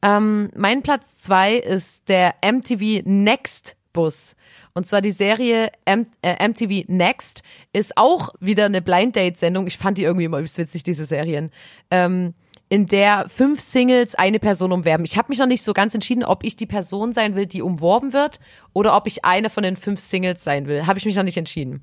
Ähm, 0.03 0.51
mein 0.55 0.83
Platz 0.83 1.19
zwei 1.19 1.57
ist 1.57 2.09
der 2.09 2.35
MTV 2.45 3.03
Next 3.05 3.77
Bus. 3.93 4.37
Und 4.75 4.87
zwar 4.87 5.01
die 5.01 5.11
Serie 5.11 5.73
M 5.85 6.07
äh, 6.23 6.47
MTV 6.49 6.85
Next 6.87 7.43
ist 7.73 7.97
auch 7.97 8.35
wieder 8.39 8.67
eine 8.67 8.81
Blind 8.81 9.17
Date 9.17 9.37
Sendung. 9.37 9.67
Ich 9.67 9.77
fand 9.77 9.99
die 9.99 10.05
irgendwie 10.05 10.27
immer 10.27 10.39
übelst 10.39 10.59
witzig, 10.59 10.85
diese 10.85 11.05
Serien. 11.05 11.51
Ähm, 11.91 12.35
in 12.69 12.87
der 12.87 13.29
fünf 13.29 13.61
Singles 13.61 14.15
eine 14.15 14.39
Person 14.39 14.73
umwerben. 14.73 15.05
Ich 15.05 15.17
habe 15.17 15.31
mich 15.31 15.39
noch 15.39 15.47
nicht 15.47 15.63
so 15.63 15.73
ganz 15.73 15.95
entschieden, 15.95 16.23
ob 16.23 16.45
ich 16.45 16.55
die 16.55 16.67
Person 16.67 17.13
sein 17.13 17.35
will, 17.35 17.47
die 17.47 17.63
umworben 17.63 18.13
wird, 18.13 18.41
oder 18.75 18.95
ob 18.95 19.07
ich 19.07 19.25
eine 19.25 19.51
von 19.51 19.63
den 19.63 19.77
fünf 19.77 20.01
Singles 20.01 20.45
sein 20.45 20.67
will. 20.67 20.87
Habe 20.87 20.99
ich 20.99 21.07
mich 21.07 21.17
noch 21.17 21.25
nicht 21.25 21.39
entschieden. 21.39 21.83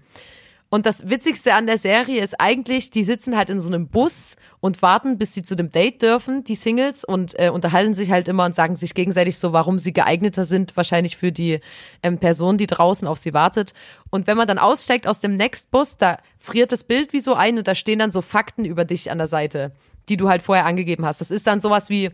Und 0.69 0.85
das 0.85 1.07
Witzigste 1.09 1.53
an 1.53 1.67
der 1.67 1.77
Serie 1.77 2.21
ist 2.21 2.39
eigentlich, 2.39 2.89
die 2.89 3.03
sitzen 3.03 3.37
halt 3.37 3.49
in 3.49 3.59
so 3.59 3.67
einem 3.67 3.87
Bus 3.87 4.35
und 4.59 4.81
warten, 4.81 5.17
bis 5.17 5.33
sie 5.33 5.43
zu 5.43 5.55
dem 5.55 5.71
Date 5.71 6.01
dürfen, 6.01 6.43
die 6.43 6.55
Singles, 6.55 7.05
und 7.05 7.37
äh, 7.39 7.49
unterhalten 7.49 7.93
sich 7.93 8.11
halt 8.11 8.27
immer 8.27 8.45
und 8.45 8.55
sagen 8.55 8.75
sich 8.75 8.93
gegenseitig 8.95 9.37
so, 9.37 9.53
warum 9.53 9.77
sie 9.77 9.93
geeigneter 9.93 10.43
sind, 10.43 10.75
wahrscheinlich 10.75 11.17
für 11.17 11.31
die 11.31 11.59
ähm, 12.01 12.17
Person, 12.17 12.57
die 12.57 12.67
draußen 12.67 13.07
auf 13.07 13.19
sie 13.19 13.33
wartet. 13.33 13.73
Und 14.09 14.27
wenn 14.27 14.37
man 14.37 14.47
dann 14.47 14.57
aussteigt 14.57 15.07
aus 15.07 15.19
dem 15.19 15.35
Next-Bus, 15.35 15.97
da 15.97 16.17
friert 16.39 16.71
das 16.71 16.83
Bild 16.83 17.13
wie 17.13 17.19
so 17.19 17.35
ein 17.35 17.57
und 17.57 17.67
da 17.67 17.75
stehen 17.75 17.99
dann 17.99 18.11
so 18.11 18.21
Fakten 18.21 18.65
über 18.65 18.85
dich 18.85 19.11
an 19.11 19.19
der 19.19 19.27
Seite, 19.27 19.71
die 20.09 20.17
du 20.17 20.29
halt 20.29 20.41
vorher 20.41 20.65
angegeben 20.65 21.05
hast. 21.05 21.21
Das 21.21 21.31
ist 21.31 21.45
dann 21.47 21.61
sowas 21.61 21.89
wie, 21.89 22.09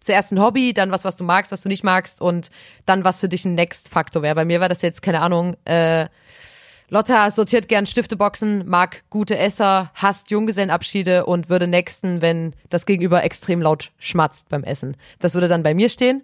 zuerst 0.00 0.32
ein 0.32 0.40
Hobby, 0.40 0.72
dann 0.72 0.90
was, 0.90 1.04
was 1.04 1.16
du 1.16 1.24
magst, 1.24 1.52
was 1.52 1.62
du 1.62 1.68
nicht 1.68 1.84
magst 1.84 2.20
und 2.20 2.50
dann 2.86 3.04
was 3.04 3.20
für 3.20 3.28
dich 3.28 3.44
ein 3.44 3.54
Next-Faktor 3.54 4.22
wäre. 4.22 4.34
Bei 4.34 4.44
mir 4.44 4.60
war 4.60 4.68
das 4.68 4.82
jetzt, 4.82 5.02
keine 5.02 5.20
Ahnung, 5.20 5.56
äh, 5.64 6.06
Lotta 6.90 7.30
sortiert 7.30 7.68
gern 7.68 7.86
Stifteboxen, 7.86 8.66
mag 8.66 9.04
gute 9.10 9.36
Esser, 9.36 9.90
hasst 9.94 10.30
Junggesellenabschiede 10.30 11.26
und 11.26 11.50
würde 11.50 11.66
nexten, 11.66 12.22
wenn 12.22 12.54
das 12.70 12.86
Gegenüber 12.86 13.22
extrem 13.22 13.60
laut 13.60 13.92
schmatzt 13.98 14.48
beim 14.48 14.64
Essen. 14.64 14.96
Das 15.18 15.34
würde 15.34 15.48
dann 15.48 15.62
bei 15.62 15.74
mir 15.74 15.90
stehen. 15.90 16.22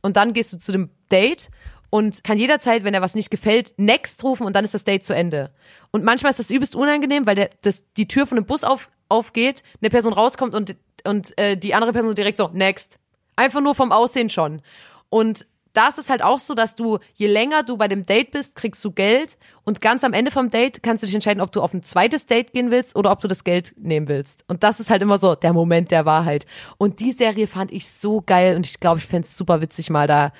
Und 0.00 0.16
dann 0.16 0.32
gehst 0.32 0.54
du 0.54 0.58
zu 0.58 0.72
dem 0.72 0.88
Date 1.12 1.50
und 1.90 2.24
kann 2.24 2.38
jederzeit, 2.38 2.82
wenn 2.82 2.94
er 2.94 3.02
was 3.02 3.14
nicht 3.14 3.30
gefällt, 3.30 3.74
next 3.76 4.24
rufen 4.24 4.46
und 4.46 4.56
dann 4.56 4.64
ist 4.64 4.74
das 4.74 4.84
Date 4.84 5.04
zu 5.04 5.14
Ende. 5.14 5.50
Und 5.90 6.04
manchmal 6.04 6.30
ist 6.30 6.38
das 6.38 6.50
übelst 6.50 6.74
unangenehm, 6.74 7.26
weil 7.26 7.34
der, 7.34 7.50
das, 7.62 7.84
die 7.96 8.08
Tür 8.08 8.26
von 8.26 8.36
dem 8.36 8.46
Bus 8.46 8.64
auf, 8.64 8.90
aufgeht, 9.08 9.62
eine 9.80 9.90
Person 9.90 10.14
rauskommt 10.14 10.54
und, 10.54 10.76
und 11.04 11.36
äh, 11.38 11.56
die 11.56 11.74
andere 11.74 11.92
Person 11.92 12.14
direkt 12.14 12.38
so, 12.38 12.50
next. 12.52 12.98
Einfach 13.36 13.60
nur 13.60 13.74
vom 13.74 13.92
Aussehen 13.92 14.30
schon. 14.30 14.62
Und 15.10 15.46
da 15.76 15.88
ist 15.88 15.98
es 15.98 16.08
halt 16.08 16.22
auch 16.22 16.40
so, 16.40 16.54
dass 16.54 16.74
du, 16.74 16.98
je 17.14 17.26
länger 17.26 17.62
du 17.62 17.76
bei 17.76 17.86
dem 17.86 18.04
Date 18.04 18.30
bist, 18.30 18.54
kriegst 18.54 18.84
du 18.84 18.90
Geld 18.90 19.36
und 19.64 19.80
ganz 19.80 20.04
am 20.04 20.12
Ende 20.12 20.30
vom 20.30 20.48
Date 20.48 20.82
kannst 20.82 21.02
du 21.02 21.06
dich 21.06 21.14
entscheiden, 21.14 21.42
ob 21.42 21.52
du 21.52 21.60
auf 21.60 21.74
ein 21.74 21.82
zweites 21.82 22.26
Date 22.26 22.52
gehen 22.52 22.70
willst 22.70 22.96
oder 22.96 23.12
ob 23.12 23.20
du 23.20 23.28
das 23.28 23.44
Geld 23.44 23.74
nehmen 23.76 24.08
willst. 24.08 24.44
Und 24.48 24.62
das 24.62 24.80
ist 24.80 24.90
halt 24.90 25.02
immer 25.02 25.18
so 25.18 25.34
der 25.34 25.52
Moment 25.52 25.90
der 25.90 26.06
Wahrheit. 26.06 26.46
Und 26.78 27.00
die 27.00 27.12
Serie 27.12 27.46
fand 27.46 27.72
ich 27.72 27.88
so 27.88 28.22
geil 28.24 28.56
und 28.56 28.64
ich 28.64 28.80
glaube, 28.80 28.98
ich 28.98 29.06
fände 29.06 29.26
es 29.26 29.36
super 29.36 29.60
witzig, 29.60 29.90
mal 29.90 30.06
da 30.06 30.32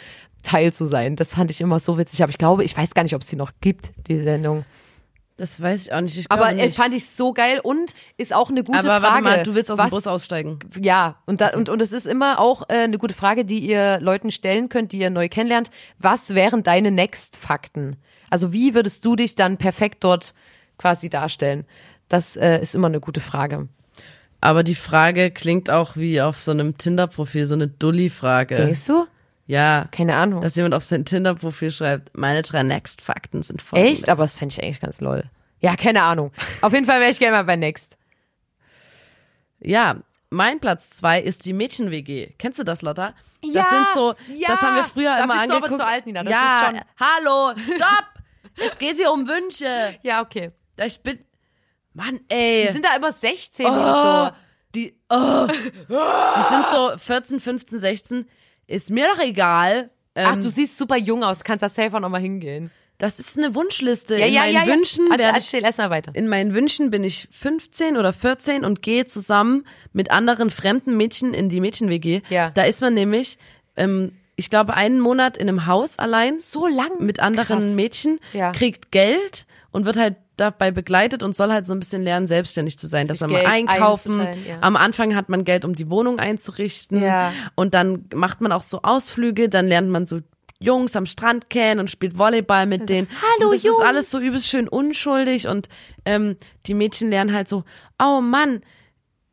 Teil 0.43 0.73
zu 0.73 0.87
sein. 0.87 1.17
Das 1.17 1.35
fand 1.35 1.51
ich 1.51 1.61
immer 1.61 1.81
so 1.81 1.99
witzig. 1.99 2.23
Aber 2.23 2.31
ich 2.31 2.39
glaube, 2.39 2.65
ich 2.65 2.77
weiß 2.77 2.95
gar 2.95 3.03
nicht, 3.03 3.15
ob 3.15 3.23
es 3.23 3.29
die 3.29 3.37
noch 3.37 3.53
gibt, 3.61 3.91
die 4.09 4.19
Sendung. 4.19 4.65
Das 5.39 5.61
weiß 5.61 5.87
ich 5.87 5.93
auch 5.93 6.01
nicht. 6.01 6.17
Ich 6.17 6.31
Aber 6.31 6.51
äh, 6.51 6.55
nicht. 6.55 6.77
fand 6.77 6.95
ich 6.95 7.07
so 7.11 7.35
geil 7.35 7.61
und 7.63 7.93
ist 8.17 8.35
auch 8.35 8.49
eine 8.49 8.65
gute 8.65 8.79
Aber 8.79 8.89
Frage. 8.89 9.03
warte 9.03 9.23
mal, 9.23 9.43
du 9.43 9.55
willst 9.55 9.71
aus 9.71 9.77
dem 9.79 9.85
was- 9.85 9.91
Bus 9.91 10.07
aussteigen. 10.07 10.59
Ja, 10.81 11.17
und, 11.27 11.43
da, 11.43 11.49
und, 11.51 11.69
und 11.69 11.83
es 11.83 11.93
ist 11.93 12.07
immer 12.07 12.41
auch 12.41 12.63
äh, 12.71 12.75
eine 12.85 12.97
gute 12.97 13.13
Frage, 13.13 13.45
die 13.45 13.59
ihr 13.59 14.01
Leuten 14.01 14.31
stellen 14.31 14.71
könnt, 14.71 14.93
die 14.93 14.99
ihr 14.99 15.11
neu 15.11 15.29
kennenlernt. 15.29 15.71
Was 15.99 16.35
wären 16.35 16.63
deine 16.63 16.91
Next-Fakten? 16.91 17.97
Also 18.31 18.53
wie 18.55 18.75
würdest 18.75 19.05
du 19.05 19.15
dich 19.15 19.35
dann 19.35 19.59
perfekt 19.59 20.03
dort 20.05 20.33
quasi 20.79 21.11
darstellen? 21.11 21.67
Das 22.09 22.37
äh, 22.37 22.61
ist 22.63 22.75
immer 22.75 22.87
eine 22.89 23.01
gute 23.01 23.21
Frage. 23.21 23.69
Aber 24.41 24.63
die 24.63 24.75
Frage 24.75 25.31
klingt 25.31 25.71
auch 25.71 25.97
wie 25.97 26.21
auf 26.23 26.41
so 26.41 26.51
einem 26.51 26.79
Tinder-Profil, 26.79 27.47
so 27.47 27.55
eine 27.55 27.69
Dulli-Frage. 27.69 28.55
Denkst 28.57 28.87
du? 28.87 29.07
Ja. 29.47 29.87
Keine 29.93 30.17
Ahnung. 30.17 30.41
Dass 30.41 30.57
jemand 30.57 30.75
auf 30.75 30.83
sein 30.85 31.05
Tinder-Profil 31.05 31.71
schreibt, 31.71 32.17
meine 32.17 32.43
drei 32.43 32.63
Next-Fakten 32.63 33.43
sind 33.43 33.63
folgende. 33.63 33.93
Echt? 33.93 34.09
Aber 34.09 34.25
das 34.25 34.37
fände 34.39 34.53
ich 34.53 34.63
eigentlich 34.63 34.81
ganz 34.81 35.01
lol. 35.01 35.25
Ja, 35.61 35.77
keine 35.77 36.03
Ahnung. 36.03 36.33
Auf 36.63 36.73
jeden 36.73 36.85
Fall 36.87 37.01
wäre 37.01 37.11
ich 37.11 37.19
gerne 37.19 37.37
mal 37.37 37.45
bei 37.45 37.57
Next. 37.57 37.97
Ja, 39.61 39.97
mein 40.31 40.61
Platz 40.61 40.91
zwei 40.91 41.21
ist 41.21 41.45
die 41.47 41.53
Mädchen-WG. 41.53 42.33
Kennst 42.39 42.59
du 42.59 42.65
das, 42.65 42.83
Lotta? 42.83 43.15
Das 43.43 43.53
Ja, 43.53 43.65
sind 43.71 43.87
so, 43.95 44.15
ja. 44.35 44.49
das 44.49 44.63
haben 44.63 44.77
wir 44.77 44.85
früher 44.85 45.17
Da 45.17 45.25
immer 45.25 45.35
bist 45.35 45.47
du 45.49 45.51
aber 45.55 45.67
angeguckt. 45.67 45.81
zu 45.81 45.87
alt, 45.87 46.07
Nina. 46.07 46.23
Das 46.25 46.33
ja, 46.33 46.61
ist 46.61 46.67
schon- 46.67 46.81
hallo, 46.99 47.53
stopp! 47.77 48.65
es 48.67 48.79
geht 48.79 48.97
hier 48.97 49.13
um 49.13 49.27
Wünsche. 49.29 49.67
Ja, 50.03 50.23
okay. 50.23 50.51
Ich 50.85 51.01
bin, 51.01 51.19
Mann, 51.95 52.21
ey. 52.29 52.67
Die 52.67 52.73
sind 52.73 52.85
da 52.85 52.97
immer 52.97 53.13
16 53.13 53.67
oder 53.67 54.31
so. 54.33 54.37
Die, 54.75 54.95
oh, 55.09 55.47
die 55.49 56.55
sind 56.55 56.67
so 56.71 56.93
14, 56.99 57.41
15, 57.41 57.79
16. 57.79 58.29
Ist 58.67 58.91
mir 58.91 59.07
doch 59.15 59.23
egal. 59.23 59.91
Ähm, 60.15 60.27
Ach, 60.31 60.37
du 60.37 60.51
siehst 60.51 60.77
super 60.79 60.97
jung 60.97 61.23
aus. 61.23 61.45
Kannst 61.45 61.63
da 61.63 61.69
safe 61.69 61.95
auch 61.97 62.01
nochmal 62.01 62.21
hingehen. 62.23 62.71
das 62.99 63.19
ist 63.19 63.37
eine 63.39 63.55
Wunschliste. 63.55 64.17
Ja, 64.19 64.27
in 64.27 64.33
ja, 64.35 64.41
meinen 64.41 64.55
ja. 64.55 64.65
ja. 64.65 64.73
Wünschen 64.73 65.09
werde 65.11 65.23
ich 65.25 65.29
Erzähl 65.35 65.63
erst 65.65 65.79
mal 65.79 65.91
weiter. 65.91 66.13
in 66.15 66.29
meinen 66.29 66.55
Wünschen 66.55 66.91
bin 66.91 67.05
ich 67.05 67.29
15 67.31 67.97
oder 67.97 68.13
14 68.13 68.65
und 68.65 68.81
gehe 68.83 69.05
zusammen 69.05 69.65
mit 69.93 70.11
anderen 70.11 70.51
fremden 70.51 70.97
Mädchen 70.97 71.35
in 71.35 71.49
die 71.49 71.61
Mädchen-WG. 71.61 72.23
Ja. 72.31 72.51
Da 72.53 72.63
ist 72.63 72.81
man 72.81 72.95
nämlich, 72.95 73.37
ähm, 73.77 74.13
ich 74.37 74.49
glaube, 74.51 74.75
einen 74.75 75.01
Monat 75.01 75.37
in 75.37 75.49
einem 75.49 75.67
Haus 75.67 75.99
allein 75.99 76.39
So 76.39 76.67
lang? 76.67 76.91
mit 77.01 77.21
anderen 77.21 77.59
Krass. 77.61 77.75
Mädchen, 77.75 78.19
Ja. 78.33 78.53
kriegt 78.53 78.91
Geld 78.91 79.47
und 79.71 79.85
wird 79.85 79.97
halt 79.97 80.17
dabei 80.37 80.71
begleitet 80.71 81.23
und 81.23 81.35
soll 81.35 81.51
halt 81.51 81.67
so 81.67 81.73
ein 81.75 81.79
bisschen 81.81 82.03
lernen, 82.03 82.27
selbstständig 82.27 82.79
zu 82.79 82.87
sein. 82.87 83.09
Dass 83.09 83.19
Sich 83.19 83.29
er 83.29 83.33
mal 83.33 83.41
Geld 83.43 83.69
einkaufen. 83.69 84.21
ja. 84.47 84.59
Am 84.61 84.77
Anfang 84.77 85.15
hat 85.15 85.29
man 85.29 85.45
Geld, 85.45 85.65
um 85.65 85.75
die 85.75 85.91
Wohnung 85.91 86.19
einzurichten. 86.19 87.03
Ja. 87.03 87.33
Und 87.55 87.75
dann 87.75 88.05
macht 88.15 88.41
man 88.41 88.53
auch 88.53 88.63
so 88.63 88.83
Ausflüge, 88.83 89.49
dann 89.49 89.67
lernt 89.69 89.91
man 89.91 90.07
so 90.07 90.21
Jungs 90.59 90.97
am 90.97 91.07
Strand 91.07 91.51
kennen 91.51 91.81
und 91.81 91.91
spielt 91.91 92.17
Volleyball 92.17 92.67
mit 92.67 92.89
denen. 92.89 93.09
Also, 93.09 93.27
Hallo, 93.41 93.49
und 93.51 93.55
das 93.57 93.63
Jungs. 93.63 93.79
ist 93.79 93.85
alles 93.85 94.11
so 94.11 94.19
übelst 94.21 94.47
schön 94.49 94.69
unschuldig 94.69 95.49
und 95.49 95.69
ähm, 96.05 96.37
die 96.67 96.75
Mädchen 96.75 97.11
lernen 97.11 97.35
halt 97.35 97.49
so, 97.49 97.65
oh 98.03 98.21
Mann, 98.21 98.63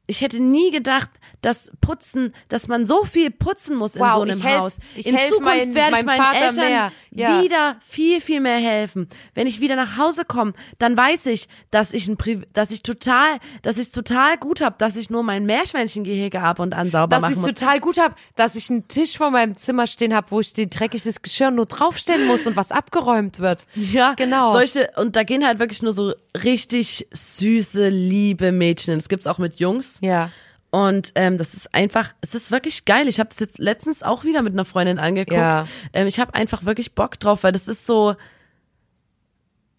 ich 0.05 0.21
hätte 0.21 0.41
nie 0.41 0.69
gedacht, 0.71 1.09
dass 1.43 1.71
Putzen, 1.81 2.33
dass 2.49 2.67
man 2.67 2.87
so 2.87 3.03
viel 3.05 3.29
putzen 3.29 3.77
muss 3.77 3.95
in 3.95 4.01
Wow, 4.01 4.13
so 4.13 4.21
einem 4.23 4.37
ich 4.37 4.43
helf- 4.43 4.59
Haus. 4.59 4.77
ich 4.95 5.05
in 5.05 5.17
Zukunft 5.19 5.43
mein- 5.43 5.75
werde 5.75 5.97
ich 5.99 6.05
meinen 6.05 6.21
Vater 6.21 6.45
Eltern. 6.47 6.91
Ja. 7.15 7.43
wieder 7.43 7.75
viel, 7.87 8.19
viel 8.21 8.39
mehr 8.41 8.57
helfen. 8.57 9.07
Wenn 9.35 9.45
ich 9.45 9.59
wieder 9.59 9.75
nach 9.75 9.97
Hause 9.97 10.25
komme, 10.25 10.53
dann 10.79 10.97
weiß 10.97 11.27
ich, 11.27 11.47
dass 11.69 11.93
ich 11.93 12.07
ein 12.07 12.17
Pri 12.17 12.41
dass 12.53 12.71
ich 12.71 12.81
total, 12.81 13.37
dass 13.61 13.75
ich 13.77 13.83
es 13.83 13.91
total 13.91 14.37
gut 14.37 14.61
habe, 14.61 14.75
dass 14.79 14.95
ich 14.95 15.11
nur 15.11 15.21
mein 15.21 15.45
Meerschweinchengehege 15.45 16.41
ab 16.41 16.57
und 16.59 16.73
an 16.73 16.89
sauber 16.89 17.07
Dass 17.17 17.21
machen 17.21 17.33
ich 17.33 17.37
muss. 17.39 17.47
total 17.53 17.79
gut 17.79 17.99
hab, 17.99 18.15
dass 18.35 18.55
ich 18.55 18.69
einen 18.71 18.87
Tisch 18.87 19.15
vor 19.17 19.29
meinem 19.29 19.55
Zimmer 19.55 19.85
stehen 19.85 20.15
habe, 20.15 20.31
wo 20.31 20.39
ich 20.39 20.53
den 20.53 20.71
dreckiges 20.71 21.21
Geschirr 21.21 21.51
nur 21.51 21.67
draufstellen 21.67 22.25
muss 22.25 22.47
und 22.47 22.55
was 22.55 22.71
abgeräumt 22.71 23.39
wird. 23.39 23.65
Ja, 23.75 24.13
Genau. 24.15 24.51
Solche, 24.53 24.87
und 24.95 25.15
da 25.15 25.23
gehen 25.23 25.45
halt 25.45 25.59
wirklich 25.59 25.81
nur 25.83 25.93
so 25.93 26.13
richtig 26.43 27.07
süße, 27.11 27.89
liebe 27.89 28.51
Mädchen. 28.51 28.95
Das 28.95 29.07
gibt's 29.09 29.27
auch 29.27 29.37
mit 29.37 29.59
Jungs. 29.59 29.99
Ja. 30.01 30.31
Und 30.75 31.11
ähm, 31.13 31.37
das 31.37 31.53
ist 31.53 31.75
einfach, 31.75 32.13
es 32.21 32.33
ist 32.33 32.51
wirklich 32.51 32.85
geil. 32.85 33.07
Ich 33.07 33.19
habe 33.19 33.29
es 33.31 33.39
jetzt 33.39 33.59
letztens 33.59 34.01
auch 34.01 34.23
wieder 34.23 34.41
mit 34.41 34.53
einer 34.53 34.65
Freundin 34.65 34.97
angeguckt. 34.97 35.37
Ja. 35.37 35.67
Ähm, 35.93 36.07
ich 36.07 36.19
habe 36.19 36.33
einfach 36.33 36.65
wirklich 36.65 36.95
Bock 36.95 37.19
drauf, 37.19 37.43
weil 37.43 37.51
das 37.51 37.67
ist 37.67 37.85
so. 37.85 38.15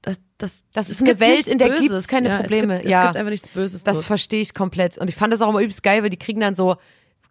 Das, 0.02 0.20
das, 0.38 0.62
Das 0.72 0.90
ist 0.90 1.00
eine 1.02 1.18
Welt, 1.18 1.48
in 1.48 1.58
der 1.58 1.68
Böses. 1.70 1.88
gibt's 1.88 2.08
keine 2.08 2.28
ja, 2.28 2.38
Probleme. 2.38 2.74
Es 2.74 2.80
gibt, 2.82 2.90
Ja. 2.92 3.00
es 3.00 3.06
gibt 3.08 3.16
einfach 3.16 3.30
nichts 3.30 3.48
Böses. 3.48 3.82
Das 3.82 3.94
dort. 3.96 4.06
verstehe 4.06 4.40
ich 4.40 4.54
komplett. 4.54 4.96
Und 4.98 5.10
ich 5.10 5.16
fand 5.16 5.32
das 5.32 5.42
auch 5.42 5.48
immer 5.48 5.60
übelst 5.62 5.82
geil, 5.82 6.04
weil 6.04 6.10
die 6.10 6.16
kriegen 6.16 6.38
dann 6.40 6.54
so, 6.54 6.76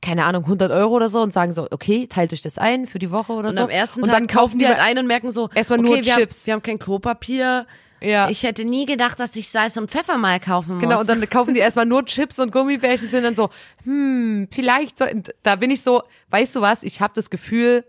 keine 0.01 0.25
Ahnung, 0.25 0.43
100 0.43 0.69
Euro 0.71 0.95
oder 0.95 1.07
so 1.07 1.21
und 1.21 1.31
sagen 1.31 1.53
so, 1.53 1.67
okay, 1.71 2.05
teilt 2.07 2.33
euch 2.33 2.41
das 2.41 2.57
ein 2.57 2.85
für 2.87 2.99
die 2.99 3.11
Woche 3.11 3.31
oder 3.31 3.47
und 3.49 3.55
so. 3.55 3.61
am 3.61 3.69
ersten 3.69 4.01
und 4.01 4.07
Tag 4.09 4.17
dann 4.17 4.27
kaufen 4.27 4.59
die 4.59 4.67
halt 4.67 4.79
ein 4.79 4.97
und 4.97 5.07
merken 5.07 5.31
so, 5.31 5.49
Erstmal 5.55 5.79
okay, 5.79 5.87
nur 5.87 5.95
wir 5.97 6.03
Chips. 6.03 6.39
Haben, 6.41 6.45
wir 6.47 6.53
haben 6.55 6.63
kein 6.63 6.79
Klopapier. 6.79 7.65
Ja. 8.03 8.29
Ich 8.29 8.43
hätte 8.43 8.65
nie 8.65 8.85
gedacht, 8.85 9.19
dass 9.19 9.35
ich 9.35 9.49
Salz 9.49 9.77
und 9.77 9.89
Pfeffer 9.89 10.17
mal 10.17 10.39
kaufen 10.39 10.73
muss. 10.73 10.81
Genau, 10.81 10.99
und 10.99 11.09
dann 11.09 11.27
kaufen 11.29 11.53
die 11.53 11.61
erstmal 11.61 11.85
nur 11.85 12.05
Chips 12.05 12.37
und 12.39 12.51
Gummibärchen 12.51 13.09
sind 13.09 13.23
dann 13.23 13.35
so, 13.35 13.49
hm, 13.85 14.49
vielleicht 14.51 14.97
so, 14.97 15.05
und 15.05 15.33
da 15.41 15.55
bin 15.55 15.71
ich 15.71 15.81
so, 15.81 16.03
weißt 16.29 16.55
du 16.57 16.61
was, 16.61 16.83
ich 16.83 16.99
habe 16.99 17.13
das 17.15 17.29
Gefühl, 17.29 17.85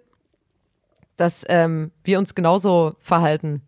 dass 1.16 1.44
ähm, 1.48 1.90
wir 2.04 2.18
uns 2.18 2.34
genauso 2.34 2.94
verhalten. 3.00 3.62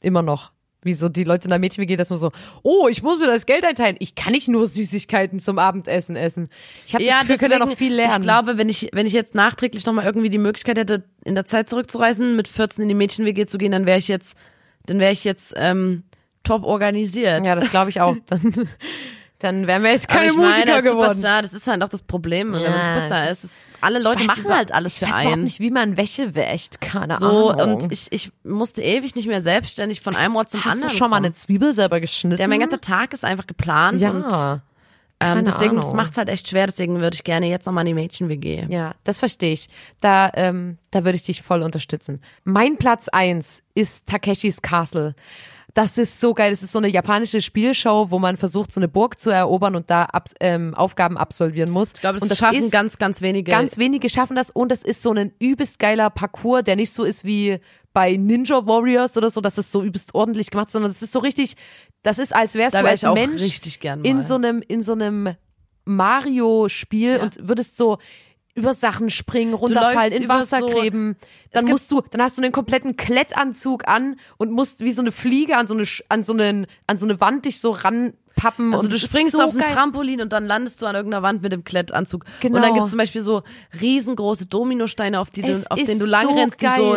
Immer 0.00 0.22
noch. 0.22 0.50
Wie 0.84 0.94
so 0.94 1.08
die 1.08 1.22
Leute 1.22 1.44
in 1.44 1.50
der 1.50 1.60
Mädchen 1.60 1.86
geht, 1.86 2.00
dass 2.00 2.10
man 2.10 2.18
so, 2.18 2.32
oh, 2.64 2.88
ich 2.88 3.04
muss 3.04 3.20
mir 3.20 3.28
das 3.28 3.46
Geld 3.46 3.64
einteilen. 3.64 3.94
Ich 4.00 4.16
kann 4.16 4.32
nicht 4.32 4.48
nur 4.48 4.66
Süßigkeiten 4.66 5.38
zum 5.38 5.60
Abendessen 5.60 6.16
essen. 6.16 6.48
Ich 6.84 6.94
habe 6.94 7.04
das 7.04 7.14
Gefühl, 7.20 7.28
wir 7.28 7.38
können 7.38 7.60
da 7.60 7.66
noch 7.66 7.76
viel 7.76 7.94
lernen. 7.94 8.14
Ich 8.16 8.22
glaube, 8.22 8.58
wenn 8.58 8.68
ich, 8.68 8.90
wenn 8.92 9.06
ich 9.06 9.12
jetzt 9.12 9.36
nachträglich 9.36 9.86
nochmal 9.86 10.06
irgendwie 10.06 10.30
die 10.30 10.38
Möglichkeit 10.38 10.78
hätte, 10.78 11.04
in 11.24 11.36
der 11.36 11.44
Zeit 11.44 11.70
zurückzureisen, 11.70 12.34
mit 12.34 12.48
14 12.48 12.82
in 12.82 12.88
die 12.88 12.96
Mädchen-WG 12.96 13.46
zu 13.46 13.58
gehen, 13.58 13.70
dann 13.70 13.86
wäre 13.86 13.98
ich 13.98 14.08
jetzt, 14.08 14.36
dann 14.86 14.98
wäre 14.98 15.12
ich 15.12 15.24
jetzt 15.24 15.54
ähm, 15.56 16.04
top 16.44 16.64
organisiert. 16.64 17.44
ja, 17.44 17.54
das 17.54 17.70
glaube 17.70 17.90
ich 17.90 18.00
auch. 18.00 18.16
Dann, 18.28 18.68
dann 19.38 19.66
wären 19.66 19.82
wir 19.82 19.90
jetzt 19.90 20.08
keine 20.08 20.26
ich 20.30 20.36
meine, 20.36 20.48
Musiker 20.52 20.74
als 20.74 20.84
geworden. 20.84 21.08
Superstar, 21.08 21.42
das 21.42 21.52
ist 21.52 21.66
halt 21.66 21.82
auch 21.82 21.88
das 21.88 22.02
Problem. 22.02 22.52
wenn 22.52 22.62
man 22.62 22.70
Ja, 22.74 22.84
Superstar 22.84 23.28
ist, 23.28 23.42
ist, 23.42 23.66
alle 23.80 23.98
Leute 24.00 24.22
machen 24.22 24.44
über- 24.44 24.54
halt 24.56 24.70
alles 24.72 24.98
für 24.98 25.06
ich 25.06 25.10
weiß 25.10 25.18
einen. 25.32 25.42
nicht, 25.42 25.58
wie 25.58 25.70
man 25.72 25.96
Wäsche 25.96 26.36
wäscht. 26.36 26.80
Keine 26.80 27.18
so, 27.18 27.50
Ahnung. 27.50 27.80
und 27.82 27.92
ich, 27.92 28.06
ich 28.12 28.30
musste 28.44 28.82
ewig 28.82 29.16
nicht 29.16 29.26
mehr 29.26 29.42
selbstständig 29.42 30.00
von 30.00 30.14
einem 30.14 30.36
Ort 30.36 30.48
zum 30.50 30.64
Hast 30.64 30.74
anderen 30.74 30.90
du 30.92 30.96
schon 30.96 31.10
mal 31.10 31.16
kommen. 31.16 31.26
eine 31.26 31.34
Zwiebel 31.34 31.72
selber 31.72 31.98
geschnitten? 31.98 32.40
Ja, 32.40 32.46
mein 32.46 32.60
ganzer 32.60 32.80
Tag 32.80 33.12
ist 33.14 33.24
einfach 33.24 33.48
geplant 33.48 34.00
ja. 34.00 34.10
und 34.10 34.62
ähm, 35.22 35.44
deswegen, 35.44 35.76
das 35.76 35.86
Ahnung. 35.86 35.96
macht's 35.96 36.16
halt 36.16 36.28
echt 36.28 36.48
schwer, 36.48 36.66
deswegen 36.66 37.00
würde 37.00 37.14
ich 37.14 37.24
gerne 37.24 37.48
jetzt 37.48 37.66
nochmal 37.66 37.82
in 37.82 37.94
die 37.94 38.02
Mädchen-WG. 38.02 38.66
Ja, 38.68 38.94
das 39.04 39.18
verstehe 39.18 39.52
ich. 39.52 39.68
Da, 40.00 40.30
ähm, 40.34 40.78
da 40.90 41.04
würde 41.04 41.16
ich 41.16 41.22
dich 41.22 41.42
voll 41.42 41.62
unterstützen. 41.62 42.20
Mein 42.44 42.76
Platz 42.76 43.08
eins 43.08 43.62
ist 43.74 44.08
Takeshis 44.08 44.62
Castle. 44.62 45.14
Das 45.74 45.96
ist 45.96 46.20
so 46.20 46.34
geil. 46.34 46.50
Das 46.50 46.62
ist 46.62 46.72
so 46.72 46.78
eine 46.78 46.88
japanische 46.88 47.40
Spielshow, 47.40 48.10
wo 48.10 48.18
man 48.18 48.36
versucht, 48.36 48.72
so 48.72 48.78
eine 48.78 48.88
Burg 48.88 49.18
zu 49.18 49.30
erobern 49.30 49.74
und 49.74 49.88
da 49.88 50.04
ab, 50.04 50.28
ähm, 50.40 50.74
Aufgaben 50.74 51.16
absolvieren 51.16 51.70
muss. 51.70 51.94
Ich 51.94 52.00
glaube, 52.00 52.18
das, 52.20 52.30
und 52.30 52.36
schaffen 52.36 52.64
ist, 52.64 52.72
ganz, 52.72 52.98
ganz 52.98 53.22
wenige. 53.22 53.50
ganz 53.50 53.78
wenige 53.78 54.10
schaffen 54.10 54.36
das 54.36 54.50
und 54.50 54.70
es 54.70 54.84
ist 54.84 55.02
so 55.02 55.12
ein 55.12 55.32
übelst 55.38 55.78
geiler 55.78 56.10
Parcours, 56.10 56.64
der 56.64 56.76
nicht 56.76 56.92
so 56.92 57.04
ist 57.04 57.24
wie 57.24 57.58
bei 57.94 58.16
Ninja 58.16 58.66
Warriors 58.66 59.16
oder 59.16 59.30
so, 59.30 59.40
dass 59.40 59.58
es 59.58 59.72
so 59.72 59.82
übelst 59.82 60.14
ordentlich 60.14 60.50
gemacht, 60.50 60.68
ist, 60.68 60.72
sondern 60.72 60.90
es 60.90 61.02
ist 61.02 61.12
so 61.12 61.18
richtig, 61.18 61.56
das 62.02 62.18
ist 62.18 62.34
als 62.34 62.54
wärst 62.54 62.74
Da 62.74 62.80
du 62.80 62.84
wär 62.84 62.90
als 62.92 63.02
ich 63.02 63.08
auch 63.08 63.14
Mensch 63.14 63.42
in 64.02 64.20
so 64.20 64.34
einem 64.34 64.62
in 64.66 64.82
so 64.82 64.92
einem 64.92 65.34
Mario-Spiel 65.84 67.18
und 67.18 67.48
würdest 67.48 67.76
so 67.76 67.98
über 68.54 68.74
Sachen 68.74 69.08
springen, 69.08 69.54
runterfallen, 69.54 70.12
in 70.12 70.24
über 70.24 70.34
Wasser 70.40 70.58
so-. 70.60 70.68
Dann 70.68 71.16
gibt- 71.52 71.68
musst 71.68 71.90
du, 71.90 72.02
dann 72.10 72.20
hast 72.20 72.36
du 72.36 72.42
einen 72.42 72.52
kompletten 72.52 72.96
Klettanzug 72.96 73.88
an 73.88 74.16
und 74.36 74.50
musst 74.52 74.80
wie 74.80 74.92
so 74.92 75.00
eine 75.00 75.10
Fliege 75.10 75.56
an 75.56 75.66
so 75.66 75.74
eine 75.74 75.84
an 76.08 76.22
so 76.22 76.32
einen 76.34 76.66
an 76.86 76.98
so 76.98 77.06
eine 77.06 77.18
Wand 77.20 77.46
dich 77.46 77.60
so 77.60 77.70
ranpappen. 77.70 78.74
Also 78.74 78.84
und 78.84 78.90
du 78.92 78.96
es 78.96 79.02
springst 79.02 79.32
so 79.32 79.42
auf 79.42 79.54
ein. 79.54 79.60
Trampolin 79.60 80.20
und 80.20 80.32
dann 80.34 80.46
landest 80.46 80.82
du 80.82 80.86
an 80.86 80.94
irgendeiner 80.94 81.22
Wand 81.22 81.42
mit 81.42 81.50
dem 81.52 81.64
Klettanzug. 81.64 82.24
Genau. 82.40 82.56
Und 82.56 82.62
dann 82.62 82.74
gibt's 82.74 82.90
zum 82.90 82.98
Beispiel 82.98 83.22
so 83.22 83.42
riesengroße 83.80 84.46
Dominosteine, 84.46 85.18
auf, 85.18 85.30
die 85.30 85.42
du, 85.42 85.48
Es 85.48 85.70
auf 85.70 85.82
denen 85.82 85.98
du 86.00 86.06
lang 86.06 86.24
so 86.26 86.32
rennst, 86.34 86.60
die 86.60 86.66
so. 86.76 86.96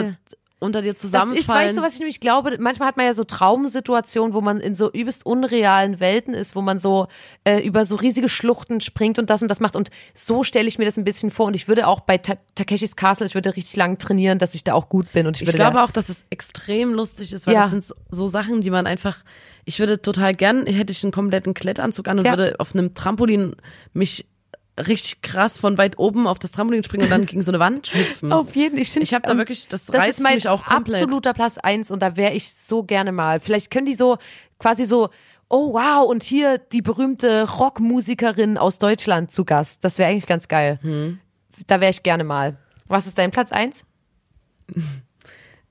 Unter 0.65 0.81
dir 0.81 0.93
Das 0.93 1.01
zusammenfallen. 1.01 1.39
ist, 1.39 1.47
weißt 1.47 1.77
du, 1.77 1.81
was 1.81 1.93
ich 1.93 1.99
nämlich 1.99 2.19
glaube? 2.19 2.57
Manchmal 2.59 2.89
hat 2.89 2.97
man 2.97 3.05
ja 3.05 3.13
so 3.13 3.23
Traumsituationen, 3.23 4.33
wo 4.33 4.41
man 4.41 4.59
in 4.59 4.75
so 4.75 4.91
übelst 4.91 5.25
unrealen 5.25 5.99
Welten 5.99 6.33
ist, 6.33 6.55
wo 6.55 6.61
man 6.61 6.79
so 6.79 7.07
äh, 7.45 7.59
über 7.65 7.85
so 7.85 7.95
riesige 7.95 8.27
Schluchten 8.29 8.81
springt 8.81 9.19
und 9.19 9.29
das 9.29 9.41
und 9.41 9.47
das 9.49 9.59
macht. 9.59 9.75
Und 9.75 9.89
so 10.13 10.43
stelle 10.43 10.67
ich 10.67 10.77
mir 10.77 10.85
das 10.85 10.97
ein 10.97 11.03
bisschen 11.05 11.31
vor. 11.31 11.45
Und 11.47 11.55
ich 11.55 11.67
würde 11.67 11.87
auch 11.87 12.01
bei 12.01 12.17
Ta 12.17 12.35
Takeshis 12.55 12.95
Castle, 12.95 13.27
ich 13.27 13.35
würde 13.35 13.55
richtig 13.55 13.75
lang 13.77 13.97
trainieren, 13.97 14.39
dass 14.39 14.55
ich 14.55 14.63
da 14.63 14.73
auch 14.73 14.89
gut 14.89 15.11
bin. 15.13 15.27
Und 15.27 15.37
ich, 15.37 15.43
Ich 15.43 15.47
würde 15.47 15.57
glaube 15.57 15.75
da, 15.77 15.83
auch, 15.83 15.91
dass 15.91 16.09
es 16.09 16.25
extrem 16.29 16.93
lustig 16.93 17.31
ist, 17.33 17.47
weil 17.47 17.53
Ja. 17.53 17.61
das 17.61 17.71
sind 17.71 17.83
so- 17.85 17.95
so 18.09 18.27
Sachen, 18.27 18.61
die 18.61 18.69
man 18.71 18.87
einfach, 18.87 19.17
ich 19.65 19.79
würde 19.79 20.01
total 20.01 20.33
gern, 20.33 20.65
hätte 20.65 20.91
ich 20.91 21.03
einen 21.03 21.11
kompletten 21.11 21.53
Klettanzug 21.53 22.07
an 22.07 22.19
und 22.19 22.25
Ja. 22.25 22.31
würde 22.31 22.55
auf 22.59 22.73
einem 22.73 22.93
Trampolin 22.93 23.55
mich 23.93 24.25
richtig 24.77 25.21
krass 25.21 25.57
von 25.57 25.77
weit 25.77 25.97
oben 25.97 26.27
auf 26.27 26.39
das 26.39 26.51
Trampolin 26.51 26.83
springen 26.83 27.03
und 27.05 27.09
dann 27.09 27.25
gegen 27.25 27.41
so 27.41 27.51
eine 27.51 27.59
Wand 27.59 27.87
hüpfen. 27.93 28.31
Auf 28.31 28.55
jeden, 28.55 28.77
ich 28.77 28.91
finde, 28.91 29.05
Ich 29.05 29.13
habe 29.13 29.25
da 29.25 29.31
ähm, 29.31 29.37
wirklich, 29.37 29.67
das, 29.67 29.85
das 29.85 30.01
reizt 30.01 30.19
ist 30.19 30.23
mein 30.23 30.35
mich 30.35 30.47
auch 30.47 30.65
komplett. 30.65 31.01
absoluter 31.03 31.33
Platz 31.33 31.57
eins 31.57 31.91
und 31.91 32.01
da 32.01 32.15
wäre 32.17 32.33
ich 32.33 32.53
so 32.53 32.83
gerne 32.83 33.11
mal. 33.11 33.39
Vielleicht 33.39 33.71
können 33.71 33.85
die 33.85 33.95
so 33.95 34.17
quasi 34.59 34.85
so, 34.85 35.09
oh 35.49 35.73
wow, 35.73 36.07
und 36.09 36.23
hier 36.23 36.57
die 36.57 36.81
berühmte 36.81 37.49
Rockmusikerin 37.49 38.57
aus 38.57 38.79
Deutschland 38.79 39.31
zu 39.31 39.45
Gast. 39.45 39.83
Das 39.83 39.97
wäre 39.97 40.09
eigentlich 40.09 40.27
ganz 40.27 40.47
geil. 40.47 40.79
Hm. 40.81 41.19
Da 41.67 41.79
wäre 41.79 41.91
ich 41.91 42.03
gerne 42.03 42.23
mal. 42.23 42.57
Was 42.87 43.07
ist 43.07 43.17
dein 43.17 43.31
Platz 43.31 43.51
eins? 43.51 43.85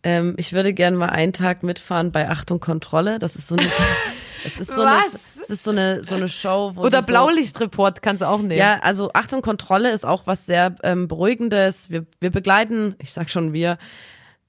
Ähm, 0.06 0.34
ich 0.36 0.52
würde 0.52 0.74
gerne 0.74 0.98
mal 0.98 1.08
einen 1.08 1.32
Tag 1.32 1.62
mitfahren 1.62 2.12
bei 2.12 2.28
Achtung 2.28 2.60
Kontrolle. 2.60 3.18
Das 3.18 3.36
ist 3.36 3.48
so 3.48 3.56
eine, 3.56 3.66
das 4.44 4.58
ist 4.58 4.70
so 4.70 4.82
Was? 4.82 4.88
eine, 4.88 5.10
das 5.40 5.50
ist 5.50 5.64
so 5.64 5.70
eine, 5.70 6.04
so 6.04 6.14
eine 6.14 6.28
Show. 6.28 6.72
Wo 6.74 6.82
Oder 6.82 7.02
Blaulichtreport 7.02 8.02
kannst 8.02 8.22
du 8.22 8.28
auch 8.28 8.40
nehmen. 8.40 8.52
Ja, 8.58 8.78
also 8.80 9.10
Achtung 9.14 9.42
Kontrolle 9.42 9.90
ist 9.90 10.04
auch 10.04 10.26
was 10.26 10.46
sehr 10.46 10.76
ähm, 10.82 11.08
beruhigendes. 11.08 11.90
Wir, 11.90 12.06
wir 12.20 12.30
begleiten, 12.30 12.94
ich 12.98 13.12
sag 13.12 13.30
schon 13.30 13.52
wir, 13.52 13.78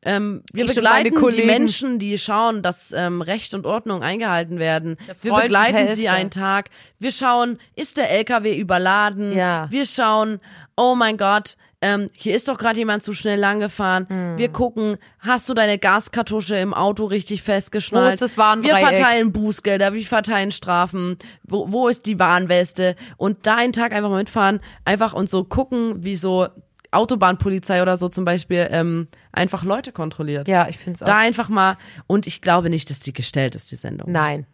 ähm, 0.03 0.43
wir 0.53 0.65
Ich 0.65 0.75
begleiten 0.75 1.29
die. 1.31 1.43
Menschen, 1.43 1.97
die 1.99 2.17
schauen, 2.19 2.61
dass 2.61 2.91
ähm, 2.91 3.21
Recht 3.21 3.53
und 3.53 3.65
Ordnung 3.65 4.03
eingehalten 4.03 4.59
werden. 4.59 4.97
Wir 5.21 5.33
begleiten 5.33 5.87
sie 5.95 6.09
einen 6.09 6.29
Tag. 6.29 6.69
Wir 6.99 7.11
schauen, 7.11 7.57
ist 7.75 7.97
der 7.97 8.11
LKW 8.11 8.55
überladen? 8.55 9.35
Ja. 9.35 9.67
Wir 9.71 9.85
schauen, 9.85 10.39
oh 10.77 10.93
mein 10.93 11.17
Gott, 11.17 11.57
ähm, 11.81 12.07
hier 12.13 12.35
ist 12.35 12.47
doch 12.47 12.57
gerade 12.57 12.77
jemand 12.77 13.03
zu 13.03 13.13
schnell 13.13 13.39
lang 13.39 13.59
gefahren. 13.59 14.07
Hm. 14.09 14.37
Wir 14.37 14.49
gucken, 14.49 14.97
hast 15.19 15.49
du 15.49 15.53
deine 15.53 15.77
Gaskartusche 15.77 16.55
im 16.55 16.73
Auto 16.73 17.05
richtig 17.05 17.43
festgeschnallt? 17.43 18.07
Wo 18.07 18.13
ist 18.13 18.21
das 18.21 18.37
Warndreieck? 18.37 18.77
Wir 18.77 18.87
verteilen 18.87 19.31
Bußgelder, 19.31 19.93
wir 19.93 20.05
verteilen 20.05 20.51
Strafen. 20.51 21.17
Wo, 21.43 21.71
wo 21.71 21.87
ist 21.87 22.05
die 22.05 22.19
Warnweste? 22.19 22.95
Und 23.17 23.45
da 23.45 23.57
einen 23.57 23.73
Tag 23.73 23.91
einfach 23.91 24.09
mal 24.09 24.19
mitfahren, 24.19 24.61
einfach 24.85 25.13
und 25.13 25.29
so 25.29 25.43
gucken, 25.43 26.03
wie 26.03 26.15
so 26.15 26.47
Autobahnpolizei 26.91 27.81
oder 27.81 27.97
so 27.97 28.07
zum 28.07 28.25
Beispiel 28.25 28.67
ähm, 28.71 29.07
einfach 29.31 29.63
Leute 29.63 29.91
kontrolliert. 29.91 30.47
Ja, 30.47 30.67
ich 30.69 30.77
finde 30.77 30.95
es 30.95 31.03
auch. 31.03 31.07
Da 31.07 31.17
einfach 31.17 31.49
mal, 31.49 31.77
und 32.07 32.25
ich 32.25 32.41
glaube 32.41 32.69
nicht, 32.69 32.89
dass 32.89 33.01
die 33.01 33.13
gestellt 33.13 33.55
ist, 33.55 33.71
die 33.71 33.75
Sendung. 33.75 34.11
Nein. 34.11 34.47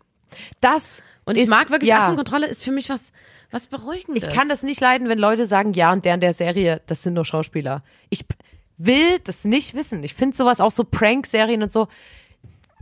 Das 0.60 1.04
Und 1.26 1.38
ich 1.38 1.44
ist, 1.44 1.50
mag 1.50 1.70
wirklich, 1.70 1.90
ja, 1.90 2.02
Achtung, 2.02 2.16
Kontrolle 2.16 2.48
ist 2.48 2.64
für 2.64 2.72
mich 2.72 2.90
was, 2.90 3.12
was 3.52 3.68
Beruhigendes. 3.68 4.24
Ich 4.28 4.34
kann 4.34 4.50
das 4.50 4.64
nicht 4.64 4.82
leiden, 4.82 5.10
wenn 5.10 5.20
Leute 5.20 5.46
sagen, 5.46 5.74
ja, 5.74 5.92
und 5.92 6.06
der 6.06 6.16
in 6.16 6.22
der 6.22 6.34
Serie, 6.34 6.82
das 6.88 7.04
sind 7.04 7.14
nur 7.14 7.26
Schauspieler. 7.26 7.84
Ich 8.10 8.26
will 8.78 9.20
das 9.20 9.46
nicht 9.46 9.74
wissen. 9.74 10.04
Ich 10.04 10.14
finde 10.14 10.36
sowas 10.36 10.60
auch 10.60 10.72
so 10.72 10.84
Prank-Serien 10.84 11.62
und 11.62 11.72
so. 11.72 11.88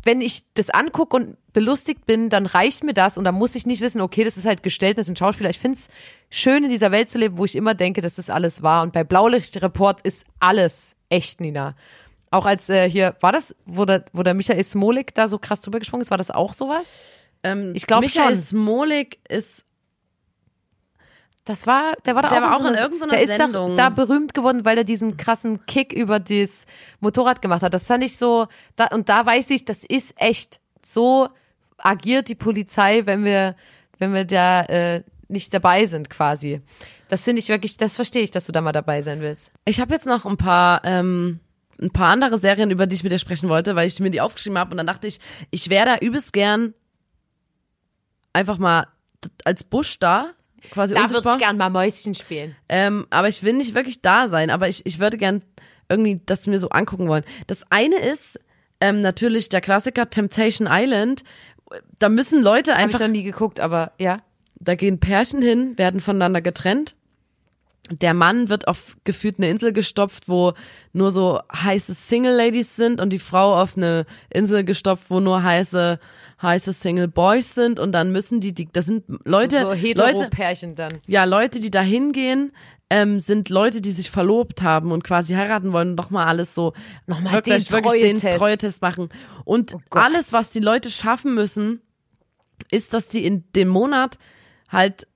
Wenn 0.04 0.22
ich 0.22 0.54
das 0.54 0.70
angucke 0.70 1.18
und 1.18 1.38
belustigt 1.52 2.06
bin, 2.06 2.30
dann 2.30 2.46
reicht 2.46 2.84
mir 2.84 2.94
das 2.94 3.18
und 3.18 3.26
dann 3.26 3.36
muss 3.36 3.56
ich 3.56 3.66
nicht 3.66 3.82
wissen, 3.82 4.00
okay, 4.00 4.24
das 4.24 4.38
ist 4.38 4.46
halt 4.46 4.64
gestellt, 4.64 4.98
das 4.98 5.08
sind 5.08 5.20
Schauspieler. 5.20 5.50
Ich 5.50 5.60
finde 5.60 5.78
es 5.78 5.90
schön, 6.30 6.64
in 6.64 6.70
dieser 6.70 6.92
Welt 6.92 7.10
zu 7.10 7.18
leben, 7.18 7.38
wo 7.38 7.44
ich 7.44 7.56
immer 7.56 7.74
denke, 7.74 8.00
dass 8.00 8.16
das 8.16 8.30
alles 8.30 8.64
wahr. 8.64 8.84
Und 8.84 8.94
bei 8.94 9.04
Blaulichtreport 9.04 10.02
ist 10.02 10.26
alles 10.40 10.96
echt, 11.10 11.42
Nina. 11.42 11.76
Auch 12.32 12.46
als 12.46 12.70
äh, 12.70 12.90
hier, 12.90 13.16
war 13.20 13.32
das, 13.32 13.56
wo 13.66 13.86
der, 13.86 14.06
wo 14.14 14.24
der 14.24 14.36
Michael 14.36 14.64
Smolik 14.64 15.14
da 15.16 15.28
so 15.28 15.40
krass 15.40 15.62
drüber 15.62 15.80
gesprungen 15.80 16.02
ist, 16.02 16.12
war 16.12 16.18
das 16.18 16.32
auch 16.32 16.54
sowas? 16.54 16.98
Ähm, 17.44 17.74
Ich 17.76 17.88
glaub 17.88 18.02
Michael 18.02 18.36
schon. 18.36 18.44
Smolik 18.44 19.20
ist 19.28 19.66
Das 21.50 21.66
war, 21.66 21.94
der 22.06 22.14
war 22.14 22.22
da 22.22 22.30
Der 22.30 22.38
auch, 22.38 22.42
war 22.44 22.50
in 22.52 22.54
auch 22.54 22.60
in 22.60 22.64
so 22.64 22.68
einer- 22.70 22.82
irgendeiner 22.84 23.12
der 23.14 23.22
ist 23.24 23.36
Sendung. 23.38 23.70
Doch 23.72 23.76
da 23.76 23.90
berühmt 23.90 24.36
geworden, 24.36 24.66
weil 24.66 24.78
er 24.78 24.84
diesen 24.84 25.18
krassen 25.18 25.66
Kick 25.66 25.92
über 25.94 26.20
das 26.20 26.68
Motorrad 27.00 27.42
gemacht 27.42 27.64
hat. 27.64 27.74
Das 27.74 27.88
fand 27.88 28.04
ich 28.04 28.18
so, 28.18 28.46
da, 28.76 28.86
und 28.94 29.10
da 29.10 29.26
weiß 29.26 29.50
ich, 29.50 29.66
das 29.66 29.84
ist 29.84 30.14
echt. 30.22 30.60
So 30.86 31.28
agiert 31.80 32.28
die 32.28 32.36
Polizei, 32.36 33.02
wenn 33.08 33.26
wir, 33.26 33.56
wenn 33.98 34.14
wir 34.14 34.26
da 34.26 34.62
äh, 34.66 35.04
nicht 35.28 35.52
dabei 35.52 35.88
sind, 35.88 36.12
quasi. 36.12 36.62
Das 37.08 37.24
finde 37.24 37.40
ich 37.40 37.50
wirklich, 37.50 37.78
das 37.78 37.96
verstehe 37.96 38.22
ich, 38.22 38.30
dass 38.30 38.46
du 38.46 38.52
da 38.52 38.62
mal 38.62 38.72
dabei 38.72 39.02
sein 39.02 39.20
willst. 39.20 39.52
Ich 39.66 39.80
habe 39.82 39.92
jetzt 39.94 40.06
noch 40.06 40.28
ein 40.28 40.38
paar 40.38 40.82
ähm, 40.86 41.40
ein 41.82 41.90
paar 41.92 42.10
andere 42.10 42.38
Serien, 42.38 42.70
über 42.70 42.86
die 42.86 42.94
ich 42.96 43.02
mit 43.04 43.12
dir 43.12 43.18
sprechen 43.18 43.50
wollte, 43.50 43.76
weil 43.76 43.88
ich 43.88 44.00
mir 44.00 44.12
die 44.12 44.22
aufgeschrieben 44.22 44.60
habe 44.60 44.70
und 44.72 44.78
dann 44.78 44.86
dachte 44.88 45.08
ich, 45.08 45.20
ich 45.50 45.70
wäre 45.72 45.86
da 45.88 45.98
übelst 45.98 46.32
gern 46.32 46.76
einfach 48.34 48.60
mal 48.60 48.86
als 49.46 49.64
Busch 49.64 49.98
da, 49.98 50.32
quasi 50.72 50.96
unsichtbar. 50.96 51.38
gern 51.38 51.58
mal 51.58 51.70
Mäuschen 51.70 52.14
spielen. 52.16 52.56
Ähm, 52.68 53.08
aber 53.10 53.28
ich 53.28 53.44
will 53.44 53.54
nicht 53.54 53.76
wirklich 53.76 54.02
da 54.02 54.28
sein, 54.28 54.50
aber 54.50 54.70
ich, 54.70 54.86
ich 54.86 55.00
würde 55.00 55.18
gern 55.18 55.42
irgendwie 55.90 56.22
das 56.26 56.48
mir 56.48 56.60
so 56.60 56.70
angucken 56.70 57.08
wollen. 57.08 57.24
Das 57.48 57.66
eine 57.72 57.98
ist 57.98 58.40
ähm, 58.80 59.02
natürlich 59.02 59.50
der 59.50 59.62
Klassiker 59.62 60.10
Temptation 60.10 60.68
Island. 60.70 61.24
Da 61.98 62.10
müssen 62.10 62.42
Leute 62.42 62.72
Habe 62.72 62.82
ich 62.82 62.86
einfach 62.86 63.00
noch 63.00 63.14
nie 63.14 63.24
geguckt, 63.24 63.60
aber 63.60 63.92
ja. 64.00 64.22
da 64.56 64.76
gehen 64.76 65.00
Pärchen 65.00 65.42
hin, 65.42 65.78
werden 65.78 66.00
voneinander 66.00 66.42
getrennt. 66.42 66.96
Der 67.92 68.14
Mann 68.14 68.50
wird 68.50 68.68
auf 68.68 68.98
gefühlt 69.04 69.40
eine 69.40 69.50
Insel 69.50 69.74
gestopft, 69.74 70.30
wo 70.30 70.54
nur 70.94 71.10
so 71.10 71.40
heiße 71.52 71.96
Single 71.96 72.36
Ladies 72.36 72.76
sind 72.76 73.02
und 73.02 73.10
die 73.10 73.20
Frau 73.20 73.60
auf 73.60 73.76
eine 73.76 74.06
Insel 74.30 74.64
gestopft, 74.64 75.10
wo 75.10 75.20
nur 75.20 75.42
heiße 75.42 76.00
heiße 76.42 76.74
Single 76.74 77.08
Boys 77.08 77.54
sind 77.56 77.80
und 77.80 77.92
dann 77.92 78.12
müssen 78.12 78.40
die, 78.40 78.54
die 78.54 78.70
das 78.72 78.86
sind 78.86 79.04
Leute, 79.26 79.60
so 79.60 79.70
Leute, 79.70 79.76
Hetero-Pärchen 79.76 80.76
dann. 80.76 81.00
ja, 81.08 81.24
Leute, 81.26 81.60
die 81.60 81.72
da 81.72 81.82
hingehen, 81.82 82.52
ähm, 82.90 83.20
sind 83.20 83.50
Leute, 83.50 83.82
die 83.82 83.92
sich 83.92 84.10
verlobt 84.10 84.62
haben 84.62 84.92
und 84.92 85.04
quasi 85.04 85.34
heiraten 85.36 85.74
wollen 85.74 85.90
und 85.90 85.96
nochmal 85.96 86.28
alles 86.28 86.56
so 86.56 86.74
Nochmal 87.08 87.34
wirklich, 87.34 87.68
den 87.68 87.72
wirklich 87.72 88.02
den 88.02 88.32
Treue-Test. 88.32 88.82
Machen. 88.82 89.10
Und 89.46 89.76
Oh 89.76 89.80
alles, 89.92 90.34
was 90.34 90.50
die 90.50 90.60
Leute 90.60 90.90
schaffen 90.90 91.36
müssen, 91.36 91.82
ist, 92.72 92.94
dass 92.94 93.08
die 93.08 93.26
in 93.26 93.44
dem 93.56 93.68
Monat 93.68 94.18
halt, 94.70 95.08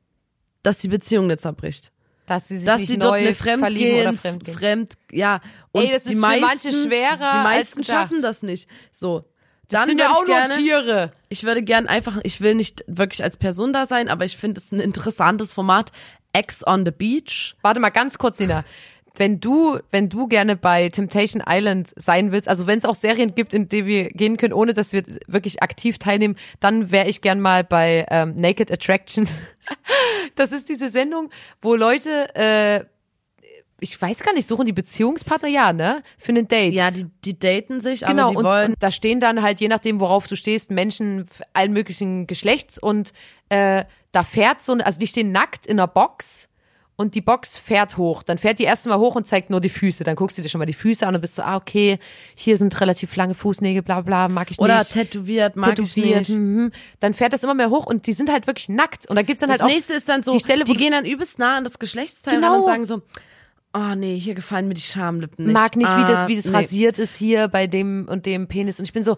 dass 0.62 0.78
die 0.80 0.88
Beziehung 0.88 1.28
nicht 1.28 1.40
zerbricht. 1.42 1.92
Dass 2.26 2.48
sie 2.48 2.58
sich 2.58 2.66
Dass 2.66 2.80
nicht 2.82 2.94
die 2.94 3.00
dort 3.00 3.14
neu 3.14 3.18
eine 3.20 3.34
verlieben 3.34 3.60
Fremdgehen, 3.60 4.08
oder 4.08 4.18
fremdgehen. 4.18 4.58
fremd, 4.58 4.94
ja. 5.12 5.42
Und 5.72 5.84
Ey, 5.84 5.92
das 5.92 6.04
die 6.04 6.14
ist 6.14 6.16
für 6.16 6.22
meisten, 6.22 6.46
manche 6.46 6.72
schwerer 6.72 7.32
Die 7.32 7.44
meisten 7.44 7.84
schaffen 7.84 8.22
das 8.22 8.44
nicht. 8.44 8.70
So. 8.92 9.26
Dann 9.74 9.88
sind 9.88 10.00
ja 10.00 10.08
würde 10.08 10.18
auch 10.18 10.26
gerne, 10.26 10.54
nur 10.54 10.58
Tiere. 10.58 11.12
ich 11.30 11.44
würde 11.44 11.64
gern 11.64 11.88
einfach, 11.88 12.20
ich 12.24 12.42
will 12.42 12.56
nicht 12.56 12.84
wirklich 12.88 13.24
als 13.24 13.38
Person 13.38 13.74
da 13.74 13.86
sein, 13.86 14.10
aber 14.10 14.26
ich 14.26 14.38
finde 14.38 14.60
es 14.60 14.72
ein 14.72 14.80
interessantes 14.80 15.54
Format. 15.54 15.92
Ex 16.34 16.66
on 16.66 16.86
the 16.86 16.92
Beach. 16.92 17.56
Warte 17.62 17.80
mal 17.80 17.90
ganz 17.90 18.18
kurz, 18.18 18.40
Nina. 18.40 18.64
Wenn 19.16 19.40
du, 19.40 19.78
wenn 19.92 20.10
du 20.10 20.28
gerne 20.28 20.56
bei 20.56 20.90
Temptation 20.90 21.44
Island 21.48 21.92
sein 21.96 22.32
willst, 22.32 22.50
also 22.50 22.66
wenn 22.66 22.80
es 22.80 22.86
auch 22.86 22.96
Serien 22.96 23.36
gibt, 23.36 23.54
in 23.54 23.70
die 23.70 23.86
wir 23.86 24.10
gehen 24.10 24.38
können, 24.38 24.54
ohne 24.54 24.74
dass 24.74 24.92
wir 24.92 25.04
wirklich 25.28 25.62
aktiv 25.62 26.00
teilnehmen, 26.00 26.36
dann 26.60 26.90
wäre 26.90 27.08
ich 27.08 27.22
gern 27.22 27.40
mal 27.40 27.64
bei 27.64 28.08
ähm, 28.10 28.36
Naked 28.36 28.72
Attraction. 28.72 29.28
Das 30.36 30.52
ist 30.52 30.68
diese 30.68 30.90
Sendung, 30.90 31.30
wo 31.62 31.76
Leute, 31.76 32.36
äh, 32.36 32.84
ich 33.84 34.02
weiß 34.02 34.24
gar 34.24 34.34
nicht, 34.34 34.48
suchen 34.48 34.66
die 34.66 34.74
Beziehungspartner, 34.74 35.50
ja, 35.50 35.72
ne? 35.74 36.02
Für 36.18 36.32
ein 36.32 36.48
Date. 36.48 36.74
Ja, 36.74 36.90
die, 36.90 37.06
die 37.26 37.38
daten 37.38 37.80
sich, 37.82 38.02
Genau, 38.02 38.24
aber 38.24 38.32
die 38.32 38.38
und, 38.38 38.46
wollen. 38.46 38.72
und 38.74 38.82
da 38.82 38.90
stehen 38.92 39.20
dann 39.20 39.42
halt, 39.44 39.60
je 39.62 39.68
nachdem, 39.68 40.00
worauf 40.00 40.26
du 40.28 40.36
stehst, 40.36 40.72
Menschen 40.72 41.28
allen 41.54 41.74
möglichen 41.74 42.26
Geschlechts 42.26 42.78
und 42.80 43.14
äh, 43.50 43.84
da 44.12 44.24
fährt 44.24 44.62
so, 44.64 44.72
eine- 44.72 44.86
also 44.86 45.00
die 45.00 45.08
stehen 45.08 45.32
nackt 45.32 45.66
in 45.68 45.80
einer 45.80 45.88
Box 45.88 46.50
und 46.96 47.16
die 47.16 47.22
Box 47.22 47.58
fährt 47.58 47.98
hoch. 47.98 48.22
Dann 48.22 48.38
fährt 48.38 48.60
die 48.60 48.64
erste 48.66 48.88
Mal 48.88 49.00
hoch 49.00 49.16
und 49.16 49.26
zeigt 49.26 49.50
nur 49.50 49.60
die 49.60 49.70
Füße. 49.70 50.04
Dann 50.04 50.16
guckst 50.16 50.38
du 50.38 50.44
dir 50.44 50.50
schon 50.50 50.60
mal 50.60 50.66
die 50.68 50.74
Füße 50.76 51.06
an 51.08 51.16
und 51.16 51.22
bist 51.22 51.34
so, 51.36 51.42
ah, 51.42 51.56
okay, 51.58 51.98
hier 52.36 52.56
sind 52.56 52.80
relativ 52.80 53.16
lange 53.16 53.34
Fußnägel, 53.34 53.82
bla 53.82 54.02
bla, 54.02 54.28
mag 54.28 54.52
ich 54.52 54.60
oder 54.60 54.78
nicht. 54.78 54.94
tätowiert, 54.94 55.56
mag 55.56 55.76
Tätowiert, 55.76 56.22
ich 56.22 56.30
nicht. 56.30 56.38
mhm. 56.38 56.72
Dann 57.00 57.16
fährt 57.16 57.34
das 57.34 57.44
immer 57.44 57.56
mehr 57.56 57.72
hoch 57.72 57.88
und 57.88 58.06
die 58.06 58.14
sind 58.14 58.32
halt 58.32 58.46
wirklich 58.46 58.70
nackt. 58.70 59.10
Und 59.10 59.16
da 59.16 59.24
gibt's 59.24 59.42
dann 59.42 59.50
Das 59.50 59.60
halt 59.60 59.70
auch 59.72 59.74
nächste 59.74 59.96
ist 59.96 60.08
dann 60.08 60.22
so, 60.22 60.32
die 60.34 60.40
Stelle, 60.40 60.66
die 60.66 60.76
gehen 60.76 60.92
dann 60.92 61.04
übelst 61.06 61.40
nah 61.40 61.58
an 61.58 61.64
das 61.64 61.80
Geschlechtsteil 61.80 62.36
Genau. 62.36 62.58
und 62.60 62.66
sagen 62.66 62.86
so, 62.86 63.02
oh 63.74 63.96
nee, 63.96 64.18
hier 64.20 64.36
gefallen 64.36 64.68
mir 64.68 64.74
die 64.76 64.82
Schamlippen 64.82 65.46
nicht. 65.46 65.54
mag 65.54 65.76
nicht, 65.76 65.96
wie 65.98 66.02
das, 66.06 66.20
Ah, 66.20 66.28
wie 66.28 66.36
das 66.36 66.46
nee. 66.46 66.56
rasiert 66.58 67.00
ist 67.00 67.16
hier 67.16 67.48
bei 67.48 67.68
dem 67.68 68.08
und 68.10 68.26
dem 68.26 68.48
Penis. 68.48 68.80
Und 68.80 68.86
ich 68.86 68.94
bin 68.94 69.04
so, 69.04 69.18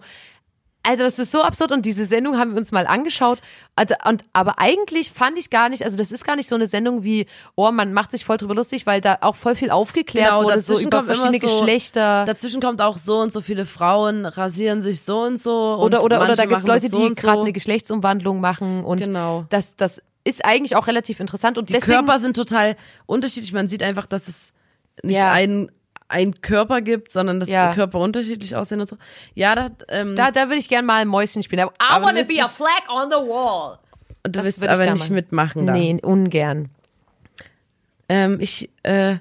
also 0.82 1.02
das 1.02 1.18
ist 1.18 1.32
so 1.32 1.42
absurd. 1.42 1.72
Und 1.72 1.84
diese 1.84 2.06
Sendung 2.06 2.38
haben 2.38 2.52
wir 2.52 2.58
uns 2.58 2.70
mal 2.70 2.86
angeschaut. 2.86 3.40
Also, 3.74 3.94
und, 4.08 4.22
aber 4.32 4.58
eigentlich 4.60 5.10
fand 5.10 5.36
ich 5.36 5.50
gar 5.50 5.68
nicht, 5.68 5.82
also 5.82 5.96
das 5.96 6.12
ist 6.12 6.24
gar 6.24 6.36
nicht 6.36 6.48
so 6.48 6.54
eine 6.54 6.68
Sendung 6.68 7.02
wie, 7.02 7.26
oh, 7.56 7.70
man 7.72 7.92
macht 7.92 8.12
sich 8.12 8.24
voll 8.24 8.36
drüber 8.36 8.54
lustig, 8.54 8.86
weil 8.86 9.00
da 9.00 9.18
auch 9.20 9.34
voll 9.34 9.56
viel 9.56 9.70
aufgeklärt 9.70 10.28
Genau, 10.30 10.44
wurde, 10.44 10.60
so 10.60 10.74
dazwischen 10.74 10.86
über 10.86 11.02
verschiedene 11.02 11.40
so- 11.40 11.46
Geschlechter. 11.58 12.24
Dazwischen 12.24 12.60
kommt 12.62 12.80
auch 12.80 12.98
so 12.98 13.18
und 13.18 13.32
so 13.32 13.40
viele 13.40 13.66
Frauen 13.66 14.26
rasieren 14.26 14.80
sich 14.80 15.02
so 15.02 15.22
und 15.22 15.38
so. 15.38 15.74
und 15.74 15.80
Oder, 15.86 16.04
oder, 16.04 16.16
oder 16.18 16.18
manche 16.20 16.36
da 16.36 16.46
gibt's 16.46 16.66
Leute, 16.68 16.88
so 16.88 17.00
die 17.00 17.04
und 17.06 17.16
gerade 17.18 17.34
so. 17.38 17.42
eine 17.42 17.52
Geschlechtsumwandlung 17.52 18.40
machen. 18.40 18.84
Und 18.84 19.00
Genau. 19.00 19.44
das, 19.50 19.74
das 19.74 20.00
ist 20.26 20.44
eigentlich 20.44 20.76
auch 20.76 20.86
relativ 20.86 21.20
interessant. 21.20 21.56
Und 21.58 21.68
Die 21.68 21.72
deswegen, 21.74 21.98
Körper 22.04 22.18
sind 22.18 22.34
total 22.36 22.76
unterschiedlich. 23.06 23.52
Man 23.52 23.68
sieht 23.68 23.82
einfach, 23.82 24.06
dass 24.06 24.28
es 24.28 24.52
nicht 25.02 25.16
Ja. 25.16 25.32
einen 25.32 25.70
einen 26.08 26.40
Körper 26.40 26.82
gibt, 26.82 27.10
sondern 27.10 27.40
dass 27.40 27.48
Ja. 27.48 27.70
die 27.70 27.74
Körper 27.74 27.98
unterschiedlich 27.98 28.54
aussehen 28.54 28.80
und 28.80 28.86
so. 28.88 28.96
Ja, 29.34 29.56
da, 29.56 29.70
ähm, 29.88 30.14
da, 30.14 30.30
da 30.30 30.42
würde 30.46 30.58
ich 30.58 30.68
gerne 30.68 30.86
mal 30.86 31.02
ein 31.02 31.08
Mäuschen 31.08 31.42
spielen. 31.42 31.62
Aber 31.62 31.72
I 31.80 32.00
wanna 32.04 32.22
be 32.22 32.40
a 32.40 32.46
flag 32.46 32.88
on 32.88 33.10
the 33.10 33.16
wall. 33.16 33.78
du 34.22 34.30
das 34.30 34.44
willst 34.44 34.62
aber 34.68 34.84
da 34.84 34.92
nicht 34.92 35.00
machen. 35.02 35.14
mitmachen 35.14 35.66
da. 35.66 35.72
Nee, 35.72 35.98
ungern. 36.02 36.68
Ähm, 38.08 38.38
ich, 38.40 38.70
äh, 38.84 39.16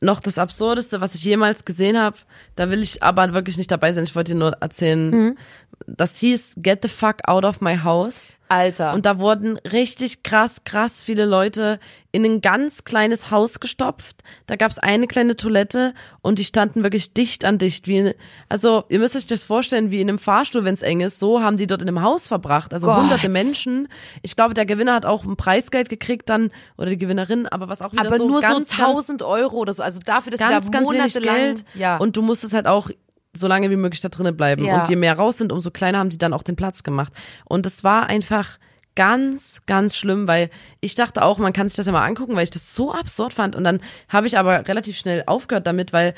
noch 0.00 0.20
das 0.20 0.38
Absurdeste, 0.38 1.00
was 1.02 1.14
ich 1.14 1.24
jemals 1.24 1.64
gesehen 1.66 1.98
habe, 1.98 2.16
da 2.56 2.70
will 2.70 2.82
ich 2.82 3.02
aber 3.02 3.32
wirklich 3.34 3.56
nicht 3.58 3.70
dabei 3.70 3.92
sein. 3.92 4.04
Ich 4.04 4.14
wollte 4.16 4.32
dir 4.32 4.38
nur 4.38 4.52
erzählen, 4.60 5.10
Mhm. 5.10 5.38
das 5.86 6.16
hieß 6.18 6.54
Get 6.62 6.80
the 6.82 6.88
fuck 6.88 7.26
out 7.28 7.44
of 7.44 7.60
my 7.60 7.76
house. 7.78 8.36
Alter. 8.48 8.92
Und 8.94 9.06
da 9.06 9.18
wurden 9.18 9.58
richtig 9.58 10.22
krass, 10.22 10.64
krass 10.64 11.02
viele 11.02 11.24
Leute 11.24 11.80
in 12.12 12.24
ein 12.24 12.40
ganz 12.40 12.84
kleines 12.84 13.30
Haus 13.30 13.58
gestopft. 13.58 14.22
Da 14.46 14.54
gab's 14.54 14.78
eine 14.78 15.08
kleine 15.08 15.36
Toilette 15.36 15.94
und 16.20 16.38
die 16.38 16.44
standen 16.44 16.82
wirklich 16.84 17.12
dicht 17.12 17.44
an 17.44 17.58
dicht. 17.58 17.88
Wie 17.88 17.98
in, 17.98 18.14
also 18.48 18.84
ihr 18.88 19.00
müsst 19.00 19.16
euch 19.16 19.26
das 19.26 19.42
vorstellen, 19.42 19.90
wie 19.90 20.00
in 20.00 20.08
einem 20.08 20.18
Fahrstuhl, 20.18 20.64
wenn's 20.64 20.82
eng 20.82 21.00
ist. 21.00 21.18
So 21.18 21.42
haben 21.42 21.56
die 21.56 21.66
dort 21.66 21.82
in 21.82 21.88
einem 21.88 22.02
Haus 22.02 22.28
verbracht. 22.28 22.72
Also 22.72 22.86
Gott. 22.86 22.98
hunderte 22.98 23.30
Menschen. 23.30 23.88
Ich 24.22 24.36
glaube, 24.36 24.54
der 24.54 24.66
Gewinner 24.66 24.94
hat 24.94 25.06
auch 25.06 25.24
ein 25.24 25.36
Preisgeld 25.36 25.88
gekriegt 25.88 26.28
dann, 26.28 26.50
oder 26.76 26.90
die 26.90 26.98
Gewinnerin, 26.98 27.48
aber 27.48 27.68
was 27.68 27.82
auch 27.82 27.92
wieder 27.92 28.06
aber 28.06 28.18
so 28.18 28.28
nur 28.28 28.40
ganz, 28.42 28.70
so 28.70 28.76
ganz 28.76 28.88
1000 28.90 29.22
Euro 29.22 29.56
oder 29.56 29.72
so. 29.72 29.82
Also 29.82 29.98
dafür, 30.04 30.30
dass 30.30 30.40
ganz, 30.40 30.66
sie 30.66 30.70
da 30.70 30.78
ganz 30.78 30.88
monatelang, 30.88 31.36
Geld. 31.36 31.64
ja. 31.74 31.96
Und 31.96 32.16
du 32.16 32.22
musstest 32.22 32.54
halt 32.54 32.66
auch 32.66 32.90
so 33.36 33.48
lange 33.48 33.70
wie 33.70 33.76
möglich 33.76 34.00
da 34.00 34.08
drinnen 34.08 34.36
bleiben. 34.36 34.64
Ja. 34.64 34.82
Und 34.82 34.90
je 34.90 34.96
mehr 34.96 35.16
raus 35.16 35.38
sind, 35.38 35.52
umso 35.52 35.70
kleiner 35.70 35.98
haben 35.98 36.10
die 36.10 36.18
dann 36.18 36.32
auch 36.32 36.42
den 36.42 36.56
Platz 36.56 36.82
gemacht. 36.82 37.12
Und 37.44 37.66
es 37.66 37.84
war 37.84 38.06
einfach 38.06 38.58
ganz, 38.94 39.60
ganz 39.66 39.96
schlimm, 39.96 40.28
weil 40.28 40.50
ich 40.80 40.94
dachte 40.94 41.22
auch, 41.22 41.38
man 41.38 41.52
kann 41.52 41.68
sich 41.68 41.76
das 41.76 41.86
ja 41.86 41.92
mal 41.92 42.04
angucken, 42.04 42.36
weil 42.36 42.44
ich 42.44 42.50
das 42.50 42.74
so 42.74 42.92
absurd 42.92 43.32
fand. 43.32 43.56
Und 43.56 43.64
dann 43.64 43.80
habe 44.08 44.26
ich 44.26 44.38
aber 44.38 44.66
relativ 44.68 44.96
schnell 44.96 45.24
aufgehört 45.26 45.66
damit, 45.66 45.92
weil 45.92 46.14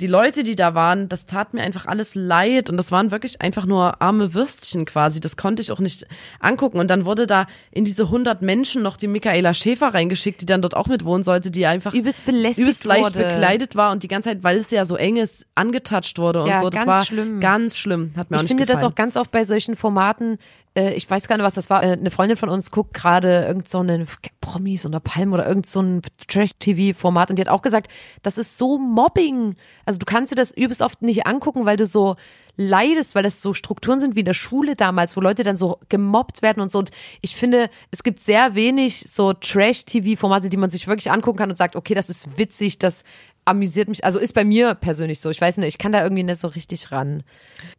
die 0.00 0.06
Leute, 0.06 0.42
die 0.42 0.56
da 0.56 0.74
waren, 0.74 1.08
das 1.08 1.26
tat 1.26 1.54
mir 1.54 1.62
einfach 1.62 1.86
alles 1.86 2.14
leid 2.14 2.70
und 2.70 2.76
das 2.76 2.90
waren 2.90 3.10
wirklich 3.10 3.40
einfach 3.42 3.66
nur 3.66 4.00
arme 4.00 4.34
Würstchen 4.34 4.84
quasi. 4.86 5.20
Das 5.20 5.36
konnte 5.36 5.60
ich 5.62 5.70
auch 5.70 5.78
nicht 5.80 6.06
angucken. 6.40 6.78
Und 6.78 6.88
dann 6.90 7.04
wurde 7.04 7.26
da 7.26 7.46
in 7.70 7.84
diese 7.84 8.04
100 8.04 8.42
Menschen 8.42 8.82
noch 8.82 8.96
die 8.96 9.06
Michaela 9.08 9.52
Schäfer 9.54 9.92
reingeschickt, 9.94 10.40
die 10.40 10.46
dann 10.46 10.62
dort 10.62 10.76
auch 10.76 10.86
mit 10.86 11.04
wohnen 11.04 11.22
sollte, 11.22 11.50
die 11.50 11.66
einfach 11.66 11.92
Übelst 11.94 12.24
belästigt 12.24 12.58
übelst 12.58 12.84
leicht 12.84 13.04
wurde. 13.14 13.18
bekleidet 13.20 13.76
war 13.76 13.92
und 13.92 14.02
die 14.02 14.08
ganze 14.08 14.30
Zeit, 14.30 14.42
weil 14.42 14.56
es 14.56 14.70
ja 14.70 14.84
so 14.84 14.96
eng 14.96 15.16
ist, 15.16 15.46
angetatscht 15.54 16.18
wurde 16.18 16.42
und 16.42 16.48
Ja, 16.48 16.60
so. 16.60 16.70
Das 16.70 16.84
ganz 16.84 16.86
war 16.88 17.04
schlimm. 17.04 17.40
ganz 17.40 17.76
schlimm. 17.76 18.12
Hat 18.16 18.30
mir 18.30 18.36
auch 18.36 18.40
Ich 18.40 18.44
nicht 18.44 18.50
finde 18.50 18.66
das 18.66 18.76
gefallen. 18.80 18.92
auch 18.92 18.94
ganz 18.96 19.16
oft 19.16 19.30
bei 19.30 19.44
solchen 19.44 19.76
Formaten, 19.76 20.38
äh, 20.74 20.94
ich 20.94 21.08
weiß 21.08 21.28
gar 21.28 21.36
nicht, 21.36 21.44
was 21.44 21.54
das 21.54 21.70
war, 21.70 21.82
äh, 21.82 21.92
eine 21.92 22.10
Freundin 22.10 22.36
von 22.36 22.48
uns 22.48 22.70
guckt 22.70 22.94
gerade 22.94 23.44
irgend 23.46 23.68
so 23.68 23.78
einen 23.78 24.06
Promis 24.40 24.86
oder 24.86 25.00
Palm 25.00 25.32
oder 25.32 25.46
irgend 25.46 25.66
so 25.66 26.00
Trash-TV-Format 26.28 27.30
und 27.30 27.36
die 27.36 27.42
hat 27.42 27.48
auch 27.48 27.62
gesagt, 27.62 27.90
das 28.22 28.38
ist 28.38 28.58
so 28.58 28.78
Mobbing. 28.78 29.56
Also 29.84 29.98
du 29.98 30.06
kannst 30.06 30.32
dir 30.32 30.36
das 30.36 30.52
übelst 30.56 30.82
oft 30.82 31.02
nicht 31.02 31.26
angucken, 31.26 31.66
weil 31.66 31.76
du 31.76 31.86
so 31.86 32.16
leidest, 32.56 33.14
weil 33.14 33.22
das 33.22 33.40
so 33.40 33.54
Strukturen 33.54 33.98
sind 33.98 34.16
wie 34.16 34.20
in 34.20 34.26
der 34.26 34.34
Schule 34.34 34.76
damals, 34.76 35.16
wo 35.16 35.20
Leute 35.20 35.42
dann 35.44 35.56
so 35.56 35.78
gemobbt 35.88 36.42
werden 36.42 36.62
und 36.62 36.70
so. 36.70 36.78
Und 36.78 36.90
ich 37.22 37.34
finde, 37.34 37.70
es 37.90 38.02
gibt 38.02 38.20
sehr 38.20 38.54
wenig 38.54 39.04
so 39.08 39.32
Trash-TV-Formate, 39.32 40.50
die 40.50 40.56
man 40.56 40.70
sich 40.70 40.86
wirklich 40.86 41.10
angucken 41.10 41.38
kann 41.38 41.50
und 41.50 41.56
sagt, 41.56 41.74
okay, 41.74 41.94
das 41.94 42.10
ist 42.10 42.36
witzig, 42.38 42.78
das 42.78 43.04
amüsiert 43.50 43.88
mich. 43.88 44.04
Also 44.04 44.18
ist 44.18 44.32
bei 44.32 44.44
mir 44.44 44.74
persönlich 44.74 45.20
so. 45.20 45.30
Ich 45.30 45.40
weiß 45.40 45.58
nicht, 45.58 45.68
ich 45.68 45.78
kann 45.78 45.92
da 45.92 46.02
irgendwie 46.02 46.22
nicht 46.22 46.40
so 46.40 46.48
richtig 46.48 46.90
ran. 46.90 47.22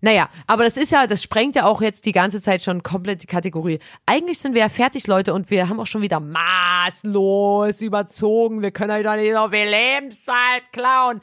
Naja, 0.02 0.30
aber 0.48 0.64
das 0.64 0.78
ist 0.78 0.92
ja, 0.92 1.08
das 1.08 1.24
sprengt 1.24 1.56
ja 1.56 1.66
auch 1.66 1.82
jetzt 1.82 2.06
die 2.06 2.12
ganze 2.12 2.42
Zeit 2.42 2.62
schon 2.62 2.84
komplett 2.84 3.24
die 3.24 3.28
Kategorie. 3.28 3.80
Eigentlich 4.06 4.40
sind 4.40 4.54
wir 4.54 4.62
ja 4.62 4.70
fertig, 4.70 5.08
Leute, 5.08 5.34
und 5.34 5.50
wir 5.50 5.70
haben 5.70 5.80
auch 5.80 5.88
schon 5.88 6.02
wieder 6.02 6.20
maßlos 6.20 7.82
überzogen. 7.82 8.62
Wir 8.62 8.72
können 8.72 8.92
euch 8.92 9.04
doch 9.04 9.16
nicht 9.16 9.34
so 9.34 9.50
viel 9.50 9.68
Lebenszeit 9.68 10.72
klauen. 10.72 11.22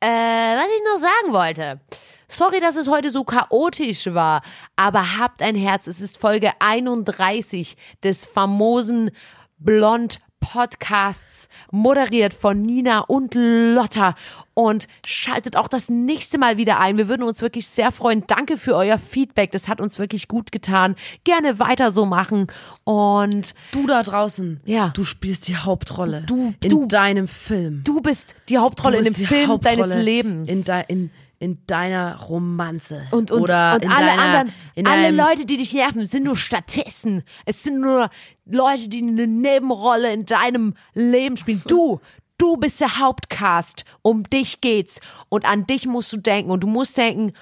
Äh, 0.00 0.06
was 0.06 0.66
ich 0.66 0.82
noch 0.84 1.00
sagen 1.00 1.32
wollte. 1.34 1.80
Sorry, 2.28 2.60
dass 2.60 2.76
es 2.76 2.88
heute 2.88 3.10
so 3.10 3.24
chaotisch 3.24 4.06
war, 4.14 4.42
aber 4.76 5.18
habt 5.18 5.42
ein 5.42 5.56
Herz. 5.56 5.88
Es 5.88 6.00
ist 6.00 6.16
Folge 6.16 6.52
31 6.60 7.76
des 8.04 8.24
famosen 8.24 9.10
Blond 9.58 10.20
Podcasts, 10.40 11.48
moderiert 11.70 12.34
von 12.34 12.60
Nina 12.60 13.00
und 13.00 13.34
Lotta. 13.34 14.14
Und 14.54 14.88
schaltet 15.06 15.56
auch 15.56 15.68
das 15.68 15.88
nächste 15.88 16.36
Mal 16.38 16.56
wieder 16.56 16.80
ein. 16.80 16.96
Wir 16.98 17.08
würden 17.08 17.22
uns 17.22 17.40
wirklich 17.40 17.66
sehr 17.68 17.92
freuen. 17.92 18.24
Danke 18.26 18.56
für 18.56 18.74
euer 18.74 18.98
Feedback. 18.98 19.52
Das 19.52 19.68
hat 19.68 19.80
uns 19.80 19.98
wirklich 19.98 20.28
gut 20.28 20.50
getan. 20.52 20.96
Gerne 21.24 21.58
weiter 21.58 21.90
so 21.92 22.04
machen. 22.04 22.48
Und 22.84 23.54
Du 23.72 23.86
da 23.86 24.02
draußen, 24.02 24.60
Ja. 24.64 24.88
du 24.88 25.04
spielst 25.04 25.48
die 25.48 25.56
Hauptrolle 25.56 26.22
Du- 26.26 26.52
in 26.62 26.70
du- 26.70 26.86
deinem 26.86 27.28
Film. 27.28 27.82
du 27.84 28.00
bist 28.00 28.34
die 28.48 28.58
Hauptrolle 28.58 28.98
Du 28.98 28.98
in 28.98 29.04
dem 29.04 29.14
bist 29.14 29.28
Film 29.28 29.48
Hauptrolle 29.48 29.76
deines 29.76 30.02
Lebens. 30.04 30.48
In, 30.48 30.64
de, 30.64 30.82
in, 30.88 31.10
in 31.40 31.66
deiner 31.66 32.20
Romanze. 32.20 33.08
Und, 33.10 33.30
und, 33.30 33.40
Oder 33.40 33.74
und 33.74 33.84
in 33.84 33.90
alle 33.90 34.06
deiner, 34.06 34.22
anderen, 34.22 34.54
in 34.74 34.86
alle 34.86 35.10
Leute, 35.10 35.46
die 35.46 35.56
dich 35.56 35.72
nerven, 35.72 36.04
sind 36.04 36.24
nur 36.24 36.36
Statisten. 36.36 37.24
Es 37.46 37.62
sind 37.62 37.80
nur 37.80 38.10
Leute, 38.44 38.90
die 38.90 39.02
eine 39.02 39.26
Nebenrolle 39.26 40.12
in 40.12 40.26
deinem 40.26 40.74
Leben 40.92 41.38
spielen. 41.38 41.62
Du, 41.66 42.00
du 42.36 42.58
bist 42.58 42.82
der 42.82 42.98
Hauptcast. 42.98 43.86
Um 44.02 44.24
dich 44.24 44.60
geht's. 44.60 45.00
Und 45.30 45.46
an 45.46 45.66
dich 45.66 45.86
musst 45.86 46.12
du 46.12 46.18
denken. 46.18 46.50
Und 46.50 46.60
du 46.62 46.66
musst 46.66 46.98
denken, 46.98 47.32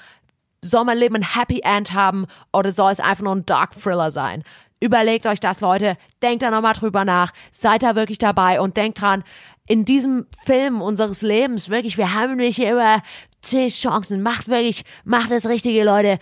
soll 0.63 0.85
mein 0.85 0.99
Leben 0.99 1.17
ein 1.17 1.35
Happy 1.35 1.61
End 1.65 1.93
haben 1.93 2.27
oder 2.53 2.71
soll 2.71 2.93
es 2.93 3.01
einfach 3.01 3.25
nur 3.25 3.35
ein 3.35 3.47
Dark 3.47 3.75
Thriller 3.75 4.13
sein? 4.13 4.45
Überlegt 4.81 5.27
euch 5.27 5.41
das, 5.41 5.61
Leute. 5.61 5.97
Denkt 6.23 6.45
da 6.45 6.53
nochmal 6.53 6.75
drüber 6.75 7.05
nach. 7.05 7.33
Seid 7.51 7.83
da 7.83 7.97
wirklich 7.97 8.19
dabei 8.19 8.61
und 8.61 8.77
denkt 8.77 9.01
dran, 9.01 9.25
in 9.69 9.85
diesem 9.85 10.27
Film 10.45 10.81
unseres 10.81 11.21
Lebens, 11.21 11.69
wirklich, 11.69 11.99
wir 11.99 12.15
haben 12.15 12.37
nicht 12.37 12.59
immer 12.59 13.03
zehn 13.43 13.69
Chancen. 13.69 14.23
Macht 14.23 14.49
wirklich, 14.49 14.85
macht 15.05 15.31
das 15.31 15.47
Richtige, 15.47 15.85
Leute. 15.85 16.19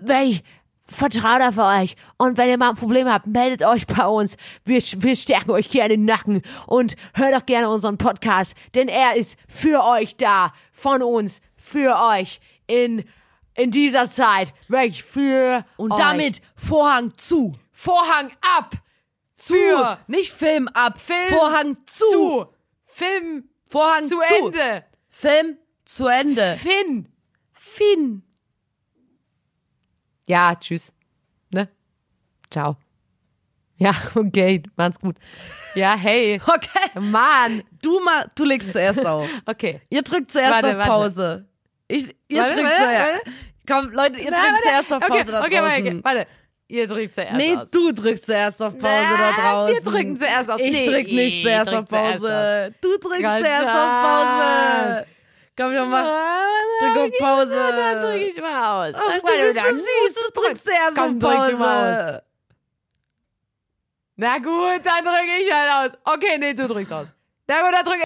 Wirklich, 0.00 0.42
vertraut 0.86 1.40
auf 1.40 1.58
euch. 1.58 1.96
Und 2.18 2.36
wenn 2.36 2.48
ihr 2.48 2.58
mal 2.58 2.70
ein 2.70 2.76
Problem 2.76 3.08
habt, 3.08 3.26
meldet 3.26 3.62
euch 3.62 3.86
bei 3.86 4.06
uns. 4.06 4.36
Wir, 4.64 4.80
wir 4.80 5.16
stärken 5.16 5.50
euch 5.50 5.70
gerne 5.70 5.90
den 5.90 6.04
Nacken. 6.04 6.42
Und 6.66 6.96
hört 7.14 7.34
auch 7.34 7.46
gerne 7.46 7.68
unseren 7.70 7.98
Podcast, 7.98 8.54
denn 8.74 8.88
er 8.88 9.16
ist 9.16 9.38
für 9.48 9.84
euch 9.84 10.16
da. 10.16 10.52
Von 10.72 11.02
uns, 11.02 11.40
für 11.56 11.96
euch. 12.00 12.40
In, 12.66 13.04
in 13.54 13.70
dieser 13.70 14.10
Zeit. 14.10 14.52
Wirklich 14.68 15.02
für 15.02 15.64
und 15.76 15.92
euch. 15.92 15.98
damit 15.98 16.42
Vorhang 16.54 17.10
zu. 17.16 17.54
Vorhang 17.72 18.30
ab. 18.56 18.74
Zu. 19.36 19.54
Für 19.54 19.98
Nicht 20.06 20.32
Film 20.32 20.68
ab. 20.68 21.00
Film 21.00 21.28
Vorhang 21.28 21.76
zu. 21.86 22.04
zu. 22.10 22.46
Film 22.84 23.48
Vorhang 23.66 24.04
zu 24.04 24.16
zu. 24.20 24.46
Ende. 24.46 24.84
Film 25.08 25.58
zu 25.84 26.06
Ende. 26.06 26.56
Finn. 26.56 27.08
Finn. 27.52 28.22
Ja, 30.26 30.54
tschüss. 30.54 30.94
Ne? 31.50 31.68
Ciao. 32.50 32.76
Ja, 33.76 33.92
okay, 34.14 34.62
machen's 34.76 35.00
gut. 35.00 35.16
Ja, 35.74 35.96
hey. 35.96 36.40
Okay. 36.46 37.00
Mann. 37.00 37.62
Du 37.82 38.00
mal, 38.00 38.28
du 38.34 38.44
legst 38.44 38.72
zuerst 38.72 39.04
auf. 39.04 39.28
Okay. 39.46 39.80
Ihr 39.90 40.02
drückt 40.02 40.30
zuerst 40.32 40.62
Warte, 40.62 40.80
auf. 40.80 40.86
Pause. 40.86 41.48
Ich, 41.88 42.14
ihr 42.28 42.42
Warte, 42.42 42.54
drückt 42.54 42.68
warte, 42.70 42.82
zuerst. 42.84 43.22
Komm, 43.66 43.90
Leute, 43.90 44.20
ihr 44.20 44.30
Na, 44.30 44.48
drückt 44.48 44.62
zuerst 44.62 44.92
auf 44.92 45.00
Pause 45.02 45.20
okay, 45.20 45.30
da 45.32 45.40
okay, 45.42 45.58
draußen. 45.58 45.84
warte, 46.02 46.04
warte. 46.04 46.26
Ihr 46.66 46.86
drückt 46.86 47.14
zuerst 47.14 47.36
Nee, 47.36 47.56
aus. 47.56 47.70
du 47.70 47.92
drückst 47.92 48.26
zuerst 48.26 48.62
auf 48.62 48.78
Pause 48.78 49.06
Na, 49.10 49.16
da 49.16 49.32
draußen. 49.32 49.74
wir 49.74 49.90
drücken 49.92 50.16
zuerst 50.16 50.50
aus. 50.50 50.60
Ich 50.60 50.72
Nee, 50.72 50.86
drück 50.86 51.06
nicht 51.06 51.36
ich 51.36 51.42
zuerst 51.42 51.74
auf 51.74 51.84
zuerst 51.86 52.22
Pause. 52.22 52.74
Du 52.80 52.88
drückst 52.98 53.22
Gott 53.22 53.40
zuerst 53.40 53.68
auf 53.68 54.02
Pause. 54.02 55.06
Komm, 55.56 55.72
wir 55.72 55.84
machen. 55.84 56.10
Drück 56.80 56.96
auf 56.96 57.10
Pause. 57.18 57.54
Dann 57.54 58.00
drück 58.00 58.20
ich 58.22 58.40
mal 58.40 58.88
aus. 58.88 58.94
Ach, 58.98 59.12
Das 59.12 59.22
du 59.22 59.28
bist 59.28 59.54
so 59.56 59.76
süß, 59.76 60.14
du 60.14 60.40
drückst 60.40 60.64
zuerst 60.64 60.94
Komm, 60.96 61.04
auf 61.04 61.18
drück 61.18 61.50
du 61.50 61.56
mal 61.56 61.94
Pause. 61.94 62.22
Na 64.16 64.38
gut, 64.38 64.84
dann 64.84 65.04
drücke 65.04 65.36
ich 65.42 65.52
halt 65.52 65.92
aus. 65.92 65.98
Okay, 66.04 66.38
nee, 66.38 66.54
du 66.54 66.66
drückst 66.66 66.92
aus. 66.92 67.14
Na 67.46 67.62
gut, 67.62 67.72
dann 67.74 67.84
drücke 67.84 68.03